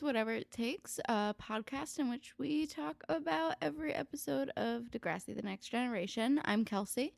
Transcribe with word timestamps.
Whatever 0.00 0.32
It 0.32 0.50
Takes, 0.50 0.98
a 1.08 1.34
podcast 1.40 1.98
in 1.98 2.08
which 2.08 2.32
we 2.38 2.66
talk 2.66 3.02
about 3.08 3.56
every 3.60 3.92
episode 3.92 4.50
of 4.56 4.84
Degrassi 4.84 5.36
The 5.36 5.42
Next 5.42 5.68
Generation. 5.68 6.40
I'm 6.44 6.64
Kelsey. 6.64 7.14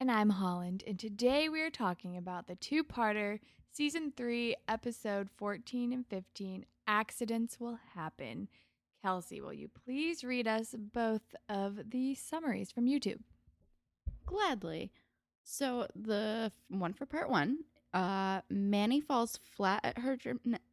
And 0.00 0.10
I'm 0.10 0.30
Holland. 0.30 0.84
And 0.86 0.98
today 0.98 1.48
we 1.48 1.60
are 1.60 1.70
talking 1.70 2.16
about 2.16 2.46
the 2.46 2.54
two 2.54 2.84
parter, 2.84 3.40
season 3.72 4.12
three, 4.16 4.56
episode 4.68 5.28
14 5.36 5.92
and 5.92 6.06
15 6.06 6.64
Accidents 6.86 7.60
Will 7.60 7.78
Happen. 7.94 8.48
Kelsey, 9.02 9.40
will 9.40 9.52
you 9.52 9.68
please 9.68 10.24
read 10.24 10.48
us 10.48 10.74
both 10.78 11.34
of 11.48 11.90
the 11.90 12.14
summaries 12.14 12.70
from 12.70 12.86
YouTube? 12.86 13.20
Gladly. 14.24 14.92
So, 15.42 15.88
the 15.94 16.52
one 16.68 16.94
for 16.94 17.06
part 17.06 17.28
one 17.28 17.58
uh, 17.94 18.42
Manny 18.50 19.00
falls 19.00 19.38
flat 19.42 19.80
at 19.84 19.98
her 19.98 20.18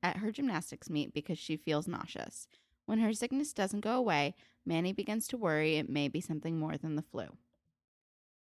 at 0.04 0.18
her 0.18 0.32
gymnastics 0.32 0.90
meet 0.90 1.14
because 1.14 1.38
she 1.38 1.56
feels 1.56 1.88
nauseous. 1.88 2.48
When 2.86 3.00
her 3.00 3.14
sickness 3.14 3.54
doesn't 3.54 3.82
go 3.82 3.96
away, 3.96 4.36
Manny 4.66 4.94
begins 4.94 5.28
to 5.30 5.38
worry 5.38 5.78
it 5.78 5.90
may 5.90 6.08
be 6.08 6.22
something 6.22 6.60
more 6.60 6.78
than 6.78 6.96
the 6.96 7.02
flu. 7.02 7.26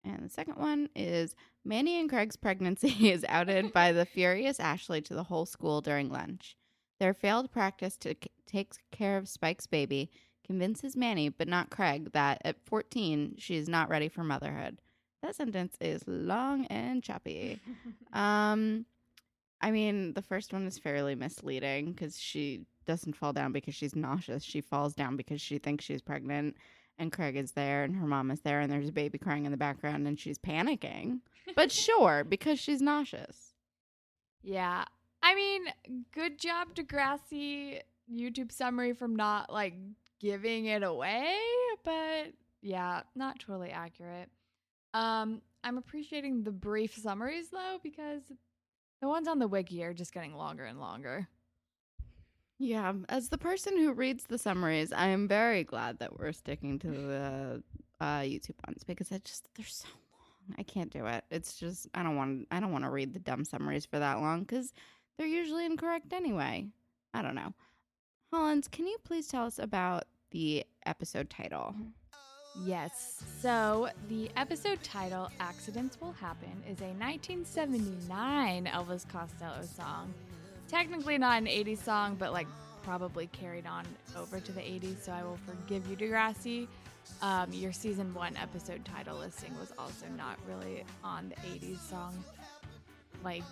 And 0.04 0.24
the 0.24 0.30
second 0.30 0.58
one 0.58 0.90
is 0.96 1.36
Manny 1.64 2.00
and 2.00 2.10
Craig's 2.10 2.36
pregnancy 2.36 3.10
is 3.12 3.26
outed 3.28 3.74
by 3.74 3.91
the 3.91 4.05
furious 4.05 4.60
Ashley 4.60 5.02
to 5.02 5.13
the 5.13 5.24
whole 5.24 5.46
school 5.46 5.82
during 5.82 6.10
lunch. 6.10 6.55
Their 7.00 7.13
failed 7.13 7.52
practice 7.52 7.98
to 7.98 8.10
c- 8.10 8.30
take 8.46 8.74
care 8.91 9.18
of 9.18 9.27
Spike's 9.27 9.68
baby 9.68 10.12
convinces 10.46 10.96
Manny, 10.96 11.30
but 11.30 11.48
not 11.48 11.70
Craig, 11.72 12.12
that 12.13 12.41
at 12.46 12.63
14 12.66 13.36
she 13.38 13.55
is 13.55 13.68
not 13.68 13.90
ready 13.90 14.08
for 14.08 14.24
motherhood. 14.24 14.80
That 15.25 15.35
sentence 15.35 15.76
is 15.81 16.04
long 16.05 16.68
and 16.68 17.01
choppy. 17.01 17.59
Um, 18.13 18.85
I 19.59 19.71
mean, 19.71 20.13
the 20.13 20.21
first 20.21 20.54
one 20.54 20.67
is 20.67 20.77
fairly 20.77 21.15
misleading 21.15 21.93
because 21.93 22.20
she 22.20 22.67
doesn't 22.85 23.15
fall 23.15 23.34
down 23.34 23.51
because 23.51 23.73
she's 23.73 23.95
nauseous. 23.95 24.43
She 24.43 24.62
falls 24.62 24.93
down 24.93 25.17
because 25.17 25.41
she 25.41 25.57
thinks 25.57 25.84
she's 25.84 26.04
pregnant, 26.04 26.55
and 26.99 27.12
Craig 27.12 27.35
is 27.37 27.54
there, 27.54 27.84
and 27.84 27.95
her 27.95 28.05
mom 28.05 28.29
is 28.29 28.41
there, 28.41 28.59
and 28.59 28.71
there's 28.71 28.90
a 28.90 28.91
baby 28.91 29.17
crying 29.17 29.45
in 29.45 29.51
the 29.51 29.57
background, 29.57 30.07
and 30.07 30.20
she's 30.20 30.37
panicking. 30.37 31.21
But 31.55 31.71
sure, 31.71 32.23
because 32.23 32.60
she's 32.60 32.82
nauseous. 32.84 33.55
Yeah. 34.43 34.85
I 35.23 35.34
mean, 35.34 35.65
good 36.13 36.37
job, 36.37 36.76
Degrassi 36.76 37.79
YouTube 38.13 38.51
summary 38.51 38.93
from 38.93 39.15
not 39.15 39.51
like 39.51 39.73
giving 40.20 40.65
it 40.67 40.84
away, 40.84 41.35
but 41.84 42.27
yeah, 42.62 43.01
not 43.15 43.39
totally 43.39 43.71
accurate. 43.71 44.29
Um, 44.96 45.41
I'm 45.62 45.77
appreciating 45.77 46.43
the 46.43 46.51
brief 46.51 46.96
summaries 46.96 47.49
though, 47.49 47.79
because 47.84 48.21
the 49.01 49.10
ones 49.10 49.27
on 49.27 49.40
the 49.40 49.48
wiki 49.48 49.84
are 49.84 49.93
just 49.93 50.13
getting 50.13 50.35
longer 50.35 50.63
and 50.63 50.79
longer. 50.79 51.27
Yeah, 52.57 52.93
as 53.10 53.27
the 53.27 53.38
person 53.38 53.77
who 53.77 53.91
reads 53.91 54.23
the 54.23 54.38
summaries, 54.38 54.93
I 54.93 55.07
am 55.07 55.27
very 55.27 55.66
glad 55.66 55.99
that 55.99 56.18
we're 56.18 56.32
sticking 56.32 56.79
to 56.79 56.88
the 56.88 57.63
uh, 57.99 58.20
YouTube 58.20 58.55
ones 58.66 58.85
because 58.85 59.12
I 59.12 59.18
just 59.18 59.49
they're 59.55 59.66
so 59.66 59.90
long. 60.13 60.55
I 60.57 60.63
can't 60.63 60.91
do 60.91 61.05
it. 61.07 61.26
It's 61.29 61.55
just 61.55 61.88
I 61.93 62.01
don't 62.01 62.16
want 62.16 62.48
I 62.51 62.62
don't 62.62 62.71
want 62.71 62.85
to 62.85 62.90
read 62.90 63.13
the 63.13 63.20
dumb 63.20 63.43
summaries 63.43 63.85
for 63.85 63.99
that 63.99 64.22
long 64.22 64.41
because 64.41 64.72
they're 65.18 65.28
usually 65.28 65.66
incorrect 65.66 66.13
anyway. 66.13 66.68
I 67.13 67.22
don't 67.22 67.35
know. 67.35 67.53
Hollins, 68.31 68.69
can 68.69 68.88
you 68.88 68.97
please 69.03 69.28
tell 69.28 69.46
us 69.46 69.59
about 69.59 70.06
the 70.31 70.66
episode 70.85 71.29
title? 71.29 71.75
Yes. 72.63 73.23
So 73.41 73.89
the 74.07 74.29
episode 74.38 74.81
title, 74.84 75.29
Accidents 75.39 76.00
Will 76.00 76.13
Happen, 76.13 76.63
is 76.69 76.79
a 76.81 76.94
1979 76.97 78.66
Elvis 78.66 79.07
Costello 79.09 79.61
song. 79.63 80.13
Technically 80.67 81.17
not 81.17 81.38
an 81.38 81.45
80s 81.45 81.83
song, 81.83 82.15
but 82.15 82.31
like 82.33 82.47
probably 82.83 83.27
carried 83.27 83.65
on 83.65 83.85
over 84.17 84.39
to 84.39 84.51
the 84.51 84.61
80s, 84.61 85.03
so 85.03 85.11
I 85.11 85.23
will 85.23 85.39
forgive 85.45 85.88
you, 85.88 85.95
Degrassi. 85.97 86.67
Um, 87.21 87.51
your 87.51 87.71
season 87.71 88.13
one 88.13 88.35
episode 88.38 88.83
title 88.85 89.17
listing 89.17 89.55
was 89.59 89.71
also 89.77 90.05
not 90.17 90.38
really 90.47 90.83
on 91.03 91.29
the 91.29 91.35
80s 91.35 91.79
song 91.89 92.23
like 93.23 93.44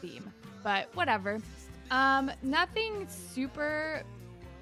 theme, 0.00 0.30
but 0.62 0.88
whatever. 0.94 1.40
Um, 1.90 2.30
nothing 2.42 3.06
super 3.08 4.02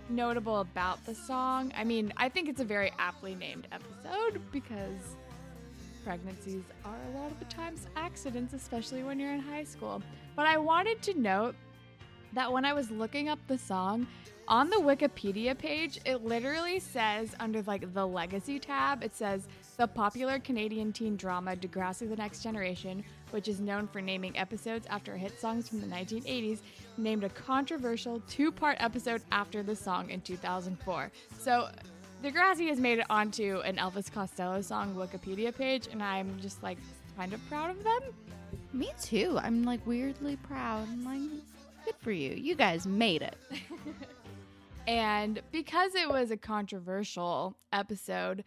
notable 0.08 0.60
about 0.60 1.04
the 1.06 1.14
song. 1.14 1.72
I 1.76 1.84
mean, 1.84 2.12
I 2.16 2.28
think 2.28 2.48
it's 2.48 2.60
a 2.60 2.64
very 2.64 2.92
aptly 2.98 3.34
named 3.34 3.66
episode 3.72 4.40
because 4.52 5.16
pregnancies 6.04 6.62
are 6.84 6.98
a 7.12 7.18
lot 7.18 7.30
of 7.30 7.38
the 7.38 7.46
times 7.46 7.88
accidents, 7.96 8.54
especially 8.54 9.02
when 9.02 9.18
you're 9.18 9.32
in 9.32 9.40
high 9.40 9.64
school. 9.64 10.02
But 10.36 10.46
I 10.46 10.56
wanted 10.56 11.02
to 11.02 11.18
note 11.18 11.54
that 12.32 12.52
when 12.52 12.64
I 12.64 12.72
was 12.72 12.90
looking 12.90 13.28
up 13.28 13.38
the 13.48 13.58
song, 13.58 14.06
on 14.48 14.70
the 14.70 14.76
Wikipedia 14.76 15.58
page, 15.58 15.98
it 16.04 16.24
literally 16.24 16.78
says 16.78 17.34
under 17.40 17.62
like 17.62 17.92
the 17.92 18.06
legacy 18.06 18.60
tab, 18.60 19.02
it 19.02 19.14
says 19.14 19.48
the 19.76 19.88
popular 19.88 20.38
Canadian 20.38 20.92
teen 20.92 21.16
drama 21.16 21.56
Degrassi 21.56 22.08
the 22.08 22.16
Next 22.16 22.42
Generation, 22.42 23.04
which 23.31 23.48
is 23.48 23.60
known 23.60 23.87
for 23.87 24.00
naming 24.00 24.37
episodes 24.38 24.87
after 24.88 25.16
hit 25.16 25.38
songs 25.41 25.69
from 25.69 25.81
the 25.81 25.87
1980s, 25.87 26.60
named 26.97 27.25
a 27.25 27.28
controversial 27.28 28.20
two 28.28 28.50
part 28.50 28.76
episode 28.81 29.22
after 29.32 29.62
the 29.62 29.76
song 29.76 30.10
in 30.10 30.20
2004. 30.20 31.10
So 31.38 31.69
Degrassi 32.22 32.69
has 32.69 32.81
made 32.81 32.98
it 32.98 33.06
onto 33.10 33.60
an 33.60 33.76
Elvis 33.76 34.12
Costello 34.12 34.60
song 34.60 34.94
Wikipedia 34.94 35.54
page, 35.54 35.88
and 35.91 36.03
I'm 36.03 36.38
just 36.41 36.62
like 36.62 36.78
kind 37.16 37.32
of 37.32 37.47
proud 37.48 37.70
of 37.70 37.82
them. 37.84 38.03
Me 38.72 38.91
too. 39.00 39.38
I'm 39.42 39.65
like 39.65 39.86
weirdly 39.86 40.36
proud. 40.36 40.88
I'm 40.91 41.04
like, 41.04 41.31
good 41.84 41.97
for 41.98 42.12
you. 42.12 42.32
You 42.34 42.54
guys 42.54 42.86
made 42.86 43.22
it. 43.22 43.36
And 44.86 45.42
because 45.50 45.94
it 45.94 46.09
was 46.09 46.31
a 46.31 46.36
controversial 46.36 47.56
episode, 47.72 48.44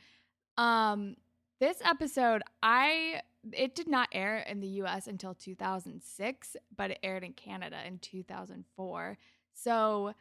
um, 0.57 1.15
this 1.59 1.81
episode 1.83 2.43
I 2.63 3.21
it 3.53 3.75
did 3.75 3.87
not 3.87 4.09
air 4.11 4.39
in 4.39 4.59
the 4.59 4.67
US 4.67 5.07
until 5.07 5.33
2006, 5.33 6.57
but 6.75 6.91
it 6.91 6.99
aired 7.03 7.23
in 7.23 7.33
Canada 7.33 7.77
in 7.85 7.99
2004. 7.99 9.17
So 9.53 10.13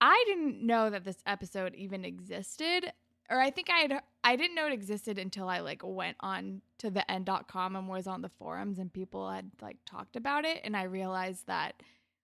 I 0.00 0.24
didn't 0.26 0.64
know 0.64 0.90
that 0.90 1.04
this 1.04 1.22
episode 1.26 1.74
even 1.74 2.04
existed. 2.04 2.92
Or 3.28 3.40
I 3.40 3.50
think 3.50 3.70
I 3.70 3.78
had 3.78 4.02
I 4.24 4.36
didn't 4.36 4.56
know 4.56 4.66
it 4.66 4.72
existed 4.72 5.18
until 5.18 5.48
I 5.48 5.60
like 5.60 5.82
went 5.84 6.16
on 6.20 6.62
to 6.78 6.90
the 6.90 7.08
N.com 7.10 7.76
and 7.76 7.88
was 7.88 8.06
on 8.06 8.22
the 8.22 8.28
forums 8.28 8.78
and 8.78 8.92
people 8.92 9.30
had 9.30 9.50
like 9.60 9.76
talked 9.86 10.16
about 10.16 10.44
it 10.44 10.60
and 10.64 10.76
I 10.76 10.84
realized 10.84 11.46
that 11.46 11.80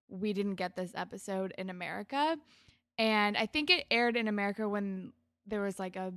we 0.08 0.32
didn't 0.32 0.54
get 0.54 0.74
this 0.74 0.92
episode 0.94 1.54
in 1.58 1.70
America. 1.70 2.36
And 2.98 3.36
I 3.36 3.46
think 3.46 3.70
it 3.70 3.86
aired 3.90 4.16
in 4.16 4.26
America 4.26 4.68
when 4.68 5.12
there 5.46 5.60
was 5.60 5.78
like 5.78 5.96
a 5.96 6.12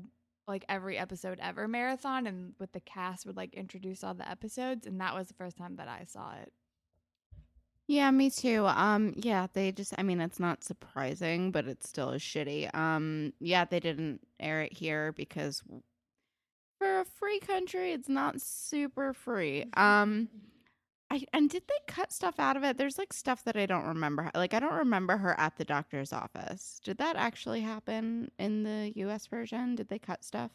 like 0.50 0.66
every 0.68 0.98
episode 0.98 1.40
ever 1.42 1.68
marathon 1.68 2.28
and 2.28 2.54
with 2.60 2.74
the 2.74 2.80
cast 2.82 3.26
would 3.26 3.38
like 3.38 3.54
introduce 3.54 4.04
all 4.04 4.14
the 4.14 4.30
episodes 4.30 4.86
and 4.86 5.00
that 5.00 5.16
was 5.16 5.28
the 5.28 5.34
first 5.36 5.56
time 5.56 5.78
that 5.78 5.88
I 5.88 6.04
saw 6.06 6.34
it. 6.42 6.52
Yeah, 7.88 8.12
me 8.12 8.30
too. 8.30 8.68
Um, 8.68 9.14
yeah, 9.16 9.48
they 9.54 9.72
just 9.72 9.96
I 9.98 10.04
mean 10.04 10.22
it's 10.22 10.40
not 10.40 10.64
surprising, 10.64 11.52
but 11.52 11.66
it 11.66 11.84
still 11.84 12.12
is 12.12 12.22
shitty. 12.22 12.74
Um, 12.76 13.34
yeah, 13.40 13.66
they 13.66 13.80
didn't 13.80 14.22
air 14.40 14.62
it 14.62 14.74
here 14.74 15.12
because 15.12 15.64
for 16.78 17.00
a 17.00 17.06
free 17.06 17.40
country, 17.40 17.92
it's 17.94 18.10
not 18.10 18.42
super 18.42 19.14
free. 19.14 19.66
Um 19.78 20.30
I 21.12 21.26
and 21.34 21.50
did 21.50 21.64
they 21.68 21.94
cut 21.94 22.12
stuff 22.12 22.40
out 22.40 22.56
of 22.58 22.64
it? 22.64 22.78
There's 22.78 22.98
like 22.98 23.14
stuff 23.14 23.44
that 23.46 23.58
I 23.58 23.66
don't 23.66 23.86
remember. 23.88 24.30
Like 24.36 24.54
I 24.54 24.60
don't 24.60 24.74
remember 24.76 25.18
her 25.18 25.40
at 25.40 25.58
the 25.58 25.66
doctor's 25.66 26.14
office. 26.14 26.80
Did 26.84 26.98
that 27.00 27.16
actually 27.16 27.62
happen 27.62 28.32
in 28.38 28.64
the 28.64 28.92
US 28.98 29.28
version? 29.28 29.76
Did 29.76 29.90
they 29.90 30.00
cut 30.00 30.24
stuff? 30.24 30.52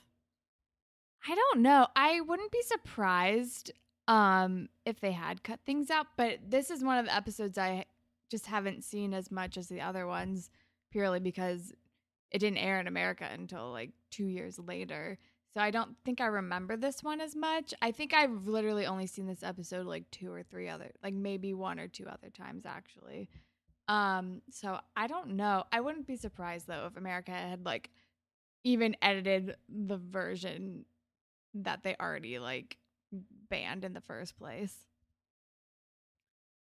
I 1.27 1.35
don't 1.35 1.63
know. 1.63 1.87
I 1.97 2.21
wouldn't 2.21 2.53
be 2.53 2.63
surprised 2.63 3.73
um 4.07 4.69
if 4.85 5.01
they 5.01 5.13
had 5.13 5.43
cut 5.43 5.61
things 5.65 5.91
out, 5.91 6.07
but 6.17 6.39
this 6.49 6.71
is 6.71 6.85
one 6.85 6.99
of 6.99 7.07
the 7.07 7.15
episodes 7.15 7.59
I 7.59 7.87
just 8.31 8.47
haven't 8.47 8.85
seen 8.85 9.13
as 9.15 9.31
much 9.31 9.57
as 9.57 9.69
the 9.69 9.81
other 9.81 10.07
ones 10.07 10.51
purely 10.93 11.21
because 11.21 11.73
it 12.31 12.39
didn't 12.39 12.59
air 12.59 12.81
in 12.81 12.87
America 12.87 13.29
until 13.33 13.71
like 13.71 13.91
2 14.11 14.27
years 14.27 14.59
later. 14.59 15.19
So 15.55 15.61
I 15.61 15.71
don't 15.71 15.97
think 16.05 16.21
I 16.21 16.27
remember 16.27 16.77
this 16.77 17.03
one 17.03 17.21
as 17.21 17.37
much. 17.37 17.73
I 17.81 17.93
think 17.93 18.13
I've 18.13 18.49
literally 18.49 18.87
only 18.87 19.07
seen 19.07 19.27
this 19.27 19.45
episode 19.45 19.87
like 19.87 20.11
two 20.11 20.33
or 20.33 20.43
three 20.43 20.69
other 20.69 20.91
like 21.03 21.15
maybe 21.15 21.55
one 21.55 21.79
or 21.79 21.87
two 21.87 22.07
other 22.09 22.29
times 22.31 22.67
actually. 22.67 23.29
Um 23.87 24.43
so 24.51 24.81
I 24.97 25.07
don't 25.07 25.37
know. 25.37 25.65
I 25.71 25.81
wouldn't 25.81 26.09
be 26.09 26.17
surprised 26.17 26.67
though 26.67 26.87
if 26.87 26.97
America 26.97 27.31
had 27.31 27.65
like 27.65 27.91
even 28.65 28.97
edited 29.01 29.57
the 29.69 29.99
version 29.99 30.87
that 31.55 31.85
they 31.85 31.95
already 32.01 32.41
like 32.41 32.79
banned 33.49 33.85
in 33.85 33.93
the 33.93 34.01
first 34.01 34.37
place. 34.37 34.75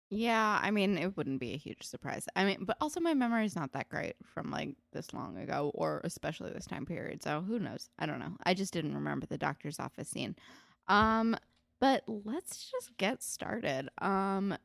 Yeah, 0.10 0.60
I 0.62 0.72
mean, 0.72 0.98
it 0.98 1.18
wouldn't 1.18 1.42
be 1.42 1.54
a 1.54 1.58
huge 1.58 1.84
surprise. 1.84 2.28
I 2.36 2.46
mean, 2.46 2.64
but 2.64 2.78
also 2.80 3.02
my 3.02 3.14
memory 3.14 3.46
is 3.46 3.58
not 3.58 3.74
that 3.74 3.90
great 3.90 4.16
from 4.24 4.50
like 4.52 4.76
this 4.94 5.14
long 5.14 5.38
ago 5.38 5.72
or 5.74 6.00
especially 6.06 6.52
this 6.52 6.66
time 6.66 6.86
period. 6.86 7.22
So 7.22 7.42
who 7.42 7.60
knows? 7.60 7.90
I 8.00 8.06
don't 8.06 8.20
know. 8.20 8.38
I 8.44 8.54
just 8.54 8.72
didn't 8.74 8.96
remember 8.96 9.26
the 9.26 9.38
doctor's 9.38 9.80
office 9.80 10.08
scene. 10.10 10.36
Um, 10.88 11.36
but 11.82 12.04
let's 12.08 12.72
just 12.72 12.96
get 12.98 13.22
started. 13.22 13.90
Um 14.00 14.58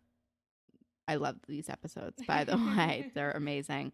I 1.09 1.17
love 1.17 1.37
these 1.49 1.69
episodes, 1.69 2.23
by 2.23 2.45
the 2.45 2.57
way. 2.57 3.11
They're 3.15 3.33
amazing. 3.33 3.93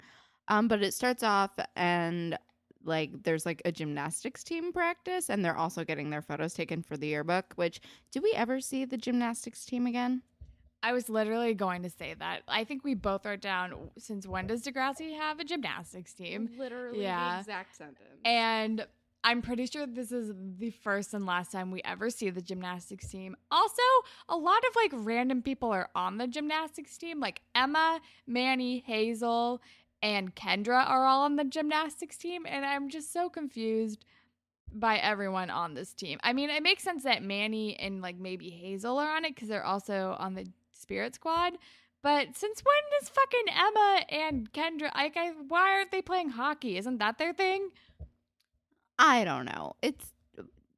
Um, 0.49 0.69
but 0.69 0.83
it 0.83 0.95
starts 0.95 1.23
off 1.23 1.53
and 1.77 2.39
like 2.85 3.23
there's 3.25 3.45
like 3.45 3.61
a 3.65 3.73
gymnastics 3.73 4.45
team 4.45 4.73
practice 4.73 5.29
and 5.29 5.45
they're 5.45 5.56
also 5.56 5.85
getting 5.85 6.11
their 6.11 6.23
photos 6.23 6.55
taken 6.55 6.83
for 6.83 6.97
the 6.97 7.09
yearbook, 7.09 7.53
which 7.56 7.81
do 8.12 8.21
we 8.23 8.33
ever 8.35 8.61
see 8.61 8.85
the 8.85 8.97
gymnastics 8.97 9.65
team 9.65 9.87
again? 9.87 10.23
I 10.83 10.93
was 10.93 11.09
literally 11.09 11.55
going 11.55 11.83
to 11.83 11.91
say 11.91 12.15
that. 12.19 12.43
I 12.47 12.65
think 12.65 12.85
we 12.85 12.95
both 12.95 13.25
wrote 13.27 13.41
down 13.41 13.91
since 13.99 14.27
when 14.27 14.47
does 14.47 14.63
Degrassi 14.63 15.17
have 15.17 15.41
a 15.41 15.45
gymnastics 15.45 16.15
team? 16.15 16.51
Literally 16.57 17.03
Yeah. 17.03 17.35
the 17.35 17.41
exact 17.41 17.77
sentence. 17.77 18.21
And 18.25 18.87
I'm 19.25 19.43
pretty 19.43 19.67
sure 19.67 19.87
this 19.87 20.13
is 20.13 20.33
the 20.59 20.71
first 20.71 21.13
and 21.15 21.27
last 21.27 21.51
time 21.51 21.73
we 21.73 21.83
ever 21.83 22.11
see 22.11 22.31
the 22.31 22.41
gymnastics 22.41 23.09
team. 23.09 23.37
Also, 23.51 23.83
a 24.29 24.37
lot 24.37 24.63
of 24.69 24.77
like 24.77 24.93
random 24.95 25.43
people 25.43 25.71
are 25.73 25.91
on 25.97 26.19
the 26.19 26.29
gymnastics 26.29 26.97
team. 26.97 27.19
Like 27.19 27.43
Emma, 27.55 28.01
Manny, 28.27 28.85
Hazel, 28.87 29.61
and 30.01 30.35
Kendra 30.37 30.89
are 30.89 31.05
all 31.05 31.25
on 31.25 31.35
the 31.35 31.45
gymnastics 31.45 32.17
team. 32.17 32.47
And 32.49 32.65
I'm 32.65 32.89
just 32.89 33.13
so 33.13 33.29
confused 33.29 34.05
by 34.73 34.99
everyone 34.99 35.51
on 35.51 35.75
this 35.75 35.93
team. 35.93 36.21
I 36.23 36.33
mean, 36.33 36.51
it 36.51 36.63
makes 36.63 36.83
sense 36.85 37.03
that 37.03 37.23
Manny 37.23 37.77
and 37.77 38.01
like 38.01 38.19
maybe 38.19 38.51
Hazel 38.51 38.99
are 38.99 39.11
on 39.17 39.25
it 39.25 39.35
because 39.35 39.49
they're 39.49 39.65
also 39.65 40.15
on 40.19 40.35
the 40.35 40.47
spirit 40.79 41.15
squad. 41.15 41.59
But 42.03 42.37
since 42.37 42.63
when 42.65 43.01
does 43.01 43.09
fucking 43.09 43.55
Emma 43.55 44.01
and 44.09 44.53
Kendra 44.53 44.95
like 44.95 45.17
I, 45.17 45.33
why 45.49 45.73
aren't 45.73 45.91
they 45.91 46.03
playing 46.03 46.31
hockey? 46.31 46.77
Isn't 46.77 46.99
that 46.99 47.19
their 47.19 47.33
thing? 47.33 47.71
I 48.99 49.25
don't 49.25 49.47
know. 49.47 49.75
It's 49.83 50.13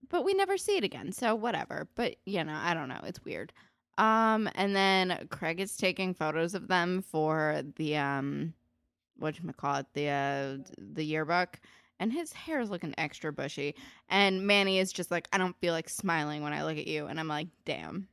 but 0.08 0.24
we 0.24 0.34
never 0.34 0.58
see 0.58 0.76
it 0.76 0.84
again, 0.84 1.12
so 1.12 1.34
whatever. 1.34 1.88
But 1.94 2.16
you 2.24 2.42
know, 2.42 2.56
I 2.56 2.74
don't 2.74 2.88
know. 2.88 3.00
It's 3.04 3.24
weird. 3.24 3.52
Um 3.98 4.48
and 4.54 4.74
then 4.74 5.28
Craig 5.30 5.60
is 5.60 5.76
taking 5.76 6.14
photos 6.14 6.54
of 6.54 6.68
them 6.68 7.02
for 7.02 7.62
the 7.76 7.96
um 7.96 8.54
what 9.18 9.38
you 9.38 9.52
call 9.52 9.76
it, 9.76 9.86
the 9.92 10.08
uh 10.08 10.56
the 10.78 11.04
yearbook. 11.04 11.60
And 11.98 12.10
his 12.10 12.32
hair 12.32 12.60
is 12.60 12.70
looking 12.70 12.94
extra 12.96 13.30
bushy. 13.30 13.74
And 14.08 14.46
Manny 14.46 14.78
is 14.78 14.90
just 14.90 15.10
like, 15.10 15.28
I 15.34 15.38
don't 15.38 15.58
feel 15.60 15.74
like 15.74 15.90
smiling 15.90 16.42
when 16.42 16.54
I 16.54 16.64
look 16.64 16.78
at 16.78 16.86
you. 16.86 17.06
And 17.06 17.20
I'm 17.20 17.28
like, 17.28 17.48
damn. 17.66 18.08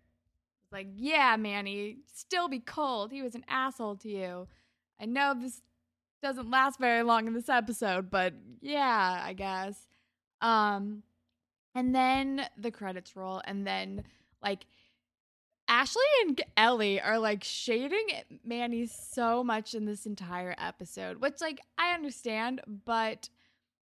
Like, 0.71 0.87
yeah, 0.95 1.35
Manny, 1.37 1.97
still 2.13 2.47
be 2.47 2.59
cold. 2.59 3.11
He 3.11 3.21
was 3.21 3.35
an 3.35 3.45
asshole 3.47 3.95
to 3.97 4.09
you. 4.09 4.47
I 4.99 5.05
know 5.05 5.33
this 5.37 5.61
doesn't 6.21 6.49
last 6.49 6.79
very 6.79 7.03
long 7.03 7.27
in 7.27 7.33
this 7.33 7.49
episode, 7.49 8.09
but 8.09 8.33
yeah, 8.61 9.21
I 9.23 9.33
guess. 9.33 9.87
Um 10.41 11.03
and 11.75 11.93
then 11.93 12.47
the 12.57 12.71
credits 12.71 13.15
roll 13.15 13.41
and 13.45 13.65
then 13.65 14.03
like 14.41 14.65
Ashley 15.67 16.03
and 16.25 16.41
Ellie 16.55 17.01
are 17.01 17.19
like 17.19 17.43
shading 17.43 18.07
Manny 18.43 18.87
so 18.87 19.43
much 19.43 19.73
in 19.73 19.85
this 19.85 20.05
entire 20.05 20.55
episode, 20.57 21.21
which 21.21 21.41
like 21.41 21.59
I 21.77 21.93
understand, 21.93 22.61
but 22.85 23.29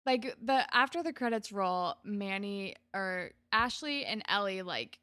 like 0.05 0.35
the 0.41 0.65
after 0.75 1.03
the 1.03 1.13
credits 1.13 1.51
roll, 1.51 1.95
Manny 2.03 2.75
or 2.93 3.31
Ashley 3.51 4.05
and 4.05 4.23
Ellie 4.27 4.61
like 4.61 4.99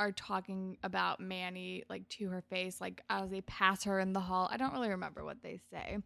are 0.00 0.12
talking 0.12 0.78
about 0.82 1.20
Manny 1.20 1.84
like 1.90 2.08
to 2.08 2.28
her 2.30 2.42
face, 2.48 2.80
like 2.80 3.02
as 3.10 3.30
they 3.30 3.42
pass 3.42 3.84
her 3.84 4.00
in 4.00 4.14
the 4.14 4.20
hall. 4.20 4.48
I 4.50 4.56
don't 4.56 4.72
really 4.72 4.88
remember 4.88 5.24
what 5.24 5.42
they 5.42 5.60
say. 5.70 5.98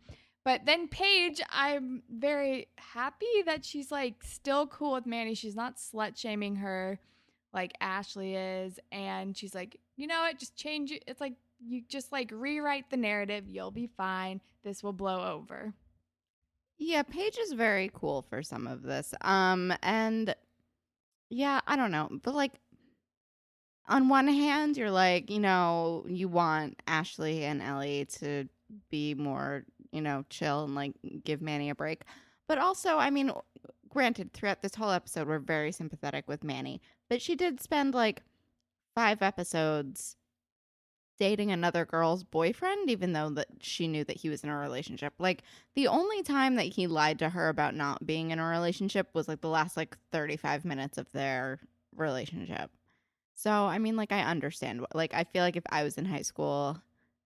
But 0.45 0.67
then 0.67 0.89
Paige, 0.89 1.41
I'm 1.49 2.03
very 2.11 2.67
happy 2.77 3.43
that 3.47 3.65
she's 3.65 3.91
like 3.91 4.17
still 4.23 4.67
cool 4.67 4.93
with 4.95 5.07
Manny. 5.07 5.35
She's 5.35 5.55
not 5.55 5.77
slut 5.77 6.19
shaming 6.19 6.57
her 6.57 6.99
like 7.55 7.73
Ashley 7.81 8.35
is. 8.35 8.79
And 8.91 9.37
she's 9.37 9.55
like, 9.55 9.79
you 9.97 10.09
know 10.09 10.21
what? 10.23 10.39
Just 10.39 10.57
change 10.57 10.91
it. 10.91 11.05
It's 11.07 11.21
like 11.21 11.35
you 11.65 11.83
just 11.89 12.11
like 12.11 12.31
rewrite 12.35 12.91
the 12.91 12.97
narrative. 12.97 13.49
You'll 13.49 13.71
be 13.71 13.89
fine. 13.97 14.41
This 14.65 14.83
will 14.83 14.93
blow 14.93 15.35
over. 15.35 15.73
Yeah, 16.79 17.05
Paige 17.05 17.39
is 17.39 17.53
very 17.53 17.91
cool 17.95 18.27
for 18.29 18.43
some 18.43 18.67
of 18.67 18.83
this. 18.83 19.15
Um, 19.21 19.73
and 19.83 20.35
yeah, 21.31 21.61
I 21.67 21.77
don't 21.77 21.93
know, 21.93 22.09
but 22.23 22.35
like 22.35 22.55
on 23.87 24.09
one 24.09 24.29
hand, 24.29 24.77
you're 24.77 24.91
like, 24.91 25.31
you 25.31 25.41
know, 25.41 26.05
you 26.09 26.29
want 26.29 26.81
Ashley 26.87 27.45
and 27.45 27.61
Ellie 27.61 28.07
to 28.21 28.49
be 28.91 29.15
more, 29.15 29.65
you 29.93 30.01
know, 30.01 30.25
chill 30.31 30.65
and 30.65 30.75
like 30.75 30.95
give 31.25 31.43
Manny 31.43 31.71
a 31.71 31.75
break. 31.75 32.03
But 32.49 32.59
also, 32.59 32.97
I 32.97 33.11
mean, 33.11 33.31
granted, 33.89 34.33
throughout 34.33 34.63
this 34.63 34.75
whole 34.75 34.91
episode, 34.91 35.29
we're 35.29 35.39
very 35.39 35.73
sympathetic 35.73 36.27
with 36.29 36.45
Manny, 36.45 36.81
but 37.09 37.21
she 37.21 37.35
did 37.35 37.61
spend 37.61 37.95
like 37.95 38.23
five 38.95 39.23
episodes 39.23 40.17
dating 41.19 41.53
another 41.53 41.85
girl's 41.85 42.25
boyfriend 42.25 42.91
even 42.91 43.13
though 43.13 43.31
that 43.31 43.47
she 43.61 43.87
knew 43.87 44.03
that 44.05 44.17
he 44.17 44.29
was 44.29 44.43
in 44.43 44.51
a 44.51 44.57
relationship 44.57 45.13
like 45.21 45.43
the 45.77 45.87
only 45.87 46.23
time 46.25 46.57
that 46.57 46.65
he 46.65 46.89
lied 46.89 47.19
to 47.19 47.29
her 47.29 47.49
about 47.49 47.75
not 47.75 48.05
being 48.05 48.33
in 48.33 48.41
a 48.41 48.45
relationship 48.45 49.09
was 49.15 49.29
like 49.29 49.41
the 49.41 49.49
last 49.49 49.77
like 49.77 49.97
35 50.11 50.65
minutes 50.65 50.99
of 50.99 51.11
their 51.13 51.61
relationship 51.95 52.71
so 53.35 53.51
i 53.51 53.79
mean 53.79 53.97
like 53.97 54.13
i 54.13 54.21
understand 54.21 54.85
like 54.95 55.13
i 55.15 55.25
feel 55.25 55.43
like 55.43 55.57
if 55.57 55.65
i 55.71 55.83
was 55.83 55.99
in 55.99 56.05
high 56.05 56.23
school 56.23 56.79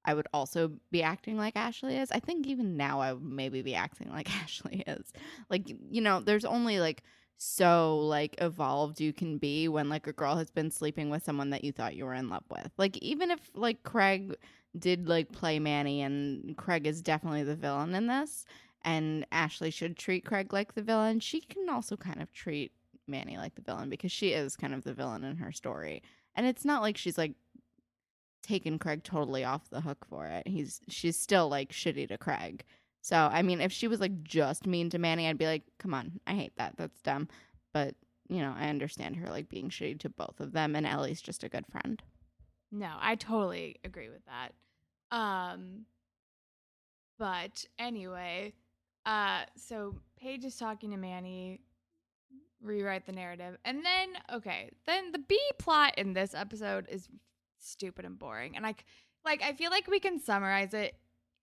i 0.05 0.15
would 0.15 0.27
also 0.33 0.73
be 0.91 1.03
acting 1.03 1.37
like 1.37 1.57
ashley 1.57 1.97
is 1.97 2.11
i 2.13 2.19
think 2.19 2.47
even 2.47 2.77
now 2.77 3.01
i 3.01 3.13
would 3.13 3.23
maybe 3.23 3.63
be 3.63 3.75
acting 3.75 4.11
like 4.11 4.35
ashley 4.43 4.83
is 4.87 5.13
like 5.51 5.69
you 5.91 6.01
know 6.01 6.21
there's 6.21 6.45
only 6.45 6.81
like 6.81 7.03
so 7.39 7.99
like 8.01 8.35
evolved 8.43 9.01
you 9.01 9.13
can 9.13 9.39
be 9.39 9.69
when 9.69 9.89
like 9.89 10.09
a 10.09 10.13
girl 10.13 10.35
has 10.35 10.51
been 10.51 10.71
sleeping 10.71 11.09
with 11.09 11.23
someone 11.23 11.51
that 11.51 11.63
you 11.63 11.71
thought 11.71 11.95
you 11.95 12.05
were 12.05 12.15
in 12.15 12.29
love 12.29 12.43
with. 12.51 12.69
Like 12.77 12.97
even 12.99 13.31
if 13.31 13.39
like 13.55 13.85
Craig 13.85 14.35
did 14.77 15.09
like 15.09 15.31
play 15.31 15.61
Manny 15.61 16.03
and 16.03 16.57
Craig 16.57 16.87
is 16.87 17.01
definitely 17.01 17.45
the 17.45 17.55
villain 17.55 17.95
in 17.95 18.09
this 18.09 18.45
and 18.83 19.25
Ashley 19.31 19.71
should 19.71 19.97
treat 19.97 20.25
Craig 20.25 20.53
like 20.53 20.75
the 20.75 20.83
villain, 20.83 21.21
she 21.21 21.41
can 21.41 21.69
also 21.69 21.97
kind 21.97 22.21
of 22.21 22.33
treat 22.33 22.73
Manny 23.09 23.37
like 23.37 23.55
the 23.55 23.63
villain 23.63 23.91
because 23.91 24.13
she 24.13 24.33
is 24.33 24.57
kind 24.57 24.75
of 24.75 24.85
the 24.85 24.95
villain 24.95 25.25
in 25.25 25.37
her 25.37 25.53
story. 25.53 26.03
And 26.35 26.47
it's 26.47 26.65
not 26.65 26.83
like 26.83 26.97
she's 26.97 27.19
like 27.19 27.33
taken 28.43 28.79
Craig 28.79 29.03
totally 29.05 29.45
off 29.45 29.69
the 29.71 29.81
hook 29.81 30.07
for 30.09 30.27
it. 30.27 30.47
He's 30.47 30.81
she's 30.89 31.19
still 31.19 31.49
like 31.49 31.73
shitty 31.73 32.09
to 32.09 32.19
Craig. 32.19 32.65
So, 33.01 33.17
I 33.17 33.43
mean, 33.43 33.61
if 33.61 33.73
she 33.73 33.89
was 33.89 34.01
like 34.01 34.23
just 34.23 34.67
mean 34.67 34.91
to 34.91 34.99
Manny, 34.99 35.29
I'd 35.29 35.39
be 35.39 35.47
like, 35.47 35.63
come 35.79 35.95
on, 35.95 36.21
I 36.27 36.35
hate 36.35 36.53
that. 36.57 36.75
That's 36.77 37.01
dumb. 37.03 37.29
But, 37.73 37.95
you 38.29 38.41
know, 38.41 38.55
I 38.57 38.69
understand 38.69 39.17
her 39.17 39.31
like 39.31 39.49
being 39.49 39.71
shitty 39.71 40.01
to 40.01 40.09
both 40.09 40.41
of 40.41 40.53
them, 40.53 40.75
and 40.77 40.87
Ellie's 40.87 41.23
just 41.23 41.45
a 41.45 41.49
good 41.49 41.67
friend. 41.71 42.03
No, 42.71 42.91
I 43.01 43.15
totally 43.15 43.77
agree 43.85 44.09
with 44.11 44.23
that. 44.27 44.53
Um 45.17 45.87
but 47.19 47.65
anyway, 47.79 48.53
uh 49.07 49.43
so 49.57 49.95
Paige 50.21 50.45
is 50.45 50.57
talking 50.57 50.91
to 50.91 50.97
Manny, 50.97 51.61
rewrite 52.63 53.07
the 53.07 53.13
narrative. 53.13 53.57
And 53.65 53.85
then 53.85 54.09
okay, 54.33 54.71
then 54.87 55.13
the 55.13 55.19
B 55.19 55.39
plot 55.59 55.95
in 55.97 56.13
this 56.13 56.35
episode 56.35 56.87
is 56.91 57.09
stupid 57.59 58.05
and 58.05 58.19
boring. 58.19 58.57
And 58.57 58.63
like 58.63 58.85
like 59.25 59.43
I 59.43 59.53
feel 59.53 59.71
like 59.71 59.89
we 59.89 60.01
can 60.01 60.21
summarize 60.21 60.75
it 60.75 60.97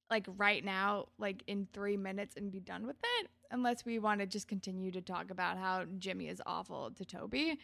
like 0.09 0.27
right 0.37 0.63
now 0.63 1.07
like 1.17 1.43
in 1.47 1.67
3 1.73 1.97
minutes 1.97 2.35
and 2.37 2.51
be 2.51 2.59
done 2.59 2.85
with 2.85 2.97
it 3.19 3.29
unless 3.51 3.85
we 3.85 3.99
want 3.99 4.19
to 4.19 4.25
just 4.25 4.47
continue 4.47 4.91
to 4.91 5.01
talk 5.01 5.31
about 5.31 5.57
how 5.57 5.85
Jimmy 5.97 6.27
is 6.27 6.41
awful 6.45 6.91
to 6.91 7.05
Toby. 7.05 7.59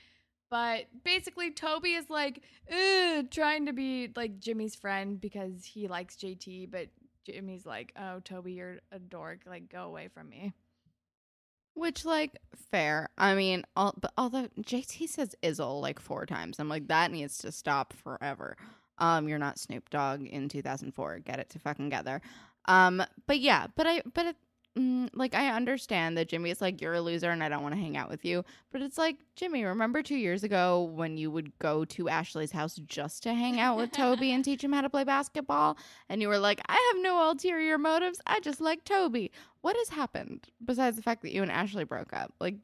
But 0.49 0.87
basically, 1.05 1.51
Toby 1.51 1.93
is 1.93 2.09
like 2.09 2.43
trying 3.31 3.67
to 3.67 3.73
be 3.73 4.11
like 4.15 4.39
Jimmy's 4.39 4.75
friend 4.75 5.19
because 5.19 5.63
he 5.63 5.87
likes 5.87 6.17
JT, 6.17 6.69
but 6.69 6.87
Jimmy's 7.25 7.65
like, 7.65 7.93
"Oh, 7.97 8.19
Toby, 8.19 8.53
you're 8.53 8.79
a 8.91 8.99
dork. 8.99 9.43
Like, 9.45 9.69
go 9.69 9.83
away 9.83 10.09
from 10.09 10.27
me." 10.27 10.51
Which, 11.73 12.05
like, 12.05 12.37
fair. 12.71 13.09
I 13.17 13.33
mean, 13.35 13.63
all, 13.75 13.93
but 13.99 14.11
although 14.17 14.47
JT 14.59 15.07
says 15.09 15.35
Izzle 15.41 15.81
like 15.81 15.99
four 15.99 16.25
times, 16.25 16.59
I'm 16.59 16.69
like, 16.69 16.87
that 16.87 17.11
needs 17.11 17.37
to 17.39 17.51
stop 17.51 17.93
forever. 17.93 18.57
Um, 18.97 19.27
you're 19.27 19.39
not 19.39 19.59
Snoop 19.59 19.89
Dogg 19.89 20.25
in 20.25 20.49
2004. 20.49 21.19
Get 21.19 21.39
it 21.39 21.49
to 21.51 21.59
fucking 21.59 21.89
get 21.89 22.05
there. 22.05 22.21
Um, 22.65 23.03
but 23.25 23.39
yeah, 23.39 23.67
but 23.75 23.87
I, 23.87 24.01
but 24.13 24.27
it, 24.27 24.35
mm, 24.77 25.09
like, 25.13 25.35
I 25.35 25.49
understand 25.49 26.17
that 26.17 26.29
Jimmy 26.29 26.49
is 26.49 26.61
like, 26.61 26.81
you're 26.81 26.93
a 26.93 27.01
loser 27.01 27.29
and 27.29 27.43
I 27.43 27.49
don't 27.49 27.63
want 27.63 27.75
to 27.75 27.81
hang 27.81 27.97
out 27.97 28.09
with 28.09 28.23
you. 28.25 28.43
But 28.71 28.81
it's 28.81 28.97
like, 28.97 29.17
Jimmy, 29.35 29.63
remember 29.63 30.01
two 30.01 30.15
years 30.15 30.43
ago 30.43 30.83
when 30.93 31.17
you 31.17 31.31
would 31.31 31.57
go 31.59 31.85
to 31.85 32.09
Ashley's 32.09 32.51
house 32.51 32.75
just 32.85 33.23
to 33.23 33.33
hang 33.33 33.59
out 33.59 33.77
with 33.77 33.91
Toby 33.91 34.31
and 34.31 34.43
teach 34.45 34.63
him 34.63 34.73
how 34.73 34.81
to 34.81 34.89
play 34.89 35.03
basketball? 35.03 35.77
And 36.09 36.21
you 36.21 36.27
were 36.27 36.39
like, 36.39 36.61
I 36.67 36.91
have 36.93 37.03
no 37.03 37.29
ulterior 37.29 37.77
motives. 37.77 38.21
I 38.25 38.39
just 38.39 38.61
like 38.61 38.83
Toby. 38.83 39.31
What 39.61 39.75
has 39.75 39.89
happened 39.89 40.47
besides 40.63 40.95
the 40.95 41.03
fact 41.03 41.21
that 41.23 41.33
you 41.33 41.41
and 41.41 41.51
Ashley 41.51 41.83
broke 41.83 42.13
up? 42.13 42.33
Like, 42.39 42.55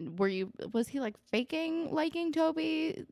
were 0.00 0.28
you, 0.28 0.50
was 0.72 0.88
he 0.88 1.00
like 1.00 1.16
faking 1.30 1.92
liking 1.94 2.32
Toby? 2.32 3.04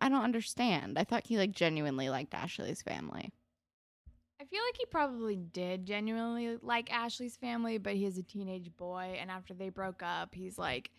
I 0.00 0.08
don't 0.08 0.24
understand. 0.24 0.98
I 0.98 1.04
thought 1.04 1.26
he 1.26 1.36
like 1.36 1.52
genuinely 1.52 2.08
liked 2.08 2.34
Ashley's 2.34 2.82
family. 2.82 3.32
I 4.40 4.44
feel 4.44 4.60
like 4.66 4.78
he 4.78 4.86
probably 4.86 5.36
did 5.36 5.84
genuinely 5.84 6.56
like 6.62 6.90
Ashley's 6.90 7.36
family, 7.36 7.76
but 7.76 7.94
he 7.94 8.06
is 8.06 8.16
a 8.16 8.22
teenage 8.22 8.74
boy, 8.74 9.18
and 9.20 9.30
after 9.30 9.52
they 9.52 9.68
broke 9.68 10.02
up, 10.02 10.34
he's 10.34 10.56
like, 10.56 10.90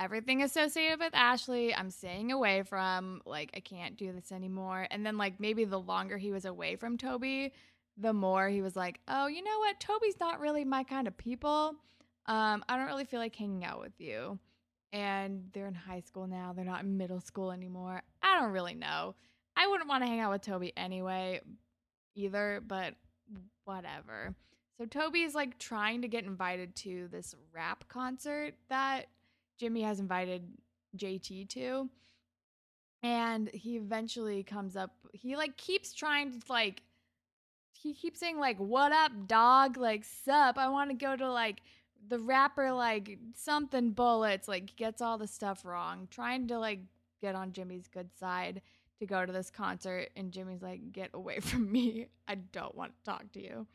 everything 0.00 0.42
associated 0.42 0.98
with 0.98 1.14
Ashley, 1.14 1.74
I'm 1.74 1.90
staying 1.90 2.32
away 2.32 2.62
from. 2.62 3.20
Like, 3.26 3.50
I 3.54 3.60
can't 3.60 3.98
do 3.98 4.12
this 4.12 4.32
anymore. 4.32 4.86
And 4.90 5.04
then, 5.04 5.18
like, 5.18 5.38
maybe 5.38 5.64
the 5.64 5.78
longer 5.78 6.16
he 6.16 6.32
was 6.32 6.46
away 6.46 6.76
from 6.76 6.96
Toby, 6.96 7.52
the 7.98 8.14
more 8.14 8.48
he 8.48 8.62
was 8.62 8.74
like, 8.74 9.00
"Oh, 9.06 9.26
you 9.26 9.42
know 9.42 9.58
what? 9.58 9.80
Toby's 9.80 10.20
not 10.20 10.40
really 10.40 10.64
my 10.64 10.82
kind 10.82 11.06
of 11.08 11.16
people. 11.18 11.74
Um, 12.26 12.64
I 12.68 12.78
don't 12.78 12.86
really 12.86 13.04
feel 13.04 13.20
like 13.20 13.36
hanging 13.36 13.64
out 13.64 13.80
with 13.80 14.00
you." 14.00 14.38
And 14.94 15.50
they're 15.52 15.66
in 15.66 15.74
high 15.74 16.00
school 16.00 16.26
now. 16.26 16.54
They're 16.54 16.64
not 16.64 16.84
in 16.84 16.96
middle 16.96 17.20
school 17.20 17.52
anymore. 17.52 18.02
I 18.22 18.40
don't 18.40 18.52
really 18.52 18.74
know. 18.74 19.14
I 19.56 19.66
wouldn't 19.66 19.88
want 19.88 20.04
to 20.04 20.08
hang 20.08 20.20
out 20.20 20.30
with 20.30 20.42
Toby 20.42 20.72
anyway, 20.76 21.40
either, 22.18 22.62
but 22.66 22.94
whatever. 23.64 24.34
So 24.78 24.86
Toby 24.86 25.22
is 25.22 25.34
like 25.34 25.58
trying 25.58 26.02
to 26.02 26.08
get 26.08 26.24
invited 26.24 26.74
to 26.76 27.08
this 27.10 27.34
rap 27.52 27.84
concert 27.88 28.54
that 28.68 29.06
Jimmy 29.58 29.82
has 29.82 30.00
invited 30.00 30.44
JT 30.96 31.48
to. 31.50 31.88
And 33.02 33.48
he 33.50 33.76
eventually 33.76 34.42
comes 34.42 34.76
up, 34.76 34.90
he 35.12 35.36
like 35.36 35.56
keeps 35.56 35.92
trying 35.92 36.32
to 36.32 36.38
like 36.48 36.82
he 37.72 37.94
keeps 37.94 38.18
saying 38.18 38.38
like 38.38 38.58
what 38.58 38.90
up 38.90 39.12
dog 39.28 39.76
like 39.76 40.04
sup 40.04 40.58
i 40.58 40.68
want 40.68 40.90
to 40.90 40.96
go 40.96 41.14
to 41.14 41.30
like 41.30 41.60
the 42.08 42.18
rapper 42.18 42.72
like 42.72 43.18
something 43.34 43.92
bullets 43.92 44.48
like 44.48 44.74
gets 44.74 45.00
all 45.00 45.16
the 45.16 45.26
stuff 45.26 45.64
wrong 45.64 46.08
trying 46.10 46.48
to 46.48 46.58
like 46.58 46.80
get 47.20 47.36
on 47.36 47.52
jimmy's 47.52 47.86
good 47.86 48.08
side 48.18 48.60
to 48.98 49.06
go 49.06 49.24
to 49.24 49.32
this 49.32 49.50
concert 49.50 50.10
and 50.16 50.32
jimmy's 50.32 50.62
like 50.62 50.92
get 50.92 51.10
away 51.14 51.40
from 51.40 51.70
me 51.70 52.08
i 52.26 52.34
don't 52.34 52.74
want 52.74 52.92
to 52.92 53.10
talk 53.10 53.30
to 53.32 53.42
you 53.42 53.66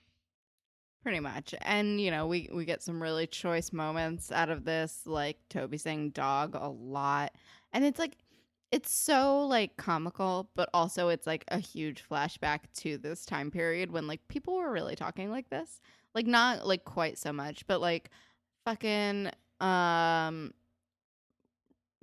Pretty 1.04 1.20
much. 1.20 1.54
And 1.62 2.00
you 2.00 2.12
know, 2.12 2.28
we 2.28 2.50
we 2.54 2.64
get 2.64 2.82
some 2.82 3.04
really 3.04 3.28
choice 3.28 3.74
moments 3.74 4.32
out 4.32 4.50
of 4.50 4.64
this, 4.64 5.02
like 5.06 5.38
Toby 5.50 5.78
saying 5.78 6.12
dog 6.12 6.56
a 6.56 6.70
lot. 6.70 7.34
And 7.74 7.84
it's 7.84 8.00
like 8.00 8.16
it's 8.72 8.90
so 8.90 9.46
like 9.46 9.76
comical, 9.76 10.50
but 10.56 10.70
also 10.74 11.10
it's 11.10 11.28
like 11.28 11.44
a 11.50 11.60
huge 11.60 12.04
flashback 12.10 12.60
to 12.76 12.98
this 12.98 13.26
time 13.26 13.52
period 13.52 13.92
when 13.92 14.08
like 14.08 14.26
people 14.30 14.56
were 14.56 14.72
really 14.72 14.96
talking 14.96 15.30
like 15.30 15.50
this. 15.50 15.82
Like 16.16 16.26
not 16.26 16.66
like 16.66 16.86
quite 16.86 17.18
so 17.18 17.34
much, 17.34 17.68
but 17.68 17.82
like 17.82 18.10
fucking 18.64 19.30
um 19.60 20.54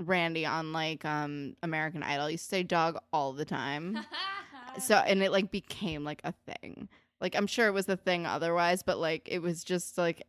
Randy 0.01 0.47
on 0.47 0.73
like 0.73 1.05
um 1.05 1.55
American 1.63 2.03
Idol 2.03 2.31
used 2.31 2.45
to 2.45 2.49
say 2.49 2.63
dog 2.63 2.99
all 3.13 3.33
the 3.33 3.45
time. 3.45 3.99
so 4.79 4.97
and 4.97 5.23
it 5.23 5.31
like 5.31 5.51
became 5.51 6.05
like 6.05 6.23
a 6.25 6.33
thing. 6.33 6.89
Like 7.21 7.37
I'm 7.37 7.47
sure 7.47 7.67
it 7.67 7.73
was 7.73 7.87
the 7.87 7.97
thing 7.97 8.27
otherwise, 8.27 8.83
but 8.83 8.99
like 8.99 9.29
it 9.31 9.41
was 9.41 9.63
just 9.63 9.99
like 9.99 10.27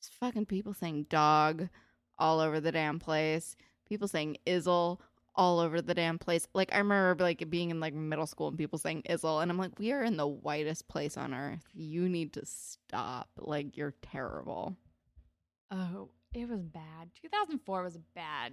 just 0.00 0.14
fucking 0.14 0.46
people 0.46 0.74
saying 0.74 1.06
dog 1.08 1.68
all 2.18 2.40
over 2.40 2.60
the 2.60 2.72
damn 2.72 2.98
place. 2.98 3.56
People 3.86 4.08
saying 4.08 4.38
izzle 4.46 4.98
all 5.34 5.60
over 5.60 5.80
the 5.80 5.94
damn 5.94 6.18
place. 6.18 6.46
Like 6.54 6.72
I 6.72 6.78
remember 6.78 7.22
like 7.22 7.48
being 7.50 7.70
in 7.70 7.80
like 7.80 7.94
middle 7.94 8.26
school 8.26 8.48
and 8.48 8.58
people 8.58 8.78
saying 8.78 9.02
izzle 9.08 9.42
and 9.42 9.50
I'm 9.50 9.58
like, 9.58 9.78
we 9.78 9.92
are 9.92 10.02
in 10.02 10.16
the 10.16 10.26
whitest 10.26 10.88
place 10.88 11.16
on 11.16 11.34
earth. 11.34 11.64
You 11.74 12.08
need 12.08 12.32
to 12.34 12.46
stop. 12.46 13.28
Like 13.38 13.76
you're 13.76 13.94
terrible. 14.02 14.76
oh 15.70 16.08
it 16.34 16.48
was 16.48 16.62
bad 16.62 17.10
2004 17.20 17.82
was 17.82 17.96
a 17.96 18.00
bad 18.14 18.52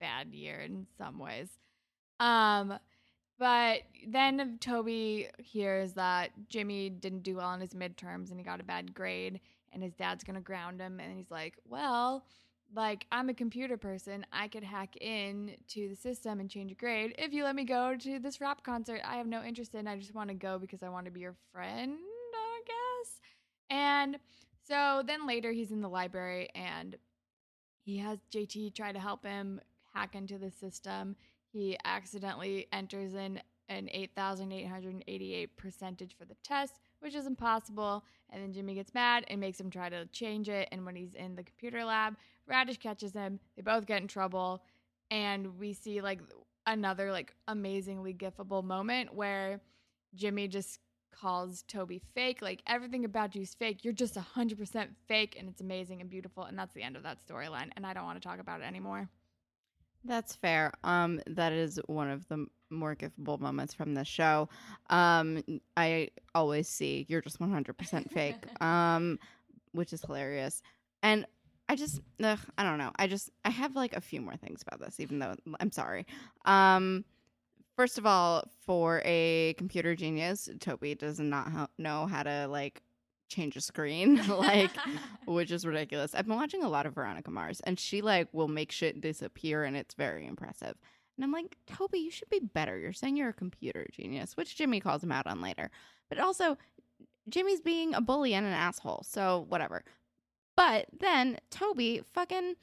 bad 0.00 0.34
year 0.34 0.60
in 0.60 0.86
some 0.98 1.18
ways 1.18 1.48
um 2.18 2.78
but 3.40 3.84
then 4.06 4.58
Toby 4.60 5.28
hears 5.38 5.94
that 5.94 6.30
Jimmy 6.50 6.90
didn't 6.90 7.22
do 7.22 7.36
well 7.36 7.48
on 7.48 7.58
his 7.58 7.72
midterms 7.72 8.30
and 8.30 8.38
he 8.38 8.44
got 8.44 8.60
a 8.60 8.64
bad 8.64 8.92
grade 8.92 9.40
and 9.72 9.82
his 9.82 9.94
dad's 9.94 10.22
to 10.24 10.40
ground 10.40 10.78
him 10.78 11.00
and 11.00 11.16
he's 11.16 11.30
like, 11.30 11.56
"Well, 11.64 12.26
like 12.74 13.06
I'm 13.10 13.30
a 13.30 13.34
computer 13.34 13.78
person. 13.78 14.26
I 14.30 14.48
could 14.48 14.62
hack 14.62 14.94
in 14.98 15.56
to 15.68 15.88
the 15.88 15.96
system 15.96 16.38
and 16.38 16.50
change 16.50 16.70
a 16.70 16.74
grade. 16.74 17.14
If 17.18 17.32
you 17.32 17.44
let 17.44 17.56
me 17.56 17.64
go 17.64 17.96
to 17.96 18.18
this 18.18 18.42
rap 18.42 18.62
concert, 18.62 19.00
I 19.04 19.16
have 19.16 19.26
no 19.26 19.42
interest 19.42 19.74
in. 19.74 19.88
I 19.88 19.96
just 19.96 20.14
want 20.14 20.28
to 20.28 20.34
go 20.34 20.58
because 20.58 20.82
I 20.82 20.90
want 20.90 21.06
to 21.06 21.10
be 21.10 21.20
your 21.20 21.36
friend, 21.50 21.96
I 22.34 22.60
guess." 22.66 23.20
And 23.70 24.18
so 24.68 25.02
then 25.06 25.26
later 25.26 25.50
he's 25.50 25.70
in 25.70 25.80
the 25.80 25.88
library 25.88 26.50
and 26.54 26.96
he 27.84 27.96
has 27.98 28.18
JT 28.30 28.74
try 28.74 28.92
to 28.92 29.00
help 29.00 29.24
him 29.24 29.62
hack 29.94 30.14
into 30.14 30.38
the 30.38 30.50
system 30.50 31.16
he 31.52 31.76
accidentally 31.84 32.68
enters 32.72 33.14
in 33.14 33.40
an 33.68 33.88
8,888 33.92 35.56
percentage 35.56 36.16
for 36.16 36.24
the 36.24 36.34
test, 36.42 36.80
which 37.00 37.14
is 37.14 37.26
impossible. 37.26 38.04
And 38.30 38.42
then 38.42 38.52
Jimmy 38.52 38.74
gets 38.74 38.94
mad 38.94 39.24
and 39.28 39.40
makes 39.40 39.60
him 39.60 39.70
try 39.70 39.88
to 39.88 40.06
change 40.06 40.48
it. 40.48 40.68
And 40.72 40.84
when 40.84 40.96
he's 40.96 41.14
in 41.14 41.36
the 41.36 41.42
computer 41.42 41.84
lab, 41.84 42.16
Raditch 42.50 42.80
catches 42.80 43.12
him. 43.12 43.38
They 43.56 43.62
both 43.62 43.86
get 43.86 44.02
in 44.02 44.08
trouble. 44.08 44.62
And 45.10 45.58
we 45.58 45.72
see 45.72 46.00
like 46.00 46.20
another 46.66 47.10
like 47.10 47.34
amazingly 47.48 48.14
gifable 48.14 48.64
moment 48.64 49.14
where 49.14 49.60
Jimmy 50.14 50.48
just 50.48 50.80
calls 51.12 51.62
Toby 51.62 52.00
fake. 52.14 52.42
Like 52.42 52.62
everything 52.66 53.04
about 53.04 53.34
you 53.34 53.42
is 53.42 53.54
fake. 53.54 53.84
You're 53.84 53.92
just 53.92 54.14
100% 54.14 54.88
fake. 55.06 55.36
And 55.38 55.48
it's 55.48 55.60
amazing 55.60 56.00
and 56.00 56.10
beautiful. 56.10 56.44
And 56.44 56.58
that's 56.58 56.74
the 56.74 56.82
end 56.82 56.96
of 56.96 57.04
that 57.04 57.18
storyline. 57.24 57.70
And 57.76 57.86
I 57.86 57.92
don't 57.92 58.04
want 58.04 58.20
to 58.20 58.28
talk 58.28 58.40
about 58.40 58.60
it 58.60 58.64
anymore. 58.64 59.08
That's 60.04 60.34
fair. 60.34 60.72
Um, 60.82 61.20
that 61.26 61.52
is 61.52 61.78
one 61.86 62.10
of 62.10 62.26
the 62.28 62.46
more 62.70 62.94
giftable 62.94 63.38
moments 63.38 63.74
from 63.74 63.94
the 63.94 64.04
show. 64.04 64.48
Um, 64.88 65.42
I 65.76 66.10
always 66.34 66.68
see 66.68 67.04
you're 67.08 67.20
just 67.20 67.40
100% 67.40 68.10
fake. 68.10 68.36
um, 68.62 69.18
which 69.72 69.92
is 69.92 70.02
hilarious. 70.02 70.62
And 71.02 71.26
I 71.68 71.76
just, 71.76 72.00
ugh, 72.22 72.38
I 72.58 72.64
don't 72.64 72.78
know. 72.78 72.90
I 72.96 73.06
just, 73.06 73.30
I 73.44 73.50
have 73.50 73.76
like 73.76 73.94
a 73.94 74.00
few 74.00 74.20
more 74.20 74.36
things 74.36 74.62
about 74.66 74.80
this, 74.80 75.00
even 75.00 75.18
though 75.18 75.34
I'm 75.60 75.70
sorry. 75.70 76.06
Um, 76.44 77.04
first 77.76 77.98
of 77.98 78.06
all, 78.06 78.44
for 78.66 79.02
a 79.04 79.54
computer 79.56 79.94
genius, 79.94 80.48
Toby 80.58 80.94
does 80.94 81.20
not 81.20 81.50
ho- 81.50 81.68
know 81.78 82.06
how 82.06 82.22
to 82.22 82.48
like 82.48 82.82
change 83.30 83.56
a 83.56 83.60
screen, 83.60 84.26
like, 84.28 84.70
which 85.26 85.50
is 85.50 85.64
ridiculous. 85.64 86.14
I've 86.14 86.26
been 86.26 86.36
watching 86.36 86.62
a 86.62 86.68
lot 86.68 86.86
of 86.86 86.94
Veronica 86.94 87.30
Mars, 87.30 87.60
and 87.60 87.78
she 87.78 88.02
like 88.02 88.28
will 88.32 88.48
make 88.48 88.70
shit 88.70 89.00
disappear, 89.00 89.64
and 89.64 89.76
it's 89.76 89.94
very 89.94 90.26
impressive. 90.26 90.76
And 91.16 91.24
I'm 91.24 91.32
like, 91.32 91.56
Toby, 91.66 91.98
you 91.98 92.10
should 92.10 92.30
be 92.30 92.40
better. 92.40 92.78
You're 92.78 92.92
saying 92.92 93.16
you're 93.16 93.28
a 93.30 93.34
computer 93.34 93.86
genius, 93.92 94.36
which 94.36 94.56
Jimmy 94.56 94.80
calls 94.80 95.02
him 95.02 95.12
out 95.12 95.26
on 95.26 95.40
later. 95.40 95.70
But 96.08 96.18
also, 96.18 96.56
Jimmy's 97.28 97.60
being 97.60 97.94
a 97.94 98.00
bully 98.00 98.34
and 98.34 98.46
an 98.46 98.52
asshole, 98.52 99.04
so 99.06 99.46
whatever. 99.48 99.84
But 100.56 100.86
then 100.98 101.38
Toby 101.50 102.02
fucking 102.12 102.56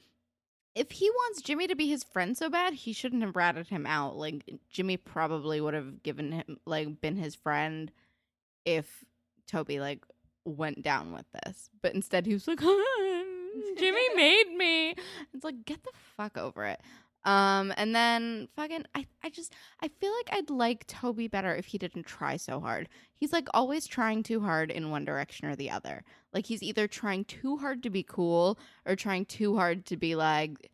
if 0.78 0.92
he 0.92 1.10
wants 1.10 1.42
Jimmy 1.42 1.66
to 1.66 1.74
be 1.74 1.88
his 1.88 2.04
friend 2.04 2.36
so 2.36 2.48
bad, 2.48 2.72
he 2.72 2.92
shouldn't 2.92 3.22
have 3.22 3.34
ratted 3.34 3.66
him 3.68 3.84
out. 3.84 4.16
Like 4.16 4.44
Jimmy 4.70 4.96
probably 4.96 5.60
would 5.60 5.74
have 5.74 6.04
given 6.04 6.30
him 6.30 6.58
like 6.66 7.00
been 7.00 7.16
his 7.16 7.34
friend 7.34 7.90
if 8.64 9.04
Toby 9.48 9.80
like 9.80 10.04
went 10.44 10.82
down 10.82 11.12
with 11.12 11.26
this. 11.44 11.70
But 11.82 11.94
instead 11.94 12.26
he 12.26 12.32
was 12.34 12.46
like, 12.48 12.60
Jimmy 13.78 14.08
made 14.14 14.54
me. 14.56 14.94
It's 15.34 15.44
like 15.44 15.64
get 15.64 15.82
the 15.82 15.92
fuck 16.16 16.36
over 16.36 16.64
it. 16.64 16.80
Um 17.24 17.72
and 17.76 17.94
then 17.94 18.48
fucking 18.54 18.84
I 18.94 19.06
I 19.24 19.30
just 19.30 19.52
I 19.82 19.88
feel 19.88 20.12
like 20.14 20.30
I'd 20.32 20.50
like 20.50 20.86
Toby 20.86 21.26
better 21.26 21.54
if 21.54 21.66
he 21.66 21.78
didn't 21.78 22.06
try 22.06 22.36
so 22.36 22.60
hard. 22.60 22.88
He's 23.16 23.32
like 23.32 23.48
always 23.52 23.86
trying 23.86 24.22
too 24.22 24.40
hard 24.40 24.70
in 24.70 24.90
one 24.90 25.04
direction 25.04 25.48
or 25.48 25.56
the 25.56 25.70
other. 25.70 26.04
Like 26.32 26.46
he's 26.46 26.62
either 26.62 26.86
trying 26.86 27.24
too 27.24 27.56
hard 27.56 27.82
to 27.82 27.90
be 27.90 28.04
cool 28.04 28.58
or 28.86 28.94
trying 28.94 29.26
too 29.26 29.56
hard 29.56 29.84
to 29.86 29.96
be 29.96 30.14
like 30.14 30.70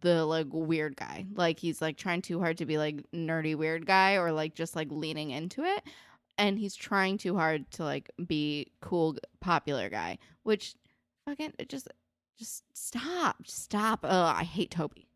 the 0.00 0.24
like 0.26 0.48
weird 0.50 0.96
guy. 0.96 1.26
Like 1.34 1.58
he's 1.58 1.80
like 1.80 1.96
trying 1.96 2.22
too 2.22 2.40
hard 2.40 2.58
to 2.58 2.66
be 2.66 2.76
like 2.76 3.02
nerdy 3.12 3.54
weird 3.54 3.86
guy 3.86 4.14
or 4.14 4.32
like 4.32 4.54
just 4.54 4.76
like 4.76 4.88
leaning 4.90 5.30
into 5.30 5.64
it. 5.64 5.82
And 6.38 6.58
he's 6.58 6.74
trying 6.74 7.18
too 7.18 7.36
hard 7.36 7.70
to 7.72 7.84
like 7.84 8.10
be 8.26 8.72
cool 8.80 9.16
popular 9.40 9.88
guy, 9.88 10.18
which 10.42 10.74
fucking 11.24 11.54
just 11.68 11.88
just 12.38 12.64
stop. 12.74 13.42
Just 13.42 13.62
stop. 13.62 14.00
Oh, 14.02 14.24
I 14.24 14.44
hate 14.44 14.70
Toby. 14.70 15.08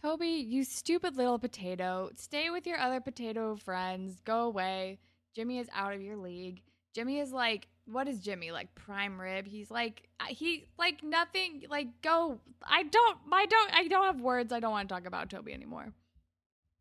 Toby, 0.00 0.26
you 0.26 0.64
stupid 0.64 1.16
little 1.16 1.38
potato. 1.38 2.10
Stay 2.16 2.50
with 2.50 2.66
your 2.66 2.78
other 2.78 3.00
potato 3.00 3.56
friends. 3.56 4.18
Go 4.24 4.42
away. 4.44 4.98
Jimmy 5.34 5.58
is 5.58 5.68
out 5.72 5.94
of 5.94 6.02
your 6.02 6.16
league. 6.16 6.62
Jimmy 6.94 7.20
is 7.20 7.32
like, 7.32 7.68
what 7.86 8.06
is 8.08 8.20
Jimmy 8.20 8.52
like? 8.52 8.74
Prime 8.74 9.20
rib. 9.20 9.46
He's 9.46 9.70
like, 9.70 10.08
he 10.28 10.66
like 10.78 11.02
nothing. 11.02 11.64
Like, 11.68 12.02
go. 12.02 12.40
I 12.64 12.82
don't. 12.84 13.18
I 13.32 13.46
don't. 13.46 13.74
I 13.74 13.88
don't 13.88 14.04
have 14.04 14.20
words. 14.20 14.52
I 14.52 14.60
don't 14.60 14.72
want 14.72 14.88
to 14.88 14.94
talk 14.94 15.06
about 15.06 15.30
Toby 15.30 15.52
anymore. 15.52 15.92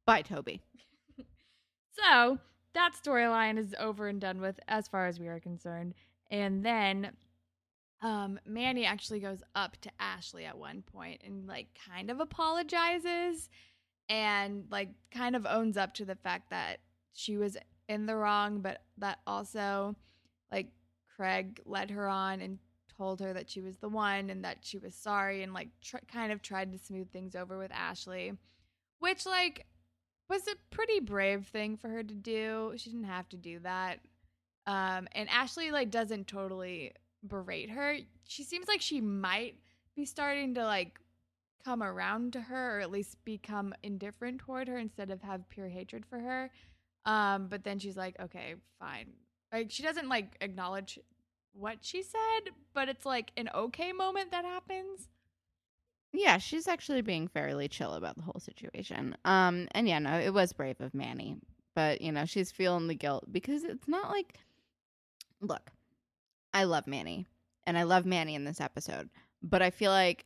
Bye, 0.05 0.21
Toby. 0.21 0.62
So 1.93 2.39
that 2.74 2.94
storyline 3.01 3.58
is 3.58 3.75
over 3.80 4.08
and 4.08 4.22
done 4.22 4.42
with 4.42 4.60
as 4.68 4.88
far 4.88 5.08
as 5.08 5.20
we 5.20 5.28
are 5.28 5.40
concerned. 5.40 5.94
And 6.30 6.66
then 6.66 7.12
um 8.01 8.40
Manny 8.46 8.86
actually 8.86 9.20
goes 9.20 9.44
up 9.56 9.78
to 9.82 9.92
Ashley 10.00 10.46
at 10.46 10.58
one 10.58 10.82
point 10.82 11.22
and 11.25 11.48
like 11.48 11.68
kind 11.88 12.10
of 12.10 12.20
apologizes 12.20 13.50
and 14.10 14.66
like 14.72 14.90
kind 15.12 15.36
of 15.36 15.46
owns 15.46 15.78
up 15.78 15.94
to 15.96 16.06
the 16.06 16.16
fact 16.16 16.50
that 16.50 16.80
she 17.13 17.38
was 17.38 17.58
in 17.88 18.06
the 18.06 18.16
wrong, 18.16 18.62
but 18.62 18.82
that 18.98 19.20
also 19.28 19.96
like 20.51 20.72
Craig 21.16 21.60
led 21.66 21.92
her 21.92 22.08
on 22.08 22.42
and 22.42 22.58
told 22.98 23.20
her 23.20 23.34
that 23.34 23.50
she 23.50 23.62
was 23.62 23.78
the 23.78 23.90
one 23.90 24.30
and 24.30 24.44
that 24.44 24.58
she 24.62 24.78
was 24.78 24.96
sorry 24.96 25.44
and 25.44 25.54
like 25.54 25.70
tr- 25.82 25.98
kind 26.12 26.32
of 26.32 26.42
tried 26.42 26.72
to 26.72 26.78
smooth 26.78 27.12
things 27.12 27.36
over 27.36 27.58
with 27.58 27.72
Ashley, 27.72 28.34
which 29.00 29.25
like 29.25 29.66
was 30.32 30.48
a 30.48 30.56
pretty 30.74 31.02
brave 31.02 31.46
thing 31.48 31.76
for 31.76 31.90
her 31.90 32.02
to 32.02 32.14
do. 32.14 32.74
She 32.78 32.90
didn't 32.90 33.06
have 33.06 33.28
to 33.30 33.38
do 33.38 33.60
that. 33.60 34.00
Um, 34.66 35.08
and 35.14 35.30
Ashley 35.30 35.72
like 35.72 35.92
doesn't 35.92 36.28
totally 36.28 36.94
berate 37.28 37.70
her. 37.70 37.98
She 38.24 38.44
seems 38.44 38.68
like 38.68 38.82
she 38.82 39.02
might 39.02 39.56
be 39.96 40.06
starting 40.06 40.56
to 40.56 40.64
like 40.64 41.00
come 41.66 41.84
around 41.84 42.34
to 42.34 42.42
her 42.42 42.78
or 42.78 42.80
at 42.80 42.90
least 42.90 43.18
become 43.26 43.74
indifferent 43.84 44.40
toward 44.40 44.70
her 44.70 44.78
instead 44.78 45.12
of 45.12 45.22
have 45.22 45.50
pure 45.50 45.68
hatred 45.68 46.06
for 46.06 46.20
her. 46.20 46.50
Um, 47.06 47.48
but 47.48 47.66
then 47.66 47.78
she's 47.78 47.98
like, 47.98 48.18
okay, 48.20 48.56
fine. 48.80 49.08
Like 49.52 49.70
she 49.70 49.84
doesn't 49.84 50.08
like 50.08 50.38
acknowledge 50.40 50.98
what 51.54 51.80
she 51.82 52.04
said, 52.04 52.54
but 52.74 52.88
it's 52.88 53.06
like 53.06 53.32
an 53.36 53.50
okay 53.54 53.92
moment 53.92 54.32
that 54.32 54.46
happens. 54.46 55.10
Yeah, 56.13 56.38
she's 56.38 56.68
actually 56.68 57.01
being 57.01 57.27
fairly 57.27 57.68
chill 57.68 57.94
about 57.94 58.18
the 58.18 58.24
whole 58.24 58.39
situation. 58.39 59.15
Um, 59.24 59.68
and 59.72 59.88
yeah, 59.88 60.00
no, 60.00 60.20
it 60.20 60.34
was 60.34 60.51
brave 60.53 60.82
of 60.82 60.94
Manny, 60.94 61.38
but 61.74 62.01
you 62.01 62.12
know, 62.12 62.25
she's 62.25 62.51
feeling 62.51 62.88
the 62.88 62.96
guilt 62.96 63.32
because 63.32 63.63
it's 63.63 63.88
not 63.88 64.10
like, 64.10 64.38
look, 65.39 65.72
I 66.53 66.65
love 66.65 66.86
Manny, 66.86 67.27
and 67.65 67.77
I 67.77 67.84
love 67.84 68.06
Manny 68.06 68.36
in 68.36 68.44
this 68.44 68.60
episode, 68.60 69.10
but 69.41 69.62
I 69.62 69.70
feel 69.70 69.91
like, 69.91 70.25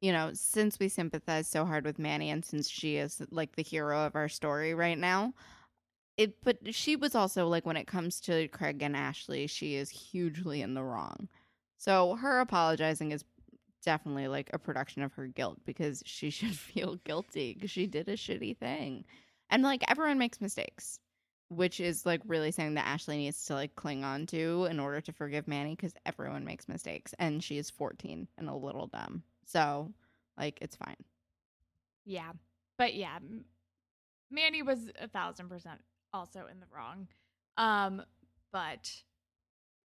you 0.00 0.12
know, 0.12 0.30
since 0.32 0.78
we 0.78 0.88
sympathize 0.88 1.46
so 1.48 1.64
hard 1.66 1.84
with 1.84 1.98
Manny, 1.98 2.30
and 2.30 2.44
since 2.44 2.68
she 2.68 2.96
is 2.96 3.20
like 3.30 3.56
the 3.56 3.62
hero 3.62 4.06
of 4.06 4.16
our 4.16 4.28
story 4.28 4.72
right 4.74 4.98
now, 4.98 5.34
it. 6.16 6.42
But 6.44 6.74
she 6.74 6.96
was 6.96 7.14
also 7.14 7.48
like 7.48 7.66
when 7.66 7.76
it 7.76 7.86
comes 7.86 8.20
to 8.22 8.48
Craig 8.48 8.82
and 8.82 8.96
Ashley, 8.96 9.46
she 9.46 9.74
is 9.74 9.90
hugely 9.90 10.62
in 10.62 10.74
the 10.74 10.82
wrong. 10.84 11.28
So 11.78 12.14
her 12.16 12.40
apologizing 12.40 13.12
is 13.12 13.24
definitely 13.84 14.28
like 14.28 14.50
a 14.52 14.58
production 14.58 15.02
of 15.02 15.12
her 15.14 15.26
guilt 15.26 15.58
because 15.64 16.02
she 16.06 16.30
should 16.30 16.54
feel 16.54 16.96
guilty 17.04 17.54
because 17.54 17.70
she 17.70 17.86
did 17.86 18.08
a 18.08 18.16
shitty 18.16 18.56
thing. 18.56 19.04
And 19.50 19.62
like 19.62 19.82
everyone 19.88 20.18
makes 20.18 20.40
mistakes, 20.40 21.00
which 21.48 21.80
is 21.80 22.04
like 22.04 22.20
really 22.26 22.50
something 22.50 22.74
that 22.74 22.86
Ashley 22.86 23.16
needs 23.16 23.44
to 23.46 23.54
like 23.54 23.74
cling 23.74 24.04
on 24.04 24.26
to 24.26 24.66
in 24.70 24.78
order 24.78 25.00
to 25.00 25.12
forgive 25.12 25.48
Manny 25.48 25.74
because 25.74 25.94
everyone 26.04 26.44
makes 26.44 26.68
mistakes 26.68 27.14
and 27.18 27.42
she 27.42 27.58
is 27.58 27.70
14 27.70 28.28
and 28.36 28.48
a 28.48 28.54
little 28.54 28.86
dumb. 28.86 29.22
So 29.46 29.92
like 30.36 30.58
it's 30.60 30.76
fine. 30.76 30.96
Yeah. 32.04 32.32
But 32.76 32.94
yeah, 32.94 33.18
Manny 34.30 34.62
was 34.62 34.90
a 35.00 35.08
thousand 35.08 35.48
percent 35.48 35.80
also 36.12 36.46
in 36.50 36.60
the 36.60 36.66
wrong. 36.74 37.08
Um, 37.56 38.02
but 38.52 38.90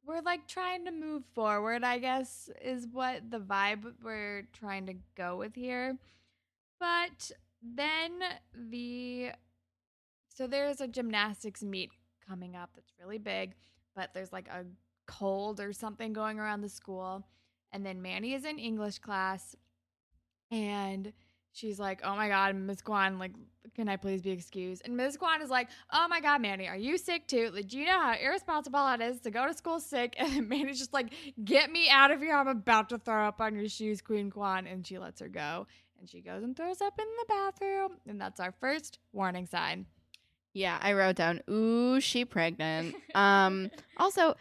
we're 0.07 0.21
like 0.21 0.47
trying 0.47 0.85
to 0.85 0.93
move 0.93 1.23
forward, 1.35 1.85
I 1.85 1.99
guess, 1.99 2.51
is 2.63 2.87
what 2.91 3.31
the 3.31 3.41
vibe 3.41 3.85
we're 4.03 4.47
trying 4.53 4.87
to 4.87 4.95
go 5.17 5.37
with 5.37 5.55
here. 5.55 5.97
But 6.79 7.31
then 7.63 8.21
the 8.55 9.31
so 10.29 10.47
there's 10.47 10.81
a 10.81 10.89
gymnastics 10.89 11.63
meet 11.63 11.91
coming 12.27 12.57
up 12.57 12.71
that's 12.75 12.93
really 13.01 13.19
big, 13.19 13.55
but 13.95 14.11
there's 14.13 14.33
like 14.33 14.49
a 14.49 14.65
cold 15.07 15.61
or 15.61 15.73
something 15.73 16.13
going 16.13 16.39
around 16.39 16.61
the 16.61 16.69
school. 16.69 17.25
And 17.73 17.85
then 17.85 18.03
Manny 18.03 18.35
is 18.35 18.45
in 18.45 18.59
English 18.59 18.99
class 18.99 19.55
and 20.51 21.13
she's 21.55 21.81
like, 21.81 22.01
"Oh 22.05 22.15
my 22.15 22.29
god, 22.29 22.55
Miss 22.55 22.83
Kwan, 22.83 23.19
like, 23.19 23.33
can 23.75 23.89
I 23.89 23.97
please 23.97 24.21
be 24.21 24.31
excused?" 24.31 24.83
And 24.85 24.97
Miss 24.97 25.17
Kwan 25.17 25.41
is 25.41 25.49
like, 25.49 25.69
"Oh 25.91 26.07
my 26.09 26.21
god, 26.21 26.43
Manny, 26.43 26.69
are 26.69 26.77
you 26.77 26.99
sick 26.99 27.27
too? 27.27 27.51
Like, 27.55 27.69
do 27.69 27.79
you 27.79 27.87
know 27.87 27.99
how 27.99 28.15
irresponsible 28.15 28.87
it 28.89 29.01
is 29.01 29.21
to 29.21 29.31
go 29.31 29.47
to 29.47 29.55
school 29.55 29.81
sick?" 29.81 30.15
And 30.19 30.49
Manny's 30.49 30.79
just 30.79 30.93
like, 30.93 31.15
"Get 31.43 31.71
me 31.71 31.89
out 31.89 32.11
of 32.11 32.21
here! 32.21 32.35
I'm 32.37 32.49
about 32.49 32.91
to 32.91 32.99
throw 32.99 33.27
up 33.27 33.41
on 33.41 33.55
your 33.55 33.69
shoes, 33.69 34.03
Queen 34.03 34.31
Kwan." 34.31 34.67
And 34.67 34.87
she 34.87 34.99
lets 34.99 35.21
her 35.21 35.29
go, 35.29 35.67
and 35.99 36.09
she 36.11 36.21
goes 36.21 36.43
and 36.43 36.55
throws 36.57 36.83
up 36.83 36.99
in 36.99 37.07
the 37.19 37.27
bathroom, 37.29 37.93
and 38.07 38.21
that's 38.21 38.41
our 38.41 38.53
first 38.53 38.99
warning 39.13 39.47
sign. 39.47 39.87
Yeah, 40.53 40.79
I 40.81 40.93
wrote 40.93 41.17
down, 41.17 41.40
ooh, 41.51 42.01
she 42.01 42.25
pregnant. 42.25 42.95
Um, 43.14 43.71
also, 43.97 44.37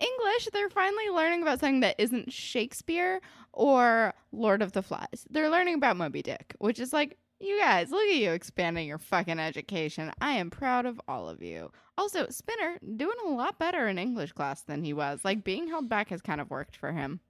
English, 0.00 0.48
they're 0.52 0.70
finally 0.70 1.08
learning 1.10 1.42
about 1.42 1.60
something 1.60 1.80
that 1.80 1.96
isn't 1.98 2.32
Shakespeare 2.32 3.20
or 3.52 4.14
Lord 4.32 4.62
of 4.62 4.72
the 4.72 4.82
Flies. 4.82 5.26
They're 5.30 5.50
learning 5.50 5.74
about 5.74 5.96
Moby 5.96 6.22
Dick, 6.22 6.54
which 6.58 6.78
is 6.78 6.92
like, 6.92 7.18
you 7.40 7.58
guys, 7.58 7.90
look 7.90 8.08
at 8.08 8.16
you 8.16 8.32
expanding 8.32 8.88
your 8.88 8.98
fucking 8.98 9.38
education. 9.38 10.12
I 10.20 10.32
am 10.32 10.50
proud 10.50 10.86
of 10.86 11.00
all 11.06 11.28
of 11.28 11.42
you. 11.42 11.70
Also, 11.96 12.26
Spinner 12.30 12.78
doing 12.96 13.16
a 13.26 13.30
lot 13.30 13.58
better 13.58 13.88
in 13.88 13.98
English 13.98 14.32
class 14.32 14.62
than 14.62 14.82
he 14.82 14.92
was. 14.92 15.20
Like 15.24 15.44
being 15.44 15.68
held 15.68 15.88
back 15.88 16.10
has 16.10 16.20
kind 16.20 16.40
of 16.40 16.50
worked 16.50 16.76
for 16.76 16.92
him. 16.92 17.20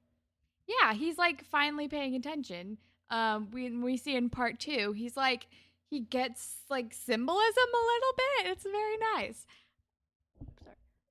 Yeah, 0.66 0.94
he's 0.94 1.18
like 1.18 1.44
finally 1.44 1.88
paying 1.88 2.14
attention. 2.14 2.78
Um, 3.11 3.48
we 3.52 3.70
we 3.70 3.96
see 3.96 4.16
in 4.16 4.28
part 4.28 4.59
two, 4.59 4.92
he's 4.92 5.16
like 5.16 5.46
he 5.88 6.00
gets 6.00 6.59
like 6.68 6.92
symbolism 6.92 7.68
a 7.74 7.87
little 7.87 8.12
bit. 8.16 8.52
It's 8.52 8.64
very 8.64 8.96
nice. 9.16 9.46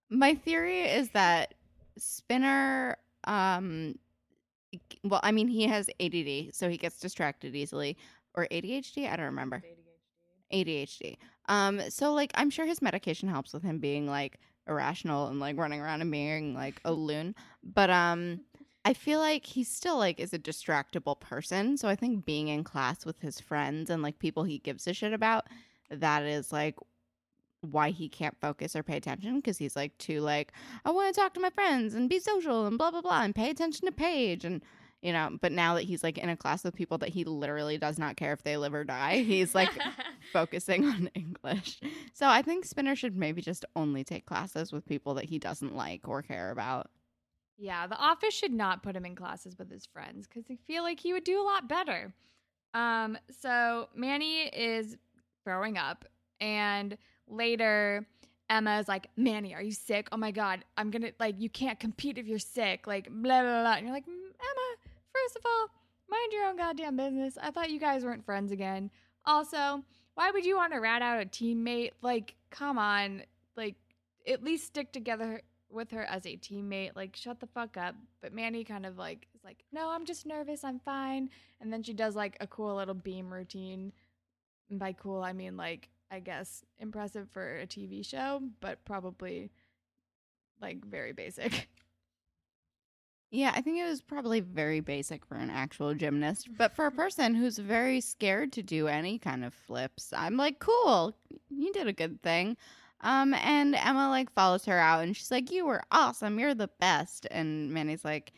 My 0.09 0.35
theory 0.35 0.81
is 0.81 1.09
that 1.09 1.53
Spinner 1.97 2.97
um 3.25 3.97
well, 5.03 5.19
I 5.23 5.31
mean 5.31 5.47
he 5.47 5.63
has 5.67 5.89
ADD, 5.99 6.53
so 6.53 6.69
he 6.69 6.77
gets 6.77 6.99
distracted 6.99 7.55
easily 7.55 7.97
or 8.35 8.47
ADHD, 8.51 9.11
I 9.11 9.15
don't 9.15 9.25
remember. 9.25 9.63
ADHD. 10.53 11.17
Um 11.47 11.81
so 11.89 12.13
like 12.13 12.31
I'm 12.35 12.49
sure 12.49 12.65
his 12.65 12.81
medication 12.81 13.27
helps 13.29 13.53
with 13.53 13.63
him 13.63 13.79
being 13.79 14.07
like 14.07 14.39
irrational 14.67 15.27
and 15.27 15.39
like 15.39 15.57
running 15.57 15.81
around 15.81 16.01
and 16.01 16.11
being 16.11 16.53
like 16.53 16.79
a 16.85 16.91
loon, 16.91 17.35
but 17.63 17.89
um 17.89 18.41
I 18.85 18.93
feel 18.93 19.19
like 19.19 19.45
he 19.45 19.65
still 19.65 19.97
like 19.97 20.17
is 20.19 20.33
a 20.33 20.39
distractible 20.39 21.19
person. 21.19 21.75
So 21.75 21.89
I 21.89 21.95
think 21.95 22.23
being 22.25 22.47
in 22.47 22.63
class 22.63 23.05
with 23.05 23.19
his 23.19 23.37
friends 23.39 23.89
and 23.89 24.01
like 24.01 24.19
people 24.19 24.45
he 24.45 24.59
gives 24.59 24.87
a 24.87 24.93
shit 24.93 25.11
about, 25.11 25.47
that 25.89 26.23
is 26.23 26.53
like 26.53 26.75
why 27.71 27.91
he 27.91 28.09
can't 28.09 28.39
focus 28.39 28.75
or 28.75 28.83
pay 28.83 28.97
attention 28.97 29.37
because 29.37 29.57
he's 29.57 29.75
like 29.75 29.97
too 29.97 30.21
like 30.21 30.51
I 30.85 30.91
want 30.91 31.13
to 31.13 31.19
talk 31.19 31.33
to 31.35 31.39
my 31.39 31.49
friends 31.49 31.93
and 31.93 32.09
be 32.09 32.19
social 32.19 32.65
and 32.65 32.77
blah 32.77 32.91
blah 32.91 33.01
blah 33.01 33.21
and 33.21 33.35
pay 33.35 33.49
attention 33.49 33.85
to 33.85 33.91
Paige 33.91 34.45
and 34.45 34.63
you 35.01 35.13
know. 35.13 35.37
But 35.41 35.51
now 35.51 35.75
that 35.75 35.83
he's 35.83 36.03
like 36.03 36.17
in 36.17 36.29
a 36.29 36.37
class 36.37 36.63
with 36.63 36.75
people 36.75 36.97
that 36.99 37.09
he 37.09 37.23
literally 37.23 37.77
does 37.77 37.97
not 37.99 38.17
care 38.17 38.33
if 38.33 38.43
they 38.43 38.57
live 38.57 38.73
or 38.73 38.83
die, 38.83 39.17
he's 39.23 39.55
like 39.55 39.71
focusing 40.33 40.85
on 40.85 41.09
English. 41.15 41.79
So 42.13 42.27
I 42.27 42.41
think 42.41 42.65
Spinner 42.65 42.95
should 42.95 43.15
maybe 43.15 43.41
just 43.41 43.65
only 43.75 44.03
take 44.03 44.25
classes 44.25 44.71
with 44.71 44.85
people 44.85 45.13
that 45.15 45.25
he 45.25 45.39
doesn't 45.39 45.75
like 45.75 46.07
or 46.07 46.21
care 46.21 46.51
about. 46.51 46.89
Yeah, 47.57 47.87
the 47.87 47.97
office 47.97 48.35
should 48.35 48.53
not 48.53 48.83
put 48.83 48.95
him 48.95 49.05
in 49.05 49.15
classes 49.15 49.57
with 49.57 49.71
his 49.71 49.85
friends 49.87 50.27
because 50.27 50.45
I 50.49 50.57
feel 50.67 50.83
like 50.83 50.99
he 50.99 51.13
would 51.13 51.23
do 51.23 51.41
a 51.41 51.43
lot 51.43 51.67
better. 51.67 52.13
Um, 52.75 53.17
so 53.41 53.89
Manny 53.95 54.43
is 54.43 54.95
growing 55.43 55.77
up, 55.77 56.05
and 56.39 56.97
later 57.27 58.05
Emma 58.49 58.79
is 58.79 58.87
like, 58.87 59.07
Manny, 59.17 59.53
are 59.53 59.61
you 59.61 59.71
sick? 59.71 60.07
Oh 60.11 60.17
my 60.17 60.31
god, 60.31 60.63
I'm 60.77 60.89
gonna 60.89 61.11
like 61.19 61.35
you 61.39 61.49
can't 61.49 61.79
compete 61.79 62.17
if 62.17 62.27
you're 62.27 62.39
sick. 62.39 62.87
Like 62.87 63.05
blah 63.09 63.41
blah 63.41 63.61
blah. 63.61 63.73
And 63.73 63.85
you're 63.85 63.93
like, 63.95 64.05
"Mm, 64.05 64.09
Emma, 64.09 64.89
first 65.13 65.35
of 65.35 65.41
all, 65.45 65.67
mind 66.09 66.31
your 66.31 66.45
own 66.45 66.57
goddamn 66.57 66.95
business. 66.95 67.37
I 67.41 67.51
thought 67.51 67.69
you 67.69 67.79
guys 67.79 68.05
weren't 68.05 68.25
friends 68.25 68.51
again. 68.51 68.89
Also, 69.25 69.83
why 70.15 70.31
would 70.31 70.45
you 70.45 70.55
want 70.55 70.73
to 70.73 70.79
rat 70.79 71.01
out 71.01 71.21
a 71.21 71.25
teammate? 71.25 71.91
Like, 72.01 72.35
come 72.49 72.77
on, 72.77 73.23
like 73.57 73.75
at 74.25 74.43
least 74.43 74.67
stick 74.67 74.93
together 74.93 75.41
with 75.69 75.91
her 75.91 76.03
as 76.03 76.25
a 76.25 76.37
teammate. 76.37 76.95
Like, 76.95 77.15
shut 77.15 77.41
the 77.41 77.47
fuck 77.47 77.75
up. 77.75 77.95
But 78.21 78.33
Manny 78.33 78.63
kind 78.63 78.85
of 78.85 78.97
like 78.97 79.27
is 79.35 79.43
like, 79.43 79.63
no, 79.73 79.89
I'm 79.89 80.05
just 80.05 80.25
nervous. 80.25 80.63
I'm 80.63 80.79
fine. 80.79 81.29
And 81.59 81.71
then 81.71 81.83
she 81.83 81.93
does 81.93 82.15
like 82.15 82.37
a 82.39 82.47
cool 82.47 82.75
little 82.75 82.93
beam 82.93 83.33
routine. 83.33 83.91
And 84.69 84.79
by 84.79 84.93
cool, 84.93 85.21
I 85.21 85.33
mean 85.33 85.57
like 85.57 85.89
I 86.09 86.19
guess 86.19 86.63
impressive 86.79 87.29
for 87.31 87.57
a 87.57 87.67
TV 87.67 88.05
show, 88.05 88.41
but 88.61 88.83
probably 88.85 89.51
like 90.61 90.85
very 90.85 91.13
basic. 91.13 91.69
Yeah, 93.29 93.51
I 93.53 93.61
think 93.61 93.77
it 93.77 93.83
was 93.83 94.01
probably 94.01 94.39
very 94.39 94.79
basic 94.79 95.25
for 95.25 95.35
an 95.35 95.49
actual 95.49 95.93
gymnast, 95.93 96.47
but 96.57 96.73
for 96.73 96.85
a 96.85 96.91
person 96.91 97.35
who's 97.35 97.57
very 97.57 97.99
scared 97.99 98.53
to 98.53 98.63
do 98.63 98.87
any 98.87 99.19
kind 99.19 99.43
of 99.43 99.53
flips, 99.53 100.13
I'm 100.15 100.37
like, 100.37 100.59
cool, 100.59 101.13
you 101.49 101.73
did 101.73 101.87
a 101.87 101.93
good 101.93 102.21
thing. 102.23 102.55
Um, 103.01 103.33
and 103.33 103.75
Emma 103.75 104.09
like 104.09 104.31
follows 104.31 104.63
her 104.65 104.79
out, 104.79 105.03
and 105.03 105.15
she's 105.15 105.29
like, 105.29 105.51
"You 105.51 105.65
were 105.65 105.83
awesome, 105.91 106.39
you're 106.39 106.55
the 106.55 106.69
best." 106.79 107.27
And 107.29 107.71
Manny's 107.71 108.05
like, 108.05 108.31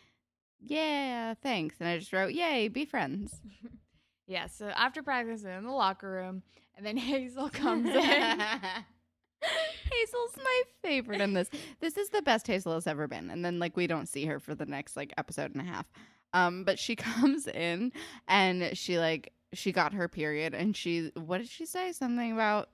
"Yeah, 0.60 1.36
thanks." 1.36 1.76
And 1.80 1.88
I 1.88 1.98
just 2.00 2.12
wrote, 2.12 2.34
"Yay, 2.34 2.68
be 2.68 2.84
friends." 2.84 3.42
yeah, 4.30 4.46
so 4.46 4.68
after 4.68 5.02
practice 5.02 5.44
in 5.44 5.64
the 5.64 5.72
locker 5.72 6.10
room, 6.10 6.44
and 6.78 6.86
then 6.86 6.96
Hazel 6.98 7.50
comes 7.54 7.88
in. 7.88 7.96
Hazel's 9.42 10.38
my 10.38 10.62
favorite 10.84 11.20
in 11.20 11.34
this. 11.34 11.50
This 11.80 11.98
is 11.98 12.10
the 12.10 12.22
best 12.22 12.46
Hazel 12.46 12.74
has 12.74 12.88
ever 12.88 13.08
been. 13.08 13.30
And 13.30 13.44
then 13.44 13.58
like 13.58 13.76
we 13.76 13.88
don't 13.88 14.08
see 14.08 14.26
her 14.26 14.40
for 14.40 14.54
the 14.54 14.66
next 14.66 14.96
like 14.96 15.14
episode 15.18 15.54
and 15.56 15.62
a 15.62 15.66
half. 15.66 15.88
Um, 16.34 16.64
but 16.64 16.78
she 16.78 16.96
comes 16.96 17.48
in 17.48 17.92
and 18.28 18.78
she 18.78 19.00
like 19.00 19.34
she 19.54 19.72
got 19.72 19.94
her 19.94 20.08
period 20.08 20.54
and 20.54 20.78
she 20.78 21.12
what 21.16 21.40
did 21.40 21.50
she 21.50 21.66
say? 21.66 21.92
Something 21.92 22.32
about 22.32 22.70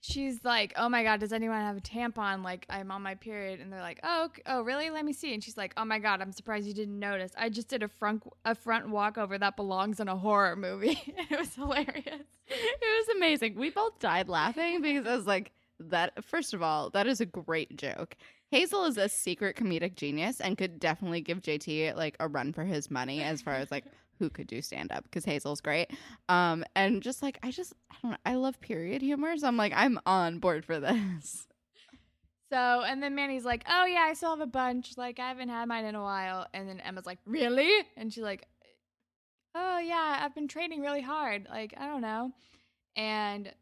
She's 0.00 0.42
like, 0.44 0.72
"Oh 0.76 0.88
my 0.88 1.02
god, 1.02 1.20
does 1.20 1.32
anyone 1.32 1.60
have 1.60 1.76
a 1.76 1.80
tampon? 1.80 2.42
Like, 2.42 2.66
I'm 2.70 2.90
on 2.90 3.02
my 3.02 3.14
period." 3.14 3.60
And 3.60 3.72
they're 3.72 3.80
like, 3.80 4.00
"Oh, 4.02 4.30
oh, 4.46 4.62
really? 4.62 4.90
Let 4.90 5.04
me 5.04 5.12
see." 5.12 5.34
And 5.34 5.44
she's 5.44 5.56
like, 5.56 5.74
"Oh 5.76 5.84
my 5.84 5.98
god, 5.98 6.22
I'm 6.22 6.32
surprised 6.32 6.66
you 6.66 6.74
didn't 6.74 6.98
notice. 6.98 7.32
I 7.36 7.48
just 7.50 7.68
did 7.68 7.82
a 7.82 7.88
front 7.88 8.22
a 8.44 8.54
front 8.54 8.88
walkover 8.88 9.36
that 9.38 9.56
belongs 9.56 10.00
in 10.00 10.08
a 10.08 10.16
horror 10.16 10.56
movie. 10.56 11.00
it 11.30 11.38
was 11.38 11.54
hilarious." 11.54 12.26
it 12.48 13.08
was 13.08 13.16
amazing. 13.16 13.54
We 13.56 13.70
both 13.70 13.98
died 13.98 14.28
laughing 14.28 14.82
because 14.82 15.06
I 15.06 15.14
was 15.14 15.26
like, 15.26 15.52
that 15.80 16.24
first 16.24 16.54
of 16.54 16.62
all, 16.62 16.90
that 16.90 17.06
is 17.06 17.20
a 17.20 17.26
great 17.26 17.76
joke. 17.76 18.16
Hazel 18.50 18.84
is 18.84 18.96
a 18.96 19.08
secret 19.08 19.56
comedic 19.56 19.94
genius 19.94 20.40
and 20.40 20.58
could 20.58 20.80
definitely 20.80 21.20
give 21.20 21.40
JT 21.40 21.94
like 21.96 22.16
a 22.20 22.28
run 22.28 22.52
for 22.52 22.64
his 22.64 22.90
money 22.90 23.22
as 23.22 23.40
far 23.40 23.54
as 23.54 23.70
like 23.70 23.84
who 24.20 24.30
could 24.30 24.46
do 24.46 24.62
stand 24.62 24.92
up 24.92 25.02
because 25.02 25.24
Hazel's 25.24 25.60
great. 25.60 25.90
Um, 26.28 26.64
and 26.76 27.02
just 27.02 27.22
like 27.22 27.40
I 27.42 27.50
just 27.50 27.72
I 27.90 27.96
don't 28.02 28.10
know, 28.12 28.16
I 28.24 28.34
love 28.36 28.60
period 28.60 29.02
humor, 29.02 29.36
so 29.36 29.48
I'm 29.48 29.56
like 29.56 29.72
I'm 29.74 29.98
on 30.06 30.38
board 30.38 30.64
for 30.64 30.78
this. 30.80 31.48
So, 32.52 32.82
and 32.82 33.02
then 33.02 33.14
Manny's 33.14 33.44
like, 33.44 33.64
"Oh 33.68 33.84
yeah, 33.84 34.00
I 34.08 34.14
still 34.14 34.30
have 34.30 34.40
a 34.40 34.46
bunch. 34.46 34.96
Like 34.96 35.18
I 35.18 35.28
haven't 35.28 35.48
had 35.48 35.66
mine 35.66 35.84
in 35.84 35.94
a 35.96 36.02
while." 36.02 36.46
And 36.54 36.68
then 36.68 36.78
Emma's 36.80 37.06
like, 37.06 37.18
"Really?" 37.24 37.70
And 37.96 38.12
she's 38.12 38.22
like, 38.22 38.46
"Oh 39.54 39.78
yeah, 39.78 40.20
I've 40.22 40.34
been 40.34 40.48
training 40.48 40.80
really 40.80 41.00
hard. 41.02 41.46
Like 41.48 41.74
I 41.76 41.86
don't 41.86 42.02
know." 42.02 42.32
And 42.96 43.52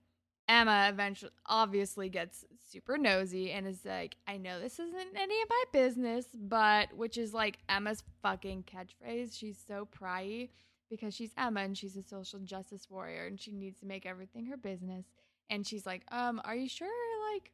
Emma 0.49 0.89
eventually 0.91 1.33
obviously 1.47 2.09
gets 2.09 2.45
super 2.71 2.99
nosy 2.99 3.53
and 3.53 3.67
is 3.67 3.85
like, 3.85 4.17
I 4.27 4.37
know 4.37 4.61
this 4.61 4.79
isn't 4.79 5.17
any 5.17 5.43
of 5.43 5.49
my 5.49 5.65
business, 5.73 6.27
but 6.35 6.93
which 6.95 7.17
is 7.17 7.33
like 7.33 7.59
Emma's 7.69 8.03
fucking 8.23 8.65
catchphrase. 8.65 9.37
She's 9.37 9.59
so 9.67 9.89
pryy 9.99 10.51
because 10.91 11.15
she's 11.15 11.33
Emma 11.37 11.61
and 11.61 11.77
she's 11.77 11.97
a 11.97 12.03
social 12.03 12.41
justice 12.41 12.87
warrior 12.91 13.27
and 13.27 13.41
she 13.41 13.53
needs 13.53 13.81
to 13.81 13.87
make 13.87 14.07
everything 14.07 14.47
her 14.47 14.57
business. 14.57 15.07
And 15.51 15.67
she's 15.67 15.87
like, 15.87 16.03
um, 16.11 16.41
are 16.45 16.57
you 16.57 16.69
sure 16.69 16.89
like 17.33 17.53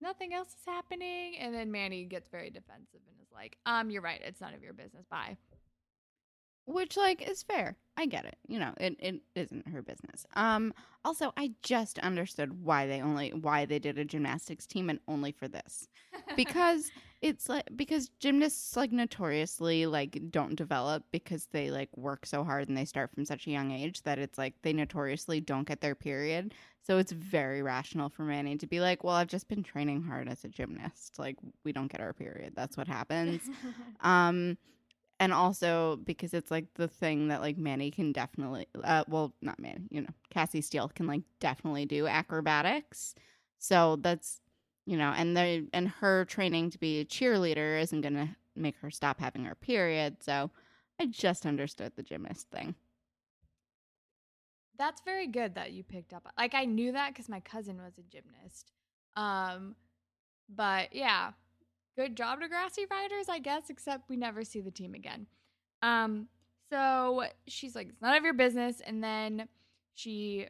nothing 0.00 0.32
else 0.32 0.48
is 0.48 0.66
happening? 0.66 1.36
And 1.38 1.54
then 1.54 1.70
Manny 1.72 2.04
gets 2.04 2.28
very 2.28 2.50
defensive 2.50 3.00
and 3.08 3.16
is 3.20 3.32
like, 3.32 3.56
um, 3.66 3.90
you're 3.90 4.02
right, 4.02 4.20
it's 4.24 4.40
none 4.40 4.54
of 4.54 4.62
your 4.62 4.72
business. 4.72 5.06
Bye. 5.10 5.36
Which 6.66 6.96
like 6.96 7.26
is 7.28 7.42
fair. 7.42 7.76
I 7.96 8.06
get 8.06 8.26
it. 8.26 8.36
You 8.46 8.58
know, 8.58 8.74
it, 8.78 8.96
it 8.98 9.20
isn't 9.34 9.68
her 9.68 9.82
business. 9.82 10.26
Um 10.34 10.74
also 11.04 11.32
I 11.36 11.52
just 11.62 11.98
understood 12.00 12.64
why 12.64 12.86
they 12.86 13.00
only 13.00 13.30
why 13.30 13.64
they 13.64 13.78
did 13.78 13.98
a 13.98 14.04
gymnastics 14.04 14.66
team 14.66 14.90
and 14.90 14.98
only 15.08 15.32
for 15.32 15.48
this. 15.48 15.88
Because 16.34 16.90
it's 17.22 17.48
like 17.48 17.64
because 17.76 18.10
gymnasts 18.20 18.76
like 18.76 18.92
notoriously 18.92 19.86
like 19.86 20.20
don't 20.30 20.56
develop 20.56 21.04
because 21.12 21.46
they 21.46 21.70
like 21.70 21.88
work 21.96 22.26
so 22.26 22.44
hard 22.44 22.68
and 22.68 22.76
they 22.76 22.84
start 22.84 23.10
from 23.10 23.24
such 23.24 23.46
a 23.46 23.50
young 23.50 23.70
age 23.70 24.02
that 24.02 24.18
it's 24.18 24.36
like 24.36 24.54
they 24.62 24.72
notoriously 24.72 25.40
don't 25.40 25.66
get 25.66 25.80
their 25.80 25.94
period. 25.94 26.52
So 26.82 26.98
it's 26.98 27.12
very 27.12 27.62
rational 27.62 28.08
for 28.10 28.22
Manny 28.22 28.56
to 28.58 28.66
be 28.66 28.80
like, 28.80 29.02
"Well, 29.02 29.14
I've 29.14 29.26
just 29.28 29.48
been 29.48 29.62
training 29.62 30.02
hard 30.02 30.28
as 30.28 30.44
a 30.44 30.48
gymnast. 30.48 31.18
Like 31.18 31.36
we 31.64 31.72
don't 31.72 31.90
get 31.90 32.00
our 32.00 32.12
period. 32.12 32.52
That's 32.54 32.76
what 32.76 32.88
happens." 32.88 33.40
um 34.00 34.58
and 35.20 35.32
also 35.32 35.96
because 36.04 36.34
it's 36.34 36.50
like 36.50 36.66
the 36.74 36.88
thing 36.88 37.28
that 37.28 37.40
like 37.40 37.56
Manny 37.56 37.90
can 37.90 38.12
definitely 38.12 38.66
uh 38.84 39.04
well 39.08 39.34
not 39.42 39.58
Manny, 39.58 39.86
you 39.90 40.00
know, 40.02 40.10
Cassie 40.30 40.60
Steele 40.60 40.88
can 40.88 41.06
like 41.06 41.22
definitely 41.40 41.86
do 41.86 42.06
acrobatics. 42.06 43.14
So 43.58 43.96
that's 43.96 44.40
you 44.86 44.96
know, 44.96 45.12
and 45.16 45.36
the 45.36 45.66
and 45.72 45.88
her 45.88 46.24
training 46.26 46.70
to 46.70 46.78
be 46.78 47.00
a 47.00 47.04
cheerleader 47.04 47.80
isn't 47.80 48.02
gonna 48.02 48.36
make 48.54 48.76
her 48.78 48.90
stop 48.90 49.20
having 49.20 49.44
her 49.44 49.54
period. 49.54 50.22
So 50.22 50.50
I 51.00 51.06
just 51.06 51.46
understood 51.46 51.92
the 51.96 52.02
gymnast 52.02 52.48
thing. 52.50 52.74
That's 54.78 55.00
very 55.02 55.26
good 55.26 55.54
that 55.54 55.72
you 55.72 55.82
picked 55.82 56.12
up. 56.12 56.30
Like 56.36 56.54
I 56.54 56.66
knew 56.66 56.92
that 56.92 57.08
because 57.12 57.28
my 57.28 57.40
cousin 57.40 57.78
was 57.82 57.98
a 57.98 58.02
gymnast. 58.02 58.72
Um, 59.16 59.74
but 60.48 60.94
yeah, 60.94 61.32
good 61.96 62.16
job 62.16 62.40
Degrassi 62.40 62.90
writers, 62.90 63.28
I 63.28 63.38
guess. 63.38 63.70
Except 63.70 64.08
we 64.08 64.16
never 64.16 64.44
see 64.44 64.60
the 64.60 64.70
team 64.70 64.94
again. 64.94 65.26
Um, 65.82 66.28
so 66.70 67.24
she's 67.46 67.74
like, 67.74 67.88
"It's 67.88 68.02
none 68.02 68.16
of 68.16 68.24
your 68.24 68.34
business," 68.34 68.80
and 68.80 69.02
then 69.02 69.48
she 69.94 70.46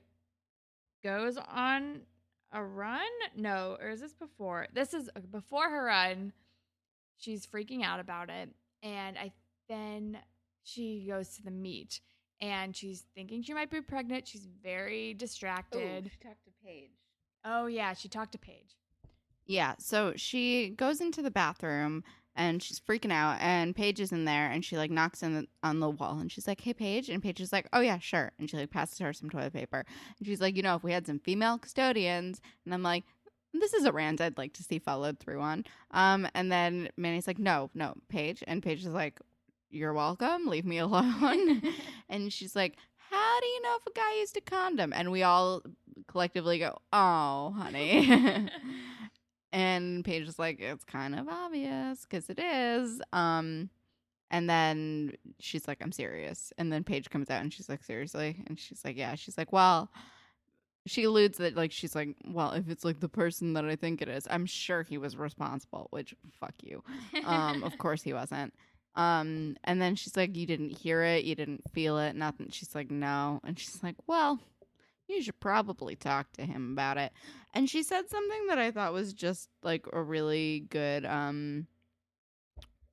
goes 1.05 1.37
on 1.37 2.03
a 2.53 2.63
run. 2.63 3.01
No, 3.37 3.77
or 3.81 3.91
is 3.91 4.01
this 4.01 4.15
before? 4.15 4.67
This 4.73 4.95
is 4.95 5.09
uh, 5.17 5.21
before 5.31 5.69
her 5.69 5.85
run. 5.85 6.33
She's 7.19 7.47
freaking 7.47 7.83
out 7.83 8.01
about 8.01 8.31
it, 8.31 8.51
and 8.83 9.17
I 9.19 9.33
then 9.69 10.19
she 10.63 11.07
goes 11.09 11.37
to 11.37 11.43
the 11.43 11.51
meet 11.51 12.01
and 12.41 12.77
she's 12.77 13.05
thinking 13.15 13.43
she 13.43 13.55
might 13.55 13.71
be 13.71 13.81
pregnant. 13.81 14.29
She's 14.29 14.47
very 14.63 15.15
distracted. 15.15 16.11
she 16.13 16.19
talked 16.19 16.45
to 16.45 16.51
Paige. 16.65 16.91
Oh 17.45 17.67
yeah, 17.67 17.95
she 17.95 18.09
talked 18.09 18.33
to 18.33 18.39
Paige. 18.39 18.77
Yeah, 19.47 19.75
so 19.79 20.13
she 20.17 20.71
goes 20.71 21.01
into 21.01 21.23
the 21.23 21.31
bathroom 21.31 22.03
and 22.35 22.63
she's 22.63 22.81
freaking 22.81 23.13
out 23.13 23.39
and 23.41 23.75
Paige 23.75 24.01
is 24.01 24.13
in 24.13 24.25
there 24.25 24.51
and 24.51 24.65
she 24.65 24.77
like 24.77 24.91
knocks 24.91 25.23
in 25.23 25.35
the, 25.35 25.47
on 25.63 25.81
the 25.81 25.89
wall 25.89 26.19
and 26.19 26.31
she's 26.31 26.47
like, 26.47 26.61
"Hey 26.61 26.75
Paige." 26.75 27.09
And 27.09 27.23
Paige 27.23 27.41
is 27.41 27.53
like, 27.53 27.69
"Oh 27.73 27.81
yeah, 27.81 27.99
sure." 27.99 28.33
And 28.39 28.51
she 28.51 28.57
like 28.57 28.71
passes 28.71 28.99
her 28.99 29.13
some 29.13 29.31
toilet 29.31 29.53
paper. 29.53 29.85
And 30.19 30.27
she's 30.27 30.41
like, 30.41 30.57
"You 30.57 30.63
know, 30.63 30.75
if 30.75 30.83
we 30.83 30.93
had 30.93 31.07
some 31.07 31.21
female 31.21 31.59
custodians." 31.59 32.41
And 32.65 32.75
I'm 32.75 32.83
like, 32.83 33.05
this 33.61 33.75
is 33.75 33.85
a 33.85 33.93
rant 33.93 34.21
I'd 34.21 34.39
like 34.39 34.53
to 34.55 34.63
see 34.63 34.79
followed 34.79 35.19
through 35.19 35.41
on. 35.41 35.65
Um, 35.91 36.29
and 36.35 36.51
then 36.51 36.89
Manny's 36.97 37.27
like, 37.27 37.39
no, 37.39 37.71
no, 37.75 37.95
Paige. 38.09 38.43
And 38.47 38.63
Paige 38.63 38.81
is 38.81 38.93
like, 38.93 39.19
you're 39.71 39.95
welcome. 39.95 40.47
Leave 40.47 40.65
me 40.65 40.79
alone. 40.87 41.63
and 42.09 42.33
she's 42.33 42.57
like, 42.57 42.77
how 43.11 43.41
do 43.41 43.47
you 43.47 43.63
know 43.63 43.77
if 43.79 43.87
a 43.87 43.93
guy 43.93 44.19
used 44.19 44.37
a 44.37 44.41
condom? 44.41 44.93
And 44.93 45.11
we 45.11 45.23
all 45.23 45.63
collectively 46.09 46.59
go, 46.59 46.79
oh, 46.93 47.55
honey. 47.57 48.49
and 49.53 50.05
Paige 50.05 50.29
is 50.29 50.39
like, 50.39 50.61
it's 50.61 50.85
kind 50.85 51.15
of 51.19 51.29
obvious 51.29 52.03
because 52.03 52.29
it 52.29 52.39
is. 52.39 53.01
Um, 53.13 53.71
and 54.31 54.51
then 54.51 55.13
she's 55.39 55.69
like, 55.69 55.79
I'm 55.81 55.93
serious. 55.93 56.53
And 56.59 56.73
then 56.73 56.85
Paige 56.85 57.11
comes 57.11 57.31
out 57.31 57.43
and 57.43 57.53
she's 57.53 57.69
like, 57.69 57.85
seriously? 57.85 58.43
And 58.47 58.59
she's 58.59 58.85
like, 58.85 58.97
yeah. 58.97 59.15
She's 59.15 59.39
like, 59.39 59.53
well, 59.53 59.91
she 60.87 61.05
alludes 61.05 61.39
that 61.39 61.57
like 61.57 61.73
she's 61.73 61.95
like, 61.95 62.17
well, 62.27 62.53
if 62.53 62.69
it's 62.69 62.85
like 62.85 63.01
the 63.01 63.09
person 63.09 63.55
that 63.55 63.65
I 63.65 63.77
think 63.77 64.03
it 64.03 64.09
is, 64.09 64.27
I'm 64.31 64.47
sure 64.47 64.83
he 64.83 64.99
was 64.99 65.17
responsible. 65.17 65.89
Which 65.91 66.15
fuck 66.41 66.55
you. 66.63 66.83
Um, 67.25 67.63
of 67.63 67.79
course 67.79 68.03
he 68.03 68.13
wasn't. 68.13 68.53
Um, 68.97 69.57
and 69.65 69.81
then 69.81 69.95
she's 69.95 70.17
like, 70.17 70.37
you 70.37 70.47
didn't 70.47 70.71
hear 70.71 71.03
it, 71.03 71.25
you 71.25 71.35
didn't 71.35 71.71
feel 71.73 71.99
it, 71.99 72.17
nothing. 72.17 72.49
She's 72.51 72.75
like, 72.75 72.91
no. 72.91 73.41
And 73.45 73.59
she's 73.59 73.83
like, 73.83 73.97
well, 74.07 74.41
you 75.09 75.23
should 75.23 75.41
probably 75.41 75.97
talk 75.97 76.33
to 76.33 76.45
him 76.45 76.73
about 76.73 76.99
it. 76.99 77.13
And 77.55 77.69
she 77.71 77.83
said 77.83 78.09
something 78.09 78.47
that 78.49 78.59
I 78.59 78.71
thought 78.71 78.93
was 78.93 79.13
just 79.13 79.49
like 79.63 79.87
a 79.93 80.03
really 80.03 80.67
good 80.69 81.05
um 81.05 81.67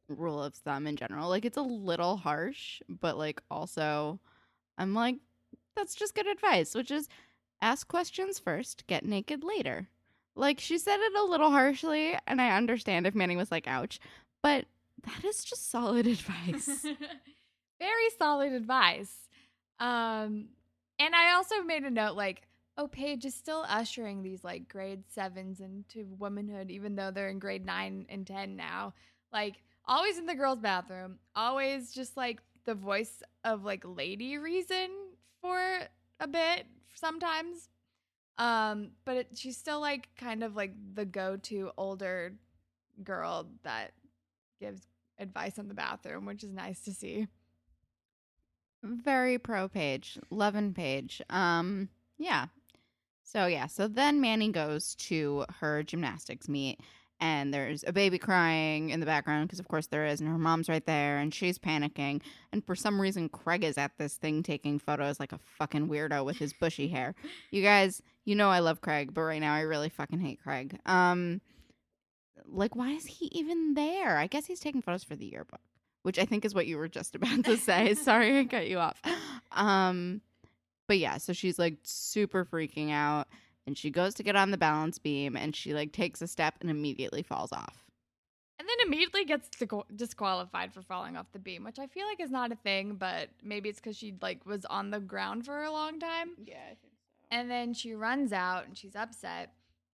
rule 0.08 0.42
of 0.44 0.54
thumb 0.54 0.88
in 0.88 0.96
general. 0.96 1.30
Like 1.30 1.46
it's 1.46 1.58
a 1.58 1.62
little 1.62 2.18
harsh, 2.18 2.82
but 2.88 3.18
like 3.18 3.42
also 3.50 4.20
I'm 4.78 4.94
like 4.94 5.18
that's 5.76 5.96
just 5.96 6.16
good 6.16 6.28
advice, 6.28 6.76
which 6.76 6.92
is 6.92 7.08
ask 7.62 7.88
questions 7.88 8.40
first, 8.40 8.86
get 8.88 9.06
naked 9.06 9.44
later. 9.44 9.88
Like 10.36 10.60
she 10.60 10.78
said 10.78 11.00
it 11.00 11.16
a 11.16 11.24
little 11.24 11.52
harshly 11.52 12.18
and 12.28 12.42
I 12.42 12.56
understand 12.56 13.08
if 13.08 13.16
Manny 13.16 13.36
was 13.36 13.52
like 13.52 13.68
ouch, 13.68 14.00
but 14.42 14.66
that 15.04 15.26
is 15.26 15.44
just 15.44 15.70
solid 15.70 16.08
advice. 16.08 16.86
very 17.80 18.10
solid 18.18 18.54
advice. 18.54 19.14
Um, 19.80 20.50
and 21.00 21.16
I 21.16 21.34
also 21.34 21.62
made 21.64 21.84
a 21.84 21.90
note 21.90 22.16
like, 22.16 22.44
oh, 22.78 22.88
Paige 22.88 23.26
is 23.26 23.36
still 23.36 23.66
ushering 23.68 24.24
these 24.24 24.44
like 24.44 24.68
grade 24.68 25.04
sevens 25.10 25.60
into 25.60 26.06
womanhood, 26.18 26.72
even 26.72 26.96
though 26.96 27.12
they're 27.12 27.30
in 27.30 27.40
grade 27.40 27.66
nine 27.66 28.06
and 28.10 28.26
10 28.26 28.56
now. 28.56 28.94
Like, 29.32 29.56
always 29.86 30.18
in 30.18 30.26
the 30.26 30.36
girls' 30.36 30.60
bathroom, 30.60 31.20
always 31.36 31.92
just 31.92 32.18
like 32.18 32.40
the 32.66 32.76
voice 32.76 33.22
of 33.44 33.64
like 33.64 33.84
lady 33.86 34.38
reason 34.38 34.90
for 35.42 35.80
a 36.20 36.28
bit 36.28 36.66
sometimes. 36.96 37.70
Um, 38.38 38.92
but 39.06 39.18
it, 39.18 39.28
she's 39.36 39.58
still 39.58 39.80
like 39.80 40.10
kind 40.18 40.44
of 40.44 40.56
like 40.56 40.74
the 40.96 41.06
go 41.06 41.38
to 41.38 41.72
older 41.78 42.34
girl 43.04 43.48
that 43.64 43.92
gives 44.60 44.82
advice 45.20 45.60
on 45.60 45.68
the 45.68 45.74
bathroom, 45.74 46.26
which 46.26 46.44
is 46.44 46.52
nice 46.52 46.80
to 46.82 46.94
see. 46.94 47.28
Very 48.84 49.40
pro 49.40 49.70
Paige. 49.70 50.20
Loving 50.30 50.74
Paige. 50.74 51.22
Um, 51.30 51.90
yeah. 52.18 52.48
So 53.24 53.46
yeah, 53.48 53.68
so 53.68 53.88
then 53.88 54.22
Manny 54.22 54.52
goes 54.52 54.96
to 54.96 55.46
her 55.60 55.82
gymnastics 55.82 56.48
meet 56.50 56.80
and 57.20 57.54
there's 57.54 57.86
a 57.88 57.94
baby 57.94 58.18
crying 58.18 58.90
in 58.90 59.00
the 59.00 59.06
background 59.06 59.48
because 59.48 59.60
of 59.60 59.68
course 59.70 59.88
there 59.88 60.06
is 60.06 60.20
and 60.20 60.30
her 60.30 60.38
mom's 60.38 60.68
right 60.68 60.86
there 60.86 61.20
and 61.20 61.34
she's 61.34 61.58
panicking 61.58 62.22
and 62.52 62.66
for 62.66 62.76
some 62.76 63.00
reason 63.00 63.30
Craig 63.30 63.64
is 63.64 63.78
at 63.78 63.98
this 63.98 64.16
thing 64.16 64.44
taking 64.44 64.78
photos 64.78 65.22
like 65.22 65.32
a 65.32 65.40
fucking 65.58 65.88
weirdo 65.88 66.26
with 66.26 66.38
his 66.38 66.54
bushy 66.54 66.90
hair. 66.90 67.16
You 67.50 67.62
guys, 67.64 68.02
you 68.26 68.36
know 68.36 68.50
I 68.50 68.60
love 68.60 68.82
Craig, 68.82 69.14
but 69.14 69.22
right 69.22 69.40
now 69.40 69.54
I 69.54 69.62
really 69.62 69.90
fucking 69.90 70.20
hate 70.20 70.42
Craig. 70.44 70.78
Um 70.86 71.40
like 72.46 72.76
why 72.76 72.92
is 72.92 73.06
he 73.06 73.28
even 73.28 73.74
there? 73.74 74.18
I 74.18 74.28
guess 74.28 74.46
he's 74.46 74.60
taking 74.60 74.82
photos 74.82 75.06
for 75.06 75.16
the 75.16 75.26
yearbook, 75.26 75.62
which 76.04 76.20
I 76.20 76.26
think 76.26 76.46
is 76.46 76.54
what 76.54 76.68
you 76.68 76.78
were 76.78 76.88
just 76.88 77.16
about 77.16 77.44
to 77.46 77.58
say. 77.58 77.96
Sorry 77.96 78.40
I 78.40 78.46
cut 78.46 78.68
you 78.68 78.80
off. 78.80 79.02
Um 79.52 80.22
but 80.88 80.98
yeah, 80.98 81.18
so 81.18 81.34
she's 81.34 81.58
like 81.58 81.78
super 81.84 82.46
freaking 82.46 82.92
out 82.92 83.28
and 83.66 83.78
she 83.78 83.90
goes 83.90 84.14
to 84.16 84.24
get 84.24 84.36
on 84.36 84.52
the 84.52 84.58
balance 84.58 85.00
beam 85.00 85.36
and 85.36 85.56
she 85.56 85.74
like 85.74 85.92
takes 85.92 86.22
a 86.22 86.28
step 86.28 86.56
and 86.62 86.70
immediately 86.70 87.24
falls 87.24 87.52
off. 87.52 87.84
And 88.60 88.68
then 88.68 88.88
immediately 88.88 89.26
gets 89.26 89.50
disqualified 89.96 90.74
for 90.74 90.82
falling 90.82 91.18
off 91.18 91.32
the 91.34 91.40
beam, 91.40 91.64
which 91.64 91.80
I 91.80 91.88
feel 91.88 92.06
like 92.06 92.22
is 92.22 92.32
not 92.32 92.52
a 92.52 92.56
thing, 92.56 92.96
but 92.96 93.30
maybe 93.44 93.70
it's 93.70 93.80
because 93.80 93.98
she 93.98 94.14
like 94.22 94.46
was 94.46 94.66
on 94.66 94.92
the 94.92 95.00
ground 95.00 95.46
for 95.46 95.64
a 95.64 95.72
long 95.72 96.00
time. 96.00 96.32
Yeah, 96.46 96.56
I 96.56 96.76
think 96.76 96.94
so. 96.94 97.28
And 97.32 97.50
then 97.50 97.74
she 97.74 97.94
runs 97.94 98.32
out 98.32 98.68
and 98.68 98.78
she's 98.78 98.96
upset. 98.96 99.54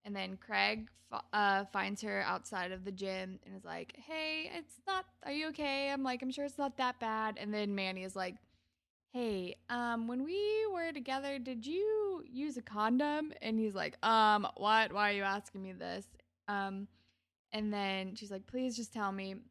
And 0.10 0.16
then 0.16 0.38
Craig 0.38 0.90
uh, 1.34 1.66
finds 1.66 2.02
her 2.02 2.24
outside 2.26 2.72
of 2.72 2.84
the 2.84 2.92
gym 2.92 3.38
and 3.46 3.56
is 3.56 3.64
like, 3.64 3.96
"Hey, 3.96 4.50
it's 4.58 4.74
not. 4.88 5.06
Are 5.22 5.32
you 5.32 5.50
okay?" 5.50 5.92
I'm 5.92 6.02
like, 6.02 6.24
"I'm 6.24 6.32
sure 6.32 6.46
it's 6.46 6.58
not 6.58 6.78
that 6.78 7.00
bad." 7.00 7.38
And 7.40 7.54
then 7.54 7.76
Manny 7.76 8.04
is 8.04 8.16
like, 8.16 8.34
"Hey, 9.14 9.58
um, 9.70 10.08
when 10.08 10.24
we 10.24 10.66
were 10.74 10.92
together, 10.92 11.38
did 11.38 11.64
you 11.64 12.24
use 12.28 12.58
a 12.58 12.64
condom?" 12.64 13.34
And 13.44 13.60
he's 13.60 13.76
like, 13.76 14.04
"Um, 14.04 14.48
what? 14.58 14.92
Why 14.92 15.12
are 15.12 15.14
you 15.14 15.22
asking 15.22 15.62
me 15.62 15.74
this?" 15.74 16.08
Um, 16.48 16.88
and 17.52 17.72
then 17.72 18.16
she's 18.16 18.32
like, 18.32 18.48
"Please 18.48 18.76
just 18.76 18.92
tell 18.92 19.12
me." 19.12 19.34
And 19.34 19.42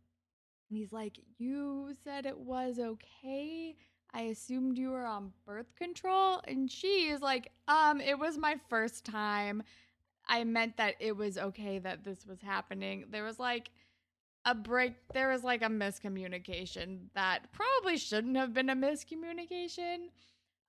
he's 0.71 0.93
like, 0.93 1.21
"You 1.39 1.95
said 2.03 2.27
it 2.27 2.37
was 2.37 2.81
okay." 2.81 3.77
I 4.13 4.23
assumed 4.23 4.79
you 4.79 4.91
were 4.91 5.07
on 5.07 5.33
birth 5.47 5.75
control. 5.77 6.41
And 6.49 6.71
she 6.71 7.11
is 7.11 7.21
like, 7.21 7.53
um, 7.69 8.01
it 8.01 8.19
was 8.19 8.39
my 8.39 8.57
first 8.69 9.05
time. 9.05 9.63
I 10.29 10.45
meant 10.45 10.77
that 10.77 10.95
it 11.01 11.17
was 11.17 11.39
okay 11.39 11.79
that 11.79 12.05
this 12.05 12.27
was 12.27 12.41
happening. 12.41 13.05
There 13.11 13.25
was 13.25 13.39
like 13.39 13.71
a 14.45 14.55
break, 14.55 14.95
there 15.15 15.29
was 15.29 15.43
like 15.43 15.63
a 15.63 15.67
miscommunication 15.67 17.09
that 17.15 17.53
probably 17.53 17.97
shouldn't 17.97 18.37
have 18.37 18.53
been 18.53 18.71
a 18.71 18.77
miscommunication. 18.77 20.09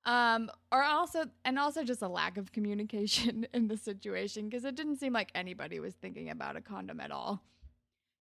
Um, 0.06 0.50
or 0.72 0.82
also, 0.82 1.26
and 1.44 1.60
also 1.60 1.84
just 1.84 2.02
a 2.02 2.08
lack 2.08 2.38
of 2.38 2.52
communication 2.52 3.46
in 3.54 3.68
the 3.68 3.78
situation 3.78 4.46
because 4.48 4.64
it 4.64 4.76
didn't 4.76 4.98
seem 4.98 5.14
like 5.14 5.32
anybody 5.36 5.80
was 5.80 5.94
thinking 5.96 6.30
about 6.30 6.56
a 6.56 6.62
condom 6.62 7.00
at 7.00 7.12
all. 7.12 7.44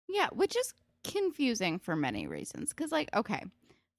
Yeah, 0.09 0.29
which 0.33 0.57
is 0.57 0.75
confusing 1.05 1.79
for 1.79 1.95
many 1.95 2.27
reasons. 2.27 2.71
Because, 2.71 2.91
like, 2.91 3.15
okay, 3.15 3.45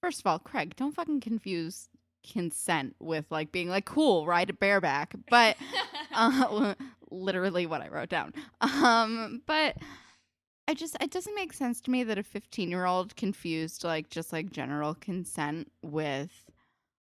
first 0.01 0.19
of 0.19 0.27
all, 0.27 0.39
Craig, 0.39 0.75
don't 0.75 0.93
fucking 0.93 1.21
confuse 1.21 1.89
consent 2.29 2.95
with 2.99 3.25
like 3.29 3.51
being 3.51 3.69
like, 3.69 3.85
cool, 3.85 4.25
ride 4.25 4.49
a 4.49 4.53
bareback. 4.53 5.13
But 5.29 5.57
uh, 6.13 6.73
literally 7.11 7.65
what 7.65 7.81
I 7.81 7.89
wrote 7.89 8.09
down. 8.09 8.33
Um, 8.61 9.41
but 9.45 9.77
I 10.67 10.73
just 10.73 10.95
it 11.01 11.11
doesn't 11.11 11.35
make 11.35 11.53
sense 11.53 11.81
to 11.81 11.91
me 11.91 12.03
that 12.03 12.17
a 12.17 12.23
15 12.23 12.69
year 12.69 12.85
old 12.85 13.15
confused 13.15 13.83
like 13.83 14.09
just 14.09 14.31
like 14.31 14.51
general 14.51 14.95
consent 14.95 15.71
with 15.81 16.31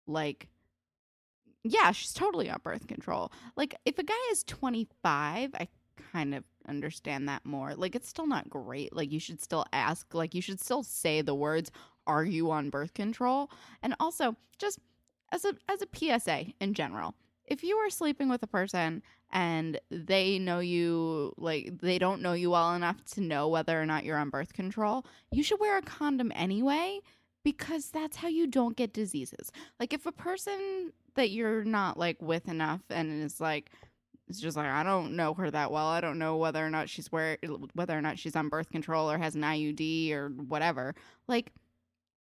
like 0.06 0.48
yeah, 1.64 1.92
she's 1.92 2.12
totally 2.12 2.50
on 2.50 2.60
birth 2.62 2.86
control. 2.86 3.32
Like 3.56 3.74
if 3.86 3.98
a 3.98 4.02
guy 4.02 4.14
is 4.30 4.44
25, 4.44 5.54
I 5.54 5.68
kind 6.12 6.34
of 6.34 6.44
understand 6.68 7.28
that 7.28 7.44
more. 7.46 7.74
Like 7.74 7.94
it's 7.94 8.08
still 8.08 8.26
not 8.26 8.50
great. 8.50 8.94
Like 8.94 9.10
you 9.10 9.18
should 9.18 9.40
still 9.40 9.64
ask, 9.72 10.12
like 10.14 10.34
you 10.34 10.42
should 10.42 10.60
still 10.60 10.82
say 10.82 11.22
the 11.22 11.34
words, 11.34 11.70
"Are 12.06 12.24
you 12.24 12.50
on 12.50 12.70
birth 12.70 12.94
control?" 12.94 13.50
And 13.82 13.94
also, 13.98 14.36
just 14.58 14.78
as 15.32 15.44
a 15.44 15.54
as 15.68 15.82
a 15.82 15.88
PSA 15.92 16.52
in 16.60 16.74
general, 16.74 17.14
if 17.46 17.62
you 17.62 17.76
are 17.76 17.90
sleeping 17.90 18.28
with 18.28 18.42
a 18.42 18.46
person 18.46 19.02
and 19.34 19.80
they 19.90 20.38
know 20.38 20.60
you 20.60 21.34
like 21.36 21.80
they 21.80 21.98
don't 21.98 22.22
know 22.22 22.32
you 22.32 22.50
well 22.50 22.74
enough 22.74 23.04
to 23.04 23.20
know 23.20 23.48
whether 23.48 23.78
or 23.78 23.84
not 23.84 24.04
you're 24.04 24.16
on 24.16 24.30
birth 24.30 24.52
control, 24.52 25.04
you 25.32 25.42
should 25.42 25.60
wear 25.60 25.76
a 25.76 25.82
condom 25.82 26.32
anyway 26.34 27.00
because 27.42 27.90
that's 27.90 28.16
how 28.16 28.28
you 28.28 28.46
don't 28.46 28.76
get 28.76 28.94
diseases. 28.94 29.50
Like 29.80 29.92
if 29.92 30.06
a 30.06 30.12
person 30.12 30.92
that 31.16 31.30
you're 31.30 31.64
not 31.64 31.98
like 31.98 32.22
with 32.22 32.48
enough 32.48 32.80
and 32.90 33.24
is 33.24 33.40
like 33.40 33.70
it's 34.28 34.40
just 34.40 34.56
like 34.56 34.70
I 34.70 34.84
don't 34.84 35.16
know 35.16 35.34
her 35.34 35.50
that 35.50 35.72
well. 35.72 35.86
I 35.88 36.00
don't 36.00 36.18
know 36.18 36.36
whether 36.36 36.64
or 36.64 36.70
not 36.70 36.88
she's 36.88 37.10
where 37.10 37.36
whether 37.74 37.98
or 37.98 38.00
not 38.00 38.18
she's 38.18 38.36
on 38.36 38.48
birth 38.48 38.70
control 38.70 39.10
or 39.10 39.18
has 39.18 39.34
an 39.34 39.42
IUD 39.42 40.12
or 40.12 40.28
whatever. 40.28 40.94
Like 41.26 41.52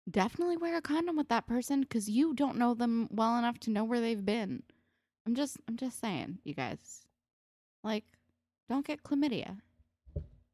definitely 0.08 0.56
wear 0.56 0.76
a 0.76 0.82
condom 0.82 1.16
with 1.16 1.28
that 1.28 1.48
person 1.48 1.84
cuz 1.84 2.08
you 2.08 2.32
don't 2.32 2.56
know 2.56 2.74
them 2.74 3.08
well 3.10 3.36
enough 3.36 3.58
to 3.60 3.70
know 3.70 3.84
where 3.84 4.00
they've 4.00 4.24
been. 4.24 4.62
I'm 5.26 5.34
just 5.34 5.58
I'm 5.68 5.76
just 5.76 6.00
saying, 6.00 6.38
you 6.44 6.54
guys. 6.54 7.06
Like 7.84 8.04
don't 8.68 8.86
get 8.86 9.02
chlamydia. 9.02 9.58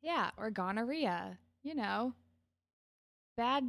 Yeah, 0.02 0.30
or 0.36 0.50
gonorrhea, 0.50 1.38
you 1.62 1.74
know. 1.74 2.14
Bad 3.36 3.64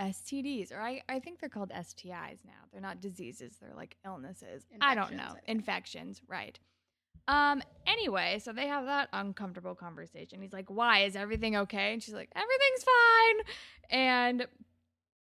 STDs, 0.00 0.72
or 0.72 0.80
I, 0.80 1.02
I 1.08 1.20
think 1.20 1.40
they're 1.40 1.48
called 1.48 1.70
STIs 1.70 2.44
now. 2.44 2.52
They're 2.72 2.80
not 2.80 3.00
diseases, 3.00 3.56
they're 3.60 3.74
like 3.74 3.96
illnesses. 4.04 4.64
I 4.80 4.94
don't 4.94 5.14
know. 5.14 5.34
I. 5.34 5.38
Infections, 5.46 6.20
right. 6.28 6.58
Um, 7.26 7.62
anyway, 7.86 8.38
so 8.42 8.52
they 8.52 8.66
have 8.66 8.84
that 8.86 9.08
uncomfortable 9.12 9.74
conversation. 9.74 10.42
He's 10.42 10.52
like, 10.52 10.68
Why? 10.68 11.04
Is 11.04 11.16
everything 11.16 11.56
okay? 11.56 11.92
And 11.92 12.02
she's 12.02 12.14
like, 12.14 12.30
Everything's 12.34 12.84
fine. 12.84 14.00
And 14.00 14.46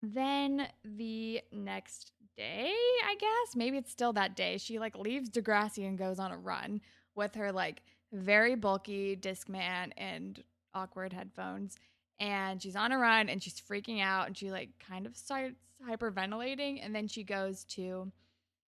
then 0.03 0.69
the 0.85 1.43
next 1.53 2.13
day, 2.37 2.73
I 3.05 3.15
guess, 3.19 3.57
maybe 3.57 3.77
it's 3.77 3.91
still 3.91 4.13
that 4.15 4.37
day, 4.37 4.59
she 4.59 4.79
like 4.79 4.97
leaves 4.97 5.31
Degrassi 5.31 5.87
and 5.87 5.99
goes 5.99 6.19
on 6.19 6.33
a 6.33 6.37
run 6.37 6.81
with 7.15 7.35
her 7.35 7.53
like 7.53 7.83
very 8.13 8.55
bulky 8.55 9.17
Discman 9.17 9.93
and 9.97 10.43
awkward 10.75 11.13
headphones. 11.13 11.79
And 12.21 12.63
she's 12.63 12.77
on 12.77 12.93
a 12.93 12.99
run 12.99 13.29
and 13.29 13.43
she's 13.43 13.61
freaking 13.61 14.01
out 14.01 14.27
and 14.27 14.37
she 14.37 14.51
like 14.51 14.71
kind 14.89 15.07
of 15.07 15.17
starts 15.17 15.57
hyperventilating. 15.89 16.85
And 16.85 16.95
then 16.95 17.09
she 17.09 17.25
goes 17.25 17.65
to 17.71 18.11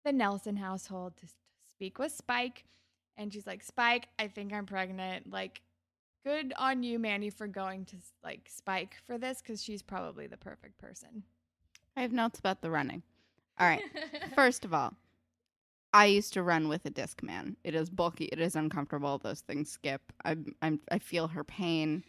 the 0.04 0.12
Nelson 0.12 0.56
household 0.56 1.16
to, 1.18 1.26
to 1.26 1.32
speak 1.70 1.98
with 1.98 2.12
Spike. 2.12 2.64
And 3.16 3.32
she's 3.32 3.46
like, 3.46 3.62
Spike, 3.62 4.08
I 4.18 4.28
think 4.28 4.52
I'm 4.52 4.66
pregnant. 4.66 5.30
Like, 5.30 5.62
good 6.24 6.52
on 6.56 6.82
you, 6.82 6.98
Manny, 6.98 7.30
for 7.30 7.46
going 7.46 7.84
to 7.86 7.96
like 8.24 8.48
Spike 8.48 8.96
for 9.06 9.18
this 9.18 9.42
because 9.42 9.62
she's 9.62 9.82
probably 9.82 10.26
the 10.26 10.36
perfect 10.36 10.78
person. 10.78 11.22
I 11.96 12.02
have 12.02 12.12
notes 12.12 12.38
about 12.38 12.60
the 12.62 12.70
running. 12.70 13.02
All 13.58 13.66
right. 13.66 13.82
First 14.34 14.64
of 14.64 14.74
all, 14.74 14.94
I 15.92 16.06
used 16.06 16.32
to 16.34 16.42
run 16.42 16.68
with 16.68 16.84
a 16.84 16.90
Discman. 16.90 17.56
It 17.64 17.74
is 17.74 17.88
bulky. 17.88 18.26
It 18.26 18.38
is 18.40 18.56
uncomfortable. 18.56 19.18
Those 19.18 19.40
things 19.40 19.70
skip. 19.70 20.02
I'm, 20.24 20.54
I'm 20.62 20.80
I 20.90 20.98
feel 20.98 21.28
her 21.28 21.44
pain. 21.44 22.04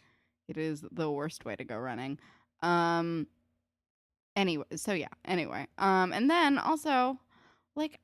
It 0.48 0.56
is 0.56 0.84
the 0.92 1.10
worst 1.10 1.44
way 1.44 1.56
to 1.56 1.64
go 1.64 1.76
running. 1.76 2.18
Um. 2.62 3.26
Anyway, 4.36 4.64
so 4.76 4.92
yeah. 4.92 5.08
Anyway, 5.24 5.66
um, 5.78 6.12
and 6.12 6.30
then 6.30 6.58
also, 6.58 7.18
like, 7.74 7.98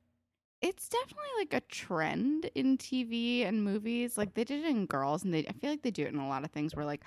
it's 0.61 0.89
definitely 0.89 1.29
like 1.37 1.53
a 1.53 1.61
trend 1.61 2.49
in 2.55 2.77
TV 2.77 3.45
and 3.47 3.63
movies. 3.63 4.17
Like 4.17 4.33
they 4.33 4.43
did 4.43 4.65
it 4.65 4.69
in 4.69 4.85
Girls, 4.85 5.23
and 5.23 5.33
they 5.33 5.45
I 5.47 5.53
feel 5.53 5.69
like 5.69 5.83
they 5.83 5.91
do 5.91 6.03
it 6.03 6.13
in 6.13 6.19
a 6.19 6.27
lot 6.27 6.43
of 6.43 6.51
things 6.51 6.75
where 6.75 6.85
like 6.85 7.03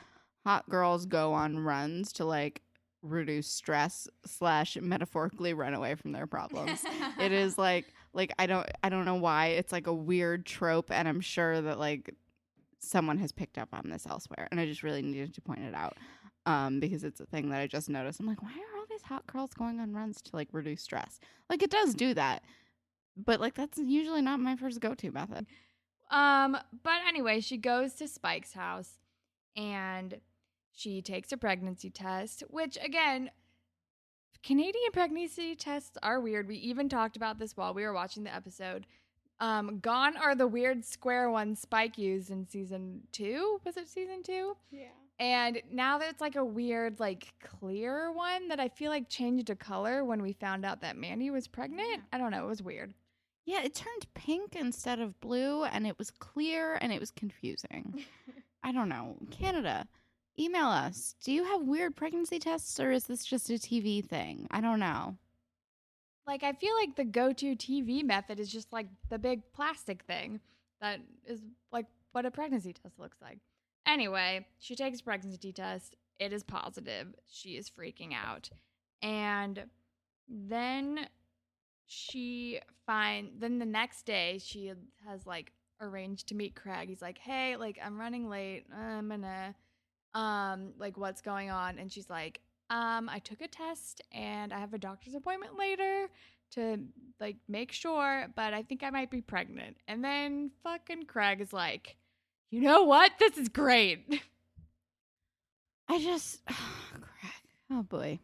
hot 0.47 0.69
girls 0.71 1.05
go 1.07 1.33
on 1.35 1.59
runs 1.59 2.13
to 2.15 2.25
like 2.25 2.63
reduce 3.03 3.49
stress 3.49 4.09
slash 4.27 4.77
metaphorically 4.81 5.55
run 5.55 5.75
away 5.75 5.95
from 5.95 6.13
their 6.13 6.27
problems. 6.27 6.85
It 7.21 7.33
is 7.45 7.57
like 7.57 7.87
like 8.13 8.33
i 8.39 8.47
don't 8.47 8.67
i 8.83 8.89
don't 8.89 9.05
know 9.05 9.15
why. 9.17 9.49
It's 9.49 9.73
like 9.73 9.87
a 9.87 9.95
weird 9.95 10.45
trope 10.47 10.91
and 10.91 11.07
i'm 11.09 11.21
sure 11.21 11.61
that 11.61 11.79
like 11.79 12.15
someone 12.81 13.19
has 13.19 13.33
picked 13.33 13.59
up 13.59 13.69
on 13.73 13.91
this 13.91 14.07
elsewhere 14.09 14.47
and 14.51 14.61
i 14.61 14.65
just 14.65 14.83
really 14.83 15.03
needed 15.03 15.35
to 15.35 15.41
point 15.41 15.61
it 15.61 15.75
out 15.75 15.97
um 16.47 16.79
because 16.79 17.03
it's 17.03 17.21
a 17.21 17.27
thing 17.27 17.51
that 17.51 17.61
i 17.61 17.67
just 17.67 17.89
noticed. 17.89 18.21
I'm 18.21 18.27
like 18.27 18.43
why 18.43 18.51
are 18.51 18.79
all 18.79 18.87
these 18.89 19.03
hot 19.03 19.27
girls 19.27 19.53
going 19.53 19.81
on 19.81 19.93
runs 19.93 20.23
to 20.23 20.37
like 20.37 20.49
reduce 20.53 20.83
stress? 20.83 21.21
Like 21.51 21.63
it 21.63 21.71
does 21.71 21.95
do 21.95 22.15
that 22.15 22.43
but 23.17 23.41
like 23.41 23.55
that's 23.55 23.79
usually 23.79 24.23
not 24.23 24.41
my 24.41 24.57
first 24.57 24.81
go-to 24.81 25.11
method. 25.11 25.47
Um, 26.11 26.57
but 26.83 27.01
anyway, 27.07 27.41
she 27.41 27.57
goes 27.59 27.95
to 27.95 28.09
Spike's 28.09 28.53
house 28.55 28.93
and 29.57 30.19
she 30.79 31.03
takes 31.03 31.33
a 31.33 31.37
pregnancy 31.37 31.91
test, 31.91 32.45
which 32.49 32.79
again, 32.83 33.31
Canadian 34.45 34.93
pregnancy 34.93 35.57
tests 35.57 35.99
are 36.03 36.21
weird. 36.21 36.47
We 36.47 36.57
even 36.57 36.89
talked 36.89 37.17
about 37.17 37.39
this 37.39 37.57
while 37.57 37.75
we 37.75 37.83
were 37.83 37.93
watching 37.93 38.23
the 38.23 38.35
episode. 38.35 38.87
Um, 39.41 39.81
gone 39.81 40.17
are 40.17 40.35
the 40.35 40.47
weird 40.47 40.85
square 40.85 41.31
ones 41.31 41.61
Spike 41.61 41.99
used 41.99 42.31
in 42.31 42.47
season 42.47 43.03
two. 43.13 43.61
Was 43.65 43.77
it 43.77 43.89
season 43.89 44.23
two? 44.23 44.57
Yeah. 44.71 44.87
And 45.21 45.61
now 45.73 45.99
that 45.99 46.11
it's 46.11 46.21
like 46.21 46.37
a 46.37 46.45
weird, 46.45 47.01
like 47.01 47.35
clear 47.43 48.13
one 48.13 48.47
that 48.49 48.61
I 48.61 48.69
feel 48.69 48.91
like 48.91 49.09
changed 49.09 49.51
a 49.51 49.57
color 49.57 50.05
when 50.05 50.23
we 50.23 50.33
found 50.33 50.65
out 50.65 50.81
that 50.83 50.97
Mandy 50.97 51.31
was 51.31 51.49
pregnant. 51.49 51.89
Yeah. 51.91 52.03
I 52.13 52.19
don't 52.19 52.31
know. 52.31 52.45
It 52.45 52.49
was 52.49 52.63
weird. 52.63 52.95
yeah 53.47 53.63
it 53.65 53.75
turned 53.75 54.07
pink 54.15 54.55
instead 54.55 55.01
of 55.01 55.19
blue 55.21 55.65
and 55.65 55.87
it 55.89 55.99
was 55.99 56.11
clear 56.13 56.79
and 56.81 56.93
it 56.93 57.01
was 57.01 57.11
confusing 57.11 58.05
I 58.63 58.73
don't 58.73 58.89
know. 58.89 59.17
Canada, 59.31 59.87
email 60.39 60.67
us. 60.67 61.15
Do 61.23 61.33
you 61.33 61.45
have 61.45 61.63
weird 61.63 61.97
pregnancy 61.97 62.39
tests 62.39 62.79
or 62.79 62.91
is 62.91 63.05
this 63.05 63.25
just 63.25 63.51
a 63.51 63.55
TV 63.55 64.05
thing? 64.05 64.47
I 64.51 64.61
don't 64.61 64.81
know. 64.81 65.17
Like 66.27 66.43
I 66.43 66.53
feel 66.53 66.75
like 66.75 66.97
the 66.97 67.05
go-to 67.05 67.57
TV 67.57 68.05
method 68.05 68.39
is 68.39 68.51
just 68.53 68.73
like 68.73 68.87
the 69.09 69.19
big 69.19 69.43
plastic 69.53 70.03
thing 70.05 70.41
that 70.81 71.01
is 71.27 71.41
like 71.73 71.87
what 72.13 72.27
a 72.27 72.31
pregnancy 72.31 72.73
test 72.73 72.99
looks 72.99 73.17
like. 73.23 73.39
Anyway, 73.87 74.47
she 74.59 74.77
takes 74.77 75.01
a 75.01 75.05
pregnancy 75.05 75.53
test. 75.53 75.97
It 76.19 76.33
is 76.33 76.43
positive. 76.43 77.15
She 77.27 77.57
is 77.57 77.71
freaking 77.71 78.13
out. 78.13 78.51
And 79.01 79.65
then 80.29 81.09
she 81.87 82.61
find 82.87 83.31
then 83.39 83.59
the 83.59 83.65
next 83.67 84.05
day 84.05 84.39
she 84.43 84.73
has 85.07 85.27
like 85.27 85.53
arranged 85.81 86.29
to 86.29 86.35
meet 86.35 86.55
Craig. 86.55 86.89
He's 86.89 87.01
like, 87.01 87.19
"Hey, 87.19 87.57
like 87.57 87.79
I'm 87.83 87.99
running 87.99 88.29
late. 88.29 88.65
Uh, 88.71 88.81
I'm 88.81 89.09
gonna 89.09 89.55
um 90.15 90.73
like 90.79 90.97
what's 90.97 91.21
going 91.21 91.51
on?" 91.51 91.79
And 91.79 91.91
she's 91.93 92.09
like, 92.11 92.41
um, 92.71 93.09
I 93.09 93.19
took 93.19 93.41
a 93.41 93.49
test 93.49 94.03
and 94.13 94.53
I 94.53 94.59
have 94.59 94.75
a 94.75 94.79
doctor's 94.79 95.15
appointment 95.15 95.59
later 95.59 96.09
to 96.53 96.79
like 97.21 97.37
make 97.49 97.73
sure, 97.73 98.27
but 98.37 98.55
I 98.55 98.63
think 98.63 98.83
I 98.83 98.91
might 98.91 99.11
be 99.11 99.21
pregnant. 99.21 99.77
And 99.87 100.05
then 100.05 100.51
fucking 100.63 101.05
Craig 101.07 101.41
is 101.41 101.53
like, 101.53 101.97
you 102.51 102.61
know 102.61 102.85
what? 102.85 103.13
This 103.19 103.37
is 103.39 103.49
great. 103.49 104.23
I 105.89 105.99
just, 105.99 106.45
Craig. 106.47 107.33
Oh 107.71 107.83
boy. 107.83 108.21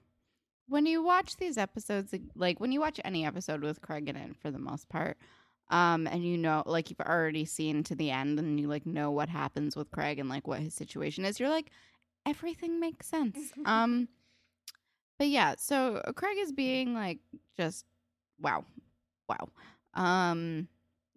When 0.67 0.87
you 0.87 1.03
watch 1.03 1.37
these 1.37 1.59
episodes, 1.59 2.15
like 2.35 2.59
when 2.61 2.73
you 2.73 2.81
watch 2.81 3.01
any 3.05 3.27
episode 3.27 3.63
with 3.63 3.83
Craig 3.83 4.09
in 4.09 4.17
it, 4.17 4.37
for 4.41 4.51
the 4.51 4.59
most 4.59 4.89
part, 4.89 5.19
um, 5.71 6.07
and 6.07 6.25
you 6.25 6.37
know, 6.37 6.63
like 6.67 6.91
you've 6.91 7.01
already 7.01 7.45
seen 7.45 7.83
to 7.85 7.95
the 7.95 8.11
end, 8.11 8.39
and 8.39 8.61
you 8.61 8.69
like 8.69 8.87
know 8.87 9.11
what 9.11 9.29
happens 9.29 9.77
with 9.77 9.91
Craig 9.91 10.19
and 10.19 10.29
like 10.29 10.47
what 10.47 10.61
his 10.61 10.75
situation 10.75 11.25
is, 11.25 11.41
you're 11.41 11.49
like, 11.49 11.71
everything 12.27 12.81
makes 12.81 13.07
sense. 13.07 13.39
um, 13.65 14.09
but 15.19 15.29
yeah, 15.29 15.55
so 15.59 16.03
Craig 16.17 16.37
is 16.39 16.53
being 16.53 16.95
like 16.95 17.19
just 17.57 17.85
wow, 18.41 18.65
wow. 19.29 19.49
Um, 19.95 20.69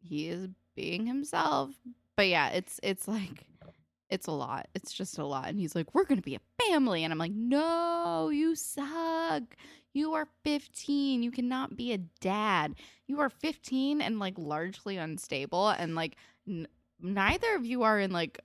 he 0.02 0.30
is 0.30 0.50
being 0.76 1.06
himself, 1.06 1.72
but 2.16 2.28
yeah, 2.28 2.50
it's 2.50 2.80
it's 2.84 3.08
like 3.08 3.46
it's 4.10 4.28
a 4.28 4.32
lot. 4.32 4.68
It's 4.74 4.94
just 4.94 5.18
a 5.18 5.26
lot. 5.26 5.48
And 5.48 5.60
he's 5.60 5.76
like, 5.76 5.94
We're 5.94 6.06
gonna 6.06 6.22
be 6.22 6.36
a 6.36 6.66
family. 6.66 7.04
And 7.04 7.12
I'm 7.12 7.20
like, 7.20 7.34
No, 7.34 8.30
you 8.30 8.56
suck. 8.56 9.44
You 9.94 10.14
are 10.14 10.28
15. 10.44 11.24
You 11.24 11.32
cannot 11.32 11.76
be 11.76 11.94
a 11.94 11.98
dad. 11.98 12.76
You 13.08 13.20
are 13.20 13.30
15 13.30 14.02
and 14.02 14.20
like 14.20 14.36
largely 14.38 14.98
unstable. 14.98 15.70
And 15.70 15.96
like, 15.96 16.18
n- 16.48 16.68
neither 17.02 17.56
of 17.56 17.66
you 17.66 17.84
are 17.84 18.00
in 18.00 18.12
like, 18.12 18.40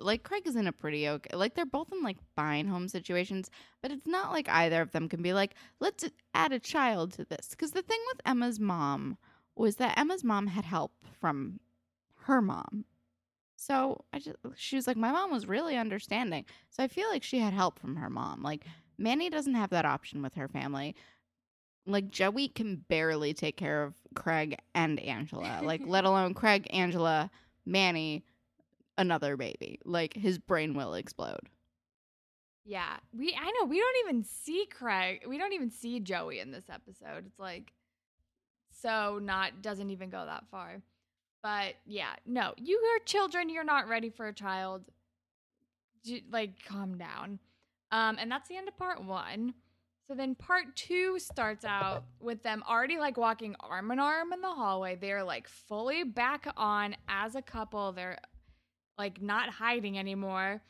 like 0.00 0.22
Craig 0.22 0.46
is 0.46 0.56
in 0.56 0.66
a 0.66 0.72
pretty 0.72 1.08
okay, 1.08 1.36
like 1.36 1.54
they're 1.54 1.66
both 1.66 1.92
in 1.92 2.02
like 2.02 2.18
fine 2.34 2.66
home 2.66 2.88
situations, 2.88 3.50
but 3.82 3.90
it's 3.90 4.06
not 4.06 4.32
like 4.32 4.48
either 4.48 4.80
of 4.80 4.92
them 4.92 5.08
can 5.08 5.22
be 5.22 5.32
like, 5.32 5.54
Let's 5.80 6.04
add 6.32 6.52
a 6.52 6.58
child 6.58 7.12
to 7.12 7.24
this. 7.24 7.48
Because 7.50 7.72
the 7.72 7.82
thing 7.82 8.00
with 8.12 8.20
Emma's 8.26 8.58
mom 8.58 9.18
was 9.56 9.76
that 9.76 9.96
Emma's 9.98 10.24
mom 10.24 10.48
had 10.48 10.64
help 10.64 10.92
from 11.20 11.60
her 12.22 12.40
mom. 12.42 12.84
So 13.66 14.04
I 14.12 14.18
just 14.18 14.36
she 14.56 14.76
was 14.76 14.86
like 14.86 14.96
my 14.96 15.10
mom 15.10 15.30
was 15.30 15.48
really 15.48 15.76
understanding. 15.78 16.44
So 16.68 16.82
I 16.82 16.88
feel 16.88 17.08
like 17.08 17.22
she 17.22 17.38
had 17.38 17.54
help 17.54 17.78
from 17.78 17.96
her 17.96 18.10
mom. 18.10 18.42
Like 18.42 18.66
Manny 18.98 19.30
doesn't 19.30 19.54
have 19.54 19.70
that 19.70 19.86
option 19.86 20.22
with 20.22 20.34
her 20.34 20.48
family. 20.48 20.94
Like 21.86 22.10
Joey 22.10 22.48
can 22.48 22.84
barely 22.88 23.32
take 23.32 23.56
care 23.56 23.82
of 23.82 23.94
Craig 24.14 24.58
and 24.74 25.00
Angela. 25.00 25.60
Like 25.62 25.80
let 25.86 26.04
alone 26.04 26.34
Craig, 26.34 26.66
Angela, 26.70 27.30
Manny, 27.64 28.24
another 28.98 29.36
baby. 29.38 29.80
Like 29.86 30.12
his 30.12 30.38
brain 30.38 30.74
will 30.74 30.92
explode. 30.92 31.48
Yeah, 32.66 32.96
we 33.16 33.34
I 33.34 33.50
know 33.50 33.66
we 33.66 33.78
don't 33.80 34.06
even 34.06 34.24
see 34.24 34.66
Craig. 34.70 35.22
We 35.26 35.38
don't 35.38 35.54
even 35.54 35.70
see 35.70 36.00
Joey 36.00 36.38
in 36.38 36.50
this 36.50 36.68
episode. 36.68 37.24
It's 37.26 37.38
like 37.38 37.72
so 38.70 39.18
not 39.22 39.62
doesn't 39.62 39.88
even 39.88 40.10
go 40.10 40.26
that 40.26 40.44
far. 40.50 40.82
But 41.44 41.74
yeah, 41.84 42.14
no, 42.24 42.54
you 42.56 42.78
are 42.78 43.04
children. 43.04 43.50
You're 43.50 43.64
not 43.64 43.86
ready 43.86 44.08
for 44.08 44.26
a 44.26 44.32
child. 44.32 44.82
Like, 46.32 46.64
calm 46.66 46.96
down. 46.96 47.38
Um, 47.92 48.16
and 48.18 48.32
that's 48.32 48.48
the 48.48 48.56
end 48.56 48.66
of 48.66 48.78
part 48.78 49.04
one. 49.04 49.52
So 50.08 50.14
then 50.14 50.34
part 50.34 50.74
two 50.74 51.18
starts 51.18 51.66
out 51.66 52.04
with 52.18 52.42
them 52.42 52.62
already 52.66 52.98
like 52.98 53.18
walking 53.18 53.56
arm 53.60 53.90
in 53.90 54.00
arm 54.00 54.32
in 54.32 54.40
the 54.40 54.48
hallway. 54.48 54.96
They're 54.96 55.22
like 55.22 55.46
fully 55.46 56.02
back 56.02 56.46
on 56.56 56.96
as 57.08 57.34
a 57.34 57.42
couple. 57.42 57.92
They're 57.92 58.18
like 58.96 59.20
not 59.20 59.50
hiding 59.50 59.98
anymore. 59.98 60.62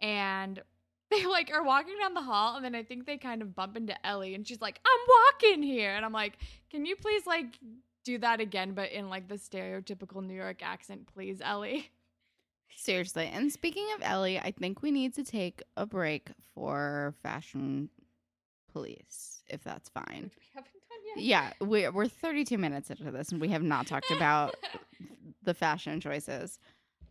And 0.00 0.62
they 1.10 1.26
like 1.26 1.50
are 1.52 1.62
walking 1.62 1.94
down 2.00 2.14
the 2.14 2.22
hall 2.22 2.56
and 2.56 2.64
then 2.64 2.74
I 2.74 2.82
think 2.82 3.04
they 3.04 3.18
kind 3.18 3.42
of 3.42 3.54
bump 3.54 3.76
into 3.76 3.94
Ellie 4.06 4.34
and 4.34 4.48
she's 4.48 4.62
like, 4.62 4.80
I'm 4.86 5.52
walking 5.52 5.62
here. 5.62 5.94
And 5.94 6.06
I'm 6.06 6.12
like, 6.12 6.38
can 6.70 6.86
you 6.86 6.96
please 6.96 7.26
like 7.26 7.58
do 8.04 8.18
that 8.18 8.40
again, 8.40 8.72
but 8.72 8.90
in 8.90 9.08
like 9.08 9.28
the 9.28 9.36
stereotypical 9.36 10.24
New 10.24 10.34
York 10.34 10.62
accent, 10.62 11.08
please, 11.12 11.40
Ellie. 11.42 11.90
Seriously. 12.76 13.30
And 13.32 13.52
speaking 13.52 13.86
of 13.94 14.02
Ellie, 14.02 14.38
I 14.38 14.50
think 14.50 14.82
we 14.82 14.90
need 14.90 15.14
to 15.14 15.24
take 15.24 15.62
a 15.76 15.86
break 15.86 16.30
for 16.54 17.14
fashion 17.22 17.90
police, 18.72 19.42
if 19.48 19.62
that's 19.62 19.88
fine. 19.90 20.24
Which 20.24 20.32
we 20.38 20.46
haven't 20.54 20.72
done 20.88 21.16
yet. 21.16 21.24
Yeah, 21.24 21.52
we're 21.60 21.92
we're 21.92 22.08
32 22.08 22.58
minutes 22.58 22.90
into 22.90 23.10
this 23.10 23.30
and 23.30 23.40
we 23.40 23.48
have 23.48 23.62
not 23.62 23.86
talked 23.86 24.10
about 24.10 24.54
the 25.42 25.54
fashion 25.54 26.00
choices, 26.00 26.58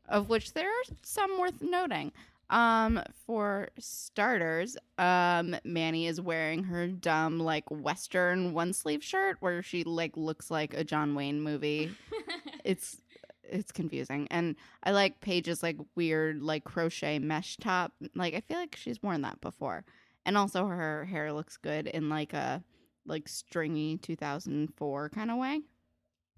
of 0.09 0.29
which 0.29 0.53
there 0.53 0.69
are 0.69 0.83
some 1.03 1.39
worth 1.39 1.61
noting. 1.61 2.11
Um, 2.51 3.01
for 3.25 3.69
starters, 3.79 4.75
um, 4.97 5.55
Manny 5.63 6.05
is 6.07 6.19
wearing 6.19 6.65
her 6.65 6.87
dumb 6.87 7.39
like 7.39 7.63
Western 7.71 8.53
one 8.53 8.73
sleeve 8.73 9.03
shirt 9.03 9.37
where 9.39 9.63
she 9.63 9.85
like 9.85 10.17
looks 10.17 10.51
like 10.51 10.73
a 10.73 10.83
John 10.83 11.15
Wayne 11.15 11.41
movie. 11.41 11.91
It's 12.63 13.01
it's 13.43 13.71
confusing, 13.71 14.27
and 14.29 14.55
I 14.83 14.91
like 14.91 15.19
Paige's 15.19 15.63
like 15.63 15.77
weird 15.95 16.43
like 16.43 16.63
crochet 16.63 17.17
mesh 17.17 17.57
top. 17.57 17.91
Like 18.13 18.35
I 18.35 18.41
feel 18.41 18.57
like 18.57 18.75
she's 18.75 19.01
worn 19.01 19.21
that 19.21 19.41
before, 19.41 19.83
and 20.27 20.37
also 20.37 20.67
her 20.67 21.05
hair 21.05 21.33
looks 21.33 21.57
good 21.57 21.87
in 21.87 22.07
like 22.07 22.33
a 22.33 22.63
like 23.07 23.27
stringy 23.27 23.97
2004 23.97 25.09
kind 25.09 25.31
of 25.31 25.37
way. 25.37 25.61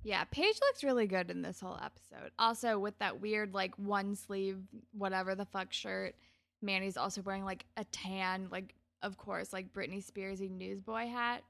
Yeah, 0.04 0.24
Paige 0.26 0.60
looks 0.62 0.84
really 0.84 1.08
good 1.08 1.32
in 1.32 1.42
this 1.42 1.60
whole 1.60 1.80
episode. 1.82 2.32
Also, 2.38 2.78
with 2.78 2.98
that 3.00 3.22
weird 3.22 3.54
like 3.54 3.78
one 3.78 4.16
sleeve, 4.16 4.60
whatever 4.92 5.36
the 5.36 5.46
fuck 5.46 5.72
shirt. 5.72 6.16
Manny's 6.62 6.98
also 6.98 7.22
wearing 7.22 7.46
like 7.46 7.66
a 7.78 7.84
tan, 7.86 8.48
like 8.52 8.74
of 9.02 9.18
course, 9.18 9.52
like 9.52 9.74
Britney 9.74 10.04
Spearsy 10.04 10.50
newsboy 10.50 11.08
hat. 11.08 11.44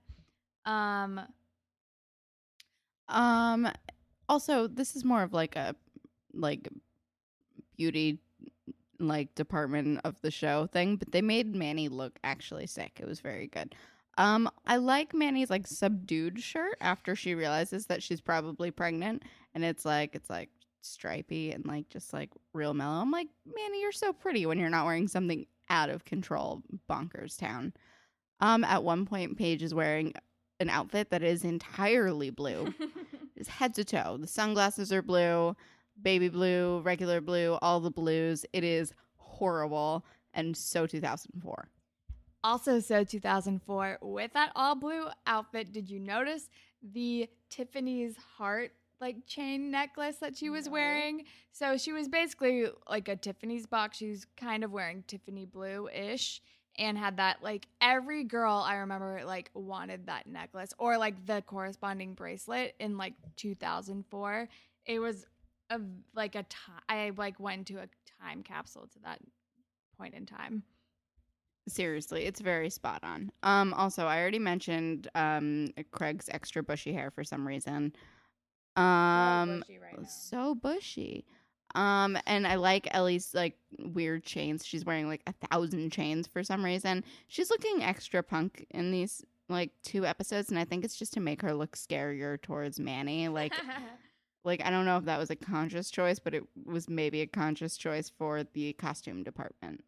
Um, 0.66 1.22
Um 3.08 3.68
also 4.30 4.68
this 4.68 4.96
is 4.96 5.04
more 5.04 5.24
of 5.24 5.34
like 5.34 5.56
a 5.56 5.76
like 6.34 6.70
beauty 7.78 8.20
like 9.00 9.36
department 9.36 10.00
of 10.04 10.20
the 10.22 10.32
show 10.32 10.68
thing, 10.68 10.96
but 10.96 11.12
they 11.12 11.22
made 11.22 11.56
Manny 11.56 11.90
look 11.90 12.18
actually 12.24 12.68
sick. 12.68 13.00
It 13.00 13.08
was 13.08 13.20
very 13.20 13.48
good. 13.48 13.76
Um 14.18 14.50
I 14.66 14.78
like 14.78 15.14
Manny's 15.14 15.50
like 15.50 15.68
subdued 15.68 16.42
shirt 16.42 16.76
after 16.82 17.16
she 17.16 17.36
realizes 17.36 17.88
that 17.88 18.04
she's 18.04 18.22
probably 18.22 18.72
pregnant 18.72 19.24
and 19.56 19.64
it's 19.64 19.86
like 19.86 20.16
it's 20.16 20.30
like 20.30 20.50
stripy 20.82 21.52
and 21.52 21.66
like 21.66 21.90
just 21.90 22.14
like 22.14 22.30
real 22.54 22.74
mellow. 22.74 23.02
I'm 23.02 23.12
like, 23.12 23.28
Manny, 23.46 23.82
you're 23.82 23.92
so 23.92 24.14
pretty 24.14 24.46
when 24.46 24.60
you're 24.60 24.70
not 24.70 24.86
wearing 24.86 25.08
something 25.08 25.46
out 25.70 25.90
of 25.90 26.06
control 26.06 26.62
bonkers 26.90 27.38
town. 27.38 27.74
Um 28.40 28.64
at 28.64 28.84
one 28.84 29.06
point 29.06 29.38
Paige 29.38 29.64
is 29.64 29.74
wearing 29.74 30.14
an 30.60 30.70
outfit 30.70 31.10
that 31.10 31.24
is 31.24 31.44
entirely 31.44 32.30
blue. 32.30 32.74
It's 33.36 33.50
head 33.50 33.74
to 33.74 33.84
toe. 33.84 34.18
The 34.18 34.28
sunglasses 34.28 34.94
are 34.94 35.02
blue, 35.02 35.56
baby 36.02 36.30
blue, 36.30 36.80
regular 36.82 37.20
blue, 37.20 37.58
all 37.62 37.80
the 37.80 37.92
blues. 37.92 38.46
It 38.54 38.64
is 38.64 38.94
horrible 39.18 40.06
and 40.34 40.56
so 40.56 40.88
2004. 40.88 41.68
Also, 42.44 42.80
so 42.80 43.04
2004, 43.04 44.00
with 44.02 44.34
that 44.34 44.52
all 44.56 44.76
blue 44.76 45.06
outfit, 45.26 45.72
did 45.72 45.90
you 45.90 46.00
notice 46.00 46.50
the 46.82 47.30
Tiffany's 47.50 48.16
heart 48.38 48.72
like 49.00 49.26
chain 49.26 49.70
necklace 49.72 50.18
that 50.18 50.38
she 50.38 50.50
was 50.50 50.66
No. 50.66 50.74
wearing? 50.74 51.24
So 51.52 51.78
she 51.78 51.92
was 51.92 52.08
basically 52.08 52.68
like 52.90 53.08
a 53.08 53.16
Tiffany's 53.16 53.66
box. 53.66 53.98
She 53.98 54.10
was 54.10 54.26
kind 54.38 54.64
of 54.64 54.72
wearing 54.72 55.04
Tiffany 55.08 55.46
blue 55.46 55.88
ish 55.90 56.42
and 56.78 56.98
had 56.98 57.18
that 57.18 57.44
like 57.44 57.68
every 57.82 58.24
girl 58.24 58.56
I 58.66 58.76
remember 58.78 59.22
like 59.26 59.52
wanted 59.54 60.08
that 60.08 60.26
necklace 60.28 60.74
or 60.78 60.98
like 60.98 61.26
the 61.26 61.42
corresponding 61.44 62.14
bracelet 62.14 62.76
in 62.80 62.98
like 62.98 63.14
2004. 63.36 64.50
It 64.86 65.00
was 65.00 65.26
a 65.70 65.80
like 66.16 66.36
a 66.36 66.44
time 66.44 66.82
I 66.90 67.12
like 67.16 67.40
went 67.40 67.68
to 67.68 67.76
a 67.76 67.88
time 68.22 68.44
capsule 68.44 68.88
to 68.94 69.00
that 69.04 69.20
point 69.98 70.14
in 70.14 70.26
time. 70.26 70.64
Seriously, 71.68 72.26
it's 72.26 72.42
very 72.42 72.70
spot 72.70 73.04
on. 73.04 73.32
Um 73.44 73.74
also, 73.74 74.06
I 74.06 74.20
already 74.20 74.40
mentioned 74.40 75.08
um 75.16 75.70
Craig's 75.92 76.30
extra 76.30 76.64
bushy 76.64 76.94
hair 76.94 77.12
for 77.12 77.24
some 77.24 77.48
reason. 77.48 77.94
Um 78.76 79.64
so 80.08 80.56
bushy. 80.56 81.26
Um, 81.76 82.18
and 82.28 82.46
I 82.46 82.56
like 82.56 82.88
Ellie's 82.92 83.34
like 83.34 83.58
weird 83.80 84.24
chains. 84.24 84.66
She's 84.66 84.86
wearing 84.86 85.08
like 85.08 85.22
a 85.26 85.34
thousand 85.48 85.92
chains 85.92 86.28
for 86.28 86.44
some 86.44 86.64
reason. 86.64 87.04
She's 87.28 87.50
looking 87.50 87.84
extra 87.84 88.22
punk 88.22 88.66
in 88.72 88.92
these 88.92 89.24
like 89.50 89.72
two 89.84 90.06
episodes, 90.06 90.50
and 90.50 90.60
I 90.60 90.66
think 90.66 90.86
it's 90.86 90.96
just 90.96 91.14
to 91.14 91.20
make 91.20 91.42
her 91.42 91.54
look 91.54 91.76
scarier 91.76 92.42
towards 92.42 92.80
Manny. 92.80 93.28
Like, 93.28 93.54
like 94.44 94.64
I 94.64 94.70
don't 94.70 94.86
know 94.86 94.98
if 94.98 95.06
that 95.06 95.20
was 95.20 95.32
a 95.32 95.36
conscious 95.36 95.90
choice, 95.90 96.20
but 96.20 96.36
it 96.36 96.44
was 96.66 96.88
maybe 96.88 97.22
a 97.22 97.28
conscious 97.28 97.76
choice 97.76 98.10
for 98.10 98.44
the 98.44 98.74
costume 98.74 99.24
department. 99.24 99.84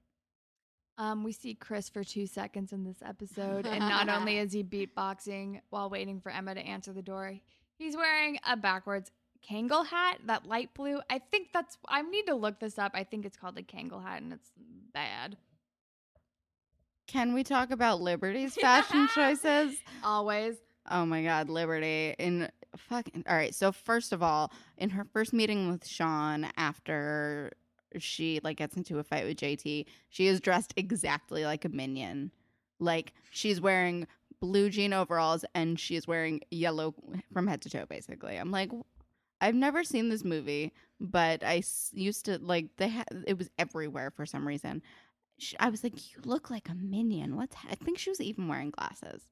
Um, 0.98 1.24
we 1.24 1.34
see 1.34 1.56
Chris 1.56 1.90
for 1.90 2.04
two 2.04 2.26
seconds 2.26 2.72
in 2.72 2.86
this 2.86 2.98
episode, 3.06 3.66
and 3.66 3.80
not 3.80 4.08
only 4.08 4.38
is 4.40 4.54
he 4.54 4.64
beatboxing 4.64 5.60
while 5.70 5.90
waiting 5.90 6.22
for 6.22 6.32
Emma 6.32 6.56
to 6.56 6.62
answer 6.62 6.94
the 6.94 7.02
door, 7.02 7.34
he's 7.78 7.98
wearing 7.98 8.40
a 8.48 8.56
backwards 8.56 9.12
Kangol 9.50 9.86
hat, 9.86 10.20
that 10.26 10.46
light 10.46 10.74
blue. 10.74 11.02
I 11.10 11.20
think 11.20 11.50
that's. 11.54 11.78
I 11.88 12.02
need 12.02 12.28
to 12.28 12.36
look 12.36 12.60
this 12.60 12.80
up. 12.80 12.94
I 12.96 13.04
think 13.04 13.26
it's 13.26 13.38
called 13.38 13.58
a 13.58 13.64
Kangol 13.64 14.04
hat, 14.04 14.22
and 14.22 14.34
it's 14.34 14.50
bad. 14.94 15.38
Can 17.08 17.34
we 17.34 17.44
talk 17.44 17.72
about 17.72 18.02
Liberty's 18.02 18.56
fashion 18.56 19.08
choices? 19.16 19.76
Always. 20.04 20.56
Oh 20.90 21.06
my 21.06 21.24
God, 21.24 21.50
Liberty 21.50 22.16
in 22.18 22.50
fucking. 22.76 23.26
All 23.28 23.36
right. 23.36 23.54
So, 23.54 23.72
first 23.72 24.14
of 24.14 24.24
all, 24.24 24.52
in 24.78 24.92
her 24.92 25.04
first 25.04 25.34
meeting 25.34 25.70
with 25.70 25.86
Sean 25.86 26.48
after 26.58 27.52
she 28.00 28.40
like 28.44 28.58
gets 28.58 28.76
into 28.78 29.00
a 29.00 29.04
fight 29.04 29.26
with 29.26 29.38
JT, 29.38 29.86
she 30.10 30.28
is 30.28 30.40
dressed 30.40 30.74
exactly 30.78 31.46
like 31.46 31.66
a 31.66 31.70
minion. 31.70 32.32
Like 32.80 33.14
she's 33.30 33.62
wearing 33.62 34.08
blue 34.40 34.70
jean 34.70 34.94
overalls 34.94 35.46
and 35.54 35.80
she 35.80 35.96
is 35.96 36.08
wearing 36.08 36.42
yellow 36.52 36.94
from 37.34 37.48
head 37.48 37.62
to 37.62 37.70
toe 37.70 37.86
basically. 37.88 38.38
I'm 38.38 38.52
like 38.52 38.72
I've 39.42 39.56
never 39.56 39.84
seen 39.84 40.10
this 40.10 40.24
movie, 40.24 40.74
but 41.00 41.44
I 41.44 41.64
used 41.94 42.26
to 42.26 42.40
like 42.40 42.68
they 42.78 42.88
had 42.88 43.08
it 43.28 43.38
was 43.38 43.50
everywhere 43.58 44.12
for 44.12 44.26
some 44.26 44.48
reason. 44.48 44.82
Sh- 45.38 45.56
I 45.60 45.70
was 45.70 45.84
like, 45.84 46.12
"You 46.12 46.22
look 46.24 46.50
like 46.50 46.70
a 46.70 46.76
minion." 46.76 47.36
What's? 47.36 47.56
Ha-? 47.56 47.68
I 47.72 47.76
think 47.76 48.00
she 48.00 48.10
was 48.10 48.22
even 48.22 48.48
wearing 48.48 48.72
glasses. 48.72 49.24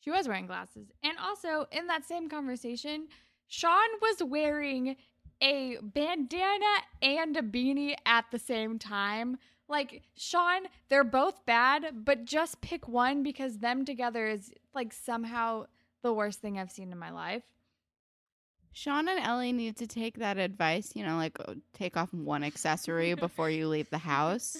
She 0.00 0.10
was 0.10 0.28
wearing 0.28 0.46
glasses. 0.46 0.88
And 1.02 1.16
also, 1.18 1.66
in 1.72 1.86
that 1.86 2.04
same 2.04 2.28
conversation, 2.28 3.08
Sean 3.48 3.88
was 4.02 4.22
wearing 4.22 4.96
a 5.40 5.78
bandana 5.82 6.74
and 7.02 7.36
a 7.36 7.42
beanie 7.42 7.94
at 8.06 8.26
the 8.30 8.38
same 8.38 8.78
time. 8.78 9.38
Like, 9.68 10.02
Sean, 10.16 10.62
they're 10.88 11.04
both 11.04 11.44
bad, 11.46 12.04
but 12.04 12.24
just 12.24 12.60
pick 12.60 12.86
one 12.86 13.22
because 13.22 13.58
them 13.58 13.84
together 13.84 14.26
is 14.26 14.52
like 14.74 14.92
somehow 14.92 15.66
the 16.02 16.12
worst 16.12 16.40
thing 16.40 16.58
I've 16.58 16.70
seen 16.70 16.92
in 16.92 16.98
my 16.98 17.10
life. 17.10 17.42
Sean 18.72 19.08
and 19.08 19.20
Ellie 19.20 19.52
need 19.52 19.76
to 19.76 19.86
take 19.86 20.18
that 20.18 20.36
advice. 20.36 20.92
You 20.94 21.06
know, 21.06 21.16
like 21.16 21.38
take 21.72 21.96
off 21.96 22.12
one 22.12 22.42
accessory 22.42 23.14
before 23.14 23.48
you 23.48 23.68
leave 23.68 23.88
the 23.90 23.98
house. 23.98 24.56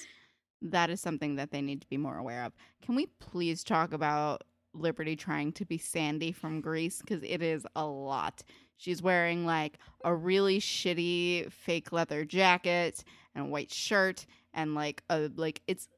That 0.63 0.89
is 0.89 1.01
something 1.01 1.37
that 1.37 1.51
they 1.51 1.61
need 1.61 1.83
to 1.83 1.89
be 1.89 1.99
more 1.99 2.17
aware 2.17 2.45
of. 2.45 2.53
Can 2.81 2.95
we 2.95 3.07
please 3.19 3.63
talk 3.63 3.93
about 3.93 4.45
Liberty 4.73 5.17
trying 5.17 5.53
to 5.53 5.65
be 5.67 5.79
Sandy 5.79 6.33
from 6.33 6.61
Grease? 6.61 7.01
Because 7.01 7.23
it 7.23 7.43
is 7.43 7.67
a 7.77 7.85
lot. 7.85 8.43
She's 8.77 9.03
wearing 9.03 9.47
like 9.47 9.79
a 10.05 10.15
really 10.15 10.59
shitty 10.61 11.51
fake 11.53 11.93
leather 11.93 12.25
jacket 12.25 13.05
and 13.35 13.47
a 13.47 13.49
white 13.49 13.73
shirt 13.73 14.27
and 14.53 14.75
like 14.75 15.03
a 15.11 15.31
like 15.37 15.63
it's 15.67 15.89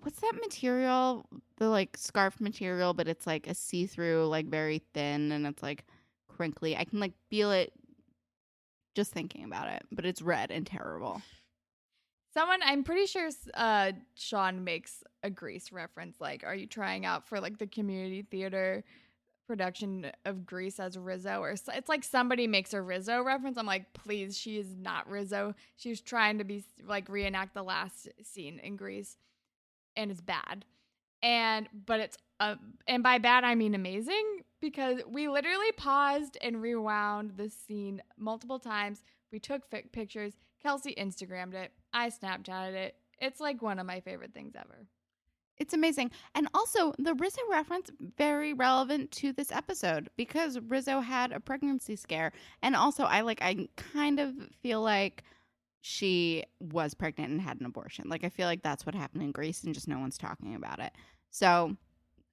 what's 0.00 0.20
that 0.20 0.34
material? 0.40 1.26
The 1.56 1.68
like 1.68 1.96
scarf 1.96 2.40
material, 2.40 2.94
but 2.94 3.08
it's 3.08 3.26
like 3.26 3.46
a 3.46 3.54
see-through, 3.54 4.26
like 4.26 4.46
very 4.46 4.82
thin 4.94 5.32
and 5.32 5.46
it's 5.46 5.62
like 5.62 5.84
crinkly. 6.28 6.76
I 6.76 6.84
can 6.84 7.00
like 7.00 7.12
feel 7.30 7.50
it 7.50 7.72
just 8.94 9.12
thinking 9.12 9.44
about 9.44 9.68
it, 9.68 9.82
but 9.92 10.04
it's 10.04 10.22
red 10.22 10.50
and 10.50 10.66
terrible. 10.66 11.22
Someone, 12.34 12.60
I'm 12.62 12.84
pretty 12.84 13.06
sure 13.06 13.30
uh, 13.54 13.92
Sean 14.14 14.62
makes 14.62 15.02
a 15.22 15.30
Grease 15.30 15.72
reference. 15.72 16.20
Like, 16.20 16.44
are 16.44 16.54
you 16.54 16.66
trying 16.66 17.06
out 17.06 17.26
for 17.26 17.40
like 17.40 17.58
the 17.58 17.66
community 17.66 18.22
theater 18.22 18.84
production 19.48 20.12
of 20.24 20.46
Grease 20.46 20.78
as 20.78 20.96
Rizzo? 20.96 21.40
Or 21.40 21.50
it's 21.50 21.88
like 21.88 22.04
somebody 22.04 22.46
makes 22.46 22.72
a 22.72 22.80
Rizzo 22.80 23.22
reference. 23.22 23.58
I'm 23.58 23.66
like, 23.66 23.92
please, 23.94 24.38
she 24.38 24.58
is 24.58 24.76
not 24.76 25.10
Rizzo. 25.10 25.54
She's 25.76 26.00
trying 26.00 26.38
to 26.38 26.44
be 26.44 26.62
like 26.86 27.08
reenact 27.08 27.54
the 27.54 27.64
last 27.64 28.08
scene 28.22 28.60
in 28.60 28.76
Grease, 28.76 29.16
and 29.96 30.12
it's 30.12 30.20
bad. 30.20 30.64
And 31.20 31.68
but 31.86 31.98
it's 31.98 32.16
uh, 32.38 32.54
and 32.86 33.02
by 33.02 33.18
bad 33.18 33.42
I 33.42 33.56
mean 33.56 33.74
amazing 33.74 34.42
because 34.60 35.00
we 35.08 35.28
literally 35.28 35.72
paused 35.76 36.38
and 36.40 36.62
rewound 36.62 37.32
the 37.36 37.50
scene 37.50 38.02
multiple 38.16 38.60
times. 38.60 39.02
We 39.32 39.40
took 39.40 39.68
fi- 39.68 39.82
pictures. 39.92 40.34
Kelsey 40.62 40.94
Instagrammed 40.96 41.54
it. 41.54 41.72
I 41.92 42.10
Snapchatted 42.10 42.74
it. 42.74 42.94
It's 43.20 43.40
like 43.40 43.62
one 43.62 43.78
of 43.78 43.86
my 43.86 44.00
favorite 44.00 44.34
things 44.34 44.54
ever. 44.56 44.86
It's 45.58 45.74
amazing. 45.74 46.10
And 46.34 46.48
also, 46.54 46.92
the 46.98 47.14
Rizzo 47.14 47.40
reference 47.50 47.90
very 48.16 48.52
relevant 48.52 49.10
to 49.12 49.32
this 49.32 49.50
episode 49.50 50.08
because 50.16 50.58
Rizzo 50.60 51.00
had 51.00 51.32
a 51.32 51.40
pregnancy 51.40 51.96
scare. 51.96 52.32
And 52.62 52.76
also, 52.76 53.04
I 53.04 53.22
like 53.22 53.42
I 53.42 53.68
kind 53.76 54.20
of 54.20 54.34
feel 54.62 54.82
like 54.82 55.24
she 55.80 56.44
was 56.60 56.94
pregnant 56.94 57.30
and 57.30 57.40
had 57.40 57.60
an 57.60 57.66
abortion. 57.66 58.08
Like 58.08 58.24
I 58.24 58.28
feel 58.28 58.46
like 58.46 58.62
that's 58.62 58.86
what 58.86 58.94
happened 58.94 59.22
in 59.22 59.32
Grease 59.32 59.64
and 59.64 59.74
just 59.74 59.88
no 59.88 59.98
one's 59.98 60.18
talking 60.18 60.54
about 60.54 60.80
it. 60.80 60.92
So, 61.30 61.76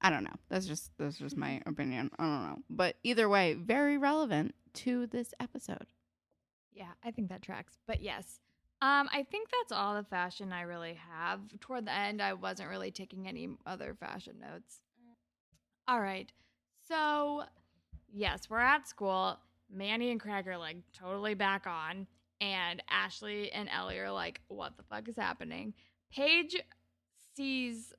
I 0.01 0.09
don't 0.09 0.23
know. 0.23 0.35
That's 0.49 0.67
just 0.67 0.91
that's 0.99 1.17
just 1.17 1.37
my 1.37 1.61
opinion. 1.65 2.11
I 2.19 2.23
don't 2.23 2.43
know. 2.43 2.57
But 2.69 2.97
either 3.03 3.27
way, 3.27 3.53
very 3.53 3.97
relevant 3.97 4.53
to 4.75 5.07
this 5.07 5.33
episode. 5.39 5.87
Yeah, 6.73 6.91
I 7.03 7.11
think 7.11 7.29
that 7.29 7.41
tracks. 7.41 7.79
But 7.87 8.01
yes, 8.01 8.39
um, 8.85 9.09
I 9.11 9.25
think 9.31 9.49
that's 9.49 9.71
all 9.71 9.95
the 9.95 10.03
fashion 10.03 10.53
I 10.53 10.61
really 10.61 10.99
have. 11.09 11.39
Toward 11.59 11.87
the 11.87 11.93
end, 11.93 12.21
I 12.21 12.33
wasn't 12.33 12.69
really 12.69 12.91
taking 12.91 13.27
any 13.27 13.49
other 13.65 13.95
fashion 13.99 14.35
notes. 14.39 14.81
All 15.87 15.99
right, 15.99 16.31
so 16.87 17.45
yes, 18.13 18.47
we're 18.47 18.59
at 18.59 18.87
school. 18.87 19.39
Manny 19.71 20.11
and 20.11 20.19
Craig 20.19 20.47
are 20.47 20.57
like 20.57 20.77
totally 20.93 21.33
back 21.33 21.65
on, 21.65 22.05
and 22.39 22.83
Ashley 22.87 23.51
and 23.51 23.69
Ellie 23.69 23.97
are 23.97 24.11
like, 24.11 24.41
"What 24.49 24.77
the 24.77 24.83
fuck 24.83 25.09
is 25.09 25.15
happening?" 25.15 25.73
Paige 26.11 26.55
sees 27.35 27.91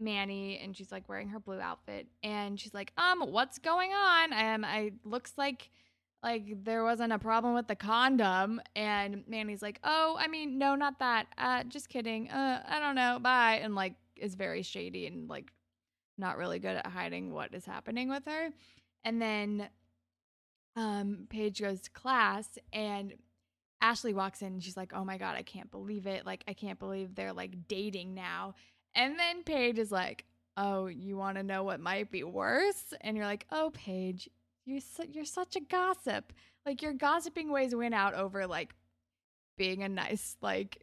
Manny 0.00 0.58
and 0.58 0.76
she's 0.76 0.90
like 0.90 1.08
wearing 1.08 1.28
her 1.28 1.38
blue 1.38 1.60
outfit, 1.60 2.08
and 2.24 2.58
she's 2.58 2.74
like, 2.74 2.92
"Um, 2.98 3.20
what's 3.20 3.58
going 3.58 3.92
on?" 3.92 4.32
Um, 4.32 4.64
I 4.64 4.94
looks 5.04 5.34
like 5.36 5.70
like 6.24 6.64
there 6.64 6.82
wasn't 6.82 7.12
a 7.12 7.18
problem 7.18 7.54
with 7.54 7.68
the 7.68 7.76
condom. 7.76 8.60
And 8.74 9.22
manny's 9.28 9.62
like 9.62 9.78
oh 9.84 10.16
i 10.18 10.26
mean 10.26 10.58
no 10.58 10.74
not 10.74 10.98
that. 10.98 11.26
Uh 11.38 11.62
just 11.64 11.88
kidding. 11.88 12.30
Uh 12.30 12.62
i 12.66 12.80
don't 12.80 12.96
know. 12.96 13.18
Bye. 13.20 13.60
And 13.62 13.74
like 13.76 13.94
is 14.16 14.34
very 14.34 14.62
shady 14.62 15.06
and 15.06 15.28
like 15.28 15.52
not 16.16 16.38
really 16.38 16.58
good 16.58 16.76
at 16.76 16.86
hiding 16.86 17.32
what 17.32 17.54
is 17.54 17.66
happening 17.66 18.08
with 18.08 18.24
her. 18.26 18.48
And 19.04 19.20
then 19.20 19.68
um 20.76 21.26
paige 21.28 21.60
goes 21.60 21.82
to 21.82 21.90
class 21.90 22.48
and 22.72 23.12
ashley 23.80 24.14
walks 24.14 24.40
in 24.40 24.54
and 24.54 24.64
she's 24.64 24.78
like 24.78 24.92
oh 24.94 25.04
my 25.04 25.18
god 25.18 25.36
i 25.36 25.42
can't 25.42 25.70
believe 25.70 26.06
it. 26.06 26.24
Like 26.24 26.42
i 26.48 26.54
can't 26.54 26.78
believe 26.78 27.14
they're 27.14 27.34
like 27.34 27.68
dating 27.68 28.14
now. 28.14 28.54
And 28.94 29.18
then 29.18 29.42
paige 29.44 29.78
is 29.78 29.92
like 29.92 30.24
oh 30.56 30.86
you 30.86 31.18
want 31.18 31.36
to 31.36 31.42
know 31.42 31.64
what 31.64 31.80
might 31.80 32.10
be 32.10 32.24
worse? 32.24 32.94
And 33.02 33.14
you're 33.14 33.26
like 33.26 33.46
oh 33.52 33.70
paige 33.74 34.30
you're 34.66 34.80
su- 34.80 35.08
you're 35.12 35.24
such 35.24 35.56
a 35.56 35.60
gossip. 35.60 36.32
Like 36.66 36.82
your 36.82 36.92
gossiping 36.94 37.50
ways 37.50 37.74
win 37.74 37.92
out 37.92 38.14
over 38.14 38.46
like 38.46 38.74
being 39.58 39.82
a 39.82 39.88
nice 39.88 40.36
like 40.40 40.82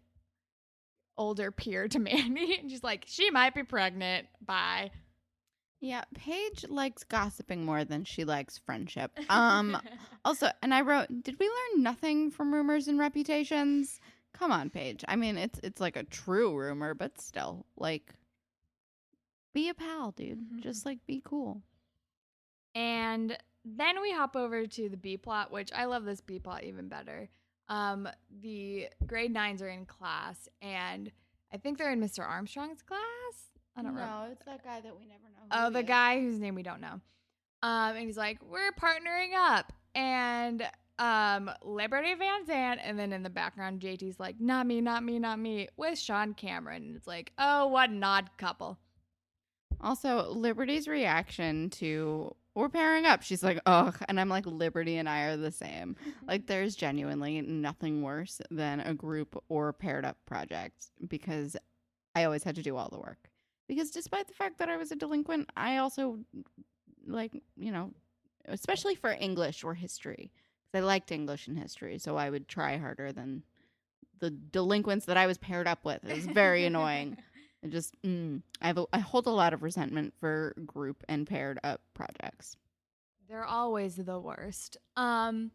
older 1.18 1.52
peer 1.52 1.88
to 1.88 2.00
Mandy. 2.08 2.58
And 2.60 2.70
she's 2.70 2.84
like, 2.84 3.06
she 3.08 3.30
might 3.32 3.54
be 3.56 3.64
pregnant. 3.64 4.28
Bye. 4.46 4.92
Yeah, 5.84 6.04
Paige 6.14 6.66
likes 6.70 7.04
gossiping 7.04 7.66
more 7.66 7.84
than 7.84 8.04
she 8.06 8.24
likes 8.24 8.60
friendship. 8.60 9.12
Um 9.30 9.78
also, 10.24 10.50
and 10.62 10.74
I 10.74 10.82
wrote, 10.82 11.08
did 11.24 11.40
we 11.40 11.48
learn 11.48 11.84
nothing 11.84 12.30
from 12.30 12.54
rumors 12.54 12.88
and 12.88 13.00
reputations? 13.00 14.00
Come 14.34 14.52
on, 14.52 14.70
Paige. 14.70 15.04
I 15.08 15.16
mean, 15.16 15.38
it's 15.38 15.60
it's 15.64 15.82
like 15.82 15.96
a 15.98 16.04
true 16.04 16.56
rumor, 16.56 16.94
but 16.94 17.20
still, 17.20 17.66
like 17.76 18.14
be 19.54 19.68
a 19.70 19.74
pal, 19.74 20.12
dude. 20.12 20.40
Mhm. 20.40 20.62
Just 20.62 20.86
like 20.86 21.00
be 21.08 21.22
cool. 21.26 21.62
and 22.76 23.36
then 23.64 24.02
we 24.02 24.12
hop 24.12 24.36
over 24.36 24.66
to 24.66 24.90
the 24.90 24.98
B 24.98 25.18
plot, 25.18 25.52
which 25.52 25.72
I 25.74 25.86
love 25.86 26.06
this 26.06 26.22
B 26.22 26.40
plot 26.40 26.64
even 26.64 26.88
better. 26.88 27.30
Um, 27.70 28.08
the 28.42 28.88
grade 29.06 29.32
nines 29.32 29.62
are 29.62 29.70
in 29.70 29.86
class, 29.86 30.50
and 30.62 31.12
I 31.54 31.58
think 31.58 31.78
they're 31.78 31.92
in 31.92 32.02
Mr. 32.02 32.28
Armstrong's 32.28 32.82
class. 32.82 33.00
I 33.76 33.82
don't 33.82 33.96
know. 33.96 34.02
No, 34.02 34.28
it's 34.32 34.44
that 34.46 34.64
guy 34.64 34.82
that 34.82 34.98
we 35.00 35.06
never 35.06 35.24
know. 35.24 35.48
Oh, 35.52 35.70
the 35.70 35.84
guy 35.84 36.20
whose 36.20 36.40
name 36.40 36.56
we 36.56 36.64
don't 36.64 36.82
know. 36.82 37.00
Um, 37.64 37.96
and 37.96 38.00
he's 38.00 38.18
like, 38.18 38.40
we're 38.44 38.72
partnering 38.74 39.36
up, 39.38 39.72
and 39.96 40.68
um, 41.00 41.50
Liberty 41.64 42.14
Van 42.16 42.46
Zandt, 42.46 42.82
and 42.84 42.98
then 42.98 43.14
in 43.14 43.24
the 43.24 43.30
background, 43.30 43.80
JT's 43.80 44.20
like, 44.20 44.36
not 44.40 44.68
me, 44.68 44.82
not 44.82 45.04
me, 45.04 45.20
not 45.20 45.40
me, 45.40 45.68
with 45.78 45.98
Sean 45.98 46.34
Cameron. 46.34 46.84
And 46.84 46.96
it's 46.96 47.08
like, 47.08 47.32
oh, 47.38 47.68
what 47.68 47.90
an 47.90 48.04
odd 48.04 48.30
couple. 48.38 48.78
Also, 49.80 50.30
Liberty's 50.30 50.88
reaction 50.88 51.70
to 51.72 52.36
we're 52.56 52.70
pairing 52.70 53.06
up. 53.06 53.24
She's 53.24 53.44
like, 53.44 53.60
ugh. 53.66 53.98
And 54.08 54.20
I'm 54.20 54.30
like, 54.30 54.46
Liberty 54.46 54.98
and 54.98 55.08
I 55.08 55.22
are 55.24 55.38
the 55.38 55.52
same. 55.52 55.96
Mm-hmm. 55.96 56.28
Like, 56.28 56.48
there's 56.48 56.76
genuinely 56.76 57.42
nothing 57.42 58.02
worse 58.02 58.42
than 58.50 58.82
a 58.82 58.94
group 58.94 59.42
or 59.50 59.72
paired 59.74 60.06
up 60.06 60.18
project 60.26 60.88
because 61.08 61.56
I 62.16 62.26
always 62.26 62.44
had 62.44 62.56
to 62.56 62.64
do 62.64 62.76
all 62.76 62.90
the 62.90 63.00
work. 63.00 63.30
Because 63.68 63.92
despite 63.92 64.28
the 64.28 64.34
fact 64.34 64.58
that 64.60 64.70
I 64.70 64.76
was 64.76 64.92
a 64.92 64.96
delinquent, 64.96 65.50
I 65.56 65.78
also, 65.78 66.20
like, 67.08 67.32
you 67.56 67.72
know, 67.72 67.92
especially 68.46 68.96
for 68.96 69.12
English 69.12 69.64
or 69.64 69.74
history, 69.74 70.32
because 70.72 70.84
I 70.84 70.86
liked 70.86 71.12
English 71.12 71.48
and 71.48 71.58
history. 71.58 71.98
So 72.00 72.18
I 72.18 72.30
would 72.30 72.50
try 72.50 72.78
harder 72.78 73.14
than 73.14 73.44
the 74.20 74.30
delinquents 74.30 75.06
that 75.06 75.16
I 75.18 75.26
was 75.26 75.38
paired 75.38 75.68
up 75.68 75.86
with. 75.86 76.04
It 76.04 76.16
was 76.16 76.26
very 76.26 76.66
annoying. 76.66 77.18
I 77.64 77.68
just 77.68 77.96
mm, 78.02 78.42
I 78.62 78.68
have 78.68 78.78
a, 78.78 78.86
I 78.92 79.00
hold 79.00 79.28
a 79.28 79.32
lot 79.32 79.54
of 79.54 79.64
resentment 79.64 80.14
for 80.20 80.56
group 80.66 81.04
and 81.08 81.28
paired 81.28 81.60
up 81.64 81.82
projects. 81.94 82.58
They're 83.30 83.46
always 83.46 83.96
the 83.96 84.20
worst. 84.20 84.78
Um, 84.98 85.52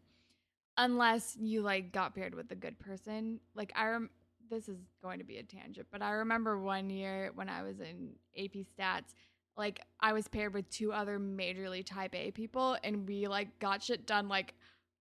unless 0.77 1.35
you 1.39 1.61
like 1.61 1.91
got 1.91 2.15
paired 2.15 2.35
with 2.35 2.51
a 2.51 2.55
good 2.55 2.79
person. 2.79 3.39
Like 3.55 3.71
I 3.75 3.87
rem- 3.87 4.09
this 4.49 4.69
is 4.69 4.77
going 5.03 5.19
to 5.19 5.25
be 5.25 5.37
a 5.37 5.43
tangent, 5.43 5.87
but 5.91 6.01
I 6.01 6.11
remember 6.11 6.57
one 6.59 6.89
year 6.89 7.31
when 7.35 7.49
I 7.49 7.63
was 7.63 7.79
in 7.79 8.13
AP 8.37 8.65
Stats, 8.77 9.13
like 9.57 9.81
I 9.99 10.13
was 10.13 10.27
paired 10.27 10.53
with 10.53 10.69
two 10.69 10.93
other 10.93 11.19
majorly 11.19 11.85
type 11.85 12.15
A 12.15 12.31
people, 12.31 12.77
and 12.83 13.07
we 13.07 13.27
like 13.27 13.59
got 13.59 13.83
shit 13.83 14.05
done 14.05 14.29
like 14.29 14.53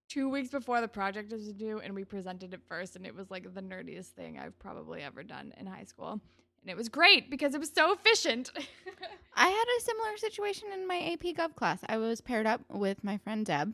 two 0.09 0.29
weeks 0.29 0.51
before 0.51 0.81
the 0.81 0.89
project 0.89 1.33
was 1.33 1.53
due, 1.53 1.81
and 1.81 1.95
we 1.95 2.05
presented 2.05 2.55
it 2.55 2.61
first, 2.67 2.97
and 2.97 3.07
it 3.07 3.15
was 3.15 3.31
like 3.31 3.55
the 3.55 3.63
nerdiest 3.63 4.09
thing 4.09 4.39
I've 4.39 4.59
probably 4.59 5.03
ever 5.03 5.23
done 5.23 5.53
in 5.59 5.67
high 5.67 5.85
school. 5.85 6.21
And 6.67 6.71
it 6.73 6.77
was 6.77 6.89
great 6.89 7.31
because 7.31 7.55
it 7.55 7.61
was 7.61 7.71
so 7.73 7.93
efficient. 7.93 8.51
I 9.37 9.49
had 9.49 9.65
a 9.79 9.85
similar 9.85 10.17
situation 10.17 10.69
in 10.75 10.85
my 10.89 10.99
AP 11.13 11.37
Gov 11.37 11.55
class. 11.55 11.79
I 11.89 11.97
was 11.97 12.21
paired 12.21 12.45
up 12.45 12.61
with 12.69 13.05
my 13.05 13.19
friend 13.19 13.47
Deb, 13.47 13.73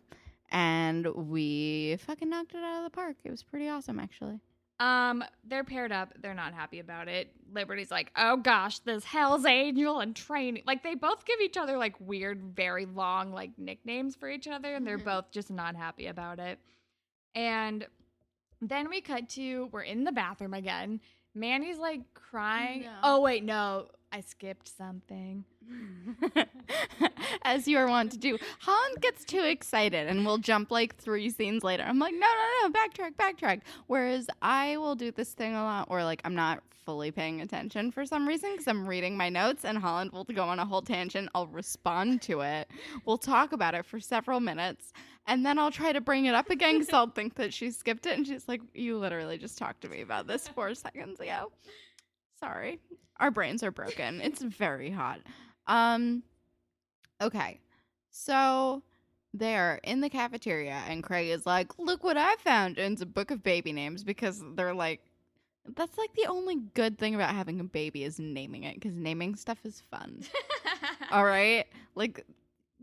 and 0.51 1.07
we 1.07 1.97
fucking 2.01 2.28
knocked 2.28 2.53
it 2.55 2.62
out 2.62 2.78
of 2.78 2.84
the 2.84 2.90
park. 2.95 3.16
It 3.24 3.30
was 3.30 3.43
pretty 3.43 3.66
awesome, 3.66 3.99
actually. 3.99 4.40
Um, 4.78 5.24
they're 5.43 5.64
paired 5.64 5.90
up. 5.90 6.12
They're 6.20 6.34
not 6.34 6.53
happy 6.53 6.80
about 6.80 7.09
it. 7.09 7.28
Liberty's 7.51 7.90
like, 7.90 8.11
oh 8.14 8.36
gosh, 8.36 8.80
this 8.80 9.05
Hell's 9.05 9.47
Angel 9.47 10.01
and 10.01 10.14
training. 10.14 10.64
Like 10.66 10.82
they 10.82 10.95
both 10.95 11.24
give 11.24 11.40
each 11.40 11.57
other 11.57 11.78
like 11.78 11.95
weird, 11.99 12.43
very 12.55 12.84
long 12.84 13.32
like 13.32 13.53
nicknames 13.57 14.16
for 14.16 14.28
each 14.28 14.47
other, 14.49 14.74
and 14.74 14.86
they're 14.86 14.99
Mhm. 14.99 15.05
both 15.05 15.30
just 15.30 15.51
not 15.51 15.76
happy 15.76 16.09
about 16.09 16.38
it. 16.38 16.59
And 17.34 17.86
then 18.61 18.90
we 18.90 19.01
cut 19.01 19.30
to 19.30 19.70
we're 19.72 19.80
in 19.80 20.05
the 20.05 20.12
bathroom 20.12 20.53
again. 20.53 21.01
Manny's 21.35 21.78
like 21.78 22.01
crying. 22.14 22.83
No. 22.83 22.91
Oh 23.03 23.20
wait, 23.20 23.45
no, 23.45 23.87
I 24.12 24.20
skipped 24.20 24.68
something. 24.76 25.45
As 27.45 27.66
you 27.66 27.78
are 27.78 27.89
wont 27.89 28.12
to 28.12 28.18
do. 28.18 28.39
Holland 28.61 28.97
gets 29.01 29.24
too 29.24 29.43
excited 29.43 30.09
and 30.09 30.26
will 30.26 30.39
jump 30.39 30.70
like 30.70 30.97
three 30.97 31.30
scenes 31.30 31.62
later. 31.64 31.85
I'm 31.85 31.99
like, 31.99 32.12
no, 32.14 32.20
no, 32.20 32.68
no, 32.68 32.72
backtrack, 32.72 33.14
backtrack. 33.14 33.61
Whereas 33.87 34.28
I 34.43 34.76
will 34.76 34.95
do 34.95 35.11
this 35.11 35.33
thing 35.33 35.55
a 35.55 35.62
lot 35.62 35.89
where 35.89 36.05
like 36.05 36.20
I'm 36.24 36.35
not 36.35 36.62
fully 36.85 37.11
paying 37.11 37.41
attention 37.41 37.91
for 37.91 38.05
some 38.05 38.26
reason 38.26 38.51
because 38.53 38.66
I'm 38.66 38.87
reading 38.87 39.16
my 39.16 39.28
notes 39.28 39.64
and 39.64 39.78
Holland 39.78 40.11
will 40.12 40.24
go 40.24 40.45
on 40.45 40.59
a 40.59 40.66
whole 40.66 40.83
tangent. 40.83 41.28
I'll 41.35 41.47
respond 41.47 42.22
to 42.22 42.41
it. 42.41 42.68
We'll 43.05 43.18
talk 43.18 43.53
about 43.53 43.74
it 43.74 43.87
for 43.87 44.01
several 44.01 44.41
minutes. 44.41 44.93
And 45.26 45.46
then 45.46 45.58
I'll 45.58 45.70
try 45.70 45.92
to 45.92 46.00
bring 46.00 46.26
it 46.26 46.34
up 46.34 46.50
again 46.50 46.78
because 46.78 46.92
I'll 46.92 47.10
think 47.14 47.36
that 47.36 47.54
she 47.54 47.70
skipped 47.70 48.06
it. 48.06 48.16
And 48.16 48.26
she's 48.26 48.48
like, 48.48 48.60
You 48.74 48.98
literally 48.98 49.38
just 49.38 49.58
talked 49.58 49.82
to 49.82 49.88
me 49.88 50.00
about 50.00 50.26
this 50.26 50.48
four 50.48 50.74
seconds 50.74 51.20
ago. 51.20 51.52
Sorry. 52.38 52.80
Our 53.20 53.30
brains 53.30 53.62
are 53.62 53.70
broken. 53.70 54.20
It's 54.20 54.42
very 54.42 54.90
hot. 54.90 55.20
Um 55.66 56.22
okay. 57.20 57.60
So 58.10 58.82
they're 59.32 59.80
in 59.84 60.00
the 60.00 60.10
cafeteria 60.10 60.82
and 60.88 61.02
Craig 61.02 61.28
is 61.30 61.46
like, 61.46 61.78
"Look 61.78 62.02
what 62.04 62.16
I 62.16 62.34
found." 62.36 62.78
And 62.78 62.92
it's 62.92 63.02
a 63.02 63.06
book 63.06 63.30
of 63.30 63.42
baby 63.42 63.72
names 63.72 64.02
because 64.04 64.42
they're 64.56 64.74
like 64.74 65.00
that's 65.76 65.96
like 65.96 66.12
the 66.14 66.26
only 66.26 66.56
good 66.74 66.98
thing 66.98 67.14
about 67.14 67.32
having 67.32 67.60
a 67.60 67.64
baby 67.64 68.02
is 68.02 68.18
naming 68.18 68.64
it 68.64 68.80
cuz 68.80 68.92
naming 68.94 69.36
stuff 69.36 69.58
is 69.64 69.80
fun. 69.90 70.24
All 71.12 71.24
right? 71.24 71.66
Like 71.94 72.26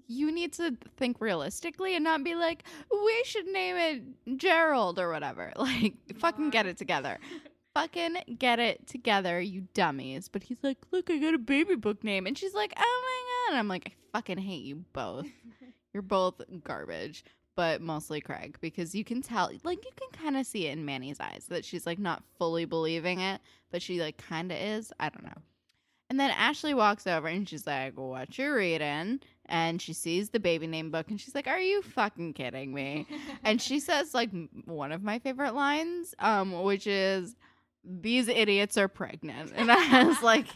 you 0.10 0.32
need 0.32 0.52
to 0.54 0.76
think 0.98 1.22
realistically 1.22 1.96
and 1.96 2.04
not 2.04 2.24
be 2.24 2.36
like, 2.36 2.64
"We 2.92 3.24
should 3.24 3.48
name 3.48 3.78
it 3.78 4.38
Gerald 4.38 5.00
or 5.00 5.10
whatever." 5.10 5.54
Like 5.58 5.94
fucking 6.18 6.50
get 6.50 6.66
it 6.66 6.78
together 6.78 7.20
fucking 7.74 8.18
get 8.38 8.60
it 8.60 8.86
together, 8.88 9.40
you 9.40 9.68
dummies. 9.74 10.28
But 10.28 10.44
he's 10.44 10.58
like, 10.64 10.78
look, 10.92 11.10
I 11.10 11.18
got 11.18 11.34
a 11.34 11.40
baby 11.40 11.76
book 11.76 12.04
name. 12.04 12.28
And 12.28 12.38
she's 12.38 12.54
like, 12.54 12.74
oh 12.78 13.02
my 13.04 13.52
God. 13.52 13.54
And 13.54 13.60
I'm 13.60 13.68
like, 13.68 13.88
I 13.88 14.18
fucking 14.18 14.38
hate 14.38 14.64
you 14.64 14.84
both. 14.94 15.28
You're 15.94 16.04
both 16.04 16.42
garbage, 16.64 17.24
but 17.56 17.82
mostly 17.82 18.22
Craig 18.22 18.58
because 18.62 18.94
you 18.94 19.04
can 19.04 19.22
tell, 19.22 19.50
like, 19.64 19.84
you 19.84 19.92
can 19.96 20.24
kind 20.24 20.38
of 20.38 20.46
see 20.46 20.68
it 20.68 20.78
in 20.78 20.86
Manny's 20.86 21.20
eyes 21.20 21.46
that 21.50 21.66
she's 21.66 21.86
like 21.86 22.00
not 22.00 22.24
fully 22.38 22.66
believing 22.66 23.20
it, 23.20 23.42
but 23.72 23.82
she 23.82 24.00
like 24.00 24.18
kind 24.18 24.52
of 24.52 24.58
is. 24.58 24.94
I 25.00 25.10
don't 25.10 25.24
know. 25.24 25.42
And 26.10 26.20
then 26.20 26.32
Ashley 26.32 26.74
walks 26.74 27.08
over 27.08 27.28
and 27.28 27.48
she's 27.48 27.66
like, 27.66 27.94
What 27.98 28.38
you 28.38 28.54
reading? 28.54 29.20
And 29.50 29.82
she 29.82 29.94
sees 29.94 30.30
the 30.30 30.40
baby 30.40 30.68
name 30.68 30.92
book 30.92 31.10
and 31.10 31.20
she's 31.20 31.36
like, 31.36 31.48
Are 31.48 31.60
you 31.60 31.82
fucking 31.82 32.34
kidding 32.34 32.74
me? 32.74 33.08
and 33.44 33.62
she 33.62 33.80
says 33.80 34.14
like 34.14 34.30
one 34.66 34.92
of 34.92 35.04
my 35.04 35.20
favorite 35.20 35.54
lines 35.56 36.16
um 36.20 36.64
which 36.64 36.88
is 36.88 37.36
these 37.84 38.28
idiots 38.28 38.78
are 38.78 38.88
pregnant. 38.88 39.52
And 39.56 39.72
i 39.72 40.04
was 40.04 40.22
like 40.22 40.48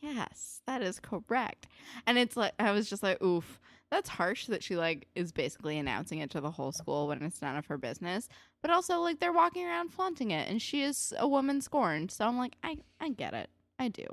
yes 0.00 0.60
that 0.66 0.82
is 0.82 1.00
correct. 1.00 1.66
And 2.06 2.18
it's 2.18 2.36
like 2.36 2.54
i 2.58 2.70
was 2.72 2.88
just 2.88 3.02
like 3.02 3.22
oof 3.22 3.60
that's 3.90 4.08
harsh 4.08 4.46
that 4.46 4.62
she 4.62 4.74
like 4.74 5.06
is 5.14 5.32
basically 5.32 5.78
announcing 5.78 6.20
it 6.20 6.30
to 6.30 6.40
the 6.40 6.50
whole 6.50 6.72
school 6.72 7.08
when 7.08 7.22
it's 7.22 7.42
none 7.42 7.56
of 7.56 7.66
her 7.66 7.76
business. 7.76 8.28
But 8.62 8.70
also 8.70 9.00
like 9.00 9.20
they're 9.20 9.32
walking 9.34 9.66
around 9.66 9.90
flaunting 9.92 10.30
it 10.30 10.48
and 10.48 10.62
she 10.62 10.82
is 10.82 11.12
a 11.18 11.28
woman 11.28 11.60
scorned. 11.60 12.10
So 12.10 12.26
i'm 12.26 12.38
like 12.38 12.56
i 12.62 12.76
i 13.00 13.10
get 13.10 13.34
it. 13.34 13.50
I 13.78 13.88
do. 13.88 14.06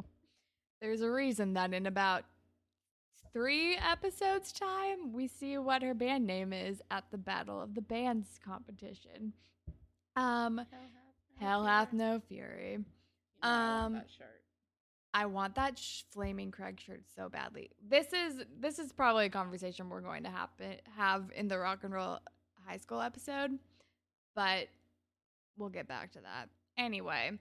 There's 0.81 1.01
a 1.01 1.11
reason 1.11 1.53
that 1.53 1.73
in 1.73 1.85
about 1.85 2.23
three 3.33 3.77
episodes' 3.77 4.51
time, 4.51 5.13
we 5.13 5.27
see 5.27 5.57
what 5.57 5.81
her 5.81 5.93
band 5.93 6.25
name 6.25 6.53
is 6.53 6.81
at 6.91 7.05
the 7.11 7.17
Battle 7.17 7.61
of 7.61 7.75
the 7.75 7.81
Bands 7.81 8.39
competition. 8.43 9.33
Um, 10.15 10.61
Hell 11.39 11.63
hath 11.65 11.93
no 11.93 12.19
fury. 12.27 12.79
Um, 13.41 14.01
I 15.13 15.25
want 15.25 15.55
that 15.55 15.79
sh- 15.79 16.03
flaming 16.11 16.51
Craig 16.51 16.79
shirt 16.85 17.03
so 17.15 17.29
badly. 17.29 17.71
This 17.87 18.07
is 18.13 18.43
this 18.59 18.77
is 18.77 18.91
probably 18.91 19.25
a 19.25 19.29
conversation 19.29 19.89
we're 19.89 20.01
going 20.01 20.23
to 20.23 20.29
happen 20.29 20.75
have 20.97 21.31
in 21.35 21.47
the 21.47 21.57
rock 21.57 21.83
and 21.83 21.93
roll 21.93 22.19
high 22.67 22.77
school 22.77 23.01
episode, 23.01 23.57
but 24.35 24.67
we'll 25.57 25.69
get 25.69 25.87
back 25.87 26.11
to 26.13 26.19
that. 26.19 26.49
Anyway, 26.77 27.31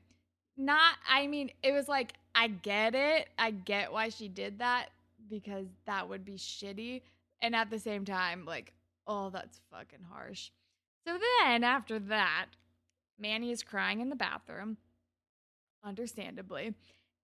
not 0.57 0.95
I 1.09 1.26
mean, 1.26 1.51
it 1.62 1.72
was 1.72 1.89
like 1.89 2.14
I 2.34 2.49
get 2.49 2.95
it. 2.95 3.28
I 3.39 3.51
get 3.51 3.93
why 3.93 4.09
she 4.09 4.28
did 4.28 4.61
that 4.61 4.91
because 5.29 5.66
that 5.87 6.09
would 6.09 6.24
be 6.24 6.35
shitty 6.35 7.03
and 7.41 7.55
at 7.55 7.70
the 7.70 7.79
same 7.79 8.05
time 8.05 8.45
like, 8.45 8.72
oh, 9.07 9.31
that's 9.31 9.61
fucking 9.70 10.05
harsh. 10.11 10.51
So 11.07 11.18
then 11.41 11.64
after 11.64 11.99
that, 11.99 12.47
Manny 13.18 13.51
is 13.51 13.62
crying 13.62 14.01
in 14.01 14.11
the 14.11 14.16
bathroom, 14.16 14.76
understandably. 15.85 16.74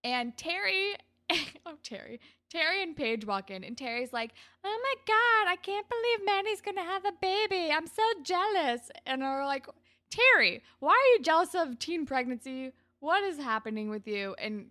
And 0.03 0.37
Terry, 0.37 0.95
oh, 1.67 1.77
Terry, 1.83 2.21
Terry 2.51 2.83
and 2.83 2.97
Paige 2.97 3.27
walk 3.27 3.51
in, 3.51 3.65
and 3.65 3.77
Terry's 3.77 4.13
like, 4.13 4.33
Oh 4.65 4.81
my 4.83 4.95
God, 5.07 5.53
I 5.53 5.57
can't 5.57 5.87
believe 5.89 6.27
Manny's 6.27 6.61
gonna 6.61 6.83
have 6.83 7.05
a 7.05 7.13
baby. 7.21 7.71
I'm 7.71 7.87
so 7.87 8.03
jealous. 8.23 8.91
And 9.07 9.23
we're 9.23 9.45
like, 9.45 9.67
Terry, 10.11 10.63
why 10.81 10.93
are 10.93 11.17
you 11.17 11.23
jealous 11.23 11.55
of 11.55 11.79
teen 11.79 12.07
pregnancy? 12.07 12.73
What 13.01 13.25
is 13.25 13.37
happening 13.37 13.91
with 13.91 14.07
you? 14.07 14.35
And 14.39 14.67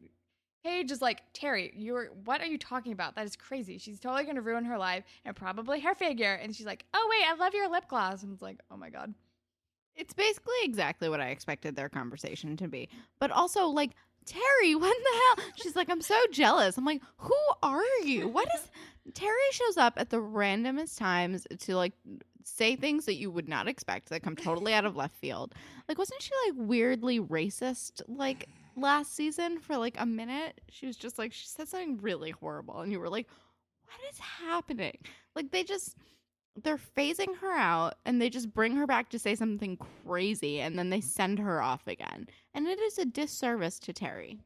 Paige 0.64 0.91
is 0.91 1.01
like, 1.01 1.22
Terry, 1.34 1.74
you're 1.76 2.07
what 2.26 2.41
are 2.41 2.45
you 2.47 2.57
talking 2.57 2.93
about? 2.93 3.16
That 3.16 3.26
is 3.26 3.36
crazy. 3.36 3.78
She's 3.78 3.99
totally 3.99 4.24
gonna 4.24 4.41
ruin 4.41 4.66
her 4.66 4.78
life 4.78 5.03
and 5.26 5.36
probably 5.36 5.80
her 5.82 5.93
figure. 5.93 6.34
And 6.34 6.55
she's 6.55 6.66
like, 6.66 6.86
Oh 6.93 7.07
wait, 7.09 7.28
I 7.30 7.36
love 7.36 7.53
your 7.53 7.70
lip 7.70 7.86
gloss. 7.88 8.24
And 8.24 8.34
it's 8.34 8.41
like, 8.41 8.59
oh 8.72 8.78
my 8.78 8.89
god. 8.89 9.14
It's 9.95 10.14
basically 10.14 10.55
exactly 10.64 11.09
what 11.09 11.22
I 11.22 11.30
expected 11.30 11.76
their 11.76 11.89
conversation 11.89 12.57
to 12.57 12.68
be. 12.68 12.89
But 13.20 13.32
also, 13.32 13.68
like, 13.68 13.91
Terry, 14.26 14.76
what 14.76 14.95
the 14.97 15.41
hell? 15.43 15.51
She's 15.55 15.76
like, 15.76 15.89
I'm 15.89 16.01
so 16.01 16.20
jealous. 16.32 16.78
I'm 16.78 16.86
like, 16.86 17.01
who 17.18 17.36
are 17.61 17.84
you? 18.03 18.28
What 18.28 18.47
is. 18.55 18.61
Terry 19.14 19.36
shows 19.51 19.78
up 19.78 19.93
at 19.97 20.09
the 20.09 20.18
randomest 20.18 20.97
times 20.97 21.45
to, 21.59 21.76
like, 21.76 21.91
say 22.45 22.76
things 22.76 23.05
that 23.05 23.16
you 23.16 23.30
would 23.30 23.49
not 23.49 23.68
expect 23.68 24.09
that 24.09 24.24
come 24.24 24.36
totally 24.36 24.74
out 24.74 24.86
of 24.86 24.95
left 24.95 25.18
field. 25.18 25.53
Like, 25.89 25.97
wasn't 25.97 26.22
she, 26.22 26.32
like, 26.47 26.55
weirdly 26.57 27.20
racist, 27.20 28.01
like, 28.07 28.47
last 28.76 29.16
season 29.16 29.60
for, 29.60 29.78
like, 29.78 29.96
a 29.98 30.06
minute? 30.06 30.62
She 30.70 30.86
was 30.86 30.96
just 30.96 31.18
like, 31.18 31.34
she 31.34 31.48
said 31.48 31.68
something 31.68 31.98
really 31.98 32.32
horrible. 32.32 32.80
And 32.82 32.92
you 32.92 33.00
were 33.00 33.10
like, 33.10 33.28
what 33.86 34.00
is 34.12 34.20
happening? 34.20 34.98
Like, 35.36 35.52
they 35.52 35.64
just 35.64 35.98
they're 36.62 36.78
phasing 36.78 37.36
her 37.38 37.52
out 37.52 37.96
and 38.06 38.22
they 38.22 38.30
just 38.30 38.54
bring 38.54 38.76
her 38.76 38.86
back 38.86 39.10
to 39.10 39.20
say 39.20 39.36
something 39.36 39.78
crazy 40.06 40.60
and 40.60 40.78
then 40.78 40.90
they 40.90 41.02
send 41.02 41.40
her 41.40 41.62
off 41.62 41.88
again. 41.88 42.28
And 42.54 42.68
it 42.68 42.80
is 42.80 43.00
a 43.00 43.06
disservice 43.06 43.80
to 43.80 43.94
Terry. 43.94 44.40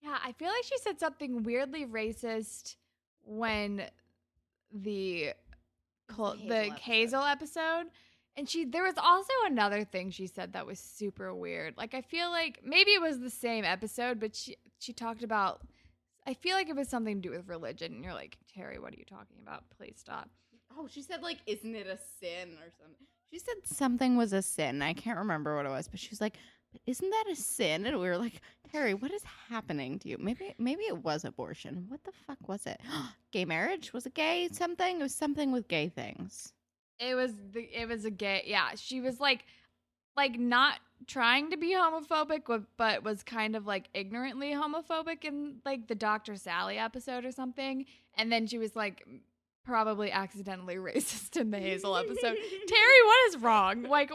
Yeah, 0.00 0.16
I 0.24 0.32
feel 0.32 0.48
like 0.48 0.64
she 0.64 0.78
said 0.78 1.00
something 1.00 1.42
weirdly 1.42 1.84
racist 1.84 2.76
when 3.24 3.82
the 4.72 5.32
the 6.08 6.36
the 6.46 6.62
Hazel 6.62 6.76
Hazel, 6.76 7.22
episode. 7.24 7.86
And 8.40 8.48
she 8.48 8.64
there 8.64 8.84
was 8.84 8.94
also 8.96 9.34
another 9.44 9.84
thing 9.84 10.10
she 10.10 10.26
said 10.26 10.54
that 10.54 10.64
was 10.64 10.78
super 10.78 11.34
weird. 11.34 11.76
Like 11.76 11.92
I 11.92 12.00
feel 12.00 12.30
like 12.30 12.60
maybe 12.64 12.92
it 12.92 13.02
was 13.02 13.20
the 13.20 13.28
same 13.28 13.66
episode, 13.66 14.18
but 14.18 14.34
she 14.34 14.56
she 14.78 14.94
talked 14.94 15.22
about 15.22 15.60
I 16.26 16.32
feel 16.32 16.56
like 16.56 16.70
it 16.70 16.74
was 16.74 16.88
something 16.88 17.20
to 17.20 17.28
do 17.28 17.36
with 17.36 17.48
religion. 17.48 17.92
And 17.92 18.02
you're 18.02 18.14
like, 18.14 18.38
Terry, 18.54 18.78
what 18.78 18.94
are 18.94 18.96
you 18.96 19.04
talking 19.04 19.36
about? 19.42 19.64
Please 19.76 19.96
stop. 19.98 20.30
Oh, 20.74 20.88
she 20.88 21.02
said 21.02 21.22
like, 21.22 21.36
"Isn't 21.44 21.74
it 21.74 21.86
a 21.86 21.98
sin 21.98 22.56
or 22.62 22.70
something?" 22.80 23.06
She 23.30 23.40
said 23.40 23.56
something 23.64 24.16
was 24.16 24.32
a 24.32 24.40
sin. 24.40 24.80
I 24.80 24.94
can't 24.94 25.18
remember 25.18 25.54
what 25.54 25.66
it 25.66 25.70
was, 25.70 25.88
but 25.88 26.00
she 26.00 26.08
was 26.08 26.22
like, 26.22 26.38
"But 26.72 26.80
isn't 26.86 27.10
that 27.10 27.24
a 27.30 27.36
sin?" 27.36 27.84
And 27.84 28.00
we 28.00 28.08
were 28.08 28.16
like, 28.16 28.40
"Terry, 28.72 28.94
what 28.94 29.12
is 29.12 29.22
happening 29.50 29.98
to 29.98 30.08
you? 30.08 30.16
Maybe, 30.18 30.54
maybe 30.58 30.84
it 30.84 31.04
was 31.04 31.26
abortion. 31.26 31.84
What 31.88 32.04
the 32.04 32.12
fuck 32.26 32.48
was 32.48 32.64
it? 32.64 32.80
gay 33.32 33.44
marriage? 33.44 33.92
Was 33.92 34.06
it 34.06 34.14
gay 34.14 34.48
something? 34.50 34.98
It 34.98 35.02
was 35.02 35.14
something 35.14 35.52
with 35.52 35.68
gay 35.68 35.90
things." 35.90 36.54
It 37.00 37.14
was 37.14 37.32
the 37.52 37.62
it 37.62 37.88
was 37.88 38.04
a 38.04 38.10
gay 38.10 38.44
yeah. 38.46 38.70
She 38.76 39.00
was 39.00 39.18
like 39.18 39.44
like 40.16 40.38
not 40.38 40.78
trying 41.06 41.50
to 41.50 41.56
be 41.56 41.72
homophobic 41.72 42.64
but 42.76 43.02
was 43.02 43.22
kind 43.22 43.56
of 43.56 43.66
like 43.66 43.88
ignorantly 43.94 44.52
homophobic 44.52 45.24
in 45.24 45.56
like 45.64 45.88
the 45.88 45.94
Dr. 45.94 46.36
Sally 46.36 46.78
episode 46.78 47.24
or 47.24 47.32
something. 47.32 47.86
And 48.16 48.30
then 48.30 48.46
she 48.46 48.58
was 48.58 48.76
like 48.76 49.06
probably 49.64 50.10
accidentally 50.10 50.74
racist 50.76 51.40
in 51.40 51.50
the 51.50 51.58
Hazel 51.58 51.96
episode. 51.96 52.36
Terry, 52.66 53.02
what 53.04 53.28
is 53.28 53.36
wrong? 53.38 53.84
Like, 53.84 54.10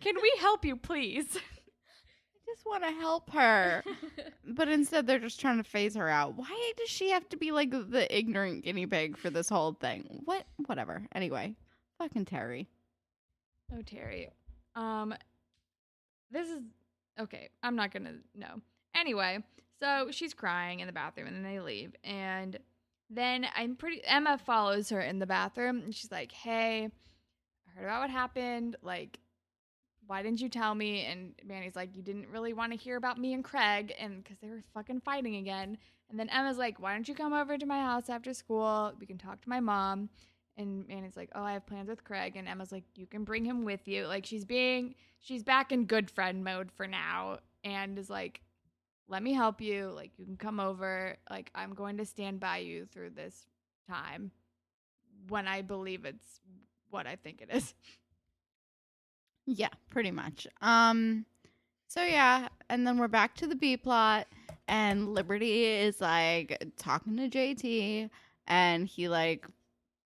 can 0.00 0.14
we 0.20 0.32
help 0.38 0.64
you, 0.64 0.76
please? 0.76 1.36
I 1.36 2.54
just 2.54 2.66
want 2.66 2.84
to 2.84 2.90
help 2.90 3.30
her. 3.30 3.82
but 4.46 4.68
instead, 4.68 5.06
they're 5.06 5.18
just 5.18 5.40
trying 5.40 5.56
to 5.56 5.64
phase 5.64 5.94
her 5.96 6.08
out. 6.08 6.36
Why 6.36 6.72
does 6.76 6.88
she 6.88 7.10
have 7.10 7.28
to 7.30 7.36
be 7.36 7.50
like 7.50 7.70
the 7.70 8.06
ignorant 8.16 8.64
guinea 8.64 8.86
pig 8.86 9.16
for 9.16 9.30
this 9.30 9.48
whole 9.48 9.72
thing? 9.72 10.22
What? 10.24 10.44
Whatever. 10.66 11.06
Anyway, 11.14 11.54
fucking 12.02 12.24
Terry. 12.24 12.66
Oh, 13.72 13.82
Terry. 13.82 14.28
Um, 14.74 15.14
this 16.30 16.48
is 16.48 16.60
okay. 17.18 17.48
I'm 17.62 17.76
not 17.76 17.92
gonna 17.92 18.14
know. 18.34 18.60
Anyway, 18.94 19.38
so 19.80 20.08
she's 20.10 20.34
crying 20.34 20.80
in 20.80 20.86
the 20.86 20.92
bathroom, 20.92 21.28
and 21.28 21.36
then 21.36 21.44
they 21.44 21.60
leave, 21.60 21.94
and 22.02 22.58
then 23.08 23.46
I'm 23.54 23.76
pretty. 23.76 24.02
Emma 24.04 24.38
follows 24.38 24.88
her 24.90 25.00
in 25.00 25.18
the 25.20 25.26
bathroom, 25.26 25.80
and 25.82 25.94
she's 25.94 26.10
like, 26.10 26.32
"Hey, 26.32 26.86
I 26.86 27.78
heard 27.78 27.84
about 27.84 28.00
what 28.00 28.10
happened. 28.10 28.76
Like, 28.82 29.20
why 30.06 30.22
didn't 30.22 30.40
you 30.40 30.48
tell 30.48 30.74
me?" 30.74 31.04
And 31.04 31.34
Manny's 31.44 31.76
like, 31.76 31.96
"You 31.96 32.02
didn't 32.02 32.28
really 32.28 32.52
want 32.52 32.72
to 32.72 32.78
hear 32.78 32.96
about 32.96 33.18
me 33.18 33.32
and 33.32 33.44
Craig, 33.44 33.94
and 33.98 34.24
because 34.24 34.38
they 34.40 34.48
were 34.48 34.62
fucking 34.74 35.00
fighting 35.00 35.36
again." 35.36 35.78
And 36.10 36.18
then 36.18 36.28
Emma's 36.30 36.58
like, 36.58 36.80
"Why 36.80 36.94
don't 36.94 37.08
you 37.08 37.14
come 37.14 37.32
over 37.32 37.56
to 37.56 37.66
my 37.66 37.80
house 37.80 38.10
after 38.10 38.34
school? 38.34 38.92
We 38.98 39.06
can 39.06 39.18
talk 39.18 39.40
to 39.42 39.48
my 39.48 39.60
mom." 39.60 40.10
And 40.56 40.86
Manny's 40.86 41.16
like, 41.16 41.30
"Oh, 41.34 41.42
I 41.42 41.54
have 41.54 41.66
plans 41.66 41.88
with 41.88 42.04
Craig." 42.04 42.36
And 42.36 42.46
Emma's 42.46 42.72
like, 42.72 42.84
"You 42.94 43.06
can 43.06 43.24
bring 43.24 43.44
him 43.44 43.64
with 43.64 43.88
you." 43.88 44.06
Like 44.06 44.26
she's 44.26 44.44
being 44.44 44.94
she's 45.20 45.42
back 45.42 45.72
in 45.72 45.86
good 45.86 46.10
friend 46.10 46.44
mode 46.44 46.70
for 46.70 46.86
now 46.86 47.38
and 47.64 47.98
is 47.98 48.10
like, 48.10 48.42
"Let 49.08 49.22
me 49.22 49.32
help 49.32 49.60
you. 49.60 49.90
Like 49.94 50.10
you 50.18 50.26
can 50.26 50.36
come 50.36 50.60
over. 50.60 51.16
Like 51.30 51.50
I'm 51.54 51.74
going 51.74 51.96
to 51.98 52.04
stand 52.04 52.40
by 52.40 52.58
you 52.58 52.86
through 52.86 53.10
this 53.10 53.46
time 53.88 54.30
when 55.28 55.46
I 55.46 55.62
believe 55.62 56.04
it's 56.04 56.40
what 56.90 57.06
I 57.06 57.16
think 57.16 57.40
it 57.40 57.48
is." 57.54 57.74
Yeah, 59.46 59.70
pretty 59.90 60.12
much. 60.12 60.46
Um 60.60 61.26
so 61.88 62.02
yeah, 62.02 62.48
and 62.70 62.86
then 62.86 62.96
we're 62.96 63.08
back 63.08 63.34
to 63.36 63.46
the 63.46 63.54
B 63.54 63.76
plot 63.76 64.26
and 64.68 65.12
Liberty 65.14 65.66
is 65.66 66.00
like 66.00 66.72
talking 66.78 67.16
to 67.16 67.28
JT 67.28 68.08
and 68.46 68.86
he 68.86 69.08
like 69.08 69.46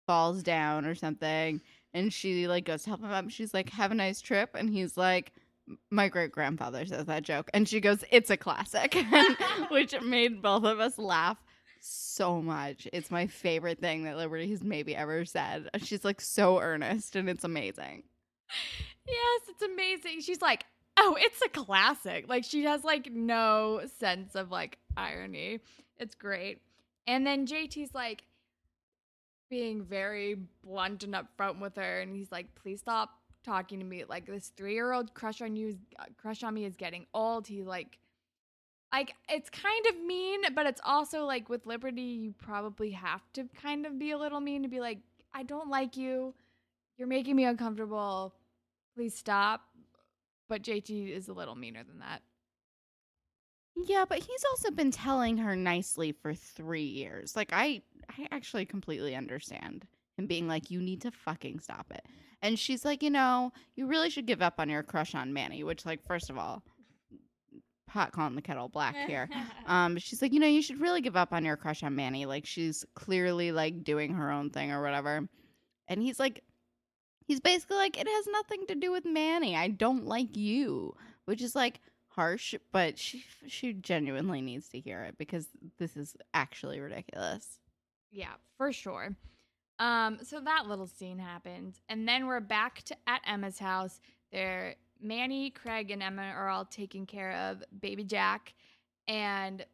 falls 0.08 0.42
down 0.42 0.86
or 0.86 0.96
something 0.96 1.60
and 1.94 2.12
she 2.12 2.46
like 2.46 2.64
goes 2.64 2.82
to 2.84 2.90
help 2.90 3.00
him 3.00 3.10
up. 3.10 3.30
She's 3.30 3.54
like, 3.54 3.70
"Have 3.70 3.90
a 3.90 3.94
nice 3.94 4.20
trip." 4.20 4.50
And 4.54 4.70
he's 4.70 4.96
like, 4.96 5.32
"My 5.90 6.08
great 6.08 6.32
grandfather 6.32 6.84
says 6.86 7.06
that 7.06 7.22
joke." 7.22 7.50
And 7.54 7.68
she 7.68 7.80
goes, 7.80 8.04
"It's 8.10 8.30
a 8.30 8.36
classic." 8.36 8.96
Which 9.70 10.00
made 10.02 10.42
both 10.42 10.64
of 10.64 10.80
us 10.80 10.98
laugh 10.98 11.38
so 11.80 12.42
much. 12.42 12.88
It's 12.92 13.10
my 13.10 13.26
favorite 13.26 13.80
thing 13.80 14.04
that 14.04 14.16
Liberty 14.16 14.50
has 14.50 14.62
maybe 14.62 14.94
ever 14.94 15.24
said. 15.24 15.70
She's 15.78 16.04
like 16.04 16.20
so 16.20 16.60
earnest 16.60 17.16
and 17.16 17.28
it's 17.28 17.44
amazing. 17.44 18.04
Yes, 19.06 19.40
it's 19.48 19.62
amazing. 19.62 20.20
She's 20.20 20.42
like, 20.42 20.64
"Oh, 20.96 21.16
it's 21.18 21.40
a 21.42 21.48
classic." 21.48 22.28
Like 22.28 22.44
she 22.44 22.64
has 22.64 22.84
like 22.84 23.10
no 23.10 23.82
sense 23.98 24.34
of 24.34 24.50
like 24.50 24.78
irony. 24.96 25.60
It's 25.98 26.14
great. 26.14 26.60
And 27.06 27.26
then 27.26 27.46
JT's 27.46 27.94
like 27.94 28.24
being 29.48 29.82
very 29.82 30.36
blunt 30.62 31.04
and 31.04 31.14
upfront 31.14 31.60
with 31.60 31.76
her 31.76 32.00
and 32.00 32.14
he's 32.14 32.30
like, 32.32 32.54
"Please 32.54 32.80
stop 32.80 33.10
talking 33.44 33.78
to 33.78 33.84
me. 33.84 34.04
Like 34.04 34.26
this 34.26 34.52
3-year-old 34.56 35.14
crush 35.14 35.40
on 35.40 35.56
you 35.56 35.68
is, 35.68 35.76
uh, 35.98 36.04
crush 36.16 36.42
on 36.42 36.54
me 36.54 36.64
is 36.64 36.76
getting 36.76 37.06
old." 37.14 37.46
He 37.46 37.62
like 37.64 37.98
like 38.92 39.14
it's 39.28 39.50
kind 39.50 39.86
of 39.86 40.00
mean, 40.00 40.40
but 40.54 40.66
it's 40.66 40.80
also 40.84 41.24
like 41.24 41.48
with 41.48 41.66
Liberty, 41.66 42.02
you 42.02 42.34
probably 42.38 42.90
have 42.92 43.22
to 43.34 43.44
kind 43.60 43.86
of 43.86 43.98
be 43.98 44.12
a 44.12 44.18
little 44.18 44.40
mean 44.40 44.62
to 44.62 44.68
be 44.68 44.80
like, 44.80 44.98
"I 45.32 45.42
don't 45.42 45.68
like 45.68 45.96
you. 45.96 46.34
You're 46.96 47.08
making 47.08 47.36
me 47.36 47.44
uncomfortable." 47.44 48.34
please 48.98 49.14
stop. 49.14 49.60
But 50.48 50.62
JT 50.62 51.12
is 51.12 51.28
a 51.28 51.32
little 51.32 51.54
meaner 51.54 51.84
than 51.84 52.00
that. 52.00 52.22
Yeah, 53.86 54.04
but 54.08 54.18
he's 54.18 54.44
also 54.50 54.70
been 54.70 54.90
telling 54.90 55.36
her 55.38 55.54
nicely 55.54 56.12
for 56.12 56.34
three 56.34 56.82
years. 56.84 57.36
Like 57.36 57.50
I, 57.52 57.82
I 58.08 58.26
actually 58.30 58.64
completely 58.66 59.14
understand 59.14 59.86
him 60.16 60.26
being 60.26 60.48
like, 60.48 60.70
"You 60.70 60.80
need 60.80 61.02
to 61.02 61.10
fucking 61.10 61.60
stop 61.60 61.90
it." 61.90 62.04
And 62.42 62.58
she's 62.58 62.84
like, 62.84 63.02
"You 63.02 63.10
know, 63.10 63.52
you 63.76 63.86
really 63.86 64.10
should 64.10 64.26
give 64.26 64.42
up 64.42 64.54
on 64.58 64.68
your 64.68 64.82
crush 64.82 65.14
on 65.14 65.32
Manny." 65.32 65.62
Which, 65.64 65.86
like, 65.86 66.02
first 66.04 66.30
of 66.30 66.38
all, 66.38 66.62
pot 67.86 68.12
calling 68.12 68.34
the 68.34 68.42
kettle 68.42 68.68
black 68.68 68.96
here. 69.06 69.28
Um, 69.66 69.98
she's 69.98 70.22
like, 70.22 70.32
"You 70.32 70.40
know, 70.40 70.46
you 70.46 70.62
should 70.62 70.80
really 70.80 71.02
give 71.02 71.16
up 71.16 71.32
on 71.32 71.44
your 71.44 71.56
crush 71.56 71.82
on 71.82 71.94
Manny." 71.94 72.24
Like, 72.26 72.46
she's 72.46 72.84
clearly 72.94 73.52
like 73.52 73.84
doing 73.84 74.14
her 74.14 74.30
own 74.30 74.50
thing 74.50 74.72
or 74.72 74.82
whatever. 74.82 75.28
And 75.88 76.02
he's 76.02 76.18
like, 76.18 76.42
he's 77.26 77.40
basically 77.40 77.76
like, 77.76 78.00
"It 78.00 78.08
has 78.08 78.26
nothing 78.32 78.66
to 78.68 78.74
do 78.74 78.90
with 78.90 79.04
Manny. 79.04 79.54
I 79.54 79.68
don't 79.68 80.06
like 80.06 80.36
you," 80.36 80.96
which 81.26 81.42
is 81.42 81.54
like 81.54 81.80
harsh, 82.18 82.56
but 82.72 82.98
she 82.98 83.24
she 83.46 83.72
genuinely 83.72 84.40
needs 84.40 84.68
to 84.70 84.80
hear 84.80 85.04
it 85.04 85.16
because 85.18 85.46
this 85.78 85.96
is 85.96 86.16
actually 86.34 86.80
ridiculous. 86.80 87.60
Yeah, 88.10 88.32
for 88.56 88.72
sure. 88.72 89.14
Um, 89.78 90.18
so 90.24 90.40
that 90.40 90.66
little 90.66 90.88
scene 90.88 91.20
happens, 91.20 91.80
and 91.88 92.08
then 92.08 92.26
we're 92.26 92.40
back 92.40 92.82
to 92.86 92.96
at 93.06 93.20
Emma's 93.24 93.60
house. 93.60 94.00
There, 94.32 94.74
Manny, 95.00 95.50
Craig, 95.50 95.92
and 95.92 96.02
Emma 96.02 96.22
are 96.22 96.48
all 96.48 96.64
taking 96.64 97.06
care 97.06 97.34
of 97.34 97.62
baby 97.80 98.02
Jack, 98.02 98.52
and 99.06 99.64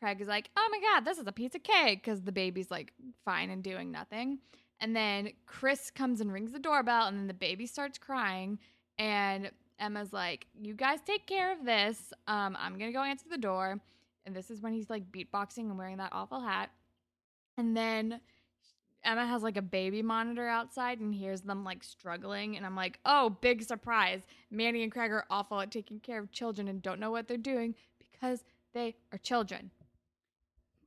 Craig 0.00 0.20
is 0.20 0.26
like, 0.26 0.50
"Oh 0.56 0.68
my 0.72 0.80
god, 0.80 1.04
this 1.04 1.18
is 1.18 1.26
a 1.28 1.32
piece 1.32 1.54
of 1.54 1.62
cake," 1.62 2.02
because 2.02 2.22
the 2.22 2.32
baby's 2.32 2.72
like 2.72 2.92
fine 3.24 3.48
and 3.48 3.62
doing 3.62 3.92
nothing. 3.92 4.40
And 4.80 4.96
then 4.96 5.30
Chris 5.46 5.92
comes 5.92 6.20
and 6.20 6.32
rings 6.32 6.50
the 6.50 6.58
doorbell, 6.58 7.06
and 7.06 7.16
then 7.16 7.28
the 7.28 7.34
baby 7.34 7.66
starts 7.66 7.96
crying, 7.96 8.58
and 8.98 9.52
Emma's 9.82 10.12
like, 10.12 10.46
"You 10.58 10.74
guys 10.74 11.00
take 11.04 11.26
care 11.26 11.52
of 11.52 11.64
this. 11.64 12.12
Um, 12.26 12.56
I'm 12.58 12.78
gonna 12.78 12.92
go 12.92 13.02
answer 13.02 13.26
the 13.28 13.36
door." 13.36 13.80
And 14.24 14.34
this 14.34 14.50
is 14.50 14.62
when 14.62 14.72
he's 14.72 14.88
like 14.88 15.10
beatboxing 15.10 15.68
and 15.68 15.76
wearing 15.76 15.96
that 15.98 16.12
awful 16.12 16.40
hat. 16.40 16.70
And 17.58 17.76
then 17.76 18.20
Emma 19.04 19.26
has 19.26 19.42
like 19.42 19.56
a 19.56 19.62
baby 19.62 20.02
monitor 20.02 20.46
outside 20.46 21.00
and 21.00 21.14
hears 21.14 21.40
them 21.40 21.64
like 21.64 21.82
struggling. 21.82 22.56
And 22.56 22.64
I'm 22.64 22.76
like, 22.76 22.98
oh, 23.04 23.30
big 23.40 23.62
surprise. 23.62 24.22
Manny 24.50 24.82
and 24.82 24.92
Craig 24.92 25.10
are 25.10 25.26
awful 25.28 25.60
at 25.60 25.70
taking 25.70 26.00
care 26.00 26.20
of 26.20 26.30
children 26.30 26.68
and 26.68 26.80
don't 26.80 27.00
know 27.00 27.10
what 27.10 27.26
they're 27.26 27.36
doing 27.36 27.74
because 27.98 28.44
they 28.74 28.94
are 29.12 29.18
children. 29.18 29.70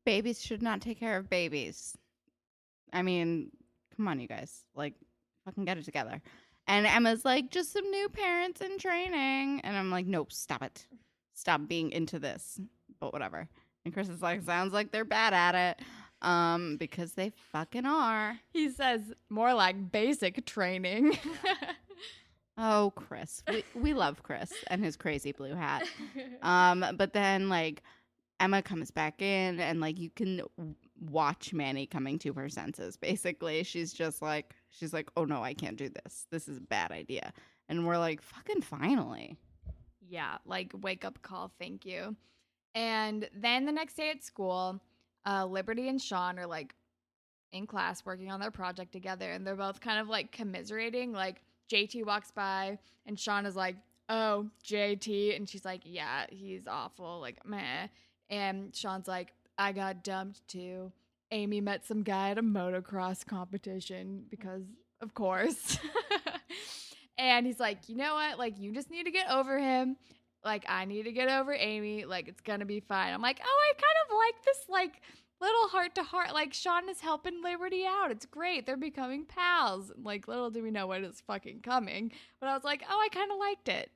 Babies 0.06 0.42
should 0.42 0.62
not 0.62 0.82
take 0.82 1.00
care 1.00 1.18
of 1.18 1.30
babies. 1.30 1.98
I 2.94 3.02
mean, 3.02 3.52
come 3.96 4.08
on, 4.08 4.20
you 4.20 4.28
guys. 4.28 4.62
Like, 4.76 4.94
fucking 5.44 5.66
get 5.66 5.78
it 5.78 5.84
together. 5.84 6.22
And 6.68 6.86
Emma's 6.86 7.24
like, 7.26 7.52
just 7.52 7.72
some 7.74 7.90
new 7.90 8.10
parents 8.10 8.62
in 8.62 8.78
training. 8.80 9.62
And 9.64 9.78
I'm 9.78 9.92
like, 9.92 10.06
nope, 10.06 10.32
stop 10.32 10.64
it. 10.64 10.88
Stop 11.34 11.68
being 11.68 11.92
into 11.92 12.18
this. 12.20 12.60
But 13.00 13.14
whatever. 13.14 13.48
And 13.84 13.94
Chris 13.94 14.10
is 14.10 14.22
like, 14.22 14.42
sounds 14.42 14.74
like 14.74 14.92
they're 14.92 15.06
bad 15.06 15.34
at 15.34 15.56
it. 15.56 15.86
Um, 16.22 16.78
because 16.78 17.14
they 17.14 17.32
fucking 17.52 17.86
are. 17.86 18.40
He 18.52 18.70
says 18.70 19.02
more 19.30 19.54
like 19.54 19.92
basic 19.92 20.46
training. 20.46 21.18
Oh, 22.58 22.94
Chris. 22.96 23.44
We 23.50 23.64
we 23.76 23.94
love 23.94 24.24
Chris 24.24 24.52
and 24.68 24.84
his 24.84 24.96
crazy 24.96 25.32
blue 25.32 25.56
hat. 25.56 25.84
Um, 26.42 26.86
but 26.96 27.14
then 27.14 27.50
like 27.50 27.84
Emma 28.40 28.62
comes 28.62 28.92
back 28.92 29.22
in 29.22 29.60
and 29.60 29.82
like 29.82 30.00
you 30.00 30.10
can 30.10 30.42
watch 31.10 31.54
Manny 31.54 31.86
coming 31.86 32.18
to 32.20 32.34
her 32.34 32.50
senses. 32.50 32.96
Basically, 32.96 33.64
she's 33.64 33.94
just 33.94 34.22
like 34.22 34.56
she's 34.78 34.94
like, 34.94 35.10
"Oh 35.16 35.26
no, 35.26 35.44
I 35.44 35.54
can't 35.54 35.78
do 35.78 35.90
this. 35.90 36.28
This 36.32 36.48
is 36.48 36.58
a 36.58 36.62
bad 36.62 36.92
idea." 36.92 37.34
And 37.68 37.86
we're 37.88 37.98
like, 37.98 38.22
"Fucking 38.22 38.62
finally." 38.62 39.38
yeah, 40.10 40.38
like 40.46 40.72
wake 40.82 41.06
up 41.06 41.22
call, 41.22 41.52
thank 41.60 41.86
you. 41.86 42.16
And 42.74 43.30
then 43.36 43.66
the 43.66 43.72
next 43.72 43.96
day 43.96 44.10
at 44.10 44.24
school, 44.24 44.80
uh, 45.26 45.46
Liberty 45.46 45.88
and 45.88 46.02
Sean 46.02 46.38
are 46.38 46.48
like 46.48 46.76
in 47.52 47.66
class 47.66 48.06
working 48.06 48.32
on 48.32 48.40
their 48.40 48.52
project 48.52 48.92
together, 48.92 49.32
and 49.32 49.46
they're 49.46 49.56
both 49.56 49.80
kind 49.80 50.00
of 50.00 50.10
like 50.10 50.32
commiserating. 50.32 51.14
Like 51.14 51.42
JT 51.72 52.06
walks 52.06 52.32
by, 52.32 52.78
and 53.06 53.20
Sean 53.20 53.46
is 53.46 53.56
like, 53.56 53.78
"Oh, 54.10 54.50
JT," 54.64 55.36
and 55.36 55.48
she's 55.50 55.66
like, 55.66 55.82
"Yeah, 55.86 56.26
he's 56.30 56.68
awful, 56.68 57.20
like 57.22 57.46
meh." 57.46 57.88
And 58.30 58.76
Sean's 58.76 59.08
like, 59.08 59.34
"I 59.58 59.72
got 59.72 60.04
dumped 60.04 60.48
too." 60.48 60.92
Amy 61.32 61.62
met 61.62 61.86
some 61.86 62.04
guy 62.04 62.30
at 62.30 62.38
a 62.38 62.44
motocross 62.44 63.26
competition 63.26 64.26
because, 64.30 64.64
of 65.02 65.14
course. 65.14 65.78
and 67.18 67.46
he's 67.46 67.60
like, 67.60 67.90
you 67.90 67.96
know 67.96 68.14
what? 68.16 68.38
Like, 68.38 68.60
you 68.60 68.74
just 68.74 68.90
need 68.90 69.06
to 69.06 69.12
get 69.12 69.30
over 69.30 69.60
him. 69.60 69.98
Like, 70.44 70.66
I 70.70 70.86
need 70.86 71.04
to 71.04 71.12
get 71.12 71.30
over 71.30 71.54
Amy. 71.54 72.06
Like, 72.06 72.28
it's 72.28 72.42
gonna 72.42 72.66
be 72.66 72.80
fine. 72.80 73.14
I'm 73.14 73.22
like, 73.22 73.42
oh, 73.44 73.64
I 73.70 73.74
kind 73.74 73.98
of 74.10 74.18
like 74.18 74.44
this, 74.46 74.58
like, 74.70 75.02
little 75.42 75.68
heart 75.70 75.96
to 75.96 76.04
heart. 76.04 76.34
Like, 76.34 76.54
Sean 76.54 76.88
is 76.90 77.02
helping 77.02 77.42
Liberty 77.44 77.84
out. 77.86 78.12
It's 78.12 78.26
great. 78.26 78.66
They're 78.66 78.78
becoming 78.78 79.26
pals. 79.26 79.92
Like, 80.02 80.28
little 80.28 80.50
do 80.50 80.62
we 80.62 80.72
know 80.72 80.88
what 80.88 81.04
is 81.04 81.22
fucking 81.26 81.62
coming. 81.62 82.12
But 82.40 82.50
I 82.50 82.54
was 82.54 82.64
like, 82.64 82.84
oh, 82.90 83.00
I 83.00 83.10
kind 83.10 83.32
of 83.32 83.38
liked 83.38 83.70
it. 83.70 83.92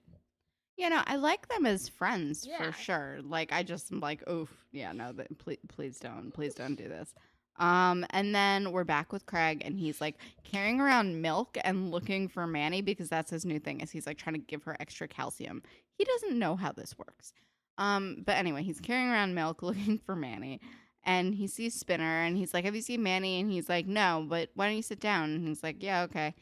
You 0.79 0.89
know, 0.89 1.01
I 1.05 1.17
like 1.17 1.45
them 1.49 1.65
as 1.65 1.89
friends 1.89 2.47
Yeah. 2.47 2.57
for 2.63 2.71
sure. 2.71 3.19
Like 3.21 3.51
I 3.51 3.63
just 3.63 3.91
am 3.91 3.99
like, 3.99 4.25
"Oof, 4.29 4.49
yeah, 4.71 4.93
no, 4.93 5.13
please 5.37 5.57
please 5.67 5.99
don't. 5.99 6.31
Please 6.33 6.53
don't 6.55 6.75
do 6.75 6.87
this." 6.87 7.13
Um, 7.57 8.05
and 8.11 8.33
then 8.33 8.71
we're 8.71 8.85
back 8.85 9.11
with 9.11 9.25
Craig, 9.25 9.61
and 9.65 9.77
he's 9.77 9.99
like 9.99 10.15
carrying 10.45 10.79
around 10.79 11.21
milk 11.21 11.57
and 11.65 11.91
looking 11.91 12.29
for 12.29 12.47
Manny 12.47 12.81
because 12.81 13.09
that's 13.09 13.29
his 13.29 13.43
new 13.43 13.59
thing. 13.59 13.81
Is 13.81 13.91
he's 13.91 14.07
like 14.07 14.17
trying 14.17 14.35
to 14.35 14.39
give 14.39 14.63
her 14.63 14.77
extra 14.79 15.05
calcium. 15.09 15.61
He 15.97 16.05
doesn't 16.05 16.39
know 16.39 16.55
how 16.55 16.71
this 16.71 16.97
works. 16.97 17.33
Um, 17.77 18.23
but 18.25 18.37
anyway, 18.37 18.63
he's 18.63 18.79
carrying 18.79 19.09
around 19.09 19.35
milk 19.35 19.61
looking 19.61 19.97
for 19.97 20.15
Manny, 20.15 20.61
and 21.03 21.35
he 21.35 21.47
sees 21.47 21.77
Spinner, 21.77 22.23
and 22.23 22.37
he's 22.37 22.53
like, 22.53 22.63
"Have 22.63 22.75
you 22.75 22.81
seen 22.81 23.03
Manny?" 23.03 23.41
And 23.41 23.51
he's 23.51 23.67
like, 23.67 23.85
"No, 23.85 24.25
but 24.29 24.49
why 24.55 24.67
don't 24.67 24.77
you 24.77 24.81
sit 24.81 25.01
down?" 25.01 25.31
And 25.31 25.45
he's 25.45 25.61
like, 25.61 25.83
"Yeah, 25.83 26.03
okay." 26.03 26.33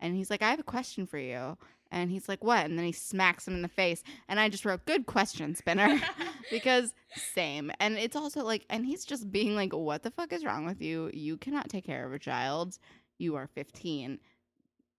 And 0.00 0.14
he's 0.14 0.28
like, 0.28 0.42
"I 0.42 0.50
have 0.50 0.60
a 0.60 0.64
question 0.64 1.06
for 1.06 1.16
you." 1.16 1.56
And 1.90 2.10
he's 2.10 2.28
like, 2.28 2.42
What? 2.42 2.64
And 2.64 2.78
then 2.78 2.86
he 2.86 2.92
smacks 2.92 3.46
him 3.46 3.54
in 3.54 3.62
the 3.62 3.68
face. 3.68 4.02
And 4.28 4.38
I 4.40 4.48
just 4.48 4.64
wrote, 4.64 4.86
Good 4.86 5.06
question, 5.06 5.54
Spinner. 5.54 6.00
because 6.50 6.94
same. 7.34 7.70
And 7.80 7.96
it's 7.96 8.16
also 8.16 8.44
like, 8.44 8.64
and 8.70 8.86
he's 8.86 9.04
just 9.04 9.30
being 9.30 9.54
like, 9.54 9.72
What 9.72 10.02
the 10.02 10.10
fuck 10.10 10.32
is 10.32 10.44
wrong 10.44 10.66
with 10.66 10.80
you? 10.80 11.10
You 11.12 11.36
cannot 11.36 11.68
take 11.68 11.86
care 11.86 12.06
of 12.06 12.12
a 12.12 12.18
child. 12.18 12.78
You 13.18 13.36
are 13.36 13.46
15. 13.46 14.18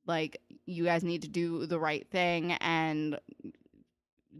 Like, 0.05 0.41
you 0.65 0.85
guys 0.85 1.03
need 1.03 1.23
to 1.23 1.27
do 1.27 1.65
the 1.65 1.79
right 1.79 2.07
thing 2.09 2.53
and 2.53 3.19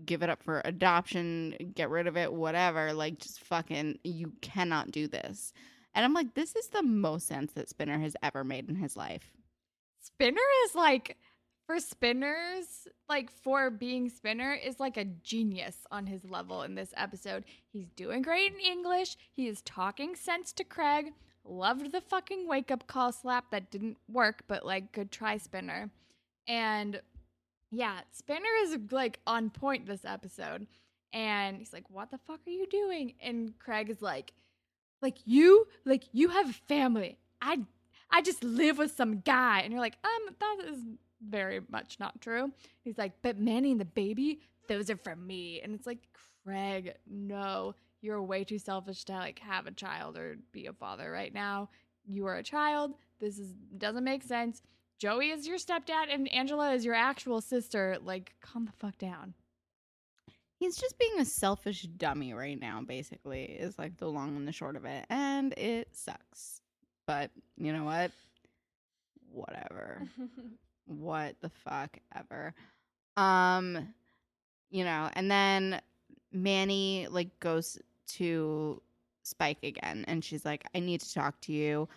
give 0.06 0.24
it 0.24 0.30
up 0.30 0.42
for 0.42 0.62
adoption, 0.64 1.74
get 1.76 1.90
rid 1.90 2.08
of 2.08 2.16
it, 2.16 2.32
whatever. 2.32 2.94
Like, 2.94 3.20
just 3.20 3.42
fucking, 3.42 4.00
you 4.04 4.32
cannot 4.42 4.92
do 4.92 5.08
this. 5.08 5.54
And 5.94 6.06
I'm 6.06 6.14
like, 6.14 6.34
This 6.34 6.56
is 6.56 6.68
the 6.70 6.84
most 6.84 7.28
sense 7.28 7.54
that 7.54 7.70
Spinner 7.70 8.00
has 8.00 8.16
ever 8.24 8.44
made 8.44 8.70
in 8.70 8.76
his 8.76 8.96
life. 8.96 9.32
Spinner 10.00 10.42
is 10.66 10.76
like 10.76 11.18
for 11.68 11.80
spinners, 11.80 12.88
like 13.10 13.30
for 13.30 13.70
being 13.70 14.10
spinner, 14.10 14.54
is 14.54 14.80
like 14.80 14.96
a 14.96 15.04
genius 15.04 15.86
on 15.92 16.08
his 16.08 16.24
level 16.24 16.64
in 16.64 16.76
this 16.76 16.94
episode. 16.96 17.44
He's 17.72 17.90
doing 17.90 18.22
great 18.22 18.54
in 18.54 18.60
English. 18.60 19.18
He 19.34 19.48
is 19.48 19.62
talking 19.62 20.16
sense 20.16 20.54
to 20.54 20.64
Craig. 20.64 21.12
Loved 21.44 21.92
the 21.92 22.02
fucking 22.02 22.48
wake 22.48 22.72
up 22.72 22.88
call 22.88 23.12
slap 23.12 23.52
that 23.52 23.70
didn't 23.70 23.98
work, 24.10 24.44
but 24.48 24.66
like 24.66 24.94
good 24.94 25.12
try, 25.12 25.38
Spinner. 25.38 25.92
And 26.48 27.02
yeah, 27.70 28.00
Spinner 28.14 28.56
is 28.64 28.78
like 28.92 29.20
on 29.28 29.50
point 29.50 29.86
this 29.86 30.06
episode. 30.06 30.68
And 31.14 31.58
he's 31.58 31.74
like, 31.74 31.90
What 31.90 32.12
the 32.12 32.18
fuck 32.18 32.40
are 32.48 32.52
you 32.52 32.68
doing? 32.68 33.14
And 33.22 33.58
Craig 33.60 33.90
is 33.90 34.02
like, 34.02 34.32
like 35.02 35.18
you, 35.26 35.68
like 35.86 36.06
you 36.14 36.30
have 36.30 36.50
a 36.50 36.54
family. 36.54 37.18
I 37.42 37.60
I 38.10 38.22
just 38.22 38.42
live 38.42 38.78
with 38.78 38.96
some 38.96 39.20
guy. 39.20 39.62
And 39.62 39.72
you're 39.74 39.82
like, 39.82 39.98
um, 40.04 40.36
that 40.40 40.58
is 40.70 40.80
very 41.22 41.62
much 41.70 42.00
not 42.00 42.20
true. 42.22 42.52
He's 42.84 42.98
like, 42.98 43.14
but 43.22 43.40
Manny 43.40 43.72
and 43.72 43.82
the 43.82 43.86
baby, 43.86 44.42
those 44.68 44.90
are 44.90 44.98
for 44.98 45.16
me. 45.16 45.62
And 45.62 45.74
it's 45.74 45.88
like, 45.88 46.00
Craig, 46.44 46.94
no, 47.10 47.76
you're 48.02 48.22
way 48.22 48.44
too 48.44 48.60
selfish 48.60 49.04
to 49.06 49.14
like 49.14 49.40
have 49.40 49.68
a 49.68 49.72
child 49.72 50.18
or 50.18 50.38
be 50.52 50.68
a 50.68 50.74
father 50.74 51.12
right 51.12 51.34
now. 51.34 51.70
You 52.06 52.26
are 52.28 52.38
a 52.38 52.44
child. 52.44 52.94
This 53.20 53.38
is 53.38 53.54
doesn't 53.78 54.04
make 54.04 54.24
sense. 54.24 54.62
Joey 55.00 55.30
is 55.30 55.48
your 55.48 55.58
stepdad 55.58 56.12
and 56.12 56.32
Angela 56.34 56.74
is 56.74 56.84
your 56.84 56.96
actual 56.96 57.42
sister. 57.42 57.98
Like, 58.02 58.34
calm 58.42 58.66
the 58.66 58.72
fuck 58.72 58.98
down. 58.98 59.36
He's 60.56 60.76
just 60.76 60.98
being 60.98 61.20
a 61.20 61.26
selfish 61.26 61.84
dummy 61.84 62.34
right 62.34 62.60
now, 62.60 62.82
basically, 62.82 63.44
is 63.44 63.78
like 63.78 63.98
the 63.98 64.10
long 64.10 64.36
and 64.36 64.48
the 64.48 64.52
short 64.52 64.76
of 64.76 64.86
it. 64.86 65.06
And 65.10 65.54
it 65.54 65.90
sucks. 65.96 66.62
But 67.06 67.30
you 67.58 67.74
know 67.74 67.84
what? 67.84 68.12
Whatever. 69.32 70.02
what 70.88 71.36
the 71.42 71.50
fuck 71.50 71.98
ever. 72.16 72.54
Um, 73.16 73.94
you 74.70 74.84
know, 74.84 75.10
and 75.14 75.30
then 75.30 75.82
Manny 76.32 77.08
like 77.10 77.40
goes 77.40 77.78
to 78.08 78.82
Spike 79.24 79.64
again 79.64 80.06
and 80.08 80.24
she's 80.24 80.46
like, 80.46 80.66
I 80.74 80.80
need 80.80 81.02
to 81.02 81.14
talk 81.14 81.40
to 81.42 81.54
you. 81.54 81.88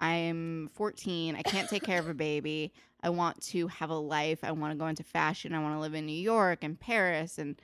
I'm 0.00 0.70
14. 0.74 1.36
I 1.36 1.42
can't 1.42 1.68
take 1.68 1.82
care 1.82 1.98
of 1.98 2.08
a 2.08 2.14
baby. 2.30 2.72
I 3.02 3.10
want 3.10 3.40
to 3.48 3.66
have 3.68 3.90
a 3.90 3.94
life. 3.94 4.40
I 4.42 4.52
want 4.52 4.72
to 4.72 4.78
go 4.78 4.86
into 4.86 5.02
fashion. 5.02 5.54
I 5.54 5.60
want 5.60 5.74
to 5.74 5.80
live 5.80 5.94
in 5.94 6.06
New 6.06 6.12
York 6.12 6.62
and 6.62 6.78
Paris 6.78 7.38
and 7.38 7.60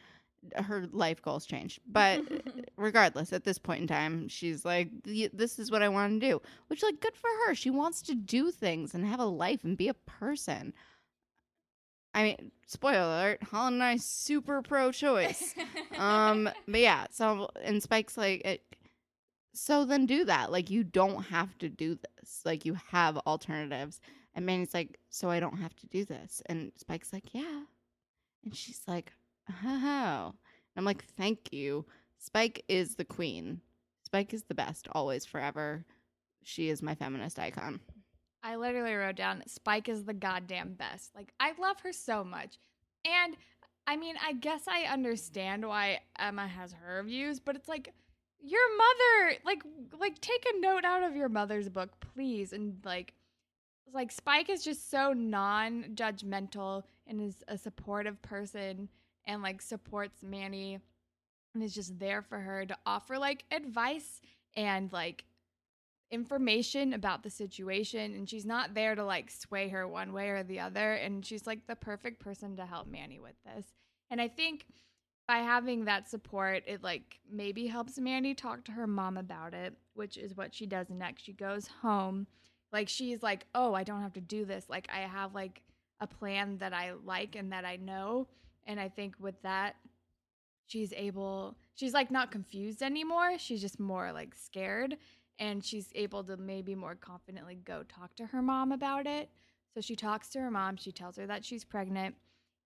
her 0.55 0.87
life 0.93 1.23
goals 1.23 1.47
changed. 1.47 1.81
But 1.87 2.23
regardless, 2.77 3.33
at 3.33 3.45
this 3.45 3.59
point 3.59 3.83
in 3.83 3.87
time, 3.87 4.29
she's 4.29 4.65
like, 4.65 4.91
this 5.05 5.59
is 5.59 5.71
what 5.71 5.83
I 5.83 5.89
want 5.89 6.21
to 6.21 6.27
do, 6.29 6.41
which, 6.69 6.83
like, 6.83 7.01
good 7.01 7.17
for 7.17 7.29
her. 7.47 7.55
She 7.55 7.71
wants 7.71 8.03
to 8.03 8.15
do 8.15 8.51
things 8.51 8.95
and 8.95 9.07
have 9.07 9.21
a 9.21 9.25
life 9.25 9.65
and 9.65 9.77
be 9.77 9.89
a 9.89 9.95
person. 9.95 10.73
I 12.15 12.23
mean, 12.23 12.51
spoiler 12.67 13.01
alert, 13.01 13.43
Holland 13.43 13.75
and 13.75 13.83
I 13.83 13.97
super 13.99 14.63
pro 14.63 14.91
choice. 14.91 15.55
um, 15.99 16.49
but 16.69 16.81
yeah, 16.81 17.07
so 17.11 17.51
and 17.63 17.83
Spike's 17.83 18.17
like, 18.17 18.41
it, 18.45 18.63
so 19.53 19.85
then 19.85 20.07
do 20.07 20.25
that. 20.25 20.51
Like 20.51 20.71
you 20.71 20.83
don't 20.83 21.25
have 21.25 21.57
to 21.59 21.69
do 21.69 21.95
this. 21.97 22.41
Like 22.45 22.65
you 22.65 22.77
have 22.91 23.19
alternatives. 23.19 24.01
And 24.35 24.47
Manny's 24.47 24.75
like, 24.75 24.99
so 25.11 25.31
I 25.31 25.41
don't 25.41 25.59
have 25.59 25.75
to 25.77 25.87
do 25.87 26.05
this. 26.05 26.43
And 26.47 26.73
Spike's 26.77 27.13
like, 27.13 27.35
yeah. 27.35 27.63
And 28.45 28.55
she's 28.55 28.83
like, 28.87 29.13
oh. 29.65 30.35
I'm 30.77 30.85
like, 30.85 31.05
thank 31.17 31.53
you. 31.53 31.87
Spike 32.19 32.65
is 32.69 32.97
the 32.97 33.05
queen. 33.05 33.61
Spike 34.05 34.35
is 34.35 34.45
the 34.45 34.55
best, 34.55 34.89
always, 34.93 35.25
forever. 35.25 35.85
She 36.43 36.69
is 36.69 36.83
my 36.83 36.95
feminist 36.95 37.39
icon. 37.39 37.81
I 38.43 38.57
literally 38.57 38.95
wrote 38.95 39.17
down 39.17 39.43
Spike 39.49 39.89
is 39.89 40.05
the 40.05 40.15
goddamn 40.15 40.75
best. 40.75 41.11
Like 41.17 41.33
I 41.41 41.53
love 41.61 41.81
her 41.81 41.93
so 41.93 42.23
much. 42.23 42.59
And 43.05 43.37
I 43.89 43.97
mean, 43.97 44.15
I 44.25 44.35
guess 44.35 44.63
I 44.69 44.85
understand 44.85 45.67
why 45.67 46.01
Emma 46.19 46.47
has 46.47 46.73
her 46.73 47.03
views, 47.03 47.41
but 47.41 47.57
it's 47.57 47.69
like 47.69 47.93
your 48.39 48.77
mother, 48.77 49.39
like 49.45 49.63
like 49.99 50.21
take 50.21 50.45
a 50.55 50.61
note 50.61 50.85
out 50.85 51.03
of 51.03 51.17
your 51.17 51.29
mother's 51.29 51.69
book, 51.69 51.91
please. 52.15 52.53
And 52.53 52.77
like 52.85 53.15
like 53.93 54.13
Spike 54.13 54.49
is 54.49 54.63
just 54.63 54.91
so 54.91 55.13
non-judgmental 55.13 56.85
and 57.09 57.21
is 57.21 57.37
a 57.49 57.59
supportive 57.59 58.23
person 58.23 58.89
and 59.27 59.43
like 59.43 59.63
supports 59.63 60.23
Manny 60.23 60.79
and 61.55 61.63
is 61.63 61.75
just 61.75 61.99
there 61.99 62.23
for 62.23 62.39
her 62.39 62.67
to 62.67 62.77
offer 62.85 63.19
like 63.19 63.45
advice 63.51 64.21
and 64.57 64.93
like 64.93 65.25
information 66.11 66.93
about 66.93 67.23
the 67.23 67.31
situation 67.31 68.15
and 68.15 68.29
she's 68.29 68.47
not 68.47 68.75
there 68.75 68.95
to 68.95 69.05
like 69.05 69.31
sway 69.31 69.69
her 69.69 69.89
one 69.89 70.13
way 70.13 70.29
or 70.29 70.43
the 70.43 70.61
other 70.61 70.93
and 70.95 71.27
she's 71.27 71.47
like 71.47 71.67
the 71.67 71.75
perfect 71.75 72.21
person 72.21 72.57
to 72.57 72.65
help 72.65 72.87
Manny 72.87 73.19
with 73.19 73.35
this. 73.45 73.67
And 74.11 74.21
I 74.21 74.29
think 74.29 74.67
by 75.27 75.39
having 75.39 75.87
that 75.87 76.09
support 76.09 76.63
it 76.67 76.85
like 76.85 77.19
maybe 77.29 77.67
helps 77.67 77.99
Manny 77.99 78.35
talk 78.35 78.65
to 78.65 78.73
her 78.73 78.87
mom 78.87 79.17
about 79.17 79.53
it, 79.55 79.75
which 79.95 80.17
is 80.17 80.37
what 80.37 80.55
she 80.55 80.67
does 80.67 80.89
next. 80.91 81.25
She 81.25 81.33
goes 81.33 81.69
home 81.83 82.27
like 82.73 82.89
she's 82.89 83.23
like, 83.23 83.47
"Oh, 83.55 83.75
I 83.75 83.85
don't 83.85 84.03
have 84.03 84.13
to 84.15 84.21
do 84.21 84.45
this. 84.45 84.69
Like 84.69 84.89
I 84.93 85.01
have 85.01 85.35
like 85.35 85.63
a 86.01 86.07
plan 86.07 86.59
that 86.59 86.73
I 86.73 86.93
like 87.05 87.37
and 87.37 87.53
that 87.53 87.65
I 87.65 87.77
know." 87.77 88.29
And 88.67 88.81
I 88.81 88.89
think 88.89 89.15
with 89.19 89.41
that 89.43 89.77
she's 90.67 90.93
able 90.93 91.57
she's 91.75 91.95
like 91.95 92.11
not 92.11 92.31
confused 92.31 92.83
anymore. 92.83 93.39
She's 93.39 93.61
just 93.61 93.79
more 93.79 94.13
like 94.13 94.35
scared. 94.35 94.97
And 95.39 95.65
she's 95.65 95.91
able 95.95 96.25
to 96.25 96.37
maybe 96.37 96.75
more 96.75 96.95
confidently 96.95 97.57
go 97.57 97.83
talk 97.83 98.15
to 98.17 98.27
her 98.27 98.41
mom 98.41 98.73
about 98.73 99.07
it. 99.07 99.29
So 99.75 99.81
she 99.83 99.95
talks 99.95 100.31
to 100.31 100.41
her 100.41 100.51
mom, 100.51 100.77
she 100.77 100.93
tells 100.93 101.17
her 101.17 101.27
that 101.27 101.45
she's 101.45 101.63
pregnant, 101.63 102.15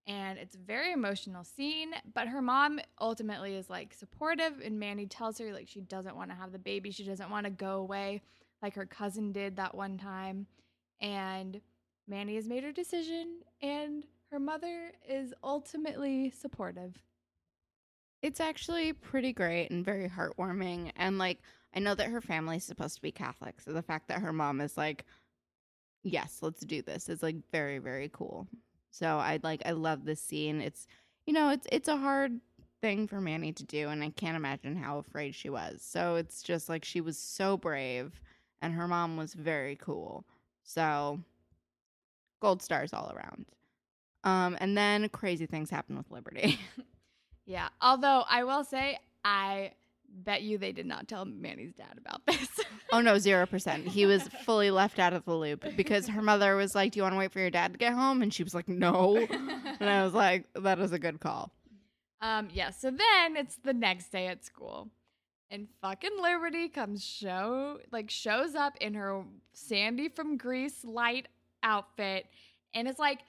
and 0.06 0.38
it's 0.38 0.54
a 0.54 0.58
very 0.58 0.92
emotional 0.92 1.42
scene, 1.42 1.90
but 2.14 2.28
her 2.28 2.40
mom 2.40 2.78
ultimately 3.00 3.56
is 3.56 3.68
like 3.68 3.92
supportive. 3.92 4.60
And 4.64 4.78
Manny 4.78 5.06
tells 5.06 5.38
her 5.38 5.52
like 5.52 5.68
she 5.68 5.80
doesn't 5.80 6.14
want 6.14 6.30
to 6.30 6.36
have 6.36 6.52
the 6.52 6.58
baby, 6.58 6.92
she 6.92 7.04
doesn't 7.04 7.30
want 7.30 7.44
to 7.44 7.50
go 7.50 7.78
away 7.78 8.22
like 8.62 8.74
her 8.74 8.86
cousin 8.86 9.32
did 9.32 9.56
that 9.56 9.74
one 9.74 9.98
time. 9.98 10.46
And 11.00 11.60
Manny 12.06 12.34
has 12.36 12.48
made 12.48 12.64
her 12.64 12.72
decision. 12.72 13.40
And 13.62 14.06
her 14.30 14.38
mother 14.38 14.92
is 15.08 15.34
ultimately 15.42 16.30
supportive. 16.30 16.96
It's 18.22 18.40
actually 18.40 18.92
pretty 18.92 19.32
great 19.32 19.70
and 19.70 19.84
very 19.84 20.08
heartwarming 20.08 20.92
and 20.96 21.18
like 21.18 21.38
I 21.74 21.78
know 21.80 21.94
that 21.94 22.10
her 22.10 22.20
family 22.20 22.56
is 22.56 22.64
supposed 22.64 22.96
to 22.96 23.02
be 23.02 23.12
Catholic, 23.12 23.60
so 23.60 23.72
the 23.72 23.82
fact 23.82 24.08
that 24.08 24.20
her 24.20 24.32
mom 24.32 24.60
is 24.60 24.76
like, 24.76 25.04
"Yes, 26.02 26.38
let's 26.42 26.62
do 26.64 26.82
this," 26.82 27.08
is 27.08 27.22
like 27.22 27.36
very 27.52 27.78
very 27.78 28.08
cool. 28.08 28.48
So 28.90 29.18
I 29.18 29.38
like 29.42 29.62
I 29.64 29.70
love 29.72 30.04
this 30.04 30.20
scene. 30.20 30.60
It's 30.60 30.86
you 31.26 31.32
know 31.32 31.50
it's 31.50 31.66
it's 31.70 31.88
a 31.88 31.96
hard 31.96 32.40
thing 32.80 33.06
for 33.06 33.20
Manny 33.20 33.52
to 33.52 33.64
do, 33.64 33.88
and 33.88 34.02
I 34.02 34.10
can't 34.10 34.36
imagine 34.36 34.76
how 34.76 34.98
afraid 34.98 35.34
she 35.34 35.48
was. 35.50 35.82
So 35.82 36.16
it's 36.16 36.42
just 36.42 36.68
like 36.68 36.84
she 36.84 37.00
was 37.00 37.16
so 37.18 37.56
brave, 37.56 38.20
and 38.60 38.74
her 38.74 38.88
mom 38.88 39.16
was 39.16 39.34
very 39.34 39.76
cool. 39.76 40.24
So 40.64 41.20
gold 42.40 42.62
stars 42.62 42.92
all 42.92 43.12
around. 43.14 43.46
Um, 44.24 44.56
and 44.60 44.76
then 44.76 45.08
crazy 45.08 45.46
things 45.46 45.70
happen 45.70 45.96
with 45.96 46.10
Liberty. 46.10 46.58
yeah, 47.46 47.68
although 47.80 48.24
I 48.28 48.44
will 48.44 48.64
say 48.64 48.98
I 49.24 49.72
bet 50.12 50.42
you 50.42 50.58
they 50.58 50.72
did 50.72 50.86
not 50.86 51.08
tell 51.08 51.24
Manny's 51.24 51.72
dad 51.74 51.96
about 51.96 52.20
this. 52.26 52.48
oh 52.92 53.00
no, 53.00 53.18
zero 53.18 53.46
percent. 53.46 53.86
He 53.86 54.06
was 54.06 54.28
fully 54.44 54.70
left 54.70 54.98
out 54.98 55.12
of 55.12 55.24
the 55.24 55.34
loop 55.34 55.64
because 55.76 56.08
her 56.08 56.22
mother 56.22 56.56
was 56.56 56.74
like, 56.74 56.92
"Do 56.92 56.98
you 56.98 57.02
want 57.02 57.14
to 57.14 57.18
wait 57.18 57.32
for 57.32 57.40
your 57.40 57.50
dad 57.50 57.72
to 57.72 57.78
get 57.78 57.92
home?" 57.94 58.22
And 58.22 58.32
she 58.32 58.42
was 58.42 58.54
like, 58.54 58.68
"No," 58.68 59.16
and 59.16 59.88
I 59.88 60.04
was 60.04 60.12
like, 60.12 60.46
"That 60.54 60.78
is 60.80 60.92
a 60.92 60.98
good 60.98 61.20
call." 61.20 61.50
Um, 62.20 62.48
yeah. 62.52 62.70
So 62.70 62.90
then 62.90 63.36
it's 63.36 63.56
the 63.64 63.72
next 63.72 64.12
day 64.12 64.26
at 64.26 64.44
school, 64.44 64.90
and 65.50 65.68
fucking 65.80 66.20
Liberty 66.20 66.68
comes 66.68 67.02
show 67.02 67.78
like 67.90 68.10
shows 68.10 68.54
up 68.54 68.76
in 68.80 68.94
her 68.94 69.24
Sandy 69.54 70.08
from 70.08 70.36
Grease 70.36 70.84
light 70.84 71.26
outfit 71.62 72.26
and 72.74 72.88
it's 72.88 72.98
like 72.98 73.20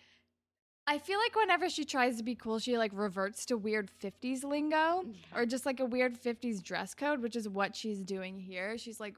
I 0.88 0.98
feel 0.98 1.20
like 1.20 1.36
whenever 1.36 1.70
she 1.70 1.86
tries 1.86 2.18
to 2.18 2.24
be 2.24 2.36
cool, 2.36 2.60
she 2.60 2.78
like 2.78 2.92
reverts 2.94 3.46
to 3.48 3.58
weird 3.58 3.90
50s 4.02 4.44
lingo 4.44 5.04
mm-hmm. 5.04 5.12
or 5.38 5.46
just 5.46 5.66
like 5.66 5.80
a 5.80 5.86
weird 5.86 6.22
50s 6.22 6.62
dress 6.62 6.94
code, 6.94 7.22
which 7.22 7.36
is 7.36 7.48
what 7.48 7.76
she's 7.76 8.04
doing 8.04 8.40
here. 8.40 8.78
She's 8.78 9.00
like 9.00 9.16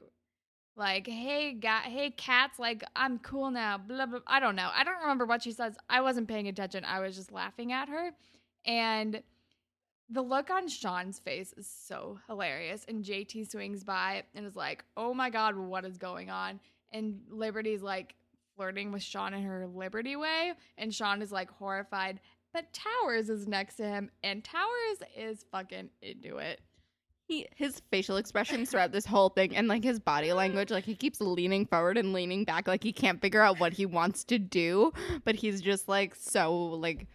like, 0.76 1.06
"Hey, 1.06 1.52
guy, 1.54 1.82
hey 1.82 2.10
cats, 2.10 2.58
like 2.58 2.84
I'm 2.96 3.18
cool 3.18 3.50
now." 3.50 3.78
Blah 3.78 4.06
blah. 4.06 4.20
I 4.26 4.40
don't 4.40 4.56
know. 4.56 4.70
I 4.74 4.84
don't 4.84 5.00
remember 5.00 5.24
what 5.24 5.42
she 5.42 5.52
says. 5.52 5.76
I 5.88 6.00
wasn't 6.00 6.28
paying 6.28 6.48
attention. 6.48 6.84
I 6.84 7.00
was 7.00 7.16
just 7.16 7.32
laughing 7.32 7.72
at 7.72 7.88
her. 7.88 8.10
And 8.66 9.22
the 10.10 10.22
look 10.22 10.50
on 10.50 10.68
Sean's 10.68 11.18
face 11.18 11.54
is 11.56 11.66
so 11.66 12.18
hilarious. 12.26 12.84
And 12.88 13.04
JT 13.04 13.50
swings 13.50 13.84
by 13.84 14.24
and 14.34 14.46
is 14.46 14.56
like, 14.56 14.84
"Oh 14.96 15.14
my 15.14 15.30
god, 15.30 15.56
what 15.56 15.84
is 15.84 15.96
going 15.96 16.30
on?" 16.30 16.60
And 16.92 17.20
Liberty's 17.30 17.82
like 17.82 18.14
flirting 18.56 18.92
with 18.92 19.02
Sean 19.02 19.34
in 19.34 19.42
her 19.42 19.66
Liberty 19.66 20.16
way, 20.16 20.52
and 20.78 20.94
Sean 20.94 21.22
is 21.22 21.32
like 21.32 21.50
horrified. 21.50 22.20
But 22.52 22.72
Towers 22.72 23.30
is 23.30 23.48
next 23.48 23.76
to 23.76 23.84
him, 23.84 24.10
and 24.22 24.44
Towers 24.44 25.02
is 25.16 25.44
fucking 25.50 25.90
into 26.02 26.38
it. 26.38 26.60
He 27.26 27.46
his 27.56 27.80
facial 27.90 28.16
expressions 28.16 28.70
throughout 28.70 28.92
this 28.92 29.06
whole 29.06 29.30
thing 29.30 29.56
and 29.56 29.66
like 29.66 29.82
his 29.82 29.98
body 29.98 30.32
language, 30.32 30.70
like 30.70 30.84
he 30.84 30.94
keeps 30.94 31.20
leaning 31.20 31.66
forward 31.66 31.98
and 31.98 32.12
leaning 32.12 32.44
back, 32.44 32.68
like 32.68 32.84
he 32.84 32.92
can't 32.92 33.20
figure 33.20 33.40
out 33.40 33.58
what 33.58 33.72
he 33.72 33.86
wants 33.86 34.24
to 34.24 34.38
do, 34.38 34.92
but 35.24 35.34
he's 35.34 35.60
just 35.60 35.88
like 35.88 36.14
so 36.14 36.54
like 36.54 37.06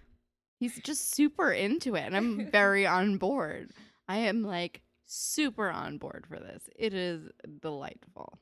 he's 0.60 0.80
just 0.80 1.14
super 1.16 1.52
into 1.52 1.96
it, 1.96 2.02
and 2.02 2.18
I'm 2.18 2.48
very 2.52 2.86
on 2.86 3.18
board. 3.18 3.72
I 4.08 4.18
am 4.18 4.44
like 4.44 4.82
super 5.06 5.70
on 5.70 5.98
board 5.98 6.26
for 6.28 6.38
this. 6.38 6.70
It 6.76 6.94
is 6.94 7.30
delightful. 7.62 8.40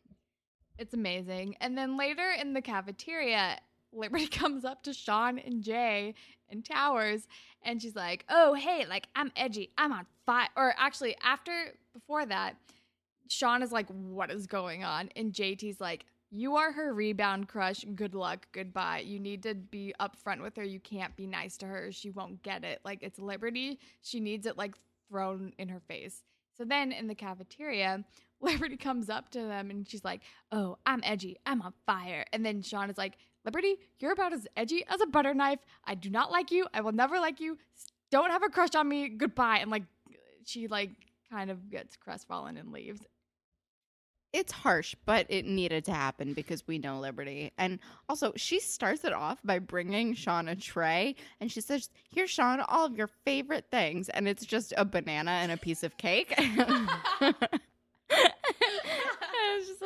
It's 0.77 0.93
amazing. 0.93 1.55
And 1.59 1.77
then 1.77 1.97
later 1.97 2.29
in 2.39 2.53
the 2.53 2.61
cafeteria, 2.61 3.57
Liberty 3.91 4.27
comes 4.31 4.65
up 4.65 4.83
to 4.83 4.93
Sean 4.93 5.39
and 5.39 5.63
Jay 5.63 6.13
and 6.49 6.63
Towers, 6.63 7.27
and 7.63 7.81
she's 7.81 7.95
like, 7.95 8.25
"Oh, 8.29 8.53
hey, 8.53 8.85
like 8.87 9.07
I'm 9.15 9.31
edgy. 9.35 9.71
I'm 9.77 9.91
on 9.91 10.05
fire." 10.25 10.49
Or 10.55 10.73
actually, 10.77 11.15
after 11.23 11.73
before 11.93 12.25
that, 12.25 12.55
Sean 13.27 13.63
is 13.63 13.71
like, 13.71 13.87
"What 13.89 14.31
is 14.31 14.47
going 14.47 14.83
on?" 14.83 15.09
And 15.15 15.33
JT's 15.33 15.81
like, 15.81 16.05
"You 16.29 16.55
are 16.55 16.71
her 16.71 16.93
rebound 16.93 17.49
crush. 17.49 17.83
Good 17.95 18.15
luck. 18.15 18.47
Goodbye. 18.51 18.99
You 18.99 19.19
need 19.19 19.43
to 19.43 19.55
be 19.55 19.93
upfront 19.99 20.41
with 20.41 20.55
her. 20.57 20.63
You 20.63 20.79
can't 20.79 21.15
be 21.15 21.27
nice 21.27 21.57
to 21.57 21.65
her. 21.65 21.91
She 21.91 22.11
won't 22.11 22.41
get 22.43 22.63
it. 22.63 22.79
Like 22.85 22.99
it's 23.01 23.19
Liberty. 23.19 23.79
She 24.01 24.19
needs 24.19 24.45
it 24.45 24.57
like 24.57 24.75
thrown 25.09 25.53
in 25.57 25.69
her 25.69 25.81
face." 25.87 26.23
So 26.57 26.65
then 26.65 26.91
in 26.91 27.07
the 27.07 27.15
cafeteria, 27.15 28.03
Liberty 28.41 28.77
comes 28.77 29.09
up 29.09 29.31
to 29.31 29.39
them 29.39 29.69
and 29.69 29.87
she's 29.87 30.03
like, 30.03 30.21
Oh, 30.51 30.77
I'm 30.85 31.01
edgy. 31.03 31.37
I'm 31.45 31.61
on 31.61 31.73
fire. 31.85 32.25
And 32.31 32.45
then 32.45 32.61
Sean 32.61 32.89
is 32.89 32.97
like, 32.97 33.17
Liberty, 33.45 33.77
you're 33.99 34.11
about 34.11 34.33
as 34.33 34.47
edgy 34.55 34.83
as 34.89 35.01
a 35.01 35.07
butter 35.07 35.33
knife. 35.33 35.59
I 35.85 35.95
do 35.95 36.09
not 36.09 36.31
like 36.31 36.51
you. 36.51 36.67
I 36.73 36.81
will 36.81 36.91
never 36.91 37.19
like 37.19 37.39
you. 37.39 37.57
Don't 38.11 38.29
have 38.29 38.43
a 38.43 38.49
crush 38.49 38.75
on 38.75 38.87
me. 38.87 39.09
Goodbye. 39.09 39.59
And 39.59 39.71
like, 39.71 39.83
she 40.45 40.67
like 40.67 40.91
kind 41.31 41.49
of 41.49 41.69
gets 41.69 41.95
crestfallen 41.95 42.57
and 42.57 42.71
leaves. 42.71 43.01
It's 44.33 44.51
harsh, 44.51 44.93
but 45.05 45.25
it 45.29 45.45
needed 45.45 45.85
to 45.85 45.93
happen 45.93 46.33
because 46.33 46.67
we 46.67 46.77
know 46.77 46.99
Liberty. 46.99 47.51
And 47.57 47.79
also, 48.09 48.33
she 48.35 48.59
starts 48.59 49.05
it 49.05 49.13
off 49.13 49.39
by 49.43 49.59
bringing 49.59 50.13
Sean 50.13 50.49
a 50.49 50.55
tray 50.55 51.15
and 51.39 51.49
she 51.51 51.61
says, 51.61 51.89
Here's 52.13 52.29
Sean, 52.29 52.59
all 52.67 52.85
of 52.85 52.97
your 52.97 53.07
favorite 53.07 53.65
things. 53.71 54.09
And 54.09 54.27
it's 54.27 54.45
just 54.45 54.73
a 54.77 54.83
banana 54.83 55.31
and 55.31 55.51
a 55.51 55.57
piece 55.57 55.83
of 55.83 55.97
cake. 55.97 56.37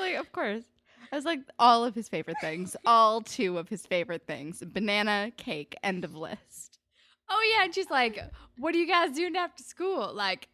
I 0.01 0.05
was 0.05 0.13
just 0.13 0.13
like, 0.13 0.15
Of 0.19 0.31
course. 0.31 0.63
I 1.11 1.15
was 1.15 1.25
like, 1.25 1.39
all 1.59 1.83
of 1.83 1.93
his 1.93 2.07
favorite 2.07 2.37
things, 2.39 2.75
all 2.85 3.21
two 3.21 3.57
of 3.57 3.67
his 3.67 3.85
favorite 3.85 4.25
things 4.25 4.63
banana, 4.65 5.31
cake, 5.35 5.75
end 5.83 6.05
of 6.05 6.15
list. 6.15 6.79
Oh 7.29 7.53
yeah, 7.55 7.63
and 7.63 7.73
she's 7.73 7.89
like, 7.89 8.19
"What 8.57 8.75
are 8.75 8.77
you 8.77 8.87
guys 8.87 9.15
doing 9.15 9.35
after 9.37 9.63
school? 9.63 10.13
Like, 10.13 10.49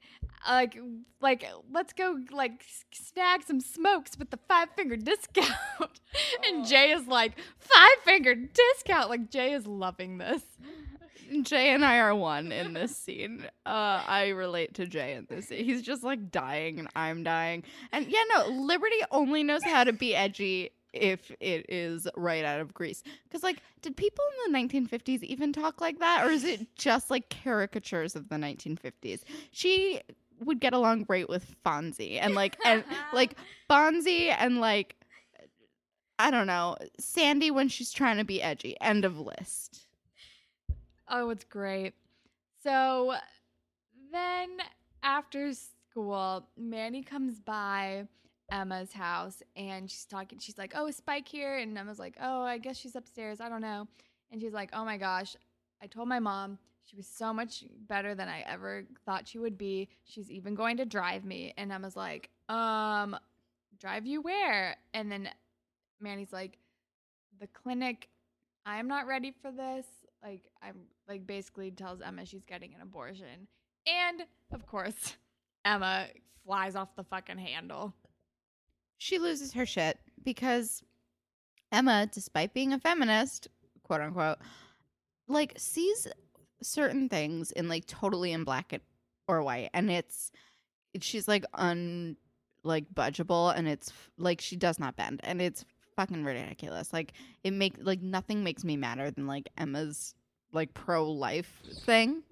like, 0.47 0.77
like, 1.21 1.43
let's 1.71 1.91
go 1.91 2.19
like 2.31 2.63
snag 2.91 3.43
some 3.43 3.59
smokes 3.59 4.17
with 4.17 4.29
the 4.29 4.39
five 4.47 4.69
finger 4.75 4.95
discount." 4.95 5.49
and 6.47 6.63
oh. 6.63 6.65
Jay 6.65 6.91
is 6.91 7.07
like, 7.07 7.33
five 7.57 7.97
finger 8.03 8.35
discount." 8.35 9.09
Like 9.09 9.31
Jay 9.31 9.53
is 9.53 9.65
loving 9.65 10.19
this. 10.19 10.43
Jay 11.41 11.73
and 11.73 11.83
I 11.83 11.99
are 11.99 12.15
one 12.15 12.51
in 12.51 12.73
this 12.73 12.95
scene. 12.95 13.45
Uh, 13.65 14.03
I 14.07 14.29
relate 14.29 14.73
to 14.75 14.87
Jay 14.87 15.13
in 15.13 15.25
this. 15.29 15.47
Scene. 15.47 15.65
He's 15.65 15.81
just 15.81 16.03
like 16.03 16.31
dying, 16.31 16.79
and 16.79 16.87
I'm 16.95 17.23
dying. 17.23 17.63
And 17.91 18.07
yeah, 18.07 18.23
no, 18.35 18.47
Liberty 18.47 18.97
only 19.11 19.43
knows 19.43 19.63
how 19.63 19.83
to 19.83 19.93
be 19.93 20.15
edgy 20.15 20.71
if 20.93 21.31
it 21.39 21.65
is 21.69 22.07
right 22.15 22.43
out 22.43 22.59
of 22.59 22.73
Grease. 22.73 23.03
Because, 23.23 23.43
like, 23.43 23.61
did 23.81 23.95
people 23.95 24.23
in 24.45 24.51
the 24.51 24.59
1950s 24.59 25.23
even 25.23 25.53
talk 25.53 25.81
like 25.81 25.99
that? 25.99 26.25
Or 26.25 26.29
is 26.29 26.43
it 26.43 26.75
just 26.75 27.09
like 27.09 27.29
caricatures 27.29 28.15
of 28.15 28.29
the 28.29 28.35
1950s? 28.35 29.21
She 29.51 30.01
would 30.43 30.59
get 30.59 30.73
along 30.73 31.03
great 31.03 31.29
with 31.29 31.55
Fonzie 31.65 32.19
and 32.21 32.35
like, 32.35 32.57
and 32.65 32.83
like 33.13 33.35
Fonzie 33.69 34.35
and 34.37 34.59
like, 34.59 34.95
I 36.19 36.31
don't 36.31 36.47
know, 36.47 36.77
Sandy 36.99 37.51
when 37.51 37.69
she's 37.69 37.91
trying 37.91 38.17
to 38.17 38.23
be 38.23 38.41
edgy. 38.41 38.75
End 38.81 39.05
of 39.05 39.19
list. 39.19 39.86
Oh, 41.09 41.29
it's 41.29 41.45
great. 41.45 41.93
So 42.63 43.15
then 44.11 44.57
after 45.03 45.53
school, 45.53 46.47
Manny 46.57 47.01
comes 47.01 47.39
by 47.39 48.07
Emma's 48.51 48.91
house 48.93 49.41
and 49.55 49.89
she's 49.89 50.05
talking. 50.05 50.39
She's 50.39 50.57
like, 50.57 50.73
"Oh, 50.75 50.91
Spike 50.91 51.27
here?" 51.27 51.57
And 51.57 51.77
Emma's 51.77 51.99
like, 51.99 52.15
"Oh, 52.21 52.41
I 52.43 52.57
guess 52.57 52.77
she's 52.77 52.95
upstairs. 52.95 53.39
I 53.39 53.49
don't 53.49 53.61
know." 53.61 53.87
And 54.31 54.41
she's 54.41 54.53
like, 54.53 54.69
"Oh 54.73 54.83
my 54.85 54.97
gosh, 54.97 55.35
I 55.81 55.87
told 55.87 56.07
my 56.09 56.19
mom 56.19 56.57
she 56.85 56.95
was 56.95 57.07
so 57.07 57.33
much 57.33 57.65
better 57.87 58.15
than 58.15 58.27
I 58.29 58.41
ever 58.41 58.85
thought 59.05 59.27
she 59.27 59.39
would 59.39 59.57
be. 59.57 59.89
She's 60.05 60.31
even 60.31 60.55
going 60.55 60.77
to 60.77 60.85
drive 60.85 61.25
me." 61.25 61.53
And 61.57 61.71
Emma's 61.71 61.95
like, 61.95 62.29
"Um, 62.49 63.17
drive 63.79 64.05
you 64.05 64.21
where?" 64.21 64.77
And 64.93 65.11
then 65.11 65.29
Manny's 66.01 66.33
like, 66.33 66.57
"The 67.39 67.47
clinic. 67.47 68.09
I 68.65 68.79
am 68.79 68.87
not 68.89 69.07
ready 69.07 69.31
for 69.31 69.51
this. 69.51 69.85
Like, 70.23 70.43
I'm 70.61 70.75
like 71.07 71.25
basically 71.27 71.71
tells 71.71 72.01
Emma 72.01 72.25
she's 72.25 72.43
getting 72.43 72.73
an 72.73 72.81
abortion." 72.81 73.47
And 73.85 74.23
of 74.53 74.65
course, 74.65 75.15
Emma 75.65 76.07
flies 76.45 76.75
off 76.75 76.95
the 76.95 77.03
fucking 77.03 77.37
handle. 77.37 77.93
she 78.97 79.19
loses 79.19 79.53
her 79.53 79.65
shit 79.65 79.99
because 80.23 80.81
Emma, 81.71 82.07
despite 82.11 82.53
being 82.53 82.73
a 82.73 82.79
feminist, 82.79 83.47
quote 83.83 84.01
unquote, 84.01 84.37
like 85.27 85.53
sees 85.57 86.07
certain 86.61 87.09
things 87.09 87.51
in 87.51 87.67
like 87.69 87.85
totally 87.85 88.31
in 88.31 88.43
black 88.43 88.81
or 89.27 89.43
white, 89.43 89.69
and 89.73 89.91
it's 89.91 90.31
she's 91.01 91.27
like 91.27 91.45
un 91.53 92.17
like 92.63 92.85
budgeable, 92.93 93.53
and 93.55 93.67
it's 93.67 93.91
like 94.17 94.41
she 94.41 94.55
does 94.55 94.79
not 94.79 94.95
bend, 94.95 95.19
and 95.23 95.41
it's 95.41 95.65
fucking 95.97 96.23
ridiculous. 96.23 96.93
Like 96.93 97.11
it 97.43 97.51
make 97.51 97.75
like 97.81 98.01
nothing 98.01 98.43
makes 98.43 98.63
me 98.63 98.77
madder 98.77 99.11
than 99.11 99.27
like 99.27 99.49
Emma's 99.57 100.15
like 100.53 100.73
pro 100.73 101.11
life 101.11 101.61
thing. 101.83 102.23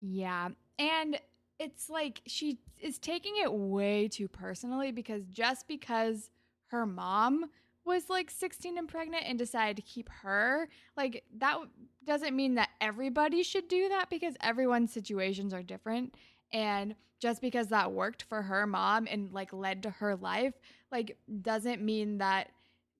Yeah. 0.00 0.50
And 0.78 1.18
it's 1.58 1.90
like 1.90 2.22
she 2.26 2.58
is 2.80 2.98
taking 2.98 3.34
it 3.42 3.52
way 3.52 4.08
too 4.08 4.28
personally 4.28 4.92
because 4.92 5.24
just 5.24 5.66
because 5.66 6.30
her 6.66 6.86
mom 6.86 7.46
was 7.84 8.08
like 8.08 8.30
16 8.30 8.78
and 8.78 8.88
pregnant 8.88 9.24
and 9.26 9.38
decided 9.38 9.76
to 9.76 9.82
keep 9.82 10.08
her, 10.22 10.68
like 10.96 11.24
that 11.38 11.58
doesn't 12.04 12.36
mean 12.36 12.54
that 12.54 12.68
everybody 12.80 13.42
should 13.42 13.68
do 13.68 13.88
that 13.88 14.10
because 14.10 14.34
everyone's 14.40 14.92
situations 14.92 15.52
are 15.52 15.62
different. 15.62 16.14
And 16.52 16.94
just 17.22 17.40
because 17.40 17.68
that 17.68 17.92
worked 17.92 18.24
for 18.24 18.42
her 18.42 18.66
mom 18.66 19.06
and 19.08 19.32
like 19.32 19.52
led 19.52 19.84
to 19.84 19.90
her 19.90 20.16
life, 20.16 20.54
like 20.90 21.16
doesn't 21.40 21.80
mean 21.80 22.18
that 22.18 22.48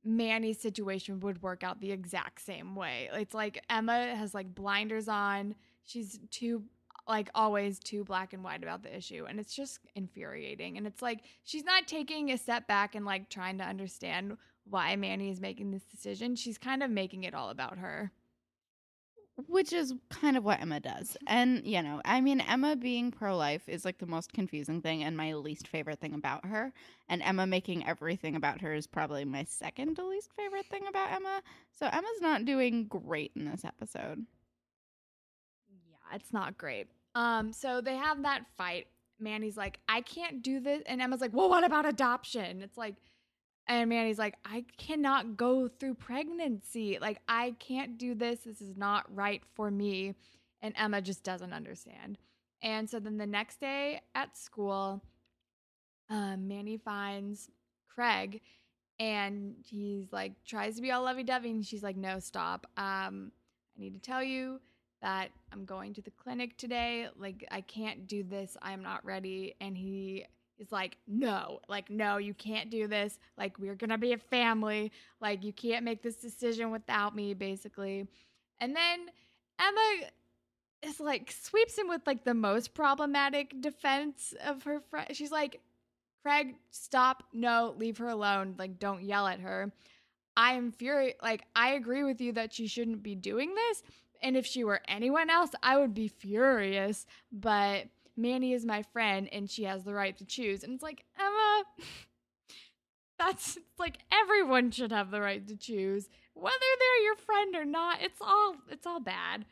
Manny's 0.05 0.61
situation 0.61 1.19
would 1.21 1.43
work 1.43 1.65
out 1.65 1.81
the 1.81 1.91
exact 1.91 2.41
same 2.41 2.77
way. 2.77 3.11
It's 3.13 3.35
like 3.35 3.65
Emma 3.69 4.15
has 4.15 4.33
like 4.33 4.55
blinders 4.55 5.09
on. 5.09 5.57
She's 5.83 6.21
too 6.31 6.63
like 7.09 7.31
always 7.35 7.81
too 7.81 8.05
black 8.05 8.33
and 8.33 8.45
white 8.45 8.63
about 8.63 8.85
the 8.85 8.97
issue 8.97 9.27
and 9.29 9.41
it's 9.41 9.57
just 9.57 9.81
infuriating 9.97 10.79
and 10.79 10.87
it's 10.87 11.03
like 11.03 11.25
she's 11.43 11.65
not 11.65 11.89
taking 11.89 12.31
a 12.31 12.39
step 12.39 12.69
back 12.69 12.95
and 12.95 13.05
like 13.05 13.29
trying 13.29 13.59
to 13.59 13.65
understand 13.65 14.37
why 14.71 14.95
Manny 14.95 15.31
is 15.31 15.41
making 15.41 15.73
this 15.73 15.83
decision. 15.83 16.37
She's 16.37 16.59
kind 16.59 16.85
of 16.85 16.93
making 16.93 17.25
it 17.25 17.35
all 17.35 17.51
about 17.51 17.79
her. 17.79 18.13
Which 19.49 19.73
is 19.73 19.95
kind 20.11 20.37
of 20.37 20.45
what 20.45 20.61
Emma 20.61 20.79
does. 20.79 21.17
And, 21.27 21.67
you 21.67 21.83
know, 21.83 22.03
I 22.05 22.21
mean, 22.21 22.41
Emma 22.41 22.77
being 22.77 23.11
pro 23.11 23.35
life 23.37 23.67
is 23.67 23.85
like 23.85 23.99
the 23.99 24.07
most 24.07 24.33
confusing 24.33 24.83
thing 24.83 25.03
and 25.03 25.17
my 25.17 25.33
least 25.33 25.67
favorite 25.69 26.01
thing 26.01 26.13
about 26.13 26.45
her. 26.45 26.73
And 27.09 27.23
Emma 27.23 27.47
making 27.47 27.87
everything 27.87 28.37
about 28.37 28.61
her 28.61 28.75
is 28.75 28.87
probably 28.87 29.25
my 29.25 29.45
second 29.45 29.97
to 29.97 30.07
least 30.07 30.33
favorite 30.37 30.67
thing 30.67 30.83
about 30.87 31.13
Emma. 31.13 31.41
So 31.79 31.87
Emma's 31.87 32.21
not 32.21 32.45
doing 32.45 32.87
great 32.87 33.33
in 33.35 33.47
this 33.47 33.65
episode. 33.65 34.27
Yeah, 35.71 36.17
it's 36.17 36.33
not 36.33 36.59
great. 36.59 36.89
Um, 37.15 37.55
so 37.55 37.81
they 37.81 37.97
have 37.97 38.23
that 38.23 38.43
fight, 38.59 38.87
Manny's 39.19 39.57
like, 39.57 39.79
I 39.89 40.03
can't 40.03 40.43
do 40.43 40.61
this. 40.61 40.83
And 40.85 41.01
Emma's 41.01 41.23
like, 41.23 41.33
well, 41.33 41.49
what 41.49 41.65
about 41.65 41.87
adoption? 41.87 42.61
It's 42.61 42.77
like, 42.77 42.97
and 43.67 43.89
Manny's 43.89 44.19
like, 44.19 44.35
I 44.45 44.65
cannot 44.77 45.37
go 45.37 45.69
through 45.69 45.95
pregnancy. 45.95 46.99
Like, 47.01 47.21
I 47.29 47.55
can't 47.59 47.97
do 47.97 48.15
this. 48.15 48.41
This 48.41 48.61
is 48.61 48.77
not 48.77 49.05
right 49.15 49.43
for 49.55 49.71
me. 49.71 50.15
And 50.61 50.75
Emma 50.77 51.01
just 51.01 51.23
doesn't 51.23 51.53
understand. 51.53 52.19
And 52.63 52.89
so 52.89 53.01
then 53.01 53.19
the 53.19 53.27
next 53.27 53.61
day 53.61 54.01
at 54.15 54.37
school, 54.37 55.03
um, 56.11 56.49
Manny 56.49 56.77
finds 56.77 57.51
Craig 57.89 58.41
and 58.99 59.55
he's 59.65 60.13
like, 60.13 60.33
tries 60.45 60.77
to 60.77 60.83
be 60.83 60.91
all 60.91 61.03
lovey 61.03 61.25
dovey. 61.25 61.51
And 61.51 61.65
she's 61.65 61.83
like, 61.83 61.97
no, 61.97 62.19
stop. 62.19 62.67
Um, 62.77 63.33
I 63.77 63.81
need 63.81 63.95
to 63.95 64.01
tell 64.01 64.23
you 64.23 64.61
that 65.03 65.31
I'm 65.53 65.65
going 65.65 65.95
to 65.95 66.03
the 66.03 66.13
clinic 66.13 66.57
today. 66.57 67.09
Like, 67.17 67.47
I 67.51 67.63
can't 67.63 68.07
do 68.07 68.23
this. 68.23 68.57
I'm 68.63 68.83
not 68.83 69.05
ready. 69.05 69.55
And 69.61 69.77
he 69.77 70.27
is 70.59 70.71
like, 70.71 70.97
no, 71.07 71.61
like, 71.69 71.91
no, 71.91 72.19
you 72.19 72.35
can't 72.35 72.71
do 72.71 72.87
this. 72.87 73.19
Like, 73.37 73.59
we're 73.59 73.75
going 73.75 73.91
to 73.91 73.99
be 73.99 74.13
a 74.13 74.19
family. 74.19 74.93
Like, 75.21 75.45
you 75.45 75.53
can't 75.53 75.85
make 75.85 76.03
this 76.03 76.17
decision 76.17 76.71
without 76.71 77.15
me, 77.15 77.35
basically. 77.35 78.07
And 78.61 78.77
then 78.77 79.07
Emma 79.59 80.09
is 80.83 81.01
like, 81.01 81.33
sweeps 81.33 81.77
him 81.77 81.89
with 81.89 82.03
like 82.07 82.25
the 82.25 82.35
most 82.35 82.75
problematic 82.75 83.61
defense 83.61 84.35
of 84.45 84.63
her 84.65 84.81
friend. 84.81 85.09
She's 85.17 85.33
like, 85.33 85.61
Craig, 86.23 86.55
stop. 86.71 87.25
No, 87.33 87.75
leave 87.77 87.99
her 87.99 88.09
alone. 88.09 88.55
Like, 88.59 88.79
don't 88.79 89.03
yell 89.03 89.27
at 89.27 89.41
her. 89.41 89.73
I 90.37 90.53
am 90.53 90.73
furious. 90.73 91.15
Like, 91.23 91.45
I 91.55 91.73
agree 91.73 92.05
with 92.05 92.21
you 92.21 92.33
that 92.33 92.53
she 92.53 92.67
shouldn't 92.67 93.03
be 93.03 93.15
doing 93.15 93.55
this. 93.55 93.83
And 94.23 94.37
if 94.37 94.47
she 94.47 94.63
were 94.63 94.81
anyone 94.87 95.31
else, 95.31 95.51
I 95.63 95.77
would 95.79 95.95
be 95.95 96.09
furious. 96.09 97.07
But 97.33 97.87
Manny 98.17 98.53
is 98.53 98.65
my 98.65 98.83
friend 98.83 99.29
and 99.33 99.51
she 99.51 99.65
has 99.65 99.85
the 99.85 99.95
right 99.95 100.17
to 100.19 100.25
choose. 100.25 100.63
And 100.63 100.75
it's 100.75 100.83
like, 100.83 101.05
Emma, 101.19 101.65
that's 103.19 103.59
like 103.79 103.99
everyone 104.11 104.71
should 104.71 104.93
have 104.93 105.11
the 105.11 105.21
right 105.21 105.47
to 105.49 105.57
choose. 105.57 106.09
Whether 106.35 106.57
they're 106.79 107.05
your 107.05 107.17
friend 107.17 107.55
or 107.55 107.65
not, 107.65 108.03
it's 108.03 108.21
all 108.21 108.57
it's 108.71 108.87
all 108.87 109.01
bad. 109.01 109.45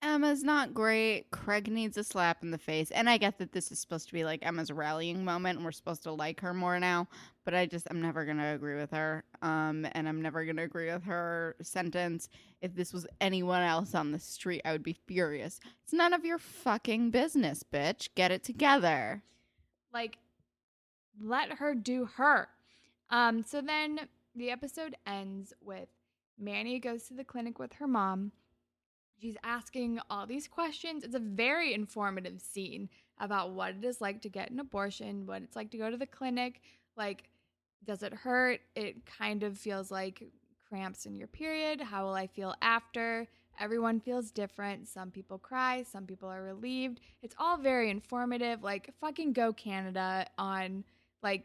Emma's 0.00 0.44
not 0.44 0.74
great. 0.74 1.30
Craig 1.32 1.68
needs 1.68 1.96
a 1.96 2.04
slap 2.04 2.44
in 2.44 2.52
the 2.52 2.58
face. 2.58 2.92
And 2.92 3.10
I 3.10 3.18
get 3.18 3.38
that 3.38 3.52
this 3.52 3.72
is 3.72 3.80
supposed 3.80 4.06
to 4.06 4.12
be 4.12 4.24
like 4.24 4.46
Emma's 4.46 4.70
rallying 4.70 5.24
moment 5.24 5.56
and 5.56 5.64
we're 5.64 5.72
supposed 5.72 6.04
to 6.04 6.12
like 6.12 6.40
her 6.40 6.54
more 6.54 6.78
now, 6.78 7.08
but 7.44 7.52
I 7.52 7.66
just 7.66 7.88
I'm 7.90 8.00
never 8.00 8.24
going 8.24 8.36
to 8.36 8.54
agree 8.54 8.76
with 8.76 8.92
her. 8.92 9.24
Um 9.42 9.86
and 9.92 10.08
I'm 10.08 10.22
never 10.22 10.44
going 10.44 10.56
to 10.56 10.62
agree 10.62 10.92
with 10.92 11.02
her 11.04 11.56
sentence. 11.62 12.28
If 12.60 12.76
this 12.76 12.92
was 12.92 13.08
anyone 13.20 13.62
else 13.62 13.94
on 13.94 14.12
the 14.12 14.20
street, 14.20 14.62
I 14.64 14.70
would 14.70 14.84
be 14.84 14.92
furious. 14.92 15.58
It's 15.82 15.92
none 15.92 16.12
of 16.12 16.24
your 16.24 16.38
fucking 16.38 17.10
business, 17.10 17.64
bitch. 17.64 18.08
Get 18.14 18.30
it 18.30 18.44
together. 18.44 19.24
Like 19.92 20.18
let 21.20 21.54
her 21.54 21.74
do 21.74 22.08
her. 22.16 22.48
Um 23.10 23.42
so 23.42 23.60
then 23.60 24.00
the 24.36 24.50
episode 24.50 24.94
ends 25.08 25.52
with 25.60 25.88
Manny 26.38 26.78
goes 26.78 27.08
to 27.08 27.14
the 27.14 27.24
clinic 27.24 27.58
with 27.58 27.72
her 27.74 27.88
mom 27.88 28.30
She's 29.20 29.36
asking 29.42 29.98
all 30.10 30.26
these 30.26 30.46
questions. 30.46 31.04
It's 31.04 31.14
a 31.14 31.20
very 31.20 31.74
informative 31.74 32.40
scene 32.40 32.88
about 33.18 33.50
what 33.50 33.70
it 33.70 33.84
is 33.84 34.00
like 34.00 34.22
to 34.22 34.28
get 34.28 34.50
an 34.50 34.60
abortion, 34.60 35.26
what 35.26 35.42
it's 35.42 35.56
like 35.56 35.70
to 35.72 35.78
go 35.78 35.90
to 35.90 35.96
the 35.96 36.06
clinic. 36.06 36.60
Like, 36.96 37.24
does 37.84 38.02
it 38.02 38.12
hurt? 38.12 38.60
It 38.76 39.06
kind 39.06 39.42
of 39.42 39.58
feels 39.58 39.90
like 39.90 40.22
cramps 40.68 41.06
in 41.06 41.16
your 41.16 41.26
period. 41.26 41.80
How 41.80 42.04
will 42.04 42.14
I 42.14 42.26
feel 42.26 42.54
after? 42.62 43.26
Everyone 43.60 43.98
feels 43.98 44.30
different. 44.30 44.86
Some 44.86 45.10
people 45.10 45.38
cry, 45.38 45.82
some 45.82 46.06
people 46.06 46.28
are 46.28 46.42
relieved. 46.42 47.00
It's 47.22 47.34
all 47.38 47.56
very 47.56 47.90
informative. 47.90 48.62
Like, 48.62 48.94
fucking 49.00 49.32
go 49.32 49.52
Canada 49.52 50.26
on, 50.38 50.84
like, 51.24 51.44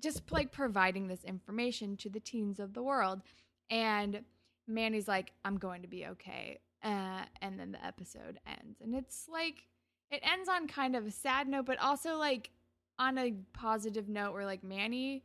just 0.00 0.30
like 0.30 0.52
providing 0.52 1.08
this 1.08 1.24
information 1.24 1.96
to 1.98 2.10
the 2.10 2.20
teens 2.20 2.60
of 2.60 2.74
the 2.74 2.82
world. 2.82 3.22
And 3.70 4.22
Manny's 4.66 5.08
like, 5.08 5.32
I'm 5.44 5.56
going 5.56 5.82
to 5.82 5.88
be 5.88 6.06
okay. 6.06 6.58
Uh, 6.82 7.24
and 7.42 7.58
then 7.58 7.72
the 7.72 7.84
episode 7.84 8.38
ends. 8.46 8.80
And 8.80 8.94
it's 8.94 9.28
like, 9.30 9.66
it 10.10 10.20
ends 10.22 10.48
on 10.48 10.68
kind 10.68 10.96
of 10.96 11.06
a 11.06 11.10
sad 11.10 11.48
note, 11.48 11.66
but 11.66 11.78
also 11.80 12.16
like 12.16 12.50
on 12.98 13.18
a 13.18 13.34
positive 13.52 14.08
note 14.08 14.32
where 14.32 14.46
like 14.46 14.62
Manny 14.62 15.24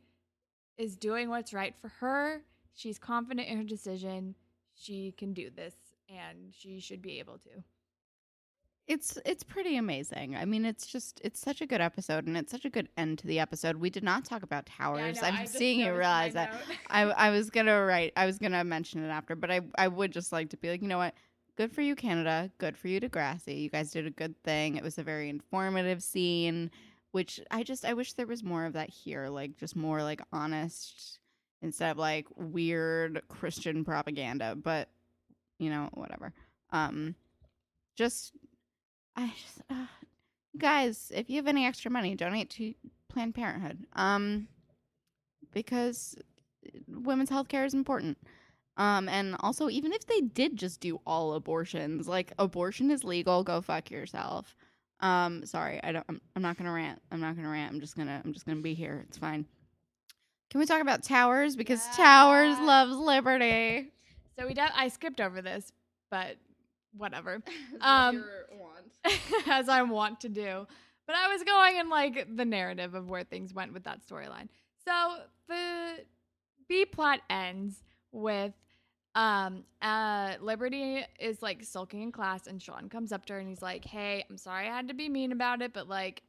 is 0.76 0.96
doing 0.96 1.28
what's 1.28 1.52
right 1.52 1.74
for 1.80 1.88
her. 2.00 2.42
She's 2.74 2.98
confident 2.98 3.48
in 3.48 3.58
her 3.58 3.64
decision. 3.64 4.34
She 4.74 5.12
can 5.16 5.32
do 5.32 5.50
this 5.50 5.74
and 6.08 6.52
she 6.52 6.80
should 6.80 7.02
be 7.02 7.18
able 7.18 7.38
to. 7.38 7.62
It's 8.86 9.18
it's 9.24 9.42
pretty 9.42 9.78
amazing. 9.78 10.36
I 10.36 10.44
mean, 10.44 10.66
it's 10.66 10.86
just 10.86 11.18
it's 11.24 11.40
such 11.40 11.62
a 11.62 11.66
good 11.66 11.80
episode 11.80 12.26
and 12.26 12.36
it's 12.36 12.52
such 12.52 12.66
a 12.66 12.70
good 12.70 12.90
end 12.98 13.18
to 13.20 13.26
the 13.26 13.40
episode. 13.40 13.76
We 13.76 13.88
did 13.88 14.04
not 14.04 14.26
talk 14.26 14.42
about 14.42 14.66
Towerz. 14.66 15.16
Yeah, 15.16 15.28
I'm 15.28 15.46
seeing 15.46 15.80
you 15.80 15.94
realize 15.94 16.34
that. 16.34 16.54
I 16.90 17.04
I 17.04 17.30
was 17.30 17.48
gonna 17.48 17.82
write 17.82 18.12
I 18.14 18.26
was 18.26 18.36
gonna 18.38 18.62
mention 18.62 19.02
it 19.02 19.08
after, 19.08 19.36
but 19.36 19.50
I 19.50 19.62
I 19.78 19.88
would 19.88 20.12
just 20.12 20.32
like 20.32 20.50
to 20.50 20.58
be 20.58 20.68
like, 20.68 20.82
you 20.82 20.88
know 20.88 20.98
what? 20.98 21.14
Good 21.56 21.72
for 21.72 21.82
you, 21.82 21.94
Canada. 21.94 22.50
Good 22.58 22.76
for 22.76 22.88
you, 22.88 23.00
Degrassi. 23.00 23.62
You 23.62 23.70
guys 23.70 23.90
did 23.90 24.06
a 24.06 24.10
good 24.10 24.40
thing. 24.42 24.76
It 24.76 24.82
was 24.82 24.98
a 24.98 25.02
very 25.02 25.28
informative 25.28 26.02
scene, 26.02 26.70
which 27.12 27.40
I 27.50 27.62
just 27.62 27.84
I 27.84 27.94
wish 27.94 28.12
there 28.14 28.26
was 28.26 28.42
more 28.42 28.64
of 28.64 28.72
that 28.74 28.90
here, 28.90 29.28
like 29.28 29.56
just 29.56 29.76
more 29.76 30.02
like 30.02 30.20
honest 30.32 31.18
instead 31.62 31.92
of 31.92 31.98
like 31.98 32.26
weird 32.36 33.22
Christian 33.28 33.84
propaganda. 33.84 34.54
But 34.56 34.88
you 35.58 35.70
know, 35.70 35.88
whatever. 35.94 36.32
Um, 36.70 37.14
just 37.96 38.32
I 39.16 39.32
just 39.40 39.62
uh, 39.70 39.86
guys, 40.58 41.12
if 41.14 41.30
you 41.30 41.36
have 41.36 41.46
any 41.46 41.66
extra 41.66 41.90
money, 41.90 42.14
donate 42.14 42.50
to 42.50 42.74
Planned 43.08 43.34
Parenthood. 43.34 43.86
Um, 43.94 44.48
because 45.52 46.16
women's 46.88 47.30
health 47.30 47.48
care 47.48 47.64
is 47.64 47.74
important. 47.74 48.18
Um, 48.76 49.08
and 49.08 49.36
also, 49.40 49.68
even 49.68 49.92
if 49.92 50.06
they 50.06 50.20
did 50.20 50.56
just 50.56 50.80
do 50.80 51.00
all 51.06 51.34
abortions, 51.34 52.08
like 52.08 52.32
abortion 52.38 52.90
is 52.90 53.04
legal, 53.04 53.44
go 53.44 53.60
fuck 53.60 53.90
yourself. 53.90 54.56
Um, 55.00 55.46
sorry, 55.46 55.80
I 55.82 55.92
don't. 55.92 56.04
I'm, 56.08 56.20
I'm 56.34 56.42
not 56.42 56.56
gonna 56.56 56.72
rant. 56.72 57.00
I'm 57.12 57.20
not 57.20 57.36
gonna 57.36 57.50
rant. 57.50 57.72
I'm 57.72 57.80
just 57.80 57.96
gonna. 57.96 58.20
I'm 58.24 58.32
just 58.32 58.46
gonna 58.46 58.60
be 58.60 58.74
here. 58.74 59.04
It's 59.08 59.18
fine. 59.18 59.44
Can 60.50 60.60
we 60.60 60.66
talk 60.66 60.80
about 60.80 61.02
Towerz 61.02 61.56
because 61.56 61.84
yeah. 61.98 62.04
Towerz 62.04 62.64
loves 62.64 62.96
liberty? 62.96 63.92
So 64.38 64.46
we. 64.46 64.54
De- 64.54 64.76
I 64.76 64.88
skipped 64.88 65.20
over 65.20 65.40
this, 65.40 65.72
but 66.10 66.36
whatever. 66.96 67.42
um, 67.80 68.24
as 69.46 69.68
I 69.68 69.82
want 69.82 70.20
to 70.20 70.28
do. 70.28 70.66
But 71.06 71.16
I 71.16 71.28
was 71.32 71.42
going 71.42 71.76
in 71.76 71.90
like 71.90 72.34
the 72.34 72.44
narrative 72.44 72.94
of 72.94 73.08
where 73.08 73.24
things 73.24 73.52
went 73.52 73.72
with 73.72 73.84
that 73.84 74.00
storyline. 74.06 74.48
So 74.86 75.16
the 75.48 76.04
B 76.68 76.86
plot 76.86 77.20
ends 77.28 77.82
with 78.10 78.52
um 79.14 79.64
uh 79.82 80.34
liberty 80.40 81.04
is 81.20 81.42
like 81.42 81.62
sulking 81.62 82.02
in 82.02 82.10
class 82.10 82.46
and 82.46 82.60
sean 82.60 82.88
comes 82.88 83.12
up 83.12 83.24
to 83.24 83.32
her 83.32 83.38
and 83.38 83.48
he's 83.48 83.62
like 83.62 83.84
hey 83.84 84.24
i'm 84.28 84.36
sorry 84.36 84.66
i 84.66 84.74
had 84.74 84.88
to 84.88 84.94
be 84.94 85.08
mean 85.08 85.30
about 85.30 85.62
it 85.62 85.72
but 85.72 85.88
like 85.88 86.22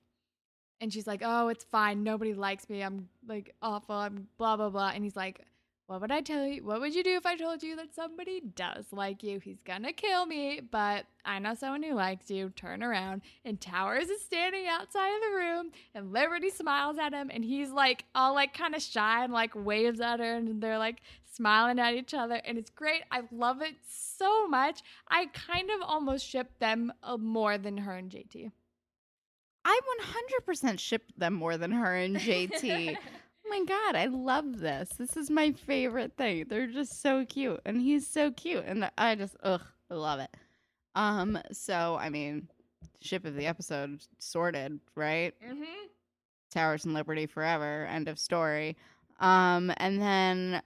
and 0.81 0.93
she's 0.93 1.07
like 1.07 1.21
oh 1.23 1.47
it's 1.47 1.63
fine 1.63 2.03
nobody 2.03 2.33
likes 2.33 2.69
me 2.69 2.83
i'm 2.83 3.09
like 3.27 3.55
awful 3.61 3.95
i'm 3.95 4.27
blah 4.37 4.55
blah 4.55 4.69
blah 4.69 4.91
and 4.93 5.03
he's 5.03 5.15
like 5.15 5.41
what 5.87 6.01
would 6.01 6.11
I 6.11 6.21
tell 6.21 6.47
you? 6.47 6.63
What 6.63 6.81
would 6.81 6.95
you 6.95 7.03
do 7.03 7.15
if 7.15 7.27
I 7.27 7.35
told 7.35 7.61
you 7.61 7.75
that 7.75 7.93
somebody 7.93 8.41
does 8.41 8.85
like 8.91 9.21
you? 9.21 9.39
He's 9.39 9.61
gonna 9.61 9.93
kill 9.93 10.25
me, 10.25 10.59
but 10.59 11.05
I 11.23 11.37
know 11.37 11.53
someone 11.53 11.83
who 11.83 11.93
likes 11.93 12.31
you. 12.31 12.49
Turn 12.49 12.81
around, 12.81 13.21
and 13.43 13.59
Towerz 13.59 14.09
is 14.09 14.21
standing 14.21 14.67
outside 14.67 15.15
of 15.15 15.21
the 15.21 15.37
room, 15.37 15.71
and 15.93 16.11
Liberty 16.11 16.49
smiles 16.49 16.97
at 16.97 17.13
him, 17.13 17.29
and 17.31 17.45
he's 17.45 17.69
like 17.69 18.05
all 18.15 18.33
like 18.33 18.55
kind 18.55 18.73
of 18.73 18.81
shy 18.81 19.23
and 19.23 19.31
like 19.31 19.53
waves 19.53 19.99
at 19.99 20.19
her, 20.19 20.35
and 20.35 20.59
they're 20.59 20.79
like 20.79 21.01
smiling 21.35 21.79
at 21.79 21.93
each 21.93 22.13
other, 22.13 22.41
and 22.45 22.57
it's 22.57 22.69
great. 22.69 23.03
I 23.11 23.21
love 23.31 23.61
it 23.61 23.75
so 23.87 24.47
much. 24.47 24.81
I 25.09 25.27
kind 25.27 25.69
of 25.69 25.81
almost 25.81 26.25
ship 26.25 26.57
them 26.59 26.93
uh, 27.03 27.17
more 27.17 27.57
than 27.57 27.77
her 27.77 27.93
and 27.93 28.11
JT. 28.11 28.51
I 29.63 29.79
100% 30.47 30.79
shipped 30.79 31.17
them 31.19 31.33
more 31.33 31.57
than 31.57 31.71
her 31.71 31.95
and 31.95 32.17
JT. 32.17 32.97
Oh 33.47 33.59
my 33.59 33.63
god, 33.63 33.95
I 33.95 34.07
love 34.07 34.59
this. 34.59 34.89
This 34.97 35.15
is 35.15 35.29
my 35.29 35.51
favorite 35.51 36.13
thing. 36.17 36.45
They're 36.49 36.65
just 36.65 36.99
so 36.99 37.23
cute, 37.25 37.59
and 37.63 37.79
he's 37.79 38.07
so 38.07 38.31
cute, 38.31 38.63
and 38.65 38.89
I 38.97 39.13
just 39.13 39.35
ugh, 39.43 39.61
I 39.91 39.93
love 39.93 40.19
it. 40.19 40.35
Um, 40.95 41.37
so 41.51 41.95
I 42.01 42.09
mean, 42.09 42.47
ship 43.01 43.23
of 43.23 43.35
the 43.35 43.45
episode 43.45 44.01
sorted, 44.17 44.79
right? 44.95 45.35
Mm-hmm. 45.45 45.63
Towerz 46.55 46.85
and 46.85 46.95
Liberty 46.95 47.27
forever. 47.27 47.85
End 47.85 48.07
of 48.07 48.17
story. 48.17 48.77
Um, 49.19 49.71
and 49.77 50.01
then 50.01 50.61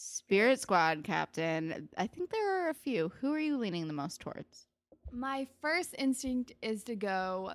Spirit 0.00 0.58
Squad 0.60 1.04
captain. 1.04 1.90
I 1.98 2.06
think 2.06 2.30
there 2.30 2.64
are 2.64 2.70
a 2.70 2.74
few. 2.74 3.12
Who 3.20 3.34
are 3.34 3.38
you 3.38 3.58
leaning 3.58 3.86
the 3.86 3.92
most 3.92 4.20
towards? 4.20 4.66
My 5.12 5.46
first 5.60 5.94
instinct 5.98 6.52
is 6.62 6.84
to 6.84 6.96
go 6.96 7.52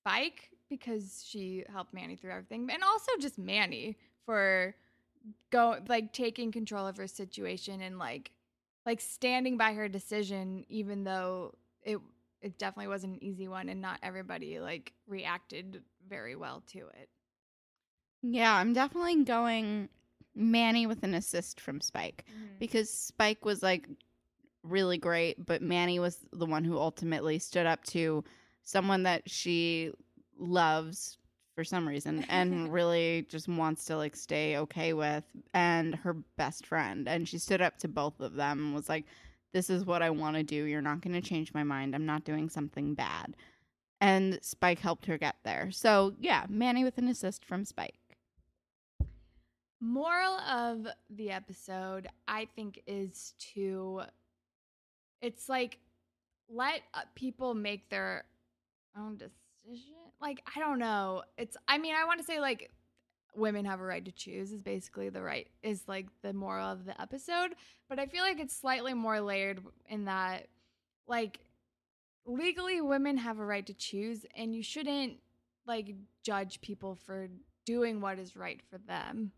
Spike 0.00 0.50
because 0.68 1.24
she 1.26 1.64
helped 1.72 1.92
Manny 1.92 2.14
through 2.14 2.30
everything, 2.30 2.68
and 2.70 2.84
also 2.84 3.10
just 3.18 3.36
Manny 3.36 3.96
for 4.26 4.76
go 5.50 5.78
like 5.88 6.12
taking 6.12 6.52
control 6.52 6.86
of 6.86 6.96
her 6.96 7.08
situation 7.08 7.80
and 7.82 7.98
like 7.98 8.30
like 8.86 9.00
standing 9.00 9.56
by 9.56 9.72
her 9.72 9.88
decision 9.88 10.64
even 10.68 11.02
though 11.02 11.54
it 11.82 11.98
it 12.40 12.58
definitely 12.58 12.88
wasn't 12.88 13.14
an 13.14 13.24
easy 13.24 13.48
one, 13.48 13.68
and 13.68 13.80
not 13.80 13.98
everybody 14.04 14.60
like 14.60 14.92
reacted 15.08 15.82
very 16.08 16.36
well 16.36 16.62
to 16.68 16.78
it. 16.78 17.08
Yeah, 18.22 18.54
I'm 18.54 18.72
definitely 18.72 19.24
going 19.24 19.88
Manny 20.34 20.86
with 20.86 21.02
an 21.02 21.14
assist 21.14 21.60
from 21.60 21.80
Spike 21.80 22.24
mm-hmm. 22.28 22.58
because 22.58 22.90
Spike 22.90 23.44
was 23.44 23.62
like 23.62 23.88
really 24.62 24.98
great, 24.98 25.44
but 25.44 25.62
Manny 25.62 25.98
was 25.98 26.18
the 26.32 26.46
one 26.46 26.64
who 26.64 26.78
ultimately 26.78 27.38
stood 27.38 27.66
up 27.66 27.84
to 27.84 28.24
someone 28.62 29.04
that 29.04 29.28
she 29.28 29.92
loves 30.38 31.18
for 31.54 31.64
some 31.64 31.88
reason 31.88 32.24
and 32.28 32.72
really 32.72 33.26
just 33.28 33.48
wants 33.48 33.84
to 33.86 33.96
like 33.96 34.14
stay 34.14 34.56
okay 34.56 34.92
with 34.92 35.24
and 35.54 35.94
her 35.94 36.14
best 36.36 36.66
friend 36.66 37.08
and 37.08 37.28
she 37.28 37.38
stood 37.38 37.60
up 37.60 37.76
to 37.78 37.88
both 37.88 38.20
of 38.20 38.34
them 38.34 38.58
and 38.58 38.74
was 38.74 38.88
like 38.88 39.04
this 39.52 39.70
is 39.70 39.84
what 39.84 40.02
I 40.02 40.10
want 40.10 40.36
to 40.36 40.42
do. 40.42 40.64
You're 40.64 40.82
not 40.82 41.00
going 41.00 41.20
to 41.20 41.26
change 41.26 41.54
my 41.54 41.64
mind. 41.64 41.94
I'm 41.94 42.06
not 42.06 42.24
doing 42.24 42.48
something 42.48 42.94
bad. 42.94 43.34
And 44.00 44.38
Spike 44.42 44.78
helped 44.78 45.06
her 45.06 45.18
get 45.18 45.36
there. 45.44 45.70
So, 45.70 46.14
yeah, 46.20 46.46
Manny 46.48 46.84
with 46.84 46.98
an 46.98 47.08
assist 47.08 47.44
from 47.44 47.64
Spike. 47.64 48.07
Moral 49.80 50.38
of 50.40 50.86
the 51.10 51.30
episode, 51.30 52.08
I 52.26 52.48
think, 52.56 52.82
is 52.86 53.34
to 53.54 54.02
it's 55.20 55.48
like 55.48 55.78
let 56.48 56.80
uh, 56.94 57.02
people 57.14 57.54
make 57.54 57.88
their 57.90 58.24
own 58.96 59.16
decision. 59.16 59.94
Like, 60.20 60.42
I 60.56 60.60
don't 60.60 60.78
know. 60.78 61.22
It's, 61.36 61.56
I 61.68 61.78
mean, 61.78 61.94
I 61.94 62.04
want 62.04 62.20
to 62.20 62.24
say, 62.26 62.40
like, 62.40 62.70
women 63.34 63.64
have 63.66 63.80
a 63.80 63.84
right 63.84 64.04
to 64.04 64.10
choose 64.10 64.50
is 64.50 64.62
basically 64.62 65.10
the 65.10 65.22
right, 65.22 65.46
is 65.62 65.82
like 65.86 66.06
the 66.22 66.32
moral 66.32 66.66
of 66.66 66.84
the 66.84 67.00
episode. 67.00 67.54
But 67.88 67.98
I 67.98 68.06
feel 68.06 68.22
like 68.22 68.40
it's 68.40 68.56
slightly 68.56 68.94
more 68.94 69.20
layered 69.20 69.60
in 69.88 70.06
that, 70.06 70.48
like, 71.06 71.38
legally 72.26 72.80
women 72.80 73.18
have 73.18 73.38
a 73.38 73.44
right 73.44 73.66
to 73.66 73.74
choose, 73.74 74.26
and 74.34 74.54
you 74.54 74.62
shouldn't, 74.62 75.18
like, 75.66 75.94
judge 76.24 76.60
people 76.60 76.96
for 76.96 77.28
doing 77.64 78.00
what 78.00 78.18
is 78.18 78.34
right 78.34 78.60
for 78.70 78.78
them. 78.78 79.32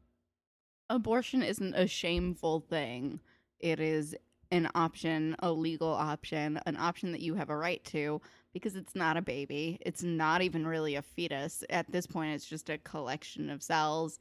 Abortion 0.91 1.43
isn't 1.45 1.75
a 1.75 1.87
shameful 1.87 2.61
thing. 2.61 3.21
It 3.61 3.79
is 3.79 4.17
an 4.51 4.69
option, 4.75 5.37
a 5.39 5.53
legal 5.53 5.93
option, 5.93 6.59
an 6.67 6.77
option 6.77 7.13
that 7.13 7.21
you 7.21 7.35
have 7.37 7.49
a 7.49 7.57
right 7.57 7.83
to 7.85 8.21
because 8.53 8.75
it's 8.75 8.97
not 8.97 9.17
a 9.17 9.23
baby. 9.23 9.79
It's 9.83 10.03
not 10.03 10.43
even 10.43 10.67
really 10.67 10.97
a 10.97 11.03
fetus. 11.03 11.63
At 11.71 11.93
this 11.93 12.09
point, 12.09 12.35
it's 12.35 12.45
just 12.45 12.69
a 12.69 12.79
collection 12.79 13.51
of 13.51 13.63
cells. 13.63 14.19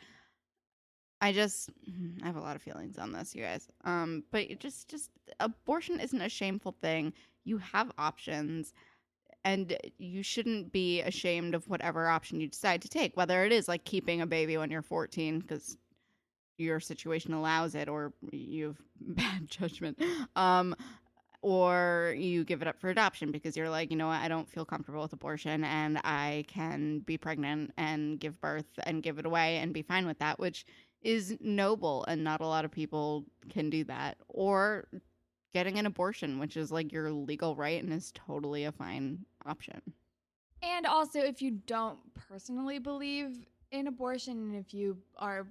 I 1.21 1.33
just 1.33 1.71
I 2.21 2.27
have 2.27 2.35
a 2.35 2.41
lot 2.41 2.55
of 2.55 2.61
feelings 2.61 2.99
on 2.99 3.11
this, 3.11 3.33
you 3.33 3.41
guys. 3.41 3.67
Um, 3.83 4.23
but 4.31 4.59
just 4.59 4.87
just 4.87 5.09
abortion 5.39 5.99
isn't 5.99 6.21
a 6.21 6.29
shameful 6.29 6.75
thing. 6.79 7.13
You 7.45 7.57
have 7.57 7.91
options 7.97 8.75
and 9.43 9.75
you 9.97 10.21
shouldn't 10.21 10.71
be 10.71 11.01
ashamed 11.01 11.55
of 11.55 11.67
whatever 11.67 12.07
option 12.07 12.39
you 12.39 12.47
decide 12.47 12.83
to 12.83 12.89
take, 12.89 13.17
whether 13.17 13.43
it 13.43 13.51
is 13.51 13.67
like 13.67 13.85
keeping 13.85 14.21
a 14.21 14.27
baby 14.27 14.55
when 14.55 14.69
you're 14.69 14.83
14 14.83 15.39
because 15.39 15.75
your 16.59 16.79
situation 16.79 17.33
allows 17.33 17.75
it 17.75 17.89
or 17.89 18.13
you 18.31 18.67
have 18.67 18.77
bad 18.99 19.49
judgment 19.49 20.01
um 20.35 20.75
or 21.41 22.13
you 22.17 22.43
give 22.43 22.61
it 22.61 22.67
up 22.67 22.79
for 22.81 22.89
adoption 22.89 23.31
because 23.31 23.55
you're 23.55 23.69
like 23.69 23.89
you 23.91 23.97
know 23.97 24.07
what? 24.07 24.19
I 24.19 24.27
don't 24.27 24.49
feel 24.49 24.65
comfortable 24.65 25.01
with 25.01 25.13
abortion 25.13 25.63
and 25.63 25.99
i 26.03 26.43
can 26.47 26.99
be 26.99 27.17
pregnant 27.17 27.71
and 27.77 28.19
give 28.19 28.39
birth 28.41 28.67
and 28.83 29.01
give 29.01 29.19
it 29.19 29.25
away 29.25 29.57
and 29.57 29.73
be 29.73 29.81
fine 29.81 30.05
with 30.05 30.19
that 30.19 30.39
which 30.39 30.65
is 31.01 31.37
noble 31.39 32.03
and 32.05 32.23
not 32.23 32.41
a 32.41 32.45
lot 32.45 32.65
of 32.65 32.71
people 32.71 33.23
can 33.49 33.69
do 33.69 33.83
that 33.85 34.17
or 34.27 34.87
getting 35.53 35.79
an 35.79 35.85
abortion 35.85 36.39
which 36.39 36.57
is 36.57 36.71
like 36.71 36.91
your 36.91 37.11
legal 37.11 37.55
right 37.55 37.81
and 37.81 37.91
is 37.93 38.11
totally 38.13 38.65
a 38.65 38.71
fine 38.71 39.19
option. 39.45 39.81
And 40.61 40.85
also, 40.85 41.19
if 41.19 41.41
you 41.41 41.51
don't 41.51 41.99
personally 42.13 42.79
believe 42.79 43.45
in 43.71 43.87
abortion 43.87 44.37
and 44.37 44.55
if 44.55 44.73
you 44.73 44.97
are 45.17 45.47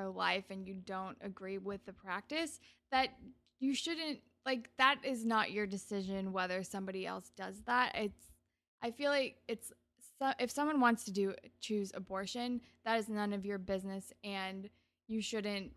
pro 0.00 0.10
life 0.10 0.44
and 0.50 0.66
you 0.66 0.74
don't 0.74 1.16
agree 1.20 1.58
with 1.58 1.84
the 1.86 1.92
practice, 1.92 2.60
that 2.90 3.08
you 3.58 3.74
shouldn't, 3.74 4.20
like, 4.46 4.70
that 4.78 4.96
is 5.04 5.24
not 5.24 5.50
your 5.50 5.66
decision 5.66 6.32
whether 6.32 6.62
somebody 6.62 7.06
else 7.06 7.30
does 7.36 7.60
that. 7.66 7.92
It's, 7.94 8.28
I 8.82 8.90
feel 8.90 9.10
like 9.10 9.36
it's, 9.48 9.72
so, 10.18 10.32
if 10.38 10.50
someone 10.50 10.80
wants 10.80 11.04
to 11.04 11.12
do 11.12 11.34
choose 11.60 11.92
abortion, 11.94 12.60
that 12.84 12.98
is 12.98 13.08
none 13.08 13.32
of 13.32 13.46
your 13.46 13.58
business 13.58 14.12
and 14.22 14.68
you 15.08 15.22
shouldn't 15.22 15.72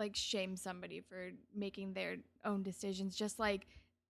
like 0.00 0.16
shame 0.16 0.56
somebody 0.56 1.00
for 1.00 1.30
making 1.54 1.92
their 1.92 2.16
own 2.44 2.64
decisions 2.64 3.14
just 3.14 3.38
like 3.38 3.68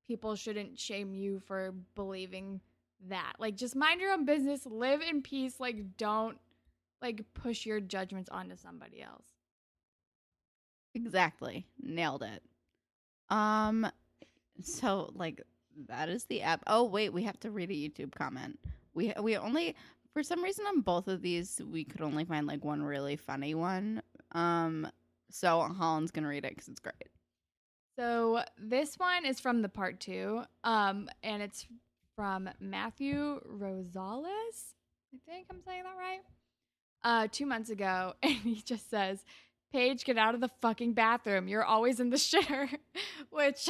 people 0.09 0.35
shouldn't 0.35 0.79
shame 0.79 1.15
you 1.15 1.39
for 1.39 1.75
believing 1.95 2.61
that. 3.09 3.35
Like 3.39 3.57
just 3.57 3.77
mind 3.77 4.01
your 4.01 4.13
own 4.13 4.25
business, 4.25 4.65
live 4.65 5.03
in 5.03 5.21
peace, 5.21 5.61
like 5.61 5.99
don't 5.99 6.39
like 7.03 7.23
push 7.35 7.67
your 7.67 7.81
judgments 7.81 8.31
onto 8.31 8.57
somebody 8.57 9.03
else. 9.03 9.34
Exactly. 10.95 11.67
Nailed 11.81 12.23
it. 12.23 12.43
Um 13.31 13.87
so 14.63 15.11
like 15.15 15.43
that 15.89 16.09
is 16.09 16.25
the 16.25 16.43
app. 16.43 16.63
Oh 16.67 16.85
wait, 16.85 17.13
we 17.13 17.25
have 17.25 17.41
to 17.41 17.51
read 17.51 17.71
a 17.71 17.75
YouTube 17.75 18.15
comment. 18.15 18.59
We 18.95 19.13
we 19.21 19.37
only 19.37 19.75
for 20.13 20.23
some 20.23 20.43
reason 20.43 20.67
on 20.67 20.81
both 20.81 21.09
of 21.09 21.23
these 21.23 21.61
we 21.71 21.85
could 21.85 22.01
only 22.03 22.25
find 22.25 22.47
like 22.47 22.65
one 22.65 22.83
really 22.83 23.17
funny 23.17 23.55
one. 23.55 24.03
Um 24.33 24.89
so 25.31 25.61
Holland's 25.63 26.13
going 26.13 26.23
to 26.23 26.29
read 26.29 26.45
it 26.45 26.57
cuz 26.57 26.69
it's 26.69 26.79
great. 26.81 27.09
So 27.99 28.43
this 28.59 28.99
one 28.99 29.25
is 29.25 29.41
from 29.41 29.63
the 29.63 29.69
part 29.69 30.01
2 30.01 30.43
um 30.65 31.09
and 31.23 31.43
it's 31.43 31.67
from 32.17 32.49
Matthew 32.61 33.41
Rosales. 33.49 34.75
I 35.15 35.19
think 35.27 35.47
I'm 35.51 35.61
saying 35.63 35.83
that 35.85 35.97
right. 35.99 36.21
Uh 37.03 37.29
2 37.31 37.47
months 37.47 37.71
ago 37.71 38.15
and 38.23 38.33
he 38.35 38.63
just 38.63 38.91
says 38.91 39.25
Paige, 39.75 40.05
get 40.05 40.17
out 40.17 40.37
of 40.37 40.41
the 40.41 40.51
fucking 40.61 40.93
bathroom. 40.93 41.49
You're 41.49 41.65
always 41.65 41.99
in 41.99 42.11
the 42.11 42.17
shitter. 42.17 42.69
Which 43.31 43.69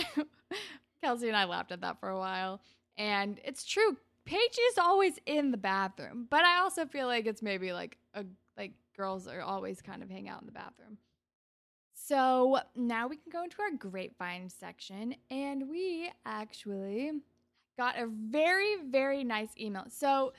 Kelsey 1.02 1.28
and 1.28 1.36
I 1.36 1.44
laughed 1.46 1.72
at 1.72 1.80
that 1.80 1.98
for 1.98 2.10
a 2.10 2.18
while. 2.18 2.60
And 2.98 3.40
it's 3.42 3.64
true. 3.64 3.96
Paige 4.26 4.58
is 4.70 4.78
always 4.78 5.18
in 5.24 5.50
the 5.50 5.56
bathroom. 5.56 6.26
But 6.28 6.44
I 6.44 6.58
also 6.58 6.84
feel 6.84 7.06
like 7.06 7.26
it's 7.26 7.40
maybe 7.42 7.72
like 7.72 7.96
a 8.12 8.26
like 8.56 8.72
girls 8.94 9.26
are 9.26 9.40
always 9.40 9.80
kind 9.80 10.02
of 10.02 10.10
hang 10.10 10.28
out 10.28 10.42
in 10.42 10.46
the 10.46 10.52
bathroom. 10.52 10.98
So 11.94 12.58
now 12.76 13.08
we 13.08 13.16
can 13.16 13.32
go 13.32 13.42
into 13.42 13.62
our 13.62 13.70
grapevine 13.70 14.50
section. 14.50 15.14
And 15.30 15.70
we 15.70 16.10
actually 16.26 17.12
got 17.78 17.98
a 17.98 18.06
very, 18.06 18.76
very 18.90 19.24
nice 19.24 19.50
email. 19.58 19.86
So 19.88 20.34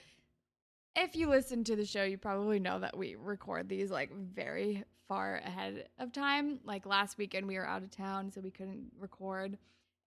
if 0.96 1.16
you 1.16 1.28
listen 1.28 1.64
to 1.64 1.76
the 1.76 1.86
show, 1.86 2.04
you 2.04 2.20
probably 2.20 2.60
know 2.60 2.80
that 2.80 2.96
we 2.96 3.16
record 3.16 3.68
these 3.68 3.90
like 3.90 4.12
very 4.16 4.84
far 5.08 5.38
ahead 5.46 5.88
of 6.00 6.12
time. 6.12 6.60
Like 6.64 6.86
last 6.86 7.18
weekend, 7.18 7.48
we 7.48 7.58
were 7.58 7.68
out 7.68 7.84
of 7.84 7.92
town, 7.92 8.32
so 8.32 8.42
we 8.42 8.52
couldn't 8.52 8.92
record, 9.00 9.58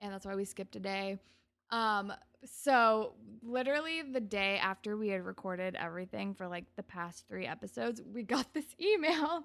and 0.01 0.12
that's 0.12 0.27
why 0.27 0.35
we 0.35 0.45
skipped 0.45 0.77
a 0.77 0.81
day. 0.81 1.19
Um, 1.70 2.12
so 2.45 3.12
literally 3.43 4.03
the 4.03 4.20
day 4.20 4.59
after 4.59 4.97
we 4.97 5.09
had 5.09 5.25
recorded 5.25 5.77
everything 5.77 6.35
for 6.35 6.49
like 6.49 6.65
the 6.77 6.83
past 6.83 7.27
three 7.29 7.47
episodes, 7.47 8.01
we 8.12 8.23
got 8.23 8.47
this 8.55 8.66
email 8.81 9.45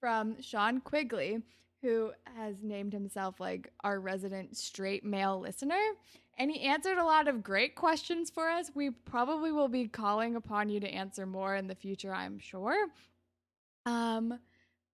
from 0.00 0.40
Sean 0.40 0.80
Quigley, 0.80 1.42
who 1.82 2.12
has 2.36 2.62
named 2.62 2.92
himself 2.92 3.40
like 3.40 3.70
our 3.82 4.00
resident 4.00 4.56
straight 4.56 5.04
male 5.04 5.40
listener. 5.40 5.80
And 6.36 6.50
he 6.50 6.62
answered 6.62 6.98
a 6.98 7.04
lot 7.04 7.28
of 7.28 7.42
great 7.42 7.76
questions 7.76 8.28
for 8.28 8.48
us. 8.48 8.70
We 8.74 8.90
probably 8.90 9.52
will 9.52 9.68
be 9.68 9.86
calling 9.86 10.34
upon 10.34 10.68
you 10.68 10.80
to 10.80 10.88
answer 10.88 11.26
more 11.26 11.54
in 11.54 11.68
the 11.68 11.74
future, 11.74 12.12
I'm 12.12 12.38
sure. 12.38 12.88
Um, 13.86 14.38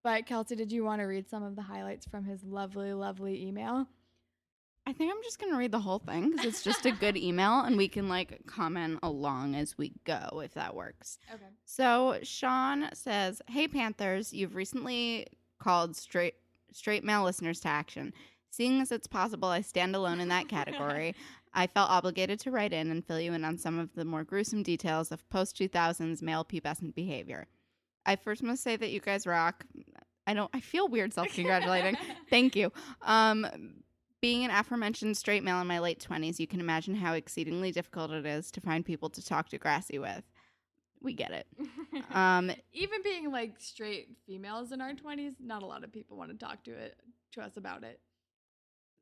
but 0.02 0.26
Kelsey, 0.26 0.56
did 0.56 0.72
you 0.72 0.84
want 0.84 1.00
to 1.00 1.04
read 1.04 1.28
some 1.28 1.42
of 1.42 1.56
the 1.56 1.62
highlights 1.62 2.06
from 2.06 2.24
his 2.24 2.42
lovely, 2.44 2.92
lovely 2.92 3.46
email? 3.46 3.86
I 4.86 4.92
think 4.92 5.12
I'm 5.12 5.22
just 5.22 5.38
going 5.38 5.52
to 5.52 5.58
read 5.58 5.72
the 5.72 5.78
whole 5.78 5.98
thing 5.98 6.36
cuz 6.36 6.44
it's 6.44 6.62
just 6.62 6.86
a 6.86 6.90
good 6.90 7.16
email 7.16 7.60
and 7.60 7.76
we 7.76 7.86
can 7.86 8.08
like 8.08 8.44
comment 8.46 8.98
along 9.02 9.54
as 9.54 9.76
we 9.76 9.92
go 10.04 10.40
if 10.42 10.54
that 10.54 10.74
works. 10.74 11.18
Okay. 11.32 11.44
So 11.64 12.18
Sean 12.22 12.88
says, 12.94 13.42
"Hey 13.46 13.68
Panthers, 13.68 14.32
you've 14.32 14.56
recently 14.56 15.26
called 15.60 15.94
straight 15.96 16.34
straight 16.72 17.04
male 17.04 17.22
listeners 17.24 17.60
to 17.60 17.68
action. 17.68 18.12
Seeing 18.50 18.80
as 18.80 18.90
it's 18.90 19.06
possible 19.06 19.48
I 19.48 19.60
stand 19.60 19.94
alone 19.94 20.20
in 20.20 20.28
that 20.28 20.48
category, 20.48 21.14
I 21.54 21.66
felt 21.66 21.90
obligated 21.90 22.40
to 22.40 22.50
write 22.50 22.72
in 22.72 22.90
and 22.90 23.04
fill 23.04 23.20
you 23.20 23.32
in 23.32 23.44
on 23.44 23.58
some 23.58 23.78
of 23.78 23.94
the 23.94 24.04
more 24.04 24.24
gruesome 24.24 24.62
details 24.62 25.12
of 25.12 25.28
post 25.30 25.56
2000s 25.56 26.22
male 26.22 26.44
pubescent 26.44 26.94
behavior. 26.94 27.46
I 28.06 28.16
first 28.16 28.42
must 28.42 28.62
say 28.62 28.76
that 28.76 28.90
you 28.90 29.00
guys 29.00 29.26
rock. 29.26 29.64
I 30.26 30.34
don't. 30.34 30.50
I 30.54 30.60
feel 30.60 30.88
weird 30.88 31.12
self 31.14 31.28
congratulating. 31.28 31.96
Thank 32.28 32.56
you. 32.56 32.72
Um, 33.02 33.46
being 34.20 34.44
an 34.44 34.50
aforementioned 34.50 35.16
straight 35.16 35.42
male 35.42 35.60
in 35.60 35.66
my 35.66 35.78
late 35.78 36.04
20s, 36.06 36.38
you 36.38 36.46
can 36.46 36.60
imagine 36.60 36.94
how 36.94 37.14
exceedingly 37.14 37.72
difficult 37.72 38.10
it 38.10 38.26
is 38.26 38.50
to 38.50 38.60
find 38.60 38.84
people 38.84 39.08
to 39.10 39.24
talk 39.24 39.48
Degrassi 39.48 39.98
with. 39.98 40.22
We 41.02 41.14
get 41.14 41.32
it. 41.32 41.46
Um, 42.14 42.50
Even 42.72 43.02
being 43.02 43.30
like 43.30 43.54
straight 43.58 44.16
females 44.26 44.72
in 44.72 44.80
our 44.80 44.92
20s, 44.92 45.34
not 45.40 45.62
a 45.62 45.66
lot 45.66 45.84
of 45.84 45.92
people 45.92 46.16
want 46.16 46.30
to 46.30 46.36
talk 46.36 46.64
to 46.64 46.72
it 46.72 46.96
to 47.32 47.40
us 47.40 47.56
about 47.56 47.84
it. 47.84 48.00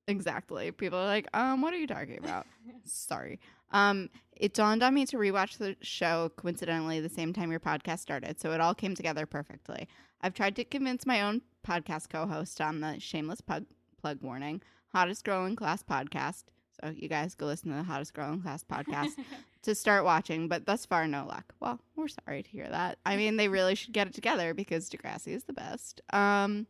Exactly. 0.09 0.70
People 0.73 0.99
are 0.99 1.07
like, 1.07 1.27
um, 1.35 1.61
what 1.61 1.73
are 1.73 1.79
you 1.79 1.87
talking 1.87 2.19
about? 2.19 2.47
Sorry. 2.85 3.41
Um, 3.70 4.11
it 4.32 4.55
dawned 4.55 4.82
on 4.82 4.95
me 4.95 5.05
to 5.07 5.16
rewatch 5.16 5.59
the 5.59 5.77
show 5.81 6.31
coincidentally 6.36 7.01
the 7.01 7.09
same 7.09 7.32
time 7.32 7.51
your 7.51 7.61
podcast 7.61 7.99
started, 7.99 8.40
so 8.40 8.53
it 8.53 8.61
all 8.61 8.74
came 8.74 8.95
together 8.95 9.27
perfectly. 9.27 9.89
I've 10.20 10.35
tried 10.35 10.57
to 10.57 10.65
convince 10.65 11.07
my 11.07 11.23
own 11.23 11.43
podcast 11.66 12.09
co-host 12.09 12.61
on 12.61 12.81
the 12.81 12.99
shameless 12.99 13.40
plug, 13.40 13.65
plug 14.01 14.23
warning, 14.23 14.62
hottest 14.89 15.24
girl 15.24 15.45
in 15.45 15.57
class 15.57 15.82
podcast. 15.82 16.45
So 16.81 16.90
you 16.90 17.09
guys 17.09 17.35
go 17.35 17.47
listen 17.47 17.70
to 17.70 17.77
the 17.77 17.82
hottest 17.82 18.15
girl 18.15 18.32
in 18.32 18.40
class 18.40 18.65
podcast 18.65 19.11
to 19.62 19.74
start 19.74 20.05
watching, 20.05 20.49
but 20.49 20.66
thus 20.66 20.86
far 20.86 21.07
no 21.09 21.27
luck. 21.27 21.55
Well, 21.61 21.81
we're 21.97 22.09
sorry 22.09 22.43
to 22.43 22.51
hear 22.51 22.69
that. 22.69 22.99
I 23.05 23.16
mean, 23.16 23.36
they 23.36 23.49
really 23.49 23.74
should 23.74 23.93
get 23.93 24.07
it 24.07 24.15
together 24.15 24.55
because 24.55 24.89
Degrassi 24.89 25.35
is 25.35 25.45
the 25.45 25.53
best. 25.53 26.01
Um, 26.12 26.66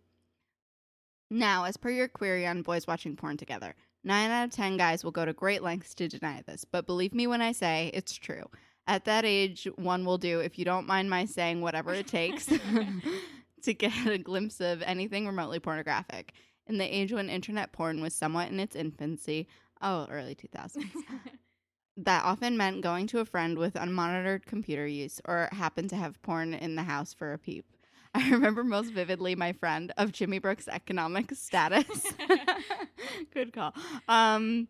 now, 1.31 1.65
as 1.65 1.77
per 1.77 1.91
your 1.91 2.09
query 2.09 2.47
on 2.47 2.63
boys 2.63 2.87
watching 2.87 3.15
porn 3.17 3.37
together, 3.37 3.75
9 4.05 4.31
out 4.31 4.45
of 4.45 4.51
10 4.51 4.77
guys 4.77 5.05
will 5.05 5.11
go 5.11 5.25
to 5.25 5.33
great 5.33 5.63
lengths 5.63 5.95
to 5.95 6.09
deny 6.09 6.43
this, 6.47 6.65
but 6.65 6.87
believe 6.87 7.15
me 7.15 7.27
when 7.27 7.43
I 7.43 7.53
say 7.53 7.91
it's 7.95 8.15
true. 8.15 8.45
At 8.87 9.05
that 9.05 9.25
age, 9.25 9.69
one 9.77 10.05
will 10.05 10.19
do, 10.19 10.41
if 10.41 10.59
you 10.59 10.65
don't 10.65 10.87
mind 10.87 11.11
my 11.11 11.27
saying, 11.27 11.61
whatever 11.61 11.93
it 11.93 12.07
takes 12.07 12.47
to 13.63 13.75
get 13.75 14.07
a 14.07 14.19
glimpse 14.19 14.61
of 14.61 14.83
anything 14.83 15.27
remotely 15.27 15.61
pornographic. 15.61 16.33
In 16.67 16.79
the 16.79 16.85
age 16.85 17.13
when 17.13 17.31
internet 17.31 17.73
porn 17.73 18.01
was 18.01 18.15
somewhat 18.15 18.51
in 18.51 18.61
its 18.61 18.77
infancy, 18.77 19.49
oh, 19.83 20.07
early 20.11 20.35
2000s, 20.35 20.85
that 21.97 22.25
often 22.25 22.57
meant 22.57 22.83
going 22.83 23.07
to 23.09 23.21
a 23.21 23.25
friend 23.25 23.59
with 23.59 23.75
unmonitored 23.75 24.47
computer 24.47 24.87
use 24.87 25.21
or 25.25 25.49
happened 25.53 25.91
to 25.91 25.97
have 25.97 26.23
porn 26.23 26.55
in 26.55 26.77
the 26.77 26.83
house 26.83 27.13
for 27.13 27.33
a 27.33 27.39
peep. 27.39 27.65
I 28.15 28.31
remember 28.31 28.65
most 28.65 28.93
vividly 28.93 29.35
my 29.35 29.53
friend 29.53 29.93
of 29.97 30.13
Jimmy 30.13 30.39
Brooks' 30.39 30.69
economic 30.69 31.31
status. 31.35 32.07
Good 33.35 33.53
call. 33.53 33.75
Um, 34.09 34.69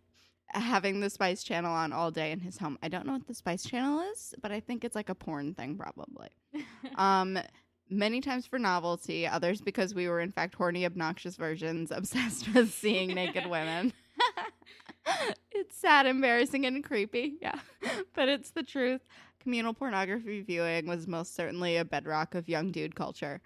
having 0.49 1.01
the 1.01 1.11
Spice 1.11 1.43
Channel 1.43 1.73
on 1.73 1.93
all 1.93 2.11
day 2.11 2.33
in 2.33 2.41
his 2.41 2.59
home. 2.59 2.79
I 2.83 2.89
don't 2.89 3.07
know 3.07 3.13
what 3.13 3.27
the 3.27 3.35
Spice 3.35 3.65
Channel 3.65 4.01
is, 4.13 4.35
but 4.43 4.51
I 4.51 4.61
think 4.61 4.85
it's 4.85 4.97
like 4.97 5.09
a 5.09 5.15
porn 5.15 5.55
thing, 5.55 5.77
probably. 5.77 6.29
um, 6.97 7.39
many 7.91 8.21
times 8.21 8.47
for 8.47 8.59
novelty, 8.59 9.27
others 9.27 9.61
because 9.61 9.95
we 9.95 10.09
were 10.09 10.21
in 10.21 10.33
fact 10.33 10.55
horny, 10.55 10.85
obnoxious 10.85 11.37
versions 11.37 11.91
obsessed 11.91 12.53
with 12.55 12.73
seeing 12.73 13.15
naked 13.15 13.47
women. 13.47 13.93
it's 15.53 15.77
sad, 15.77 16.07
embarrassing, 16.07 16.67
and 16.67 16.83
creepy. 16.83 17.35
Yeah, 17.41 17.59
but 18.15 18.29
it's 18.29 18.51
the 18.51 18.63
truth. 18.63 19.03
Communal 19.49 19.73
pornography 19.73 20.43
viewing 20.43 20.87
was 20.87 21.09
most 21.09 21.35
certainly 21.35 21.79
a 21.79 21.85
bedrock 21.87 22.35
of 22.35 22.51
young 22.51 22.71
dude 22.71 22.95
culture. 22.95 23.41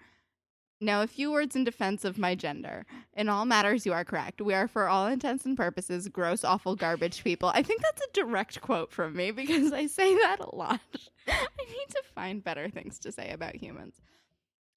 Now, 0.81 1.01
a 1.01 1.07
few 1.07 1.31
words 1.31 1.55
in 1.55 1.63
defense 1.63 2.03
of 2.03 2.17
my 2.17 2.35
gender. 2.35 2.85
In 3.13 3.29
all 3.29 3.45
matters, 3.45 3.85
you 3.85 3.93
are 3.93 4.03
correct. 4.03 4.41
We 4.41 4.53
are, 4.53 4.67
for 4.67 4.89
all 4.89 5.07
intents 5.07 5.45
and 5.45 5.55
purposes, 5.55 6.09
gross, 6.09 6.43
awful 6.43 6.75
garbage 6.75 7.23
people. 7.23 7.53
I 7.55 7.63
think 7.63 7.81
that's 7.81 8.01
a 8.01 8.11
direct 8.11 8.59
quote 8.59 8.91
from 8.91 9.15
me 9.15 9.31
because 9.31 9.71
I 9.71 9.85
say 9.85 10.13
that 10.13 10.41
a 10.41 10.53
lot. 10.53 10.81
I 11.29 11.65
need 11.69 11.87
to 11.91 12.03
find 12.13 12.43
better 12.43 12.67
things 12.67 12.99
to 12.99 13.13
say 13.13 13.31
about 13.31 13.55
humans. 13.55 14.01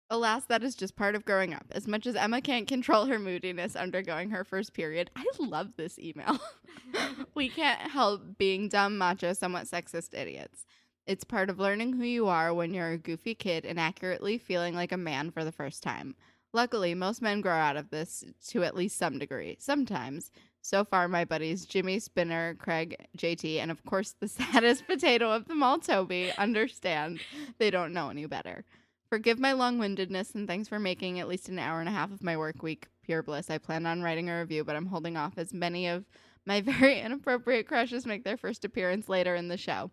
Alas, 0.08 0.44
that 0.44 0.62
is 0.62 0.76
just 0.76 0.94
part 0.94 1.16
of 1.16 1.24
growing 1.24 1.52
up. 1.52 1.66
As 1.72 1.88
much 1.88 2.06
as 2.06 2.14
Emma 2.14 2.40
can't 2.40 2.68
control 2.68 3.06
her 3.06 3.18
moodiness 3.18 3.74
undergoing 3.74 4.30
her 4.30 4.44
first 4.44 4.74
period, 4.74 5.10
I 5.16 5.26
love 5.40 5.72
this 5.76 5.98
email. 5.98 6.38
we 7.34 7.48
can't 7.48 7.80
help 7.80 8.38
being 8.38 8.68
dumb, 8.68 8.96
macho, 8.96 9.32
somewhat 9.32 9.66
sexist 9.66 10.14
idiots. 10.14 10.64
It's 11.06 11.22
part 11.22 11.50
of 11.50 11.60
learning 11.60 11.92
who 11.92 12.04
you 12.04 12.26
are 12.26 12.52
when 12.52 12.74
you're 12.74 12.90
a 12.90 12.98
goofy 12.98 13.36
kid 13.36 13.64
and 13.64 13.78
accurately 13.78 14.38
feeling 14.38 14.74
like 14.74 14.90
a 14.90 14.96
man 14.96 15.30
for 15.30 15.44
the 15.44 15.52
first 15.52 15.80
time. 15.80 16.16
Luckily, 16.52 16.94
most 16.94 17.22
men 17.22 17.40
grow 17.40 17.54
out 17.54 17.76
of 17.76 17.90
this 17.90 18.24
to 18.48 18.64
at 18.64 18.74
least 18.74 18.98
some 18.98 19.18
degree. 19.18 19.56
Sometimes. 19.60 20.32
So 20.62 20.84
far, 20.84 21.06
my 21.06 21.24
buddies 21.24 21.64
Jimmy, 21.64 22.00
Spinner, 22.00 22.56
Craig, 22.58 22.96
JT, 23.16 23.58
and 23.58 23.70
of 23.70 23.84
course 23.84 24.16
the 24.18 24.26
saddest 24.28 24.88
potato 24.88 25.30
of 25.30 25.46
them 25.46 25.62
all, 25.62 25.78
Toby, 25.78 26.32
understand 26.36 27.20
they 27.58 27.70
don't 27.70 27.92
know 27.92 28.10
any 28.10 28.26
better. 28.26 28.64
Forgive 29.08 29.38
my 29.38 29.52
long 29.52 29.78
windedness 29.78 30.34
and 30.34 30.48
thanks 30.48 30.66
for 30.66 30.80
making 30.80 31.20
at 31.20 31.28
least 31.28 31.48
an 31.48 31.60
hour 31.60 31.78
and 31.78 31.88
a 31.88 31.92
half 31.92 32.10
of 32.10 32.24
my 32.24 32.36
work 32.36 32.64
week 32.64 32.88
pure 33.04 33.22
bliss. 33.22 33.48
I 33.48 33.58
plan 33.58 33.86
on 33.86 34.02
writing 34.02 34.28
a 34.28 34.40
review, 34.40 34.64
but 34.64 34.74
I'm 34.74 34.86
holding 34.86 35.16
off 35.16 35.34
as 35.36 35.54
many 35.54 35.86
of 35.86 36.04
my 36.44 36.60
very 36.62 36.98
inappropriate 36.98 37.68
crushes 37.68 38.06
make 38.06 38.24
their 38.24 38.36
first 38.36 38.64
appearance 38.64 39.08
later 39.08 39.36
in 39.36 39.46
the 39.46 39.56
show. 39.56 39.92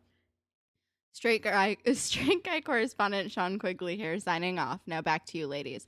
Straight 1.14 1.44
guy, 1.44 1.78
straight 1.94 2.44
guy 2.44 2.60
correspondent 2.60 3.32
Sean 3.32 3.60
Quigley 3.60 3.96
here 3.96 4.20
signing 4.20 4.60
off. 4.60 4.82
Now 4.86 5.02
back 5.02 5.26
to 5.28 5.38
you, 5.38 5.48
ladies. 5.48 5.86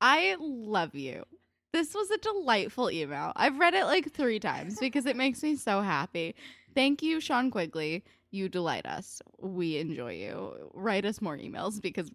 I 0.00 0.36
love 0.40 0.94
you. 0.94 1.24
This 1.72 1.94
was 1.94 2.10
a 2.10 2.18
delightful 2.18 2.90
email. 2.90 3.32
I've 3.36 3.58
read 3.58 3.74
it 3.74 3.84
like 3.84 4.12
three 4.12 4.40
times 4.40 4.78
because 4.80 5.06
it 5.06 5.16
makes 5.16 5.42
me 5.42 5.56
so 5.56 5.80
happy. 5.80 6.34
Thank 6.74 7.02
you, 7.02 7.20
Sean 7.20 7.50
Quigley. 7.50 8.04
You 8.30 8.48
delight 8.48 8.86
us. 8.86 9.22
We 9.38 9.78
enjoy 9.78 10.14
you. 10.14 10.70
Write 10.74 11.04
us 11.04 11.20
more 11.22 11.36
emails 11.36 11.80
because 11.80 12.10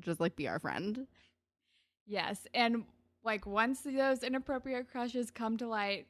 just 0.00 0.20
like 0.20 0.36
be 0.36 0.48
our 0.48 0.58
friend. 0.58 1.06
Yes, 2.06 2.46
and 2.54 2.84
like 3.22 3.46
once 3.46 3.82
those 3.82 4.22
inappropriate 4.22 4.90
crushes 4.90 5.30
come 5.30 5.58
to 5.58 5.68
light, 5.68 6.06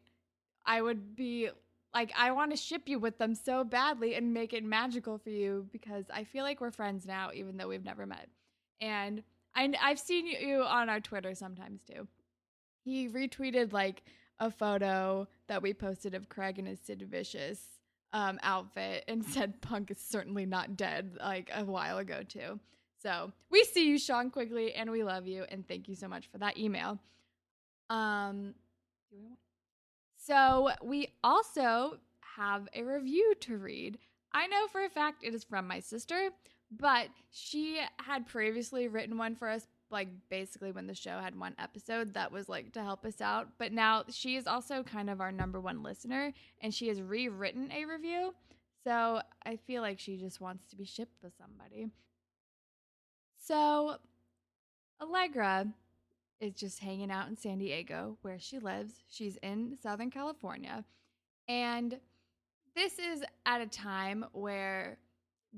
I 0.65 0.83
would 0.83 1.17
be 1.17 1.51
like 1.95 2.13
I 2.17 2.31
want 2.33 2.51
to 2.53 2.57
ship 2.57 2.83
you 2.87 2.99
with 2.99 3.19
them 3.19 3.35
so 3.35 3.65
badly 3.65 4.15
and 4.15 4.33
make 4.33 4.53
it 4.53 4.65
magical 4.65 5.19
for 5.19 5.31
you 5.31 5.67
because 5.73 6.05
I 6.13 6.25
feel 6.25 6.45
like 6.45 6.61
we're 6.61 6.71
friends 6.71 7.07
now, 7.07 7.31
even 7.35 7.57
though 7.57 7.69
we've 7.69 7.85
never 7.85 8.07
met. 8.07 8.29
And 8.81 9.23
I, 9.55 9.73
I've 9.81 9.99
seen 9.99 10.27
you 10.27 10.63
on 10.63 10.89
our 10.89 11.01
Twitter 11.01 11.35
sometimes 11.35 11.83
too. 11.83 12.07
He 12.85 13.09
retweeted 13.09 13.73
like 13.73 14.03
a 14.39 14.51
photo 14.51 15.29
that 15.49 15.63
we 15.63 15.75
posted 15.75 16.15
of 16.15 16.29
Craig 16.29 16.59
in 16.59 16.67
his 16.67 16.79
Sid 16.81 17.03
Vicious 17.11 17.61
um, 18.13 18.39
outfit 18.43 19.05
and 19.09 19.25
said 19.27 19.61
Punk 19.61 19.91
is 19.91 19.99
certainly 19.99 20.47
not 20.47 20.77
dead 20.77 21.17
like 21.21 21.51
a 21.55 21.65
while 21.65 21.99
ago 21.99 22.23
too. 22.27 22.61
So 23.03 23.33
we 23.51 23.65
see 23.65 23.89
you, 23.89 23.99
Sean 23.99 24.31
Quigley, 24.31 24.75
and 24.75 24.91
we 24.91 25.03
love 25.03 25.27
you, 25.27 25.47
and 25.49 25.67
thank 25.67 25.89
you 25.89 25.95
so 25.95 26.07
much 26.07 26.29
for 26.31 26.37
that 26.39 26.59
email. 26.59 26.99
Um, 27.89 28.55
so 30.23 30.71
we 30.83 31.09
also 31.25 31.99
have 32.37 32.69
a 32.75 32.83
review 32.83 33.35
to 33.41 33.57
read. 33.57 33.99
I 34.33 34.47
know 34.47 34.67
for 34.71 34.85
a 34.85 34.91
fact 34.91 35.25
it 35.25 35.35
is 35.35 35.45
from 35.45 35.67
my 35.67 35.81
sister, 35.81 36.31
but 36.71 37.09
she 37.31 37.81
had 37.99 38.27
previously 38.27 38.87
written 38.87 39.17
one 39.17 39.35
for 39.35 39.49
us, 39.49 39.67
like 39.91 40.09
basically 40.29 40.73
when 40.73 40.87
the 40.87 40.95
show 40.95 41.19
had 41.19 41.39
one 41.39 41.55
episode 41.59 42.15
that 42.15 42.31
was 42.31 42.49
like 42.49 42.73
to 42.73 42.83
help 42.83 43.05
us 43.07 43.21
out. 43.23 43.49
But 43.59 43.73
now 43.73 44.05
she 44.11 44.37
is 44.37 44.47
also 44.47 44.83
kind 44.83 45.09
of 45.09 45.21
our 45.21 45.33
number 45.33 45.59
one 45.59 45.83
listener, 45.83 46.33
and 46.61 46.73
she 46.73 46.89
has 46.89 47.01
rewritten 47.01 47.73
a 47.73 47.87
review. 47.87 48.35
So 48.85 49.23
I 49.45 49.57
feel 49.57 49.81
like 49.81 49.99
she 49.99 50.19
just 50.19 50.41
wants 50.41 50.67
to 50.69 50.77
be 50.77 50.85
shipped 50.85 51.23
with 51.23 51.33
somebody. 51.39 51.89
So 53.39 53.97
Allegra 55.01 55.67
is 56.41 56.55
just 56.55 56.81
hanging 56.81 57.11
out 57.11 57.29
in 57.29 57.37
San 57.37 57.59
Diego 57.59 58.17
where 58.23 58.39
she 58.39 58.59
lives. 58.59 58.95
She's 59.09 59.37
in 59.43 59.77
Southern 59.83 60.11
California. 60.11 60.85
And 61.49 61.99
this 62.75 62.99
is 62.99 63.23
at 63.47 63.61
a 63.61 63.67
time 63.67 64.25
where 64.33 64.99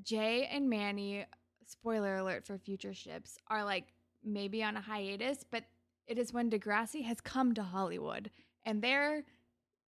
Jay 0.02 0.48
and 0.50 0.68
Manny, 0.68 1.24
spoiler 1.66 2.16
alert 2.16 2.46
for 2.46 2.58
future 2.58 2.94
ships, 2.94 3.38
are 3.48 3.64
like 3.64 3.92
maybe 4.24 4.62
on 4.62 4.76
a 4.76 4.80
hiatus, 4.80 5.44
but 5.48 5.64
it 6.06 6.18
is 6.18 6.32
when 6.32 6.50
Degrassi 6.50 7.04
has 7.04 7.20
come 7.20 7.54
to 7.54 7.62
Hollywood 7.62 8.30
and 8.64 8.82
they're 8.82 9.24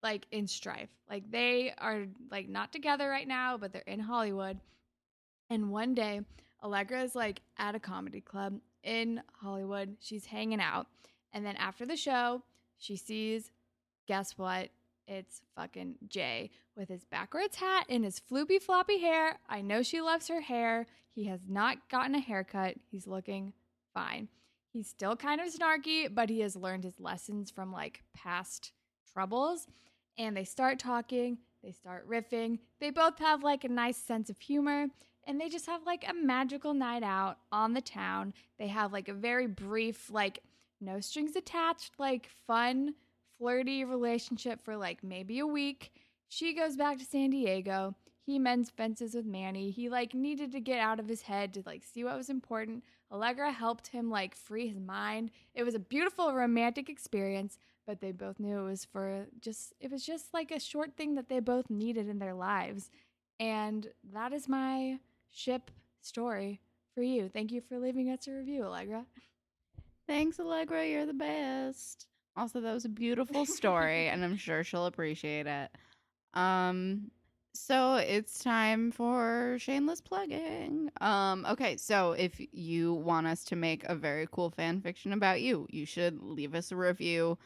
like 0.03 0.25
in 0.31 0.47
strife. 0.47 0.89
Like 1.09 1.29
they 1.29 1.73
are 1.77 2.05
like 2.31 2.47
not 2.47 2.71
together 2.71 3.09
right 3.09 3.27
now, 3.27 3.57
but 3.57 3.73
they're 3.73 3.81
in 3.87 3.99
Hollywood. 3.99 4.59
And 5.49 5.71
one 5.71 5.93
day, 5.93 6.21
Allegra 6.63 7.03
is 7.03 7.15
like 7.15 7.41
at 7.57 7.75
a 7.75 7.79
comedy 7.79 8.21
club 8.21 8.59
in 8.83 9.21
Hollywood. 9.41 9.97
She's 9.99 10.25
hanging 10.25 10.61
out. 10.61 10.87
And 11.33 11.45
then 11.45 11.55
after 11.57 11.85
the 11.85 11.97
show, 11.97 12.43
she 12.77 12.95
sees, 12.95 13.51
guess 14.07 14.37
what? 14.37 14.69
It's 15.07 15.41
fucking 15.55 15.95
Jay 16.07 16.51
with 16.75 16.89
his 16.89 17.05
backwards 17.05 17.55
hat 17.55 17.85
and 17.89 18.03
his 18.03 18.19
floopy 18.19 18.61
floppy 18.61 18.99
hair. 18.99 19.39
I 19.47 19.61
know 19.61 19.81
she 19.81 20.01
loves 20.01 20.27
her 20.27 20.41
hair. 20.41 20.85
He 21.13 21.25
has 21.25 21.41
not 21.47 21.89
gotten 21.89 22.15
a 22.15 22.19
haircut. 22.19 22.75
He's 22.91 23.07
looking 23.07 23.53
fine. 23.93 24.27
He's 24.73 24.87
still 24.87 25.15
kind 25.15 25.41
of 25.41 25.47
snarky, 25.47 26.13
but 26.13 26.29
he 26.29 26.41
has 26.41 26.55
learned 26.55 26.83
his 26.83 26.99
lessons 26.99 27.49
from 27.49 27.71
like 27.71 28.03
past 28.13 28.73
troubles. 29.11 29.67
And 30.17 30.35
they 30.35 30.43
start 30.43 30.77
talking, 30.77 31.37
they 31.63 31.71
start 31.71 32.07
riffing. 32.09 32.59
They 32.79 32.91
both 32.91 33.19
have 33.19 33.43
like 33.43 33.63
a 33.63 33.69
nice 33.69 33.97
sense 33.97 34.29
of 34.29 34.39
humor 34.39 34.87
and 35.27 35.39
they 35.39 35.49
just 35.49 35.65
have 35.65 35.85
like 35.85 36.05
a 36.09 36.13
magical 36.13 36.73
night 36.73 37.03
out 37.03 37.37
on 37.51 37.73
the 37.73 37.81
town. 37.81 38.33
They 38.57 38.67
have 38.67 38.93
like 38.93 39.09
a 39.09 39.13
very 39.13 39.45
brief, 39.45 40.09
like 40.09 40.39
no 40.81 40.99
strings 40.99 41.35
attached, 41.35 41.99
like 41.99 42.29
fun, 42.47 42.95
flirty 43.37 43.83
relationship 43.83 44.63
for 44.63 44.77
like 44.77 45.03
maybe 45.03 45.39
a 45.39 45.47
week. 45.47 45.91
She 46.29 46.53
goes 46.55 46.75
back 46.75 46.97
to 46.97 47.05
San 47.05 47.29
Diego. 47.29 47.95
he 48.25 48.37
mends 48.39 48.69
fences 48.69 49.15
with 49.15 49.25
Manny. 49.25 49.71
He 49.71 49.89
like 49.89 50.13
needed 50.13 50.51
to 50.51 50.59
get 50.59 50.79
out 50.79 50.99
of 50.99 51.07
his 51.07 51.21
head 51.23 51.53
to 51.53 51.63
like 51.65 51.83
see 51.83 52.03
what 52.03 52.17
was 52.17 52.29
important. 52.29 52.83
Allegra 53.11 53.51
helped 53.51 53.87
him 53.87 54.09
like 54.09 54.35
free 54.35 54.67
his 54.67 54.79
mind. 54.79 55.31
It 55.53 55.63
was 55.63 55.75
a 55.75 55.79
beautiful 55.79 56.33
romantic 56.33 56.89
experience, 56.89 57.57
but 57.85 58.01
they 58.01 58.11
both 58.11 58.39
knew 58.39 58.59
it 58.59 58.69
was 58.69 58.83
for 58.85 59.27
just 59.39 59.73
it 59.79 59.91
was 59.91 60.05
just 60.05 60.33
like 60.33 60.51
a 60.51 60.59
short 60.59 60.97
thing 60.97 61.15
that 61.15 61.29
they 61.29 61.39
both 61.39 61.69
needed 61.69 62.09
in 62.09 62.19
their 62.19 62.33
lives. 62.33 62.91
And 63.39 63.87
that 64.13 64.33
is 64.33 64.49
my 64.49 64.99
ship 65.37 65.69
story 66.01 66.59
for 66.95 67.03
you. 67.03 67.29
Thank 67.29 67.51
you 67.51 67.61
for 67.61 67.79
leaving 67.79 68.09
us 68.09 68.27
a 68.27 68.33
review, 68.33 68.65
Allegra. 68.65 69.05
Thanks, 70.07 70.39
Allegra. 70.39 70.85
You're 70.85 71.05
the 71.05 71.13
best. 71.13 72.07
Also, 72.35 72.59
that 72.61 72.73
was 72.73 72.85
a 72.85 72.89
beautiful 72.89 73.45
story, 73.45 74.07
and 74.09 74.23
I'm 74.23 74.37
sure 74.37 74.63
she'll 74.63 74.87
appreciate 74.87 75.47
it. 75.47 75.69
Um, 76.33 77.11
so 77.53 77.95
it's 77.95 78.39
time 78.39 78.91
for 78.91 79.57
shameless 79.59 80.01
plugging. 80.01 80.89
Um, 81.01 81.45
okay, 81.49 81.77
so 81.77 82.13
if 82.13 82.39
you 82.51 82.93
want 82.93 83.27
us 83.27 83.43
to 83.45 83.55
make 83.55 83.83
a 83.83 83.95
very 83.95 84.27
cool 84.31 84.49
fan 84.49 84.81
fiction 84.81 85.13
about 85.13 85.41
you, 85.41 85.67
you 85.69 85.85
should 85.85 86.21
leave 86.21 86.55
us 86.55 86.71
a 86.71 86.75
review 86.75 87.37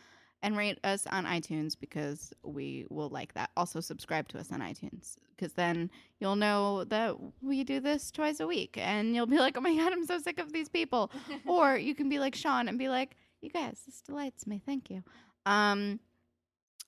and 0.43 0.57
rate 0.57 0.79
us 0.83 1.05
on 1.07 1.25
iTunes 1.25 1.75
because 1.79 2.33
we 2.43 2.85
will 2.89 3.09
like 3.09 3.33
that. 3.33 3.51
Also, 3.55 3.79
subscribe 3.79 4.27
to 4.29 4.39
us 4.39 4.51
on 4.51 4.59
iTunes 4.59 5.15
because 5.35 5.53
then 5.53 5.89
you'll 6.19 6.35
know 6.35 6.83
that 6.85 7.15
we 7.41 7.63
do 7.63 7.79
this 7.79 8.11
twice 8.11 8.39
a 8.39 8.47
week 8.47 8.77
and 8.77 9.15
you'll 9.15 9.27
be 9.27 9.37
like, 9.37 9.57
oh 9.57 9.61
my 9.61 9.75
God, 9.75 9.91
I'm 9.91 10.05
so 10.05 10.19
sick 10.19 10.39
of 10.39 10.51
these 10.51 10.69
people. 10.69 11.11
or 11.45 11.77
you 11.77 11.93
can 11.93 12.09
be 12.09 12.19
like 12.19 12.35
Sean 12.35 12.67
and 12.67 12.79
be 12.79 12.89
like, 12.89 13.15
you 13.41 13.49
guys, 13.49 13.81
this 13.85 14.01
delights 14.01 14.47
me. 14.47 14.61
Thank 14.65 14.89
you. 14.89 15.03
Um, 15.45 15.99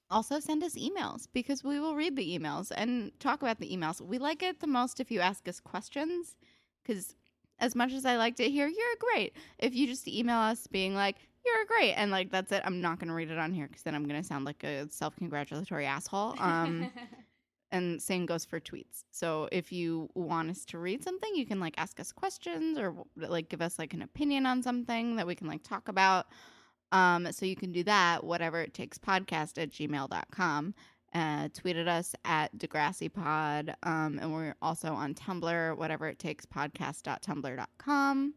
also 0.09 0.39
send 0.39 0.63
us 0.63 0.75
emails 0.75 1.27
because 1.33 1.63
we 1.63 1.79
will 1.79 1.95
read 1.95 2.15
the 2.15 2.37
emails 2.37 2.71
and 2.75 3.11
talk 3.19 3.41
about 3.41 3.59
the 3.59 3.75
emails. 3.75 4.01
We 4.01 4.17
like 4.17 4.43
it 4.43 4.59
the 4.59 4.67
most 4.67 4.99
if 4.99 5.11
you 5.11 5.19
ask 5.19 5.47
us 5.47 5.59
questions 5.59 6.35
because 6.83 7.15
as 7.59 7.75
much 7.75 7.93
as 7.93 8.05
I 8.05 8.17
like 8.17 8.35
to 8.37 8.49
hear 8.49 8.67
you're 8.67 8.95
great, 8.99 9.33
if 9.57 9.73
you 9.73 9.87
just 9.87 10.07
email 10.07 10.37
us 10.37 10.67
being 10.67 10.95
like 10.95 11.17
you're 11.45 11.65
great 11.65 11.93
and 11.93 12.11
like 12.11 12.31
that's 12.31 12.51
it, 12.51 12.61
I'm 12.65 12.81
not 12.81 12.99
going 12.99 13.09
to 13.09 13.13
read 13.13 13.31
it 13.31 13.37
on 13.37 13.53
here 13.53 13.67
because 13.67 13.83
then 13.83 13.95
I'm 13.95 14.07
going 14.07 14.21
to 14.21 14.27
sound 14.27 14.45
like 14.45 14.63
a 14.63 14.89
self-congratulatory 14.89 15.85
asshole. 15.85 16.35
Um 16.39 16.91
and 17.73 17.99
same 18.01 18.25
goes 18.27 18.45
for 18.45 18.59
tweets. 18.59 19.03
So 19.11 19.49
if 19.51 19.71
you 19.71 20.07
want 20.13 20.51
us 20.51 20.63
to 20.65 20.77
read 20.77 21.03
something, 21.03 21.35
you 21.35 21.45
can 21.45 21.59
like 21.59 21.73
ask 21.77 21.99
us 21.99 22.11
questions 22.11 22.77
or 22.77 22.93
like 23.17 23.49
give 23.49 23.63
us 23.63 23.79
like 23.79 23.95
an 23.95 24.03
opinion 24.03 24.45
on 24.45 24.61
something 24.61 25.15
that 25.15 25.25
we 25.25 25.33
can 25.33 25.47
like 25.47 25.63
talk 25.63 25.87
about. 25.87 26.27
Um, 26.91 27.31
so 27.31 27.47
you 27.47 27.55
can 27.55 27.71
do 27.71 27.83
that, 27.85 28.23
whatever 28.23 28.61
it 28.61 28.75
takes 28.75 28.99
podcast 28.99 29.61
at 29.61 29.71
gmail.com. 29.71 30.75
Uh, 31.15 31.47
tweet 31.53 31.75
at 31.75 31.87
us 31.87 32.15
at 32.25 32.55
Degrassi 32.57 33.11
Pod. 33.11 33.75
Um, 33.83 34.19
and 34.21 34.31
we're 34.31 34.55
also 34.61 34.93
on 34.93 35.15
Tumblr, 35.15 35.77
whatever 35.77 36.07
it 36.07 36.19
takes 36.19 36.45
podcast.tumblr.com. 36.45 38.33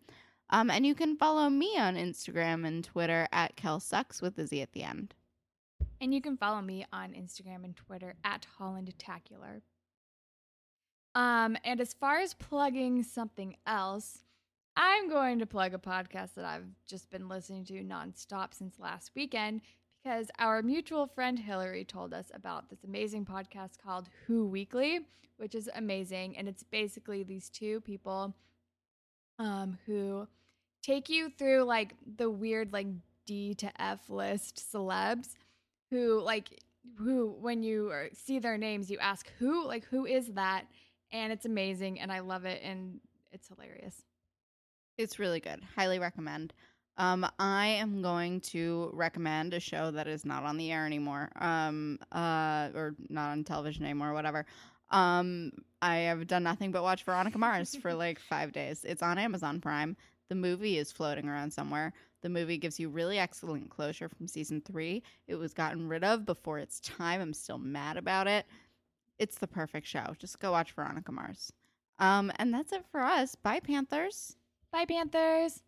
Um, 0.51 0.71
and 0.71 0.87
you 0.87 0.95
can 0.95 1.17
follow 1.17 1.49
me 1.49 1.77
on 1.79 1.97
Instagram 1.97 2.67
and 2.67 2.85
Twitter 2.85 3.27
at 3.33 3.57
KelSucks 3.57 4.23
with 4.23 4.37
the 4.37 4.47
Z 4.47 4.63
at 4.63 4.73
the 4.73 4.85
end. 4.85 5.15
And 6.01 6.15
you 6.15 6.21
can 6.21 6.37
follow 6.37 6.61
me 6.61 6.87
on 6.93 7.13
Instagram 7.13 7.65
and 7.65 7.75
Twitter 7.75 8.15
at 8.25 8.47
Hollandtacular. 8.61 9.63
Um, 11.15 11.57
and 11.65 11.81
as 11.81 11.95
far 11.95 12.19
as 12.19 12.35
plugging 12.35 13.03
something 13.03 13.57
else, 13.67 14.19
I'm 14.77 15.09
going 15.09 15.39
to 15.39 15.47
plug 15.47 15.73
a 15.73 15.79
podcast 15.79 16.35
that 16.35 16.45
I've 16.45 16.69
just 16.87 17.11
been 17.11 17.29
listening 17.29 17.65
to 17.67 17.83
nonstop 17.83 18.53
since 18.53 18.79
last 18.79 19.13
weekend 19.17 19.63
because 20.05 20.31
our 20.39 20.63
mutual 20.63 21.07
friend 21.07 21.39
Hillary 21.39 21.85
told 21.85 22.13
us 22.13 22.31
about 22.35 22.69
this 22.69 22.85
amazing 22.85 23.25
podcast 23.25 23.79
called 23.83 24.11
Who 24.27 24.47
Weekly, 24.47 25.01
which 25.39 25.55
is 25.55 25.71
amazing. 25.75 26.37
And 26.37 26.47
it's 26.47 26.63
basically 26.63 27.23
these 27.23 27.49
two 27.49 27.81
people 27.81 28.35
um, 29.39 29.79
who 29.87 30.27
take 30.83 31.09
you 31.09 31.31
through 31.31 31.65
like 31.65 31.95
the 32.17 32.31
weird, 32.31 32.73
like 32.73 32.87
D 33.27 33.55
to 33.55 33.83
F 33.83 34.09
list 34.09 34.63
celebs 34.73 35.35
who, 35.91 36.21
like, 36.21 36.61
who, 36.99 37.37
when 37.41 37.63
you 37.63 37.93
see 38.13 38.39
their 38.39 38.57
names, 38.57 38.91
you 38.91 38.99
ask 38.99 39.31
who, 39.39 39.67
like, 39.67 39.85
who 39.87 40.07
is 40.07 40.29
that? 40.35 40.65
And 41.13 41.33
it's 41.33 41.45
amazing. 41.45 42.01
And 42.01 42.13
I 42.13 42.21
love 42.21 42.45
it. 42.45 42.63
And 42.63 43.01
it's 43.33 43.49
hilarious. 43.49 44.03
It's 44.97 45.19
really 45.19 45.41
good. 45.41 45.61
Highly 45.75 45.99
recommend. 45.99 46.53
Um, 46.99 47.27
I 47.39 47.67
am 47.67 48.01
going 48.01 48.41
to 48.43 48.91
recommend 48.95 49.53
a 49.53 49.61
show 49.61 49.91
that 49.91 50.09
is 50.09 50.25
not 50.25 50.45
on 50.45 50.57
the 50.57 50.73
air 50.73 50.87
anymore, 50.87 51.31
um, 51.39 51.99
uh, 52.11 52.71
or 52.75 52.95
not 53.11 53.33
on 53.33 53.45
television 53.45 53.85
anymore, 53.85 54.15
whatever. 54.15 54.47
Um, 54.91 55.53
I 55.83 55.97
have 55.99 56.27
done 56.27 56.43
nothing 56.43 56.71
but 56.71 56.83
watch 56.83 57.05
Veronica 57.05 57.39
Mars 57.39 57.75
for 57.77 57.95
like 57.95 58.19
five 58.31 58.53
days. 58.53 58.85
It's 58.85 59.03
on 59.03 59.19
Amazon 59.19 59.61
Prime. 59.61 59.97
The 60.29 60.35
movie 60.35 60.79
is 60.79 60.93
floating 60.93 61.29
around 61.29 61.53
somewhere. 61.53 61.93
The 62.23 62.29
movie 62.29 62.59
gives 62.59 62.81
you 62.81 62.89
really 62.89 63.19
excellent 63.19 63.71
closure 63.71 64.09
from 64.09 64.27
season 64.27 64.61
three. 64.61 65.03
It 65.29 65.37
was 65.37 65.53
gotten 65.55 65.87
rid 65.87 66.03
of 66.03 66.25
before 66.27 66.59
its 66.59 66.81
time. 66.81 67.21
I'm 67.21 67.33
still 67.33 67.59
mad 67.59 67.97
about 67.97 68.27
it. 68.27 68.47
It's 69.19 69.39
the 69.39 69.47
perfect 69.47 69.87
show. 69.87 70.15
Just 70.19 70.41
go 70.41 70.53
watch 70.53 70.73
Veronica 70.73 71.13
Mars. 71.13 71.53
Um, 71.99 72.33
and 72.37 72.53
that's 72.53 72.73
it 72.73 72.85
for 72.91 73.01
us. 73.01 73.35
Bye, 73.37 73.61
Panthers. 73.61 74.37
Bye, 74.73 74.85
Panthers. 74.87 75.63